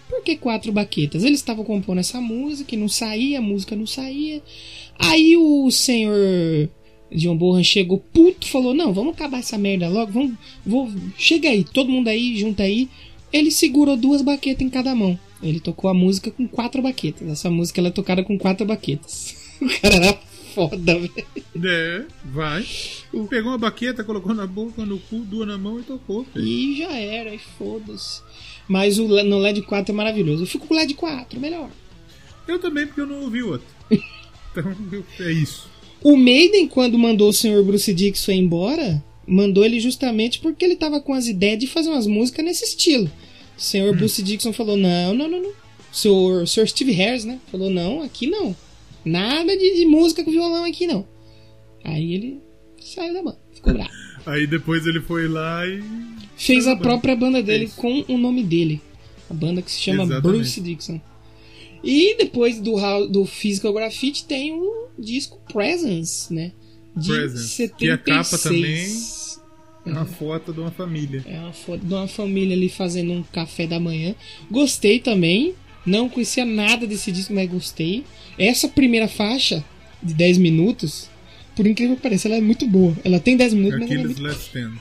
Por 0.10 0.24
que 0.24 0.36
quatro 0.36 0.72
baquetas? 0.72 1.24
Eles 1.24 1.40
estavam 1.40 1.66
compondo 1.66 2.00
essa 2.00 2.22
música 2.22 2.76
e 2.76 2.78
não 2.78 2.88
saía, 2.88 3.40
a 3.40 3.42
música 3.42 3.76
não 3.76 3.88
saía. 3.88 4.42
Aí 5.00 5.36
o 5.36 5.70
senhor 5.72 6.70
John 7.12 7.36
Bohan 7.36 7.64
chegou 7.64 8.00
puto, 8.00 8.48
falou: 8.48 8.74
Não, 8.74 8.94
vamos 8.94 9.14
acabar 9.14 9.40
essa 9.40 9.58
merda 9.58 9.90
logo, 9.90 10.12
vamos, 10.12 10.34
vou, 10.66 10.92
chega 11.18 11.50
aí, 11.50 11.64
todo 11.64 11.90
mundo 11.90 12.08
aí, 12.08 12.38
junta 12.38 12.64
aí. 12.64 12.90
Ele 13.34 13.52
segurou 13.52 13.98
duas 13.98 14.22
baquetas 14.22 14.66
em 14.66 14.70
cada 14.70 14.96
mão. 14.96 15.20
Ele 15.42 15.60
tocou 15.60 15.90
a 15.90 15.94
música 15.94 16.32
com 16.32 16.48
quatro 16.48 16.82
baquetas. 16.82 17.28
Essa 17.28 17.50
música 17.50 17.82
ela 17.82 17.90
é 17.90 17.92
tocada 17.92 18.24
com 18.24 18.38
quatro 18.38 18.66
baquetas. 18.66 19.44
O 19.56 19.68
cara 19.82 19.96
era 19.96 20.14
foda, 20.56 20.98
velho. 20.98 21.28
É, 21.64 22.06
vai. 22.24 22.66
Pegou 23.30 23.52
uma 23.52 23.58
baqueta, 23.58 24.04
colocou 24.04 24.34
na 24.34 24.48
boca, 24.48 24.86
no 24.86 24.98
cu, 24.98 25.18
duas 25.20 25.48
na 25.48 25.58
mão 25.58 25.80
e 25.80 25.84
tocou. 25.84 26.26
filho. 26.26 26.46
E 26.46 26.78
já 26.78 26.92
era, 26.92 27.36
e 27.36 27.40
foda-se. 27.40 28.22
Mas 28.68 28.98
o 28.98 29.08
no 29.24 29.38
LED 29.38 29.62
4 29.64 29.94
é 29.94 29.96
maravilhoso. 29.96 30.44
Eu 30.44 30.48
fico 30.48 30.66
com 30.66 30.74
o 30.74 30.78
LED 30.78 30.94
4, 30.96 31.40
melhor. 31.40 31.70
Eu 32.48 32.58
também, 32.60 32.88
porque 32.88 33.02
eu 33.02 33.08
não 33.08 33.22
ouvi 33.22 33.44
o 33.44 33.52
outro. 33.52 33.68
Então, 34.58 34.74
é 35.20 35.34
isso. 35.34 35.68
O 36.02 36.16
Maiden, 36.16 36.66
quando 36.66 36.98
mandou 36.98 37.28
o 37.28 37.34
Sr. 37.34 37.62
Bruce 37.62 37.94
Dixon 37.94 38.32
embora, 38.32 39.04
mandou 39.28 39.66
ele 39.66 39.82
justamente 39.82 40.40
porque 40.40 40.64
ele 40.64 40.78
tava 40.78 41.02
com 41.02 41.14
as 41.14 41.28
ideias 41.28 41.60
de 41.60 41.68
fazer 41.68 41.90
umas 41.90 42.08
músicas 42.08 42.46
nesse 42.46 42.64
estilo. 42.64 43.12
O 43.58 43.62
Sr. 43.62 43.94
Bruce 43.94 44.24
Dixon 44.24 44.54
falou: 44.54 44.78
não, 44.78 45.14
não, 45.14 45.28
não, 45.28 45.42
não. 45.42 45.50
O 45.50 45.54
Sr. 45.92 46.08
o 46.44 46.48
Sr. 46.48 46.68
Steve 46.68 46.94
Harris, 46.94 47.26
né? 47.26 47.38
Falou: 47.52 47.70
não, 47.70 48.02
aqui 48.02 48.28
não. 48.28 48.56
Nada 49.06 49.56
de, 49.56 49.76
de 49.76 49.86
música 49.86 50.24
com 50.24 50.32
violão 50.32 50.66
aqui 50.66 50.88
não. 50.88 51.08
Aí 51.84 52.14
ele 52.14 52.42
saiu 52.80 53.14
da 53.14 53.22
banda, 53.22 53.40
ficou 53.54 53.74
bravo. 53.74 53.92
Aí 54.26 54.48
depois 54.48 54.86
ele 54.88 55.00
foi 55.02 55.28
lá 55.28 55.66
e. 55.68 55.84
Fez 56.36 56.66
a 56.66 56.72
da 56.72 56.76
banda. 56.76 56.90
própria 56.90 57.16
banda 57.16 57.44
dele 57.44 57.66
Isso. 57.66 57.76
com 57.76 58.04
o 58.08 58.18
nome 58.18 58.44
dele. 58.44 58.82
A 59.30 59.34
banda 59.34 59.62
que 59.62 59.72
se 59.72 59.80
chama 59.80 60.04
Exatamente. 60.04 60.38
Bruce 60.38 60.62
Dixon. 60.62 61.02
E 61.84 62.18
depois 62.18 62.60
do, 62.60 62.76
do 63.08 63.26
Physical 63.26 63.72
Graffiti 63.74 64.26
tem 64.26 64.54
o 64.54 64.88
disco 64.98 65.40
Presence, 65.52 66.34
né? 66.34 66.52
De 66.96 67.10
Presence, 67.10 67.50
76. 67.50 67.78
que 67.78 67.90
a 67.92 67.98
capa 67.98 68.38
também 68.38 68.88
É 69.86 69.92
uma 69.92 70.06
foto 70.06 70.52
de 70.52 70.60
uma 70.60 70.72
família. 70.72 71.24
É 71.28 71.40
uma 71.40 71.54
foto 71.54 71.86
de 71.86 71.94
uma 71.94 72.08
família 72.08 72.56
ali 72.56 72.70
fazendo 72.70 73.12
um 73.14 73.22
café 73.24 73.68
da 73.68 73.80
manhã. 73.80 74.16
Gostei 74.50 75.00
também. 75.00 75.54
Não 75.86 76.10
conhecia 76.10 76.46
nada 76.46 76.88
desse 76.88 77.12
disco, 77.12 77.34
mas 77.34 77.50
gostei. 77.50 78.04
Essa 78.38 78.68
primeira 78.68 79.08
faixa, 79.08 79.64
de 80.02 80.14
10 80.14 80.38
minutos, 80.38 81.10
por 81.56 81.66
incrível 81.66 81.96
que 81.96 82.02
pareça, 82.02 82.28
ela 82.28 82.38
é 82.38 82.42
muito 82.42 82.68
boa. 82.68 82.96
Ela 83.04 83.20
tem 83.20 83.38
10 83.38 83.54
minutos, 83.54 83.80
mas 83.80 83.92
ela 83.92 84.00
é 84.00 84.04
muito 84.04 84.22
Last 84.22 84.42
Stand. 84.48 84.74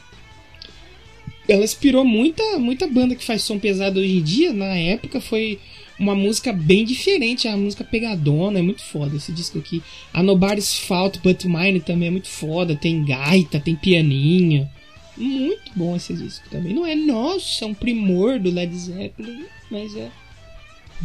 ela 1.49 1.65
inspirou 1.65 2.05
muita, 2.05 2.43
muita 2.59 2.87
banda 2.87 3.15
que 3.15 3.25
faz 3.25 3.43
som 3.43 3.59
pesado 3.59 4.01
hoje 4.01 4.17
em 4.17 4.23
dia. 4.23 4.53
Na 4.53 4.77
época 4.77 5.21
foi 5.21 5.59
uma 5.99 6.15
música 6.15 6.53
bem 6.53 6.85
diferente, 6.85 7.47
é 7.47 7.51
uma 7.51 7.59
música 7.59 7.85
pegadona, 7.85 8.59
é 8.59 8.63
muito 8.63 8.83
foda 8.83 9.17
esse 9.17 9.33
disco 9.33 9.59
aqui. 9.59 9.83
A 10.13 10.23
Nobody's 10.23 10.75
Fault 10.75 11.21
But 11.21 11.45
Mine 11.45 11.81
também 11.81 12.09
é 12.09 12.11
muito 12.11 12.29
foda, 12.29 12.75
tem 12.75 13.05
gaita, 13.05 13.61
tem 13.61 13.77
pianinho. 13.77 14.69
Muito 15.17 15.71
bom 15.77 15.95
esse 15.95 16.13
disco 16.13 16.49
também. 16.51 16.75
Não 16.75 16.85
é, 16.85 16.97
nossa, 16.97 17.65
é 17.65 17.69
um 17.69 17.75
primor 17.75 18.41
do 18.41 18.51
Led 18.51 18.75
Zeppelin, 18.75 19.45
mas 19.71 19.95
é 19.95 20.11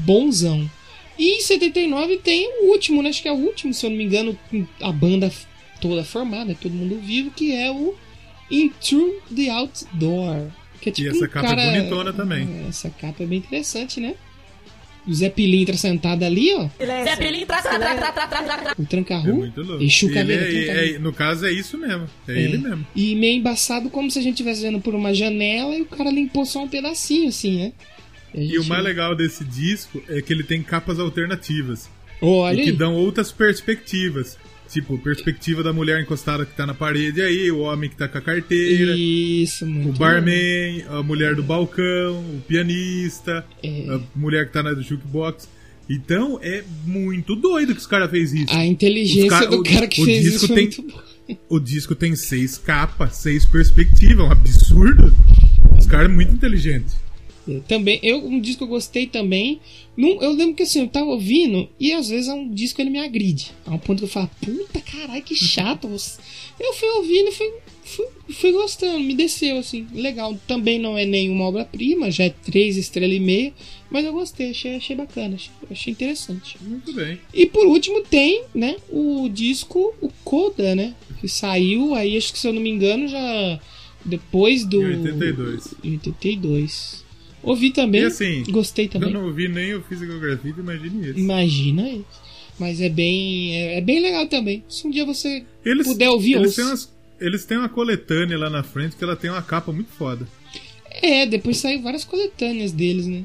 bonzão. 0.05 0.69
E 1.17 1.37
em 1.37 1.41
79 1.41 2.17
tem 2.17 2.47
o 2.61 2.71
último, 2.71 3.01
né? 3.01 3.09
Acho 3.09 3.21
que 3.21 3.27
é 3.27 3.31
o 3.31 3.35
último, 3.35 3.73
se 3.73 3.85
eu 3.85 3.89
não 3.89 3.97
me 3.97 4.05
engano, 4.05 4.37
a 4.81 4.91
banda 4.91 5.31
toda 5.81 6.03
formada, 6.03 6.55
todo 6.55 6.71
mundo 6.71 6.99
vivo, 6.99 7.31
que 7.31 7.53
é 7.53 7.69
o 7.71 7.95
Into 8.49 9.21
the 9.35 9.49
Outdoor. 9.49 10.47
Que 10.81 10.89
é 10.89 10.91
tipo 10.91 11.07
e 11.07 11.11
essa 11.11 11.25
um 11.25 11.27
capa 11.27 11.47
é 11.47 11.49
cara... 11.49 11.61
é 11.61 11.77
bonitona 11.77 12.13
também. 12.13 12.63
É, 12.63 12.69
essa 12.69 12.89
capa 12.89 13.23
é 13.23 13.25
bem 13.25 13.39
interessante, 13.39 13.99
né? 13.99 14.15
O 15.07 15.13
Zé 15.13 15.29
Pilintra 15.29 15.75
sentado 15.75 16.23
ali, 16.23 16.53
ó. 16.53 16.69
Zé 16.79 17.15
Pilintra, 17.15 17.61
tra, 17.61 17.79
tra, 17.79 17.95
tra, 17.95 18.11
tra, 18.11 18.27
tra, 18.27 18.57
tra. 18.57 18.75
O 18.77 18.85
Trancarru. 18.85 19.29
É 19.29 19.33
muito 19.33 19.61
louco. 19.61 19.83
Enche 19.83 20.05
o 20.05 20.13
cabelo. 20.13 20.41
É, 20.41 20.95
é, 20.95 20.99
no 20.99 21.11
caso, 21.11 21.45
é 21.45 21.51
isso 21.51 21.77
mesmo. 21.77 22.07
É, 22.27 22.33
é, 22.33 22.41
ele 22.41 22.57
mesmo. 22.57 22.85
E 22.95 23.15
meio 23.15 23.37
embaçado, 23.37 23.89
como 23.89 24.11
se 24.11 24.19
a 24.19 24.21
gente 24.21 24.33
estivesse 24.33 24.61
vendo 24.61 24.79
por 24.79 24.93
uma 24.93 25.13
janela 25.13 25.75
e 25.75 25.81
o 25.81 25.85
cara 25.85 26.11
limpou 26.11 26.45
só 26.45 26.63
um 26.63 26.67
pedacinho, 26.67 27.29
assim, 27.29 27.57
né? 27.57 27.73
A 28.33 28.37
E 28.39 28.45
gente- 28.47 28.59
o 28.59 28.65
mais 28.65 28.83
legal 28.83 29.15
desse 29.15 29.43
disco 29.43 30.01
é 30.07 30.21
que 30.21 30.31
ele 30.33 30.43
tem 30.43 30.61
capas 30.61 30.99
alternativas. 30.99 31.89
Olha 32.21 32.61
e 32.61 32.65
que 32.65 32.71
dão 32.71 32.95
outras 32.95 33.31
perspectivas. 33.31 34.37
Tipo, 34.69 34.99
perspectiva 34.99 35.63
da 35.63 35.73
mulher 35.73 35.99
encostada 35.99 36.45
que 36.45 36.55
tá 36.55 36.63
na 36.67 36.75
parede 36.75 37.21
aí, 37.23 37.49
o 37.49 37.59
homem 37.61 37.89
que 37.89 37.95
tá 37.95 38.07
com 38.07 38.19
a 38.19 38.21
carteira, 38.21 38.95
Isso, 38.95 39.65
muito 39.65 39.95
o 39.95 39.97
barman, 39.97 40.83
a 40.89 41.01
mulher 41.01 41.33
do 41.33 41.41
balcão, 41.41 42.19
o 42.19 42.39
pianista, 42.47 43.43
É. 43.63 43.87
a 43.89 43.99
mulher 44.15 44.45
que 44.45 44.53
tá 44.53 44.61
na 44.61 44.75
jukebox. 44.75 45.49
Então 45.89 46.39
é 46.43 46.63
muito 46.85 47.35
doido 47.35 47.73
que 47.73 47.81
os 47.81 47.87
caras 47.87 48.11
fez 48.11 48.31
isso. 48.31 48.53
A 48.53 48.63
inteligência 48.63 49.27
cara- 49.29 49.45
do 49.47 49.61
o- 49.61 49.63
cara 49.63 49.87
que 49.87 50.01
o 50.03 50.05
fez 50.05 50.21
disco 50.21 50.37
isso 50.37 50.47
foi 50.47 50.55
tem- 50.55 50.83
muito. 50.85 51.09
O 51.49 51.59
disco 51.59 51.95
tem 51.95 52.15
seis 52.15 52.57
capas, 52.59 53.15
seis 53.15 53.45
perspectivas, 53.47 54.19
é 54.19 54.29
um 54.29 54.31
absurdo. 54.31 55.11
Os 55.79 55.87
caras 55.87 56.11
é 56.11 56.13
muito 56.13 56.31
inteligentes. 56.33 56.95
Também, 57.67 57.99
eu, 58.03 58.25
um 58.25 58.39
disco 58.39 58.59
que 58.59 58.63
eu 58.63 58.67
gostei 58.67 59.07
também. 59.07 59.59
Não, 59.95 60.21
eu 60.21 60.31
lembro 60.31 60.55
que 60.55 60.63
assim, 60.63 60.81
eu 60.81 60.87
tava 60.87 61.07
ouvindo 61.07 61.67
e 61.79 61.91
às 61.91 62.09
vezes 62.09 62.27
é 62.27 62.33
um 62.33 62.49
disco 62.49 62.81
ele 62.81 62.89
me 62.89 62.99
agride. 62.99 63.51
A 63.65 63.73
um 63.73 63.77
ponto 63.77 63.99
que 63.99 64.05
eu 64.05 64.09
falo, 64.09 64.29
puta 64.41 64.81
caralho, 64.81 65.23
que 65.23 65.35
chato. 65.35 65.87
você." 65.87 66.19
Eu 66.59 66.73
fui 66.73 66.89
ouvindo 66.89 67.29
e 67.29 67.31
fui, 67.31 67.53
fui, 67.83 68.05
fui 68.29 68.51
gostando, 68.51 68.99
me 68.99 69.13
desceu 69.13 69.57
assim, 69.57 69.87
legal. 69.93 70.37
Também 70.47 70.77
não 70.77 70.97
é 70.97 71.05
nenhuma 71.05 71.45
obra-prima, 71.45 72.11
já 72.11 72.25
é 72.25 72.29
três 72.29 72.77
estrelas 72.77 73.15
e 73.15 73.19
meia, 73.19 73.53
mas 73.89 74.05
eu 74.05 74.13
gostei, 74.13 74.51
achei, 74.51 74.75
achei 74.75 74.95
bacana, 74.95 75.35
achei, 75.35 75.51
achei 75.71 75.91
interessante. 75.93 76.57
Muito 76.61 76.93
bem. 76.93 77.19
E 77.33 77.45
por 77.45 77.65
último 77.65 78.01
tem, 78.01 78.43
né, 78.53 78.75
o 78.89 79.29
disco, 79.29 79.93
o 80.01 80.09
Coda, 80.23 80.75
né? 80.75 80.93
Que 81.19 81.27
saiu 81.27 81.95
aí, 81.95 82.17
acho 82.17 82.31
que 82.31 82.39
se 82.39 82.47
eu 82.47 82.53
não 82.53 82.61
me 82.61 82.69
engano, 82.69 83.07
já 83.07 83.59
depois 84.05 84.65
do. 84.65 84.81
Em 84.81 85.01
82. 85.01 85.75
Em 85.83 85.91
82. 85.93 87.08
Ouvi 87.41 87.71
também, 87.71 88.03
assim, 88.03 88.43
gostei 88.49 88.85
Eu 88.85 88.89
também. 88.89 89.13
não 89.13 89.25
ouvi 89.25 89.47
nem 89.47 89.73
o 89.73 89.81
Physical 89.81 90.19
Graffiti, 90.19 90.59
imagine 90.59 91.09
isso. 91.09 91.19
Imagina 91.19 91.89
isso. 91.89 92.29
Mas 92.59 92.81
é 92.81 92.89
bem. 92.89 93.55
É, 93.55 93.77
é 93.77 93.81
bem 93.81 94.01
legal 94.01 94.27
também. 94.27 94.63
Se 94.67 94.85
um 94.85 94.91
dia 94.91 95.05
você 95.05 95.45
Eles, 95.63 95.87
puder 95.87 96.09
ouvir, 96.09 96.33
eles 96.33 96.47
ouça. 96.47 96.61
têm, 96.61 96.65
umas, 96.69 96.93
eles 97.19 97.45
têm 97.45 97.57
uma 97.57 97.69
coletânea 97.69 98.37
lá 98.37 98.49
na 98.49 98.63
frente 98.63 98.95
que 98.97 99.03
ela 99.03 99.15
tem 99.15 99.29
uma 99.29 99.41
capa 99.41 99.71
muito 99.71 99.91
foda. 99.91 100.27
É, 101.01 101.25
depois 101.25 101.57
saiu 101.57 101.81
várias 101.81 102.03
coletâneas 102.03 102.73
deles, 102.73 103.07
né? 103.07 103.23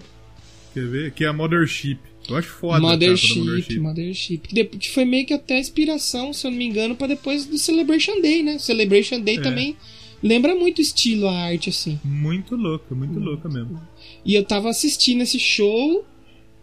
Quer 0.73 0.87
ver? 0.87 1.13
Que 1.13 1.25
é 1.25 1.29
a 1.29 1.33
Mothership. 1.33 1.99
Eu 2.29 2.37
acho 2.37 2.49
foda 2.49 2.77
a 2.79 2.81
capa 2.81 2.87
da 2.97 3.07
Mothership, 3.07 3.39
Mothership. 3.41 3.79
Mothership. 3.81 4.39
Que, 4.79 4.91
foi 4.91 5.05
meio 5.05 5.27
que 5.27 5.35
até 5.35 5.59
inspiração, 5.59 6.33
se 6.33 6.47
eu 6.47 6.51
não 6.53 6.59
me 6.59 6.65
engano, 6.67 6.95
pra 6.95 7.09
depois 7.09 7.45
do 7.45 7.59
Celebration 7.59 8.21
Day, 8.21 8.43
né? 8.45 8.59
Celebration 8.59 9.21
Day 9.21 9.39
É. 9.39 9.41
também 9.41 9.77
Lembra 10.25 10.55
muito 10.55 10.79
o 10.79 10.81
estilo, 10.81 11.29
a 11.29 11.39
arte, 11.39 11.69
assim. 11.69 12.01
Muito 12.03 12.57
louca, 12.57 12.95
muito 12.95 13.21
louca 13.21 13.47
mesmo. 13.47 13.79
E 14.25 14.35
eu 14.35 14.45
tava 14.45 14.69
assistindo 14.71 15.23
esse 15.23 15.39
show 15.39 16.05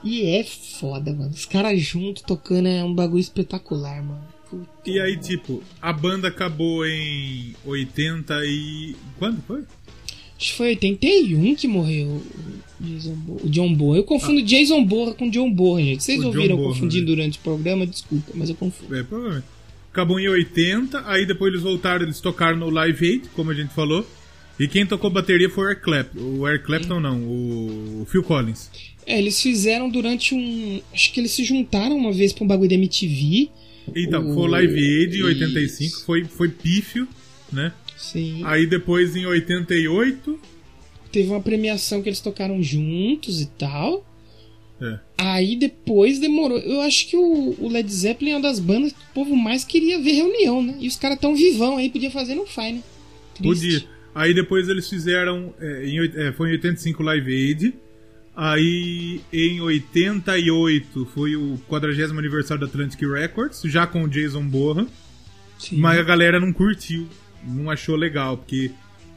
e 0.03 0.23
é 0.25 0.43
foda, 0.43 1.13
mano. 1.13 1.31
Os 1.31 1.45
caras 1.45 1.79
juntos 1.81 2.23
tocando 2.23 2.67
é 2.67 2.83
um 2.83 2.93
bagulho 2.93 3.19
espetacular, 3.21 4.03
mano. 4.03 4.23
Puta 4.49 4.67
E 4.89 4.99
aí, 4.99 5.11
merda. 5.13 5.27
tipo, 5.27 5.63
a 5.81 5.93
banda 5.93 6.27
acabou 6.27 6.85
em 6.85 7.53
80 7.65 8.33
e. 8.45 8.95
Quando 9.17 9.41
foi? 9.43 9.59
Acho 10.37 10.51
que 10.51 10.57
foi 10.57 10.67
81 10.69 11.55
que 11.55 11.67
morreu 11.67 12.21
o 13.43 13.47
John 13.49 13.71
Bourne. 13.75 13.99
Eu 13.99 14.03
confundo 14.03 14.41
Jason 14.41 14.83
Bourne 14.83 15.13
com 15.15 15.29
John 15.29 15.51
Bourne, 15.53 15.85
gente. 15.91 16.03
Vocês 16.03 16.19
Ah. 16.19 16.23
O 16.23 16.27
ouviram 16.27 16.55
Bonham, 16.57 16.69
confundir 16.73 17.01
né? 17.01 17.05
durante 17.05 17.37
o 17.37 17.41
programa? 17.41 17.85
Desculpa, 17.85 18.31
mas 18.33 18.49
eu 18.49 18.55
confundo. 18.55 18.95
É, 18.95 19.03
provavelmente. 19.03 19.45
Acabou 19.91 20.19
em 20.19 20.27
80, 20.27 21.03
aí 21.05 21.25
depois 21.27 21.51
eles 21.51 21.61
voltaram, 21.63 22.03
eles 22.03 22.19
tocaram 22.19 22.57
no 22.57 22.69
Live 22.69 23.05
Aid, 23.07 23.29
como 23.35 23.51
a 23.51 23.53
gente 23.53 23.73
falou. 23.73 24.05
E 24.63 24.67
quem 24.67 24.85
tocou 24.85 25.09
bateria 25.09 25.49
foi 25.49 25.65
o 25.65 25.69
Eric 25.69 25.81
Clapton. 25.83 26.19
O 26.19 26.47
Eric 26.47 26.65
Clapton 26.65 26.99
não, 26.99 27.19
o 27.23 28.05
Phil 28.09 28.21
Collins. 28.23 28.69
É, 29.05 29.17
eles 29.17 29.41
fizeram 29.41 29.89
durante 29.89 30.35
um. 30.35 30.81
Acho 30.93 31.11
que 31.11 31.19
eles 31.19 31.31
se 31.31 31.43
juntaram 31.43 31.97
uma 31.97 32.11
vez 32.11 32.31
pra 32.31 32.43
um 32.43 32.47
bagulho 32.47 32.69
da 32.69 32.75
MTV. 32.75 33.49
Então, 33.95 34.29
O- 34.29 34.33
foi 34.35 34.43
o 34.43 34.47
Live 34.47 34.73
Aid 34.79 35.13
em 35.15 35.17
Isso. 35.17 35.25
85, 35.25 36.01
foi, 36.05 36.23
foi 36.25 36.49
pífio, 36.49 37.07
né? 37.51 37.73
Sim. 37.97 38.41
Aí 38.45 38.67
depois 38.67 39.15
em 39.15 39.25
88, 39.25 40.39
Teve 41.11 41.29
uma 41.29 41.41
premiação 41.41 42.01
que 42.01 42.07
eles 42.07 42.21
tocaram 42.21 42.61
juntos 42.63 43.41
e 43.41 43.45
tal. 43.47 44.05
é, 44.81 44.99
Aí 45.17 45.55
depois 45.57 46.19
demorou. 46.19 46.57
Eu 46.59 46.81
acho 46.81 47.07
que 47.07 47.17
o, 47.17 47.55
o 47.59 47.67
Led 47.67 47.91
Zeppelin 47.91 48.31
é 48.31 48.35
uma 48.35 48.41
das 48.43 48.59
bandas 48.59 48.93
que 48.93 48.99
o 48.99 49.13
povo 49.13 49.35
mais 49.35 49.63
queria 49.65 49.99
ver 49.99 50.13
reunião, 50.13 50.63
né? 50.63 50.77
E 50.79 50.87
os 50.87 50.95
caras 50.95 51.19
tão 51.19 51.35
vivão 51.35 51.77
aí, 51.77 51.89
podia 51.89 52.09
fazer, 52.11 52.35
não 52.35 52.45
faz, 52.47 52.75
né? 52.75 52.83
Triste. 53.35 53.43
podia. 53.43 53.83
Aí 54.13 54.33
depois 54.33 54.67
eles 54.67 54.89
fizeram, 54.89 55.53
é, 55.59 55.85
em, 55.85 55.99
é, 56.15 56.31
foi 56.33 56.49
em 56.49 56.51
85 56.53 57.01
Live 57.03 57.33
Aid. 57.33 57.73
Aí 58.35 59.21
em 59.31 59.59
88 59.61 61.05
foi 61.13 61.35
o 61.35 61.57
40 61.67 62.17
aniversário 62.17 62.61
da 62.61 62.67
Atlantic 62.67 63.01
Records, 63.01 63.61
já 63.65 63.85
com 63.85 64.03
o 64.03 64.07
Jason 64.07 64.43
Bourne. 64.47 64.87
Sim. 65.59 65.77
Mas 65.77 65.99
a 65.99 66.03
galera 66.03 66.39
não 66.39 66.51
curtiu, 66.51 67.07
não 67.45 67.69
achou 67.69 67.95
legal, 67.95 68.37
porque 68.37 68.71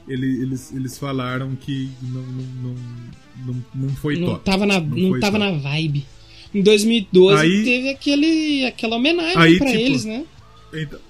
ele- 0.07 0.43
eles, 0.43 0.73
eles 0.75 0.99
falaram 0.99 1.55
que 1.57 1.89
não, 2.03 2.23
não, 2.23 2.75
não, 3.47 3.65
não, 3.75 3.89
foi 3.97 4.17
não 4.19 4.29
top. 4.29 4.45
tava 4.45 4.67
na, 4.67 4.81
Não 4.81 4.97
não 4.97 5.21
tava 5.21 5.39
top. 5.39 5.53
na 5.53 5.59
vibe. 5.59 6.05
Em 6.53 6.63
2012 6.63 7.43
Aí- 7.43 7.65
teve 7.65 7.89
aquele, 7.91 8.67
aquela 8.67 8.97
homenagem 8.97 9.37
Aí, 9.39 9.57
pra 9.59 9.67
tipo, 9.69 9.79
eles, 9.81 10.05
né? 10.05 10.25
Então, 10.73 11.01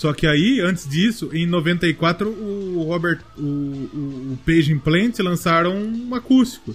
só 0.00 0.14
que 0.14 0.26
aí, 0.26 0.60
antes 0.62 0.88
disso, 0.88 1.28
em 1.30 1.44
94, 1.44 2.26
o 2.30 2.84
Robert, 2.84 3.20
o, 3.36 3.42
o, 3.42 4.32
o 4.32 4.38
Page 4.46 4.72
Implant 4.72 5.18
lançaram 5.18 5.76
um 5.76 6.14
acústico. 6.14 6.74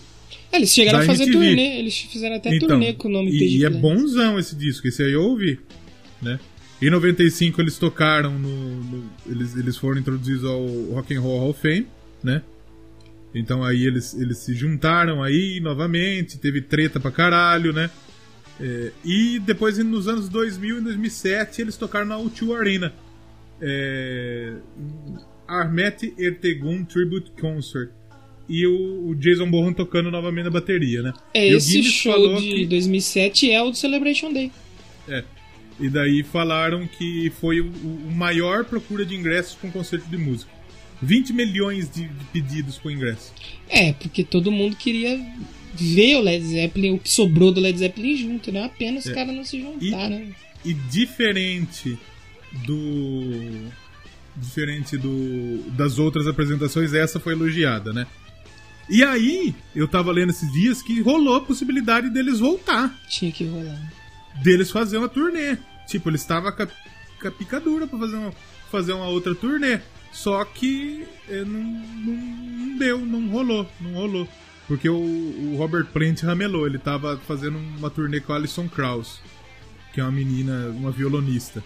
É, 0.51 0.57
eles 0.57 0.71
chegaram 0.71 0.99
a 0.99 1.03
fazer 1.05 1.31
turnê, 1.31 1.79
eles 1.79 1.97
fizeram 1.97 2.35
até 2.35 2.55
então, 2.55 2.67
turnê 2.67 2.93
com 2.93 3.07
o 3.07 3.11
nome 3.11 3.31
e, 3.31 3.39
Page 3.39 3.57
e 3.57 3.65
é 3.65 3.69
Plant. 3.71 3.81
bonzão 3.81 4.37
esse 4.37 4.55
disco, 4.55 4.87
esse 4.87 5.01
aí 5.01 5.13
eu 5.13 5.23
ouvi, 5.23 5.59
né? 6.21 6.39
Em 6.79 6.91
95 6.91 7.59
eles 7.61 7.79
tocaram 7.79 8.37
no, 8.37 8.83
no- 8.83 9.09
eles, 9.25 9.55
eles 9.55 9.75
foram 9.75 9.99
introduzidos 9.99 10.43
ao 10.43 10.63
Rock 10.93 11.15
and 11.15 11.21
Roll 11.21 11.39
Hall 11.39 11.49
of 11.49 11.59
Fame, 11.59 11.87
né? 12.23 12.43
Então 13.33 13.63
aí 13.63 13.85
eles, 13.87 14.13
eles 14.13 14.37
se 14.37 14.53
juntaram 14.53 15.23
aí 15.23 15.59
novamente, 15.59 16.37
teve 16.37 16.61
treta 16.61 16.99
pra 16.99 17.09
caralho, 17.09 17.73
né? 17.73 17.89
É, 18.61 18.91
e 19.03 19.39
depois 19.39 19.79
nos 19.79 20.07
anos 20.07 20.29
2000 20.29 20.77
e 20.77 20.81
2007 20.81 21.61
eles 21.63 21.75
tocaram 21.75 22.05
na 22.05 22.17
U2 22.19 22.55
Arena. 22.55 22.93
É, 23.61 24.53
Armet 25.47 26.13
Ertegun 26.17 26.83
Tribute 26.85 27.31
Concert. 27.39 27.89
E 28.47 28.65
o, 28.67 29.07
o 29.09 29.15
Jason 29.15 29.49
Bourne 29.49 29.73
tocando 29.73 30.11
novamente 30.11 30.43
na 30.45 30.51
bateria, 30.51 31.01
né? 31.01 31.13
É, 31.33 31.49
E 31.49 31.53
esse 31.55 31.81
show 31.83 32.35
de 32.39 32.41
que- 32.47 32.65
2007 32.67 33.49
é 33.51 33.61
o 33.61 33.71
do 33.71 33.75
Celebration 33.77 34.31
Day. 34.33 34.51
é. 35.07 35.23
E 35.77 35.89
daí 35.89 36.23
falaram 36.23 36.87
que 36.87 37.29
foi 37.41 37.59
o, 37.59 37.65
o 37.67 38.11
maior 38.15 38.63
procura 38.63 39.05
de 39.05 39.13
ingressos 39.13 39.55
com 39.55 39.69
concerto 39.69 40.07
de 40.09 40.15
música. 40.17 40.49
20 41.01 41.33
milhões 41.33 41.89
de, 41.91 42.07
de 42.07 42.25
pedidos 42.31 42.77
por 42.77 42.93
ingresso. 42.93 43.33
É, 43.67 43.91
porque 43.91 44.23
todo 44.23 44.49
mundo 44.53 44.77
queria 44.77 45.19
ver 45.73 46.15
o 46.15 46.21
Led 46.21 46.45
Zeppelin, 46.45 46.91
o 46.93 46.99
que 46.99 47.09
sobrou 47.09 47.51
do 47.51 47.59
Led 47.59 47.77
Zeppelin 47.77 48.15
junto, 48.15 48.53
né? 48.53 48.63
Apenas 48.63 49.03
os 49.03 49.11
É. 49.11 49.13
caras 49.15 49.35
não 49.35 49.43
se 49.43 49.59
juntaram. 49.59 50.17
né? 50.19 50.29
E 50.63 50.73
diferente 50.73 51.97
do. 52.65 53.67
Diferente 54.37 54.97
do, 54.97 55.63
das 55.71 55.97
outras 55.97 56.27
apresentações, 56.27 56.93
essa 56.93 57.21
foi 57.21 57.31
elogiada, 57.33 57.93
né? 57.93 58.05
E 58.89 59.01
aí, 59.01 59.55
eu 59.73 59.87
tava 59.87 60.11
lendo 60.11 60.31
esses 60.31 60.51
dias 60.51 60.81
que 60.81 60.99
rolou 61.01 61.35
a 61.35 61.41
possibilidade 61.41 62.09
deles 62.09 62.39
voltar. 62.39 62.93
Tinha 63.09 63.31
que 63.31 63.45
rolar. 63.45 63.79
deles 64.43 64.69
fazer 64.69 64.97
uma 64.97 65.07
turnê. 65.07 65.57
Tipo, 65.87 66.09
eles 66.09 66.19
estavam 66.21 66.51
com, 66.51 66.63
a- 66.63 66.67
com 66.67 67.27
a 67.27 67.31
picadura 67.31 67.87
pra 67.87 67.97
fazer 67.97 68.15
uma, 68.17 68.33
fazer 68.69 68.93
uma 68.93 69.07
outra 69.07 69.33
turnê. 69.33 69.79
Só 70.11 70.43
que 70.43 71.05
eh, 71.29 71.43
não, 71.45 71.63
não, 71.63 72.13
não 72.13 72.77
deu, 72.77 72.99
não 73.05 73.29
rolou, 73.29 73.69
não 73.79 73.93
rolou. 73.93 74.27
Porque 74.67 74.89
o, 74.89 74.95
o 74.95 75.55
Robert 75.57 75.85
Plant 75.87 76.21
ramelou, 76.23 76.67
ele 76.67 76.77
tava 76.77 77.17
fazendo 77.25 77.57
uma 77.57 77.89
turnê 77.89 78.19
com 78.19 78.33
a 78.33 78.35
Alison 78.35 78.67
Krauss, 78.67 79.21
que 79.93 80.01
é 80.01 80.03
uma 80.03 80.11
menina, 80.11 80.67
uma 80.75 80.91
violonista. 80.91 81.63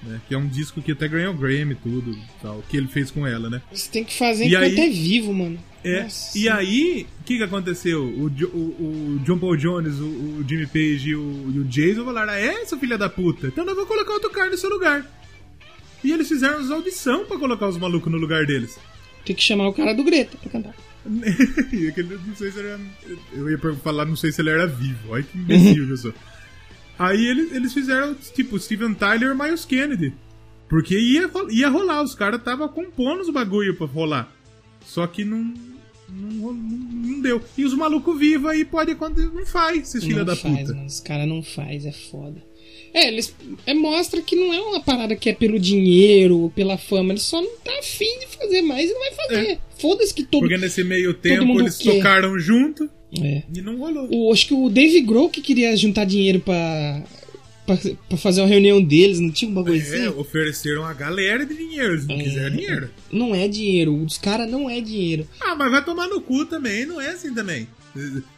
Né, 0.00 0.20
que 0.28 0.34
é 0.34 0.38
um 0.38 0.46
disco 0.46 0.80
que 0.80 0.92
até 0.92 1.08
ganhou 1.08 1.34
Grammy 1.34 1.72
e 1.72 1.74
tudo, 1.74 2.16
tal, 2.40 2.62
que 2.68 2.76
ele 2.76 2.86
fez 2.86 3.10
com 3.10 3.26
ela, 3.26 3.50
né? 3.50 3.60
Você 3.72 3.90
tem 3.90 4.04
que 4.04 4.14
fazer 4.16 4.44
E 4.44 4.48
enquanto 4.54 4.62
aí- 4.62 4.80
é 4.80 4.88
vivo, 4.90 5.34
mano. 5.34 5.58
É, 5.82 6.04
Nossa. 6.04 6.38
e 6.38 6.48
aí, 6.48 7.06
o 7.20 7.24
que 7.24 7.36
que 7.36 7.42
aconteceu? 7.42 8.04
O, 8.04 8.26
o- 8.26 9.16
o 9.16 9.18
John 9.24 9.38
Paul 9.38 9.56
Jones, 9.56 9.94
o, 9.98 10.04
o 10.06 10.44
Jimmy 10.48 10.66
Page 10.68 11.08
e 11.10 11.16
o, 11.16 11.52
e 11.54 11.58
o 11.58 11.64
Jason 11.64 12.04
falaram: 12.04 12.32
"Ah, 12.32 12.38
é, 12.38 12.64
seu 12.64 12.78
filho 12.78 12.96
da 12.96 13.08
puta, 13.08 13.48
então 13.48 13.64
nós 13.64 13.74
vamos 13.74 13.88
colocar 13.88 14.12
outro 14.12 14.30
cara 14.30 14.50
no 14.50 14.56
seu 14.58 14.70
lugar. 14.70 15.04
E 16.04 16.12
eles 16.12 16.28
fizeram 16.28 16.58
as 16.60 16.70
audição 16.70 17.24
pra 17.26 17.36
colocar 17.38 17.66
os 17.68 17.76
malucos 17.76 18.10
no 18.12 18.18
lugar 18.18 18.46
deles. 18.46 18.78
Tem 19.24 19.34
que 19.34 19.42
chamar 19.42 19.66
o 19.68 19.72
cara 19.72 19.92
do 19.94 20.04
Greta 20.04 20.36
pra 20.36 20.48
cantar. 20.50 20.74
E 21.72 21.88
aquele, 21.88 22.18
não 22.24 22.36
sei 22.36 22.50
se 22.52 22.58
ele 22.60 22.68
era, 22.68 22.80
Eu 23.32 23.50
ia 23.50 23.58
falar, 23.82 24.04
não 24.04 24.14
sei 24.16 24.30
se 24.30 24.40
ele 24.40 24.50
era 24.50 24.66
vivo. 24.66 25.10
Olha 25.10 25.22
que 25.24 25.36
imbecil 25.38 25.86
que 25.86 25.92
eu 25.92 25.96
sou. 25.96 26.14
Aí 26.98 27.26
eles, 27.26 27.52
eles 27.52 27.72
fizeram, 27.72 28.14
tipo, 28.34 28.58
Steven 28.58 28.94
Tyler 28.94 29.30
e 29.30 29.34
Miles 29.34 29.64
Kennedy. 29.64 30.12
Porque 30.68 30.98
ia, 30.98 31.30
ia 31.50 31.68
rolar, 31.68 32.02
os 32.02 32.14
caras 32.14 32.40
estavam 32.40 32.68
compondo 32.68 33.20
os 33.20 33.30
bagulho 33.30 33.74
pra 33.76 33.86
rolar. 33.86 34.32
Só 34.84 35.06
que 35.06 35.24
não. 35.24 35.54
Não, 36.10 36.52
não, 36.52 36.52
não 36.54 37.20
deu. 37.20 37.40
E 37.56 37.64
os 37.64 37.74
malucos 37.74 38.18
vivos 38.18 38.50
aí 38.50 38.64
pode 38.64 38.92
acontecer. 38.92 39.30
Não 39.32 39.44
faz, 39.46 39.88
esses 39.88 40.04
filha 40.04 40.24
da 40.24 40.34
faz, 40.34 40.60
puta. 40.60 40.74
mano. 40.74 40.86
Os 40.86 41.00
caras 41.00 41.28
não 41.28 41.42
faz, 41.42 41.84
é 41.84 41.92
foda. 41.92 42.42
É, 42.94 43.08
eles 43.08 43.34
é, 43.66 43.74
mostra 43.74 44.22
que 44.22 44.34
não 44.34 44.52
é 44.52 44.60
uma 44.60 44.80
parada 44.80 45.14
que 45.14 45.28
é 45.28 45.34
pelo 45.34 45.58
dinheiro 45.58 46.38
ou 46.38 46.50
pela 46.50 46.78
fama. 46.78 47.12
Eles 47.12 47.22
só 47.22 47.40
não 47.40 47.56
tá 47.58 47.78
afim 47.78 48.18
de 48.20 48.26
fazer 48.36 48.62
mais 48.62 48.90
e 48.90 48.92
não 48.92 49.00
vai 49.00 49.14
fazer. 49.14 49.60
Foda-se 49.78 50.14
que 50.14 50.24
todo 50.24 50.40
Porque 50.40 50.56
nesse 50.56 50.82
meio 50.82 51.12
tempo 51.14 51.60
eles 51.60 51.76
quer. 51.76 51.96
tocaram 51.96 52.38
junto 52.38 52.90
É. 53.22 53.42
e 53.54 53.60
não 53.62 53.76
rolou. 53.78 54.08
O, 54.10 54.32
acho 54.32 54.46
que 54.48 54.54
o 54.54 54.68
Dave 54.68 55.00
Grohl 55.00 55.30
que 55.30 55.40
queria 55.40 55.74
juntar 55.76 56.04
dinheiro 56.04 56.40
pra, 56.40 57.02
pra, 57.66 57.78
pra 58.08 58.18
fazer 58.18 58.40
uma 58.42 58.46
reunião 58.48 58.82
deles, 58.82 59.18
não 59.20 59.30
tinha 59.30 59.50
um 59.50 59.54
bagulho 59.54 59.76
É, 59.76 59.82
assim? 59.82 60.08
ofereceram 60.08 60.84
a 60.84 60.92
galera 60.92 61.46
de 61.46 61.54
dinheiro, 61.56 61.92
eles 61.94 62.06
não 62.06 62.16
É. 62.16 62.22
quiseram 62.22 62.56
dinheiro. 62.56 62.90
Não 63.10 63.34
é 63.34 63.48
dinheiro, 63.48 63.94
o 63.94 64.04
dos 64.04 64.18
caras 64.18 64.50
não 64.50 64.68
é 64.68 64.80
dinheiro. 64.80 65.26
Ah, 65.40 65.54
mas 65.54 65.70
vai 65.70 65.84
tomar 65.84 66.06
no 66.08 66.20
cu 66.20 66.44
também, 66.44 66.84
não 66.84 67.00
é 67.00 67.08
assim 67.10 67.32
também. 67.34 67.66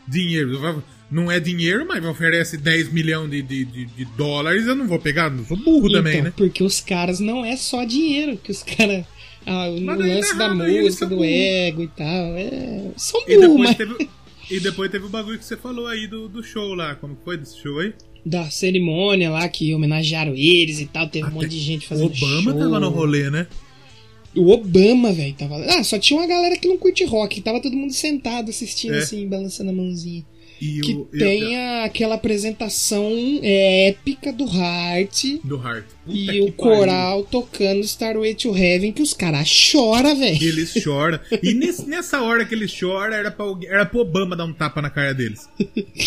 Dinheiro, 0.06 0.84
não 1.10 1.30
é 1.30 1.40
dinheiro, 1.40 1.84
mas 1.86 2.04
oferece 2.04 2.56
10 2.56 2.92
milhões 2.92 3.30
de, 3.30 3.42
de, 3.42 3.64
de, 3.64 3.84
de 3.86 4.04
dólares, 4.16 4.66
eu 4.66 4.74
não 4.76 4.86
vou 4.86 4.98
pegar, 4.98 5.30
não 5.30 5.44
sou 5.44 5.56
burro 5.56 5.90
também, 5.90 6.12
então, 6.14 6.24
né? 6.26 6.32
porque 6.36 6.62
os 6.62 6.80
caras 6.80 7.18
não 7.20 7.44
é 7.44 7.56
só 7.56 7.84
dinheiro, 7.84 8.36
que 8.36 8.50
os 8.52 8.62
caras. 8.62 9.04
Ah, 9.46 9.68
o 9.70 9.84
tá 9.86 9.94
lance 9.96 10.36
da 10.36 10.44
errado, 10.44 10.62
eles 10.64 10.82
música, 10.84 11.06
do 11.06 11.16
burro. 11.16 11.24
ego 11.28 11.82
e 11.82 11.88
tal. 11.88 12.36
É, 12.36 12.90
são 12.96 13.20
E 13.26 13.36
burros, 13.36 13.40
depois, 13.48 13.68
mas. 13.68 13.76
teve, 13.76 14.10
e 14.50 14.60
depois 14.60 14.90
teve 14.90 15.04
o 15.06 15.08
bagulho 15.08 15.38
que 15.38 15.44
você 15.44 15.56
falou 15.56 15.86
aí 15.86 16.06
do, 16.06 16.28
do 16.28 16.42
show 16.42 16.74
lá, 16.74 16.94
como 16.96 17.16
foi 17.24 17.36
desse 17.36 17.58
show 17.58 17.78
aí? 17.78 17.92
Da 18.26 18.50
cerimônia 18.50 19.30
lá 19.30 19.48
que 19.48 19.72
homenagearam 19.74 20.34
eles 20.34 20.80
e 20.80 20.86
tal, 20.86 21.08
teve 21.08 21.26
um 21.28 21.30
monte 21.30 21.48
de 21.48 21.58
gente 21.60 21.86
O 21.86 21.88
fazendo 21.88 22.06
Obama 22.12 22.42
show. 22.42 22.58
tava 22.58 22.80
no 22.80 22.88
rolê, 22.90 23.30
né? 23.30 23.46
O 24.36 24.50
Obama, 24.50 25.12
velho, 25.12 25.34
tava. 25.34 25.56
Ah, 25.64 25.82
só 25.82 25.98
tinha 25.98 26.20
uma 26.20 26.26
galera 26.26 26.56
que 26.56 26.68
não 26.68 26.78
curte 26.78 27.04
rock, 27.04 27.40
tava 27.40 27.60
todo 27.60 27.74
mundo 27.74 27.92
sentado 27.92 28.48
assistindo 28.50 28.94
É. 28.94 28.98
assim, 28.98 29.26
balançando 29.26 29.70
a 29.70 29.72
mãozinha. 29.72 30.24
E 30.60 30.80
Que 30.80 30.92
o, 30.94 31.08
e- 31.12 31.18
tem 31.18 31.56
a- 31.56 31.84
aquela 31.84 32.16
apresentação 32.16 33.10
épica 33.42 34.32
do 34.32 34.44
Heart 34.44 35.24
do. 35.42 35.58
Puta 35.58 35.84
e 36.12 36.40
o 36.42 36.52
coral 36.52 37.22
tocando 37.24 37.80
Starway 37.80 38.34
to 38.34 38.54
Heaven, 38.56 38.92
que 38.92 39.00
os 39.02 39.14
caras 39.14 39.48
choram, 39.48 40.14
velho. 40.18 40.42
eles 40.42 40.70
choram. 40.72 41.18
E 41.42 41.54
nesse- 41.54 41.86
nessa 41.88 42.20
hora 42.20 42.44
que 42.44 42.54
eles 42.54 42.70
choram, 42.70 43.14
era, 43.14 43.30
pra, 43.30 43.46
era 43.68 43.86
pro 43.86 44.00
Obama 44.00 44.36
dar 44.36 44.44
um 44.44 44.52
tapa 44.52 44.82
na 44.82 44.90
cara 44.90 45.14
deles. 45.14 45.48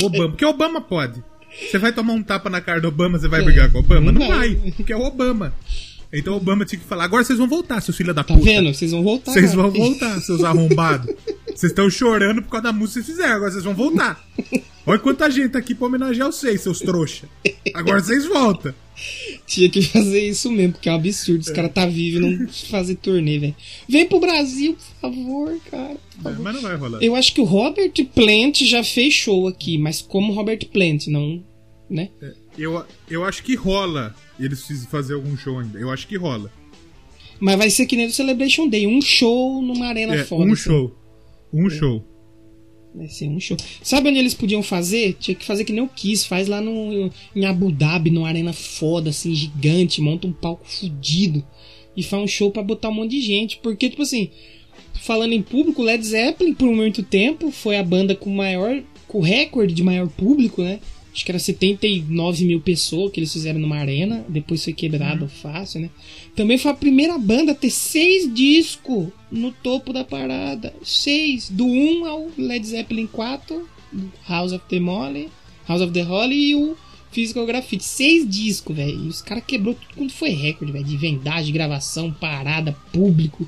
Obama. 0.03 0.29
Porque 0.29 0.45
o 0.45 0.49
Obama 0.49 0.81
pode. 0.81 1.23
Você 1.69 1.77
vai 1.77 1.91
tomar 1.93 2.13
um 2.13 2.23
tapa 2.23 2.49
na 2.49 2.61
cara 2.61 2.81
do 2.81 2.87
Obama, 2.87 3.17
você 3.19 3.27
vai 3.27 3.41
É, 3.41 3.43
brigar 3.43 3.71
com 3.71 3.77
o 3.77 3.81
Obama? 3.81 4.11
não 4.11 4.21
Não 4.21 4.27
vai. 4.27 4.55
vai. 4.55 4.71
Porque 4.71 4.91
é 4.93 4.97
o 4.97 5.01
Obama. 5.03 5.53
Então 6.11 6.33
o 6.33 6.37
Obama 6.37 6.63
tinha 6.63 6.79
que 6.79 6.85
falar, 6.85 7.05
agora 7.05 7.23
vocês 7.23 7.39
vão 7.39 7.47
voltar, 7.47 7.81
seus 7.81 7.97
filhos 7.97 8.15
da 8.15 8.23
Tá 8.23 8.33
puta. 8.35 8.45
vendo? 8.45 8.71
Vocês 8.73 8.91
vão 8.91 9.01
voltar. 9.03 9.31
Vocês 9.31 9.53
vão 9.53 9.71
voltar, 9.71 10.19
seus 10.21 10.43
arrombados. 10.43 11.11
Vocês 11.55 11.71
estão 11.71 11.89
chorando 11.89 12.41
por 12.41 12.49
causa 12.49 12.63
da 12.65 12.73
música 12.73 12.99
que 12.99 13.05
vocês 13.05 13.17
fizeram, 13.17 13.35
agora 13.35 13.51
vocês 13.51 13.63
vão 13.63 13.73
voltar. 13.73 14.23
Olha 14.85 14.99
quanta 14.99 15.29
gente 15.31 15.49
tá 15.49 15.59
aqui 15.59 15.73
pra 15.73 15.87
homenagear 15.87 16.27
vocês, 16.27 16.59
seus 16.61 16.79
trouxa. 16.79 17.29
Agora 17.73 18.01
vocês 18.01 18.25
voltam. 18.25 18.73
Tinha 19.47 19.69
que 19.69 19.81
fazer 19.81 20.27
isso 20.27 20.51
mesmo, 20.51 20.73
porque 20.73 20.89
é 20.89 20.91
um 20.91 20.95
absurdo. 20.95 21.39
Os 21.41 21.49
caras 21.49 21.71
tá 21.71 21.85
vivo 21.85 22.17
e 22.17 22.19
não 22.37 22.47
fazer 22.49 22.95
turnê, 22.95 23.39
velho. 23.39 23.55
Vem 23.87 24.05
pro 24.05 24.19
Brasil, 24.19 24.75
por 24.75 25.01
favor, 25.09 25.57
cara. 25.71 25.95
por 26.15 26.23
favor. 26.23 26.39
Mas 26.41 26.55
não 26.55 26.61
vai 26.61 26.75
rolar. 26.75 27.01
Eu 27.01 27.15
acho 27.15 27.33
que 27.33 27.39
o 27.39 27.45
Robert 27.45 27.93
Plant 28.13 28.61
já 28.63 28.83
fez 28.83 29.13
show 29.13 29.47
aqui, 29.47 29.77
mas 29.77 30.01
como 30.01 30.33
Robert 30.33 30.65
Plant, 30.67 31.07
não. 31.07 31.41
Né? 31.89 32.09
Eu, 32.57 32.83
eu 33.09 33.23
acho 33.23 33.41
que 33.43 33.55
rola 33.55 34.13
eles 34.39 34.59
precisam 34.59 34.89
fazer 34.89 35.13
algum 35.13 35.37
show 35.37 35.59
ainda. 35.59 35.79
Eu 35.79 35.91
acho 35.91 36.07
que 36.07 36.17
rola. 36.17 36.51
Mas 37.39 37.57
vai 37.57 37.69
ser 37.69 37.85
que 37.85 37.95
nem 37.95 38.07
o 38.07 38.11
Celebration 38.11 38.67
Day, 38.67 38.85
um 38.85 39.01
show 39.01 39.61
numa 39.61 39.87
arena 39.87 40.15
É, 40.15 40.23
foda. 40.23 40.43
um 40.43 40.53
assim. 40.53 40.63
show. 40.63 40.95
Um 41.53 41.69
show. 41.69 42.03
Vai 42.95 43.07
ser 43.07 43.27
um 43.27 43.39
show. 43.39 43.57
Sabe 43.81 44.09
onde 44.09 44.19
eles 44.19 44.33
podiam 44.33 44.61
fazer? 44.61 45.15
Tinha 45.19 45.33
que 45.33 45.45
fazer 45.45 45.65
que 45.65 45.73
nem 45.73 45.83
o 45.83 45.87
Kiss, 45.87 46.27
faz 46.27 46.47
lá 46.47 46.61
no, 46.61 47.11
em 47.35 47.45
Abu 47.45 47.71
Dhabi, 47.71 48.11
numa 48.11 48.27
arena 48.27 48.53
foda, 48.53 49.09
assim, 49.09 49.33
gigante, 49.33 50.01
monta 50.01 50.27
um 50.27 50.33
palco 50.33 50.67
fudido 50.67 51.43
e 51.95 52.03
faz 52.03 52.23
um 52.23 52.27
show 52.27 52.51
pra 52.51 52.63
botar 52.63 52.89
um 52.89 52.93
monte 52.93 53.11
de 53.11 53.21
gente. 53.21 53.59
Porque, 53.63 53.89
tipo 53.89 54.03
assim, 54.03 54.29
falando 54.93 55.33
em 55.33 55.41
público, 55.41 55.81
Led 55.81 56.05
Zeppelin, 56.05 56.53
por 56.53 56.71
muito 56.71 57.01
tempo, 57.01 57.51
foi 57.51 57.77
a 57.77 57.83
banda 57.83 58.15
com 58.15 58.29
maior. 58.29 58.83
com 59.07 59.19
recorde 59.21 59.73
de 59.73 59.83
maior 59.83 60.07
público, 60.07 60.61
né? 60.61 60.79
Acho 61.13 61.25
que 61.25 61.31
era 61.31 61.39
79 61.39 62.45
mil 62.45 62.59
pessoas 62.61 63.11
que 63.11 63.19
eles 63.19 63.31
fizeram 63.31 63.59
numa 63.59 63.77
arena. 63.77 64.25
Depois 64.27 64.63
foi 64.63 64.73
quebrado 64.73 65.27
fácil, 65.27 65.81
né? 65.81 65.89
Também 66.35 66.57
foi 66.57 66.71
a 66.71 66.75
primeira 66.75 67.17
banda 67.17 67.51
a 67.51 67.55
ter 67.55 67.69
seis 67.69 68.31
discos 68.33 69.09
no 69.31 69.51
topo 69.51 69.93
da 69.93 70.03
parada. 70.03 70.73
Seis. 70.83 71.49
Do 71.49 71.65
1 71.65 72.05
ao 72.05 72.31
Led 72.37 72.65
Zeppelin 72.65 73.07
4, 73.07 73.67
do 73.91 74.11
House 74.27 74.51
of 74.51 74.63
the 74.67 74.79
Molly, 74.79 75.29
House 75.67 75.81
of 75.81 75.93
the 75.93 76.01
Holly 76.01 76.49
e 76.49 76.55
o 76.55 76.75
Physical 77.11 77.45
Graffiti. 77.45 77.83
Seis 77.83 78.27
discos, 78.27 78.75
velho. 78.75 79.05
E 79.05 79.07
os 79.07 79.21
caras 79.21 79.43
quebrou 79.45 79.75
tudo 79.75 79.93
quanto 79.95 80.13
foi 80.13 80.29
recorde, 80.29 80.73
velho. 80.73 80.85
De 80.85 80.97
vendagem, 80.97 81.53
gravação, 81.53 82.11
parada, 82.11 82.75
público. 82.91 83.47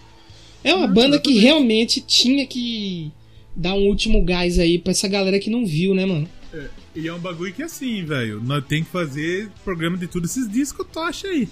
É 0.63 0.73
uma 0.73 0.87
banda 0.87 1.19
que 1.19 1.37
realmente 1.39 2.01
tinha 2.01 2.45
que 2.45 3.11
dar 3.55 3.73
um 3.73 3.87
último 3.87 4.23
gás 4.23 4.59
aí 4.59 4.77
pra 4.77 4.91
essa 4.91 5.07
galera 5.07 5.39
que 5.39 5.49
não 5.49 5.65
viu, 5.65 5.95
né, 5.95 6.05
mano? 6.05 6.27
É, 6.53 6.67
e 6.95 7.07
é 7.07 7.13
um 7.13 7.19
bagulho 7.19 7.53
que 7.53 7.61
é 7.61 7.65
assim, 7.65 8.03
velho. 8.03 8.41
Nós 8.41 8.63
tem 8.65 8.83
que 8.83 8.89
fazer 8.89 9.49
programa 9.63 9.97
de 9.97 10.07
tudo 10.07 10.25
esses 10.25 10.49
discos 10.49 10.85
tocha 10.91 11.27
aí. 11.27 11.47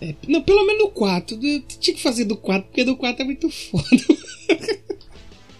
É, 0.00 0.14
não, 0.28 0.42
pelo 0.42 0.64
menos 0.66 0.84
do 0.84 0.90
4. 0.90 1.36
Do- 1.36 1.60
Tinha 1.80 1.94
que 1.96 2.02
fazer 2.02 2.24
do 2.24 2.36
4, 2.36 2.68
porque 2.68 2.84
do 2.84 2.96
4 2.96 3.22
é 3.22 3.24
muito 3.24 3.48
foda. 3.50 3.84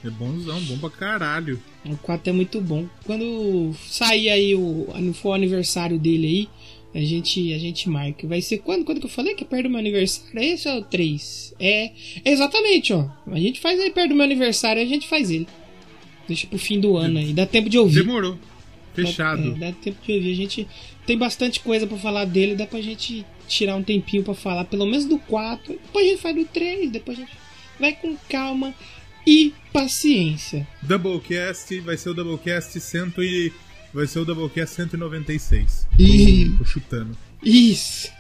É 0.05 0.11
bonzão, 0.11 0.61
bom 0.61 0.79
pra 0.79 0.91
caralho. 0.91 1.61
O 1.85 1.97
4 1.97 2.31
é 2.31 2.33
muito 2.33 2.61
bom. 2.61 2.87
Quando 3.05 3.75
sair 3.89 4.31
aí 4.31 4.55
o. 4.55 4.87
For 5.15 5.31
o 5.31 5.33
aniversário 5.33 5.99
dele 5.99 6.49
aí, 6.95 7.03
a 7.03 7.05
gente, 7.05 7.53
a 7.53 7.59
gente 7.59 7.89
marca. 7.91 8.25
Vai 8.27 8.41
ser 8.41 8.59
quando? 8.59 8.85
Quando 8.85 9.01
que 9.01 9.07
eu 9.07 9.11
falei 9.11 9.35
que 9.35 9.43
é 9.43 9.47
perto 9.47 9.65
do 9.65 9.71
meu 9.71 9.81
aniversário? 9.81 10.39
Esse 10.41 10.69
é 10.69 10.77
o 10.79 10.85
3. 10.85 11.55
É, 11.59 11.91
é 12.25 12.31
exatamente, 12.31 12.93
ó. 12.93 13.09
A 13.27 13.41
gente 13.41 13.59
faz 13.59 13.81
aí 13.81 13.91
perto 13.91 14.11
do 14.11 14.15
meu 14.15 14.25
aniversário, 14.25 14.81
a 14.81 14.85
gente 14.87 15.09
faz 15.09 15.33
ele. 15.33 15.49
Deixa 16.29 16.47
pro 16.47 16.59
fim 16.61 16.79
do 16.79 16.97
ano 16.97 17.19
aí. 17.19 17.33
Dá 17.33 17.45
tempo 17.45 17.69
de 17.69 17.77
ouvir. 17.77 18.05
Demorou. 18.05 18.39
Fechado. 18.95 19.49
É, 19.57 19.59
dá 19.59 19.73
tempo 19.73 19.99
de 20.07 20.13
ouvir. 20.13 20.31
A 20.31 20.37
gente 20.37 20.69
tem 21.07 21.19
bastante 21.19 21.59
coisa 21.59 21.89
pra 21.89 21.99
falar 21.99 22.25
dele, 22.25 22.55
dá 22.55 22.67
pra 22.69 22.81
gente 22.81 23.27
tirar 23.49 23.77
um 23.77 23.83
tempinho 23.83 24.23
pra 24.23 24.35
falar, 24.35 24.65
pelo 24.65 24.87
menos 24.87 25.05
do 25.05 25.19
4. 25.19 25.73
Depois 25.73 26.07
a 26.07 26.09
gente 26.11 26.21
faz 26.21 26.37
do 26.37 26.45
3, 26.45 26.91
depois 26.91 27.19
a 27.19 27.21
gente 27.23 27.33
vai 27.81 27.93
com 27.93 28.17
calma 28.29 28.75
e 29.27 29.53
paciência. 29.73 30.67
Doublecast 30.83 31.81
vai 31.81 31.97
ser 31.97 32.11
o 32.11 32.15
Doublecast 32.15 32.79
100 32.81 33.13
e. 33.19 33.53
Vai 33.93 34.07
ser 34.07 34.19
o 34.21 34.25
Doublecast 34.25 34.75
196. 34.77 35.87
Ih. 35.99 36.55
Tô 36.59 36.65
chutando. 36.65 37.17
Isso. 37.43 38.11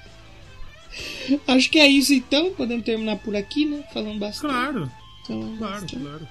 Acho 1.46 1.70
que 1.70 1.78
é 1.78 1.86
isso 1.86 2.12
então. 2.14 2.52
Podemos 2.54 2.84
terminar 2.84 3.16
por 3.16 3.36
aqui, 3.36 3.64
né? 3.66 3.84
Falando 3.92 4.18
bastante. 4.18 4.50
Claro, 4.52 4.90
claro, 5.26 5.56
bastante. 5.58 5.96
claro. 5.96 6.28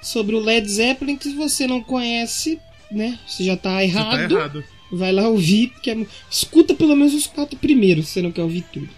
Sobre 0.00 0.36
o 0.36 0.40
Led 0.40 0.66
Zeppelin, 0.70 1.16
que 1.16 1.24
se 1.28 1.34
você 1.34 1.66
não 1.66 1.82
conhece, 1.82 2.58
né? 2.90 3.18
Você 3.26 3.44
já 3.44 3.56
tá 3.56 3.78
Você 3.78 3.84
errado. 3.84 4.10
tá 4.28 4.34
errado. 4.34 4.64
Vai 4.90 5.12
lá 5.12 5.28
ouvir, 5.28 5.68
porque 5.68 5.90
é... 5.90 6.06
escuta 6.30 6.74
pelo 6.74 6.96
menos 6.96 7.14
os 7.14 7.26
quatro 7.26 7.58
primeiros, 7.58 8.06
se 8.06 8.12
você 8.14 8.22
não 8.22 8.32
quer 8.32 8.42
ouvir 8.42 8.64
tudo. 8.72 8.88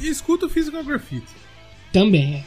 E 0.00 0.08
escuta 0.08 0.46
o 0.46 0.48
Physical 0.50 0.82
Graffiti. 0.84 1.26
Também 1.92 2.34
é. 2.36 2.44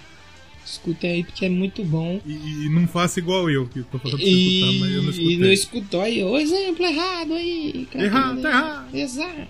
Escuta 0.65 1.07
aí, 1.07 1.23
porque 1.23 1.45
é 1.45 1.49
muito 1.49 1.84
bom. 1.84 2.19
E, 2.26 2.31
e 2.65 2.69
não 2.69 2.88
faça 2.88 3.19
igual 3.19 3.49
eu, 3.49 3.68
que 3.68 3.80
eu 3.80 3.84
tô 3.84 3.99
falando 3.99 4.18
pra 4.18 4.26
você 4.26 4.31
E, 4.31 4.60
escutar, 4.61 4.80
mas 4.80 4.91
eu 4.91 5.01
não 5.03 5.10
e 5.10 5.11
escutei. 5.11 5.38
não 5.38 5.51
escutou 5.53 6.01
aí. 6.01 6.23
O 6.23 6.38
exemplo 6.38 6.85
errado 6.85 7.34
aí. 7.34 7.88
cara. 7.91 8.05
Errado, 8.05 8.41
tá 8.41 8.49
errado. 8.49 8.95
Exato. 8.95 9.47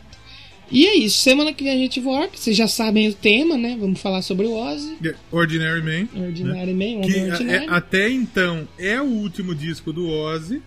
E 0.71 0.85
é 0.87 0.95
isso. 0.97 1.19
Semana 1.19 1.53
que 1.53 1.63
vem 1.63 1.73
a 1.73 1.77
gente 1.77 1.99
volta. 1.99 2.35
Vocês 2.35 2.57
já 2.57 2.67
sabem 2.67 3.07
o 3.09 3.13
tema, 3.13 3.55
né? 3.57 3.77
Vamos 3.79 4.01
falar 4.01 4.21
sobre 4.23 4.47
o 4.47 4.53
Ozzy. 4.55 4.97
Ordinary 5.31 5.81
Man. 5.83 6.07
Ordinário 6.19 6.75
Man, 6.75 7.01
Que 7.07 7.15
é- 7.49 7.65
até 7.69 8.09
então 8.09 8.67
é 8.79 8.99
o 8.99 9.05
último 9.05 9.53
disco 9.53 9.93
do 9.93 10.09
Ozzy, 10.09 10.61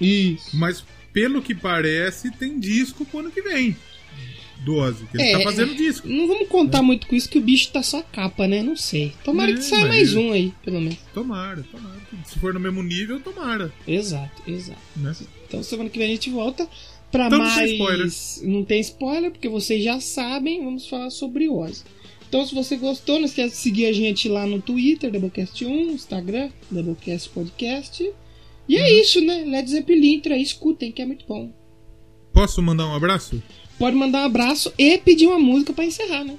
Isso. 0.00 0.56
mas 0.56 0.82
pelo 1.12 1.42
que 1.42 1.54
parece 1.54 2.30
tem 2.30 2.58
disco 2.58 3.04
pro 3.04 3.20
ano 3.20 3.30
que 3.30 3.42
vem. 3.42 3.76
Do 4.64 4.76
Ozzy, 4.76 5.06
que 5.06 5.16
ele 5.16 5.22
É, 5.22 5.38
tá 5.38 5.44
fazendo 5.44 5.74
disco. 5.74 6.06
Não 6.06 6.28
vamos 6.28 6.46
contar 6.48 6.82
muito 6.82 7.06
com 7.06 7.14
isso 7.16 7.30
que 7.30 7.38
o 7.38 7.40
bicho 7.40 7.70
tá 7.72 7.82
só 7.82 8.02
capa, 8.02 8.46
né? 8.46 8.62
Não 8.62 8.76
sei. 8.76 9.12
Tomara 9.24 9.52
É, 9.52 9.54
que 9.54 9.62
saia 9.62 9.86
mais 9.86 10.14
um 10.14 10.32
aí, 10.32 10.52
pelo 10.62 10.80
menos. 10.82 10.98
Tomara, 11.14 11.64
tomara. 11.72 11.96
Se 12.26 12.38
for 12.38 12.52
no 12.52 12.60
mesmo 12.60 12.82
nível, 12.82 13.18
tomara. 13.20 13.72
Exato, 13.88 14.42
exato. 14.46 14.78
Né? 14.96 15.16
Então 15.48 15.62
semana 15.62 15.88
que 15.88 15.98
vem 15.98 16.08
a 16.08 16.10
gente 16.10 16.28
volta 16.28 16.68
pra 17.10 17.30
não 17.30 17.38
mais. 17.38 18.42
Não 18.44 18.62
tem 18.62 18.80
spoiler, 18.82 19.30
porque 19.30 19.48
vocês 19.48 19.82
já 19.82 19.98
sabem. 19.98 20.62
Vamos 20.62 20.86
falar 20.86 21.08
sobre 21.08 21.48
o 21.48 21.56
Ozzy. 21.58 21.82
Então, 22.28 22.46
se 22.46 22.54
você 22.54 22.76
gostou, 22.76 23.18
não 23.18 23.24
esquece 23.24 23.56
de 23.56 23.60
seguir 23.60 23.86
a 23.86 23.92
gente 23.92 24.28
lá 24.28 24.46
no 24.46 24.60
Twitter, 24.60 25.10
Doublecast1, 25.10 25.90
Instagram, 25.90 26.50
Doublecast 26.70 27.28
Podcast. 27.30 28.08
E 28.70 28.76
Uhum. 28.76 28.82
é 28.84 28.92
isso, 29.00 29.20
né? 29.20 29.44
Led 29.46 29.68
Zeppelin, 29.68 30.22
escutem, 30.40 30.92
que 30.92 31.02
é 31.02 31.06
muito 31.06 31.24
bom. 31.26 31.52
Posso 32.32 32.62
mandar 32.62 32.86
um 32.86 32.94
abraço? 32.94 33.42
Pode 33.76 33.96
mandar 33.96 34.20
um 34.22 34.26
abraço 34.26 34.72
e 34.78 34.96
pedir 34.98 35.26
uma 35.26 35.38
música 35.40 35.72
pra 35.72 35.84
encerrar, 35.84 36.22
né? 36.22 36.36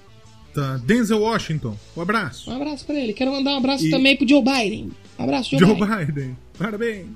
Tá. 0.53 0.77
Denzel 0.77 1.19
Washington, 1.19 1.77
um 1.97 2.01
abraço. 2.01 2.49
Um 2.49 2.55
abraço 2.55 2.85
pra 2.85 2.95
ele. 2.95 3.11
Quero 3.11 3.31
mandar 3.33 3.51
um 3.51 3.57
abraço 3.57 3.85
E- 3.85 3.89
também 3.89 4.15
pro 4.15 4.25
Joe 4.27 4.41
Biden. 4.41 4.91
Abraço, 5.17 5.49
Joe, 5.49 5.59
Joe 5.59 5.73
Biden. 5.75 6.05
Biden, 6.05 6.37
parabéns. 6.57 7.07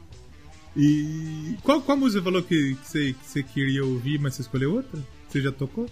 E 0.76 1.56
qual, 1.64 1.82
qual 1.82 1.98
música 1.98 2.20
você 2.20 2.24
falou 2.26 2.44
que, 2.44 2.76
que, 2.76 2.88
você, 2.88 3.14
que 3.14 3.26
você 3.26 3.42
queria 3.44 3.86
ouvir, 3.86 4.20
mas 4.20 4.36
você 4.36 4.42
escolheu 4.42 4.74
outra? 4.74 5.00
Você 5.30 5.42
já 5.42 5.52
tocou? 5.52 5.86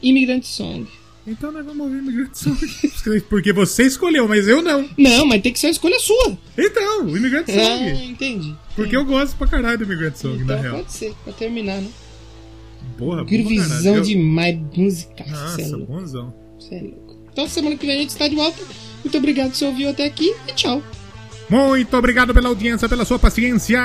Imigrante 0.00 0.46
Song. 0.46 0.86
Então 1.26 1.50
nós 1.50 1.64
vamos 1.64 1.86
ouvir 1.86 1.98
Imigrante 1.98 2.38
Song. 2.38 2.58
Porque 3.30 3.52
você 3.52 3.84
escolheu, 3.84 4.28
mas 4.28 4.46
eu 4.46 4.60
não. 4.60 4.88
Não, 4.98 5.24
mas 5.26 5.40
tem 5.40 5.52
que 5.52 5.58
ser 5.58 5.68
uma 5.68 5.72
escolha 5.72 5.98
sua. 5.98 6.36
Então, 6.58 7.06
o 7.06 7.16
Imigrante 7.16 7.50
Song. 7.50 7.62
Ah, 7.62 8.04
entendi. 8.04 8.54
Porque 8.76 8.94
eu 8.94 9.04
gosto 9.04 9.34
pra 9.36 9.46
caralho 9.46 9.78
do 9.78 9.84
Imigrante 9.84 10.18
Song, 10.18 10.34
Então 10.42 10.54
na 10.56 10.60
real. 10.62 10.76
pode 10.76 10.92
ser, 10.92 11.14
pra 11.24 11.32
terminar, 11.32 11.80
né? 11.80 11.88
Porra. 12.98 13.24
Eu- 13.84 14.02
demais, 14.02 14.58
musical. 14.76 15.26
Nossa, 15.26 15.56
Cê 15.56 15.62
é 15.62 15.76
bonzão. 15.78 16.34
Cê 16.60 16.74
é 16.74 16.80
louco. 16.82 17.16
Então 17.32 17.48
semana 17.48 17.76
que 17.76 17.86
vem 17.86 17.96
a 17.96 17.98
gente 18.00 18.10
está 18.10 18.28
de 18.28 18.36
volta. 18.36 18.62
Muito 19.02 19.16
obrigado 19.18 19.48
por 19.50 19.56
você 19.56 19.64
ouviu 19.64 19.88
até 19.88 20.04
aqui 20.04 20.34
e 20.48 20.52
tchau. 20.52 20.82
Muito 21.48 21.96
obrigado 21.96 22.32
pela 22.34 22.48
audiência, 22.48 22.88
pela 22.88 23.04
sua 23.04 23.18
paciência. 23.18 23.80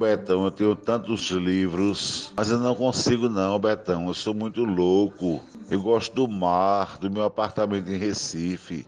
Betão, 0.00 0.46
eu 0.46 0.50
tenho 0.50 0.74
tantos 0.74 1.30
livros, 1.30 2.32
mas 2.34 2.50
eu 2.50 2.58
não 2.58 2.74
consigo 2.74 3.28
não, 3.28 3.58
Betão. 3.58 4.08
Eu 4.08 4.14
sou 4.14 4.32
muito 4.32 4.64
louco. 4.64 5.42
Eu 5.70 5.82
gosto 5.82 6.14
do 6.14 6.26
mar, 6.26 6.96
do 6.96 7.10
meu 7.10 7.24
apartamento 7.24 7.90
em 7.90 7.98
Recife. 7.98 8.86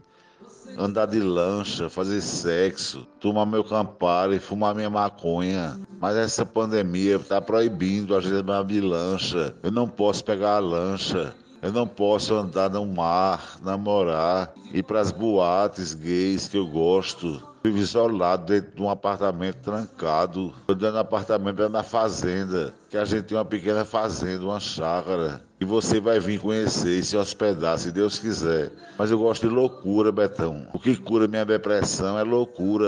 Andar 0.78 1.04
de 1.04 1.20
lancha, 1.20 1.90
fazer 1.90 2.22
sexo, 2.22 3.06
tomar 3.20 3.44
meu 3.44 3.62
campari, 3.62 4.38
fumar 4.38 4.74
minha 4.74 4.88
maconha. 4.88 5.78
Mas 6.00 6.16
essa 6.16 6.46
pandemia 6.46 7.18
tá 7.18 7.42
proibindo 7.42 8.16
a 8.16 8.20
gente 8.22 8.36
andar 8.36 8.64
de 8.64 8.80
lancha. 8.80 9.54
Eu 9.62 9.70
não 9.70 9.86
posso 9.86 10.24
pegar 10.24 10.56
a 10.56 10.60
lancha. 10.60 11.34
Eu 11.60 11.72
não 11.72 11.86
posso 11.86 12.34
andar 12.34 12.70
no 12.70 12.86
mar, 12.86 13.58
namorar, 13.62 14.50
ir 14.72 14.82
para 14.82 15.00
as 15.00 15.12
boates 15.12 15.92
gays 15.92 16.48
que 16.48 16.56
eu 16.56 16.66
gosto. 16.66 17.51
Vivo 17.64 17.78
isolado 17.78 18.46
dentro 18.46 18.74
de 18.74 18.82
um 18.82 18.90
apartamento 18.90 19.58
trancado. 19.62 20.52
Eu 20.66 20.74
dentro 20.74 20.94
do 20.94 20.98
apartamento 20.98 21.62
é 21.62 21.68
na 21.68 21.84
fazenda, 21.84 22.74
que 22.90 22.96
a 22.96 23.04
gente 23.04 23.26
tem 23.26 23.38
uma 23.38 23.44
pequena 23.44 23.84
fazenda, 23.84 24.44
uma 24.44 24.58
chácara. 24.58 25.40
E 25.60 25.64
você 25.64 26.00
vai 26.00 26.18
vir 26.18 26.40
conhecer 26.40 26.98
e 26.98 27.04
se 27.04 27.16
hospedar, 27.16 27.78
se 27.78 27.92
Deus 27.92 28.18
quiser. 28.18 28.72
Mas 28.98 29.12
eu 29.12 29.18
gosto 29.18 29.48
de 29.48 29.54
loucura, 29.54 30.10
Betão. 30.10 30.66
O 30.72 30.78
que 30.78 30.96
cura 30.96 31.28
minha 31.28 31.44
depressão 31.44 32.18
é 32.18 32.24
loucura. 32.24 32.80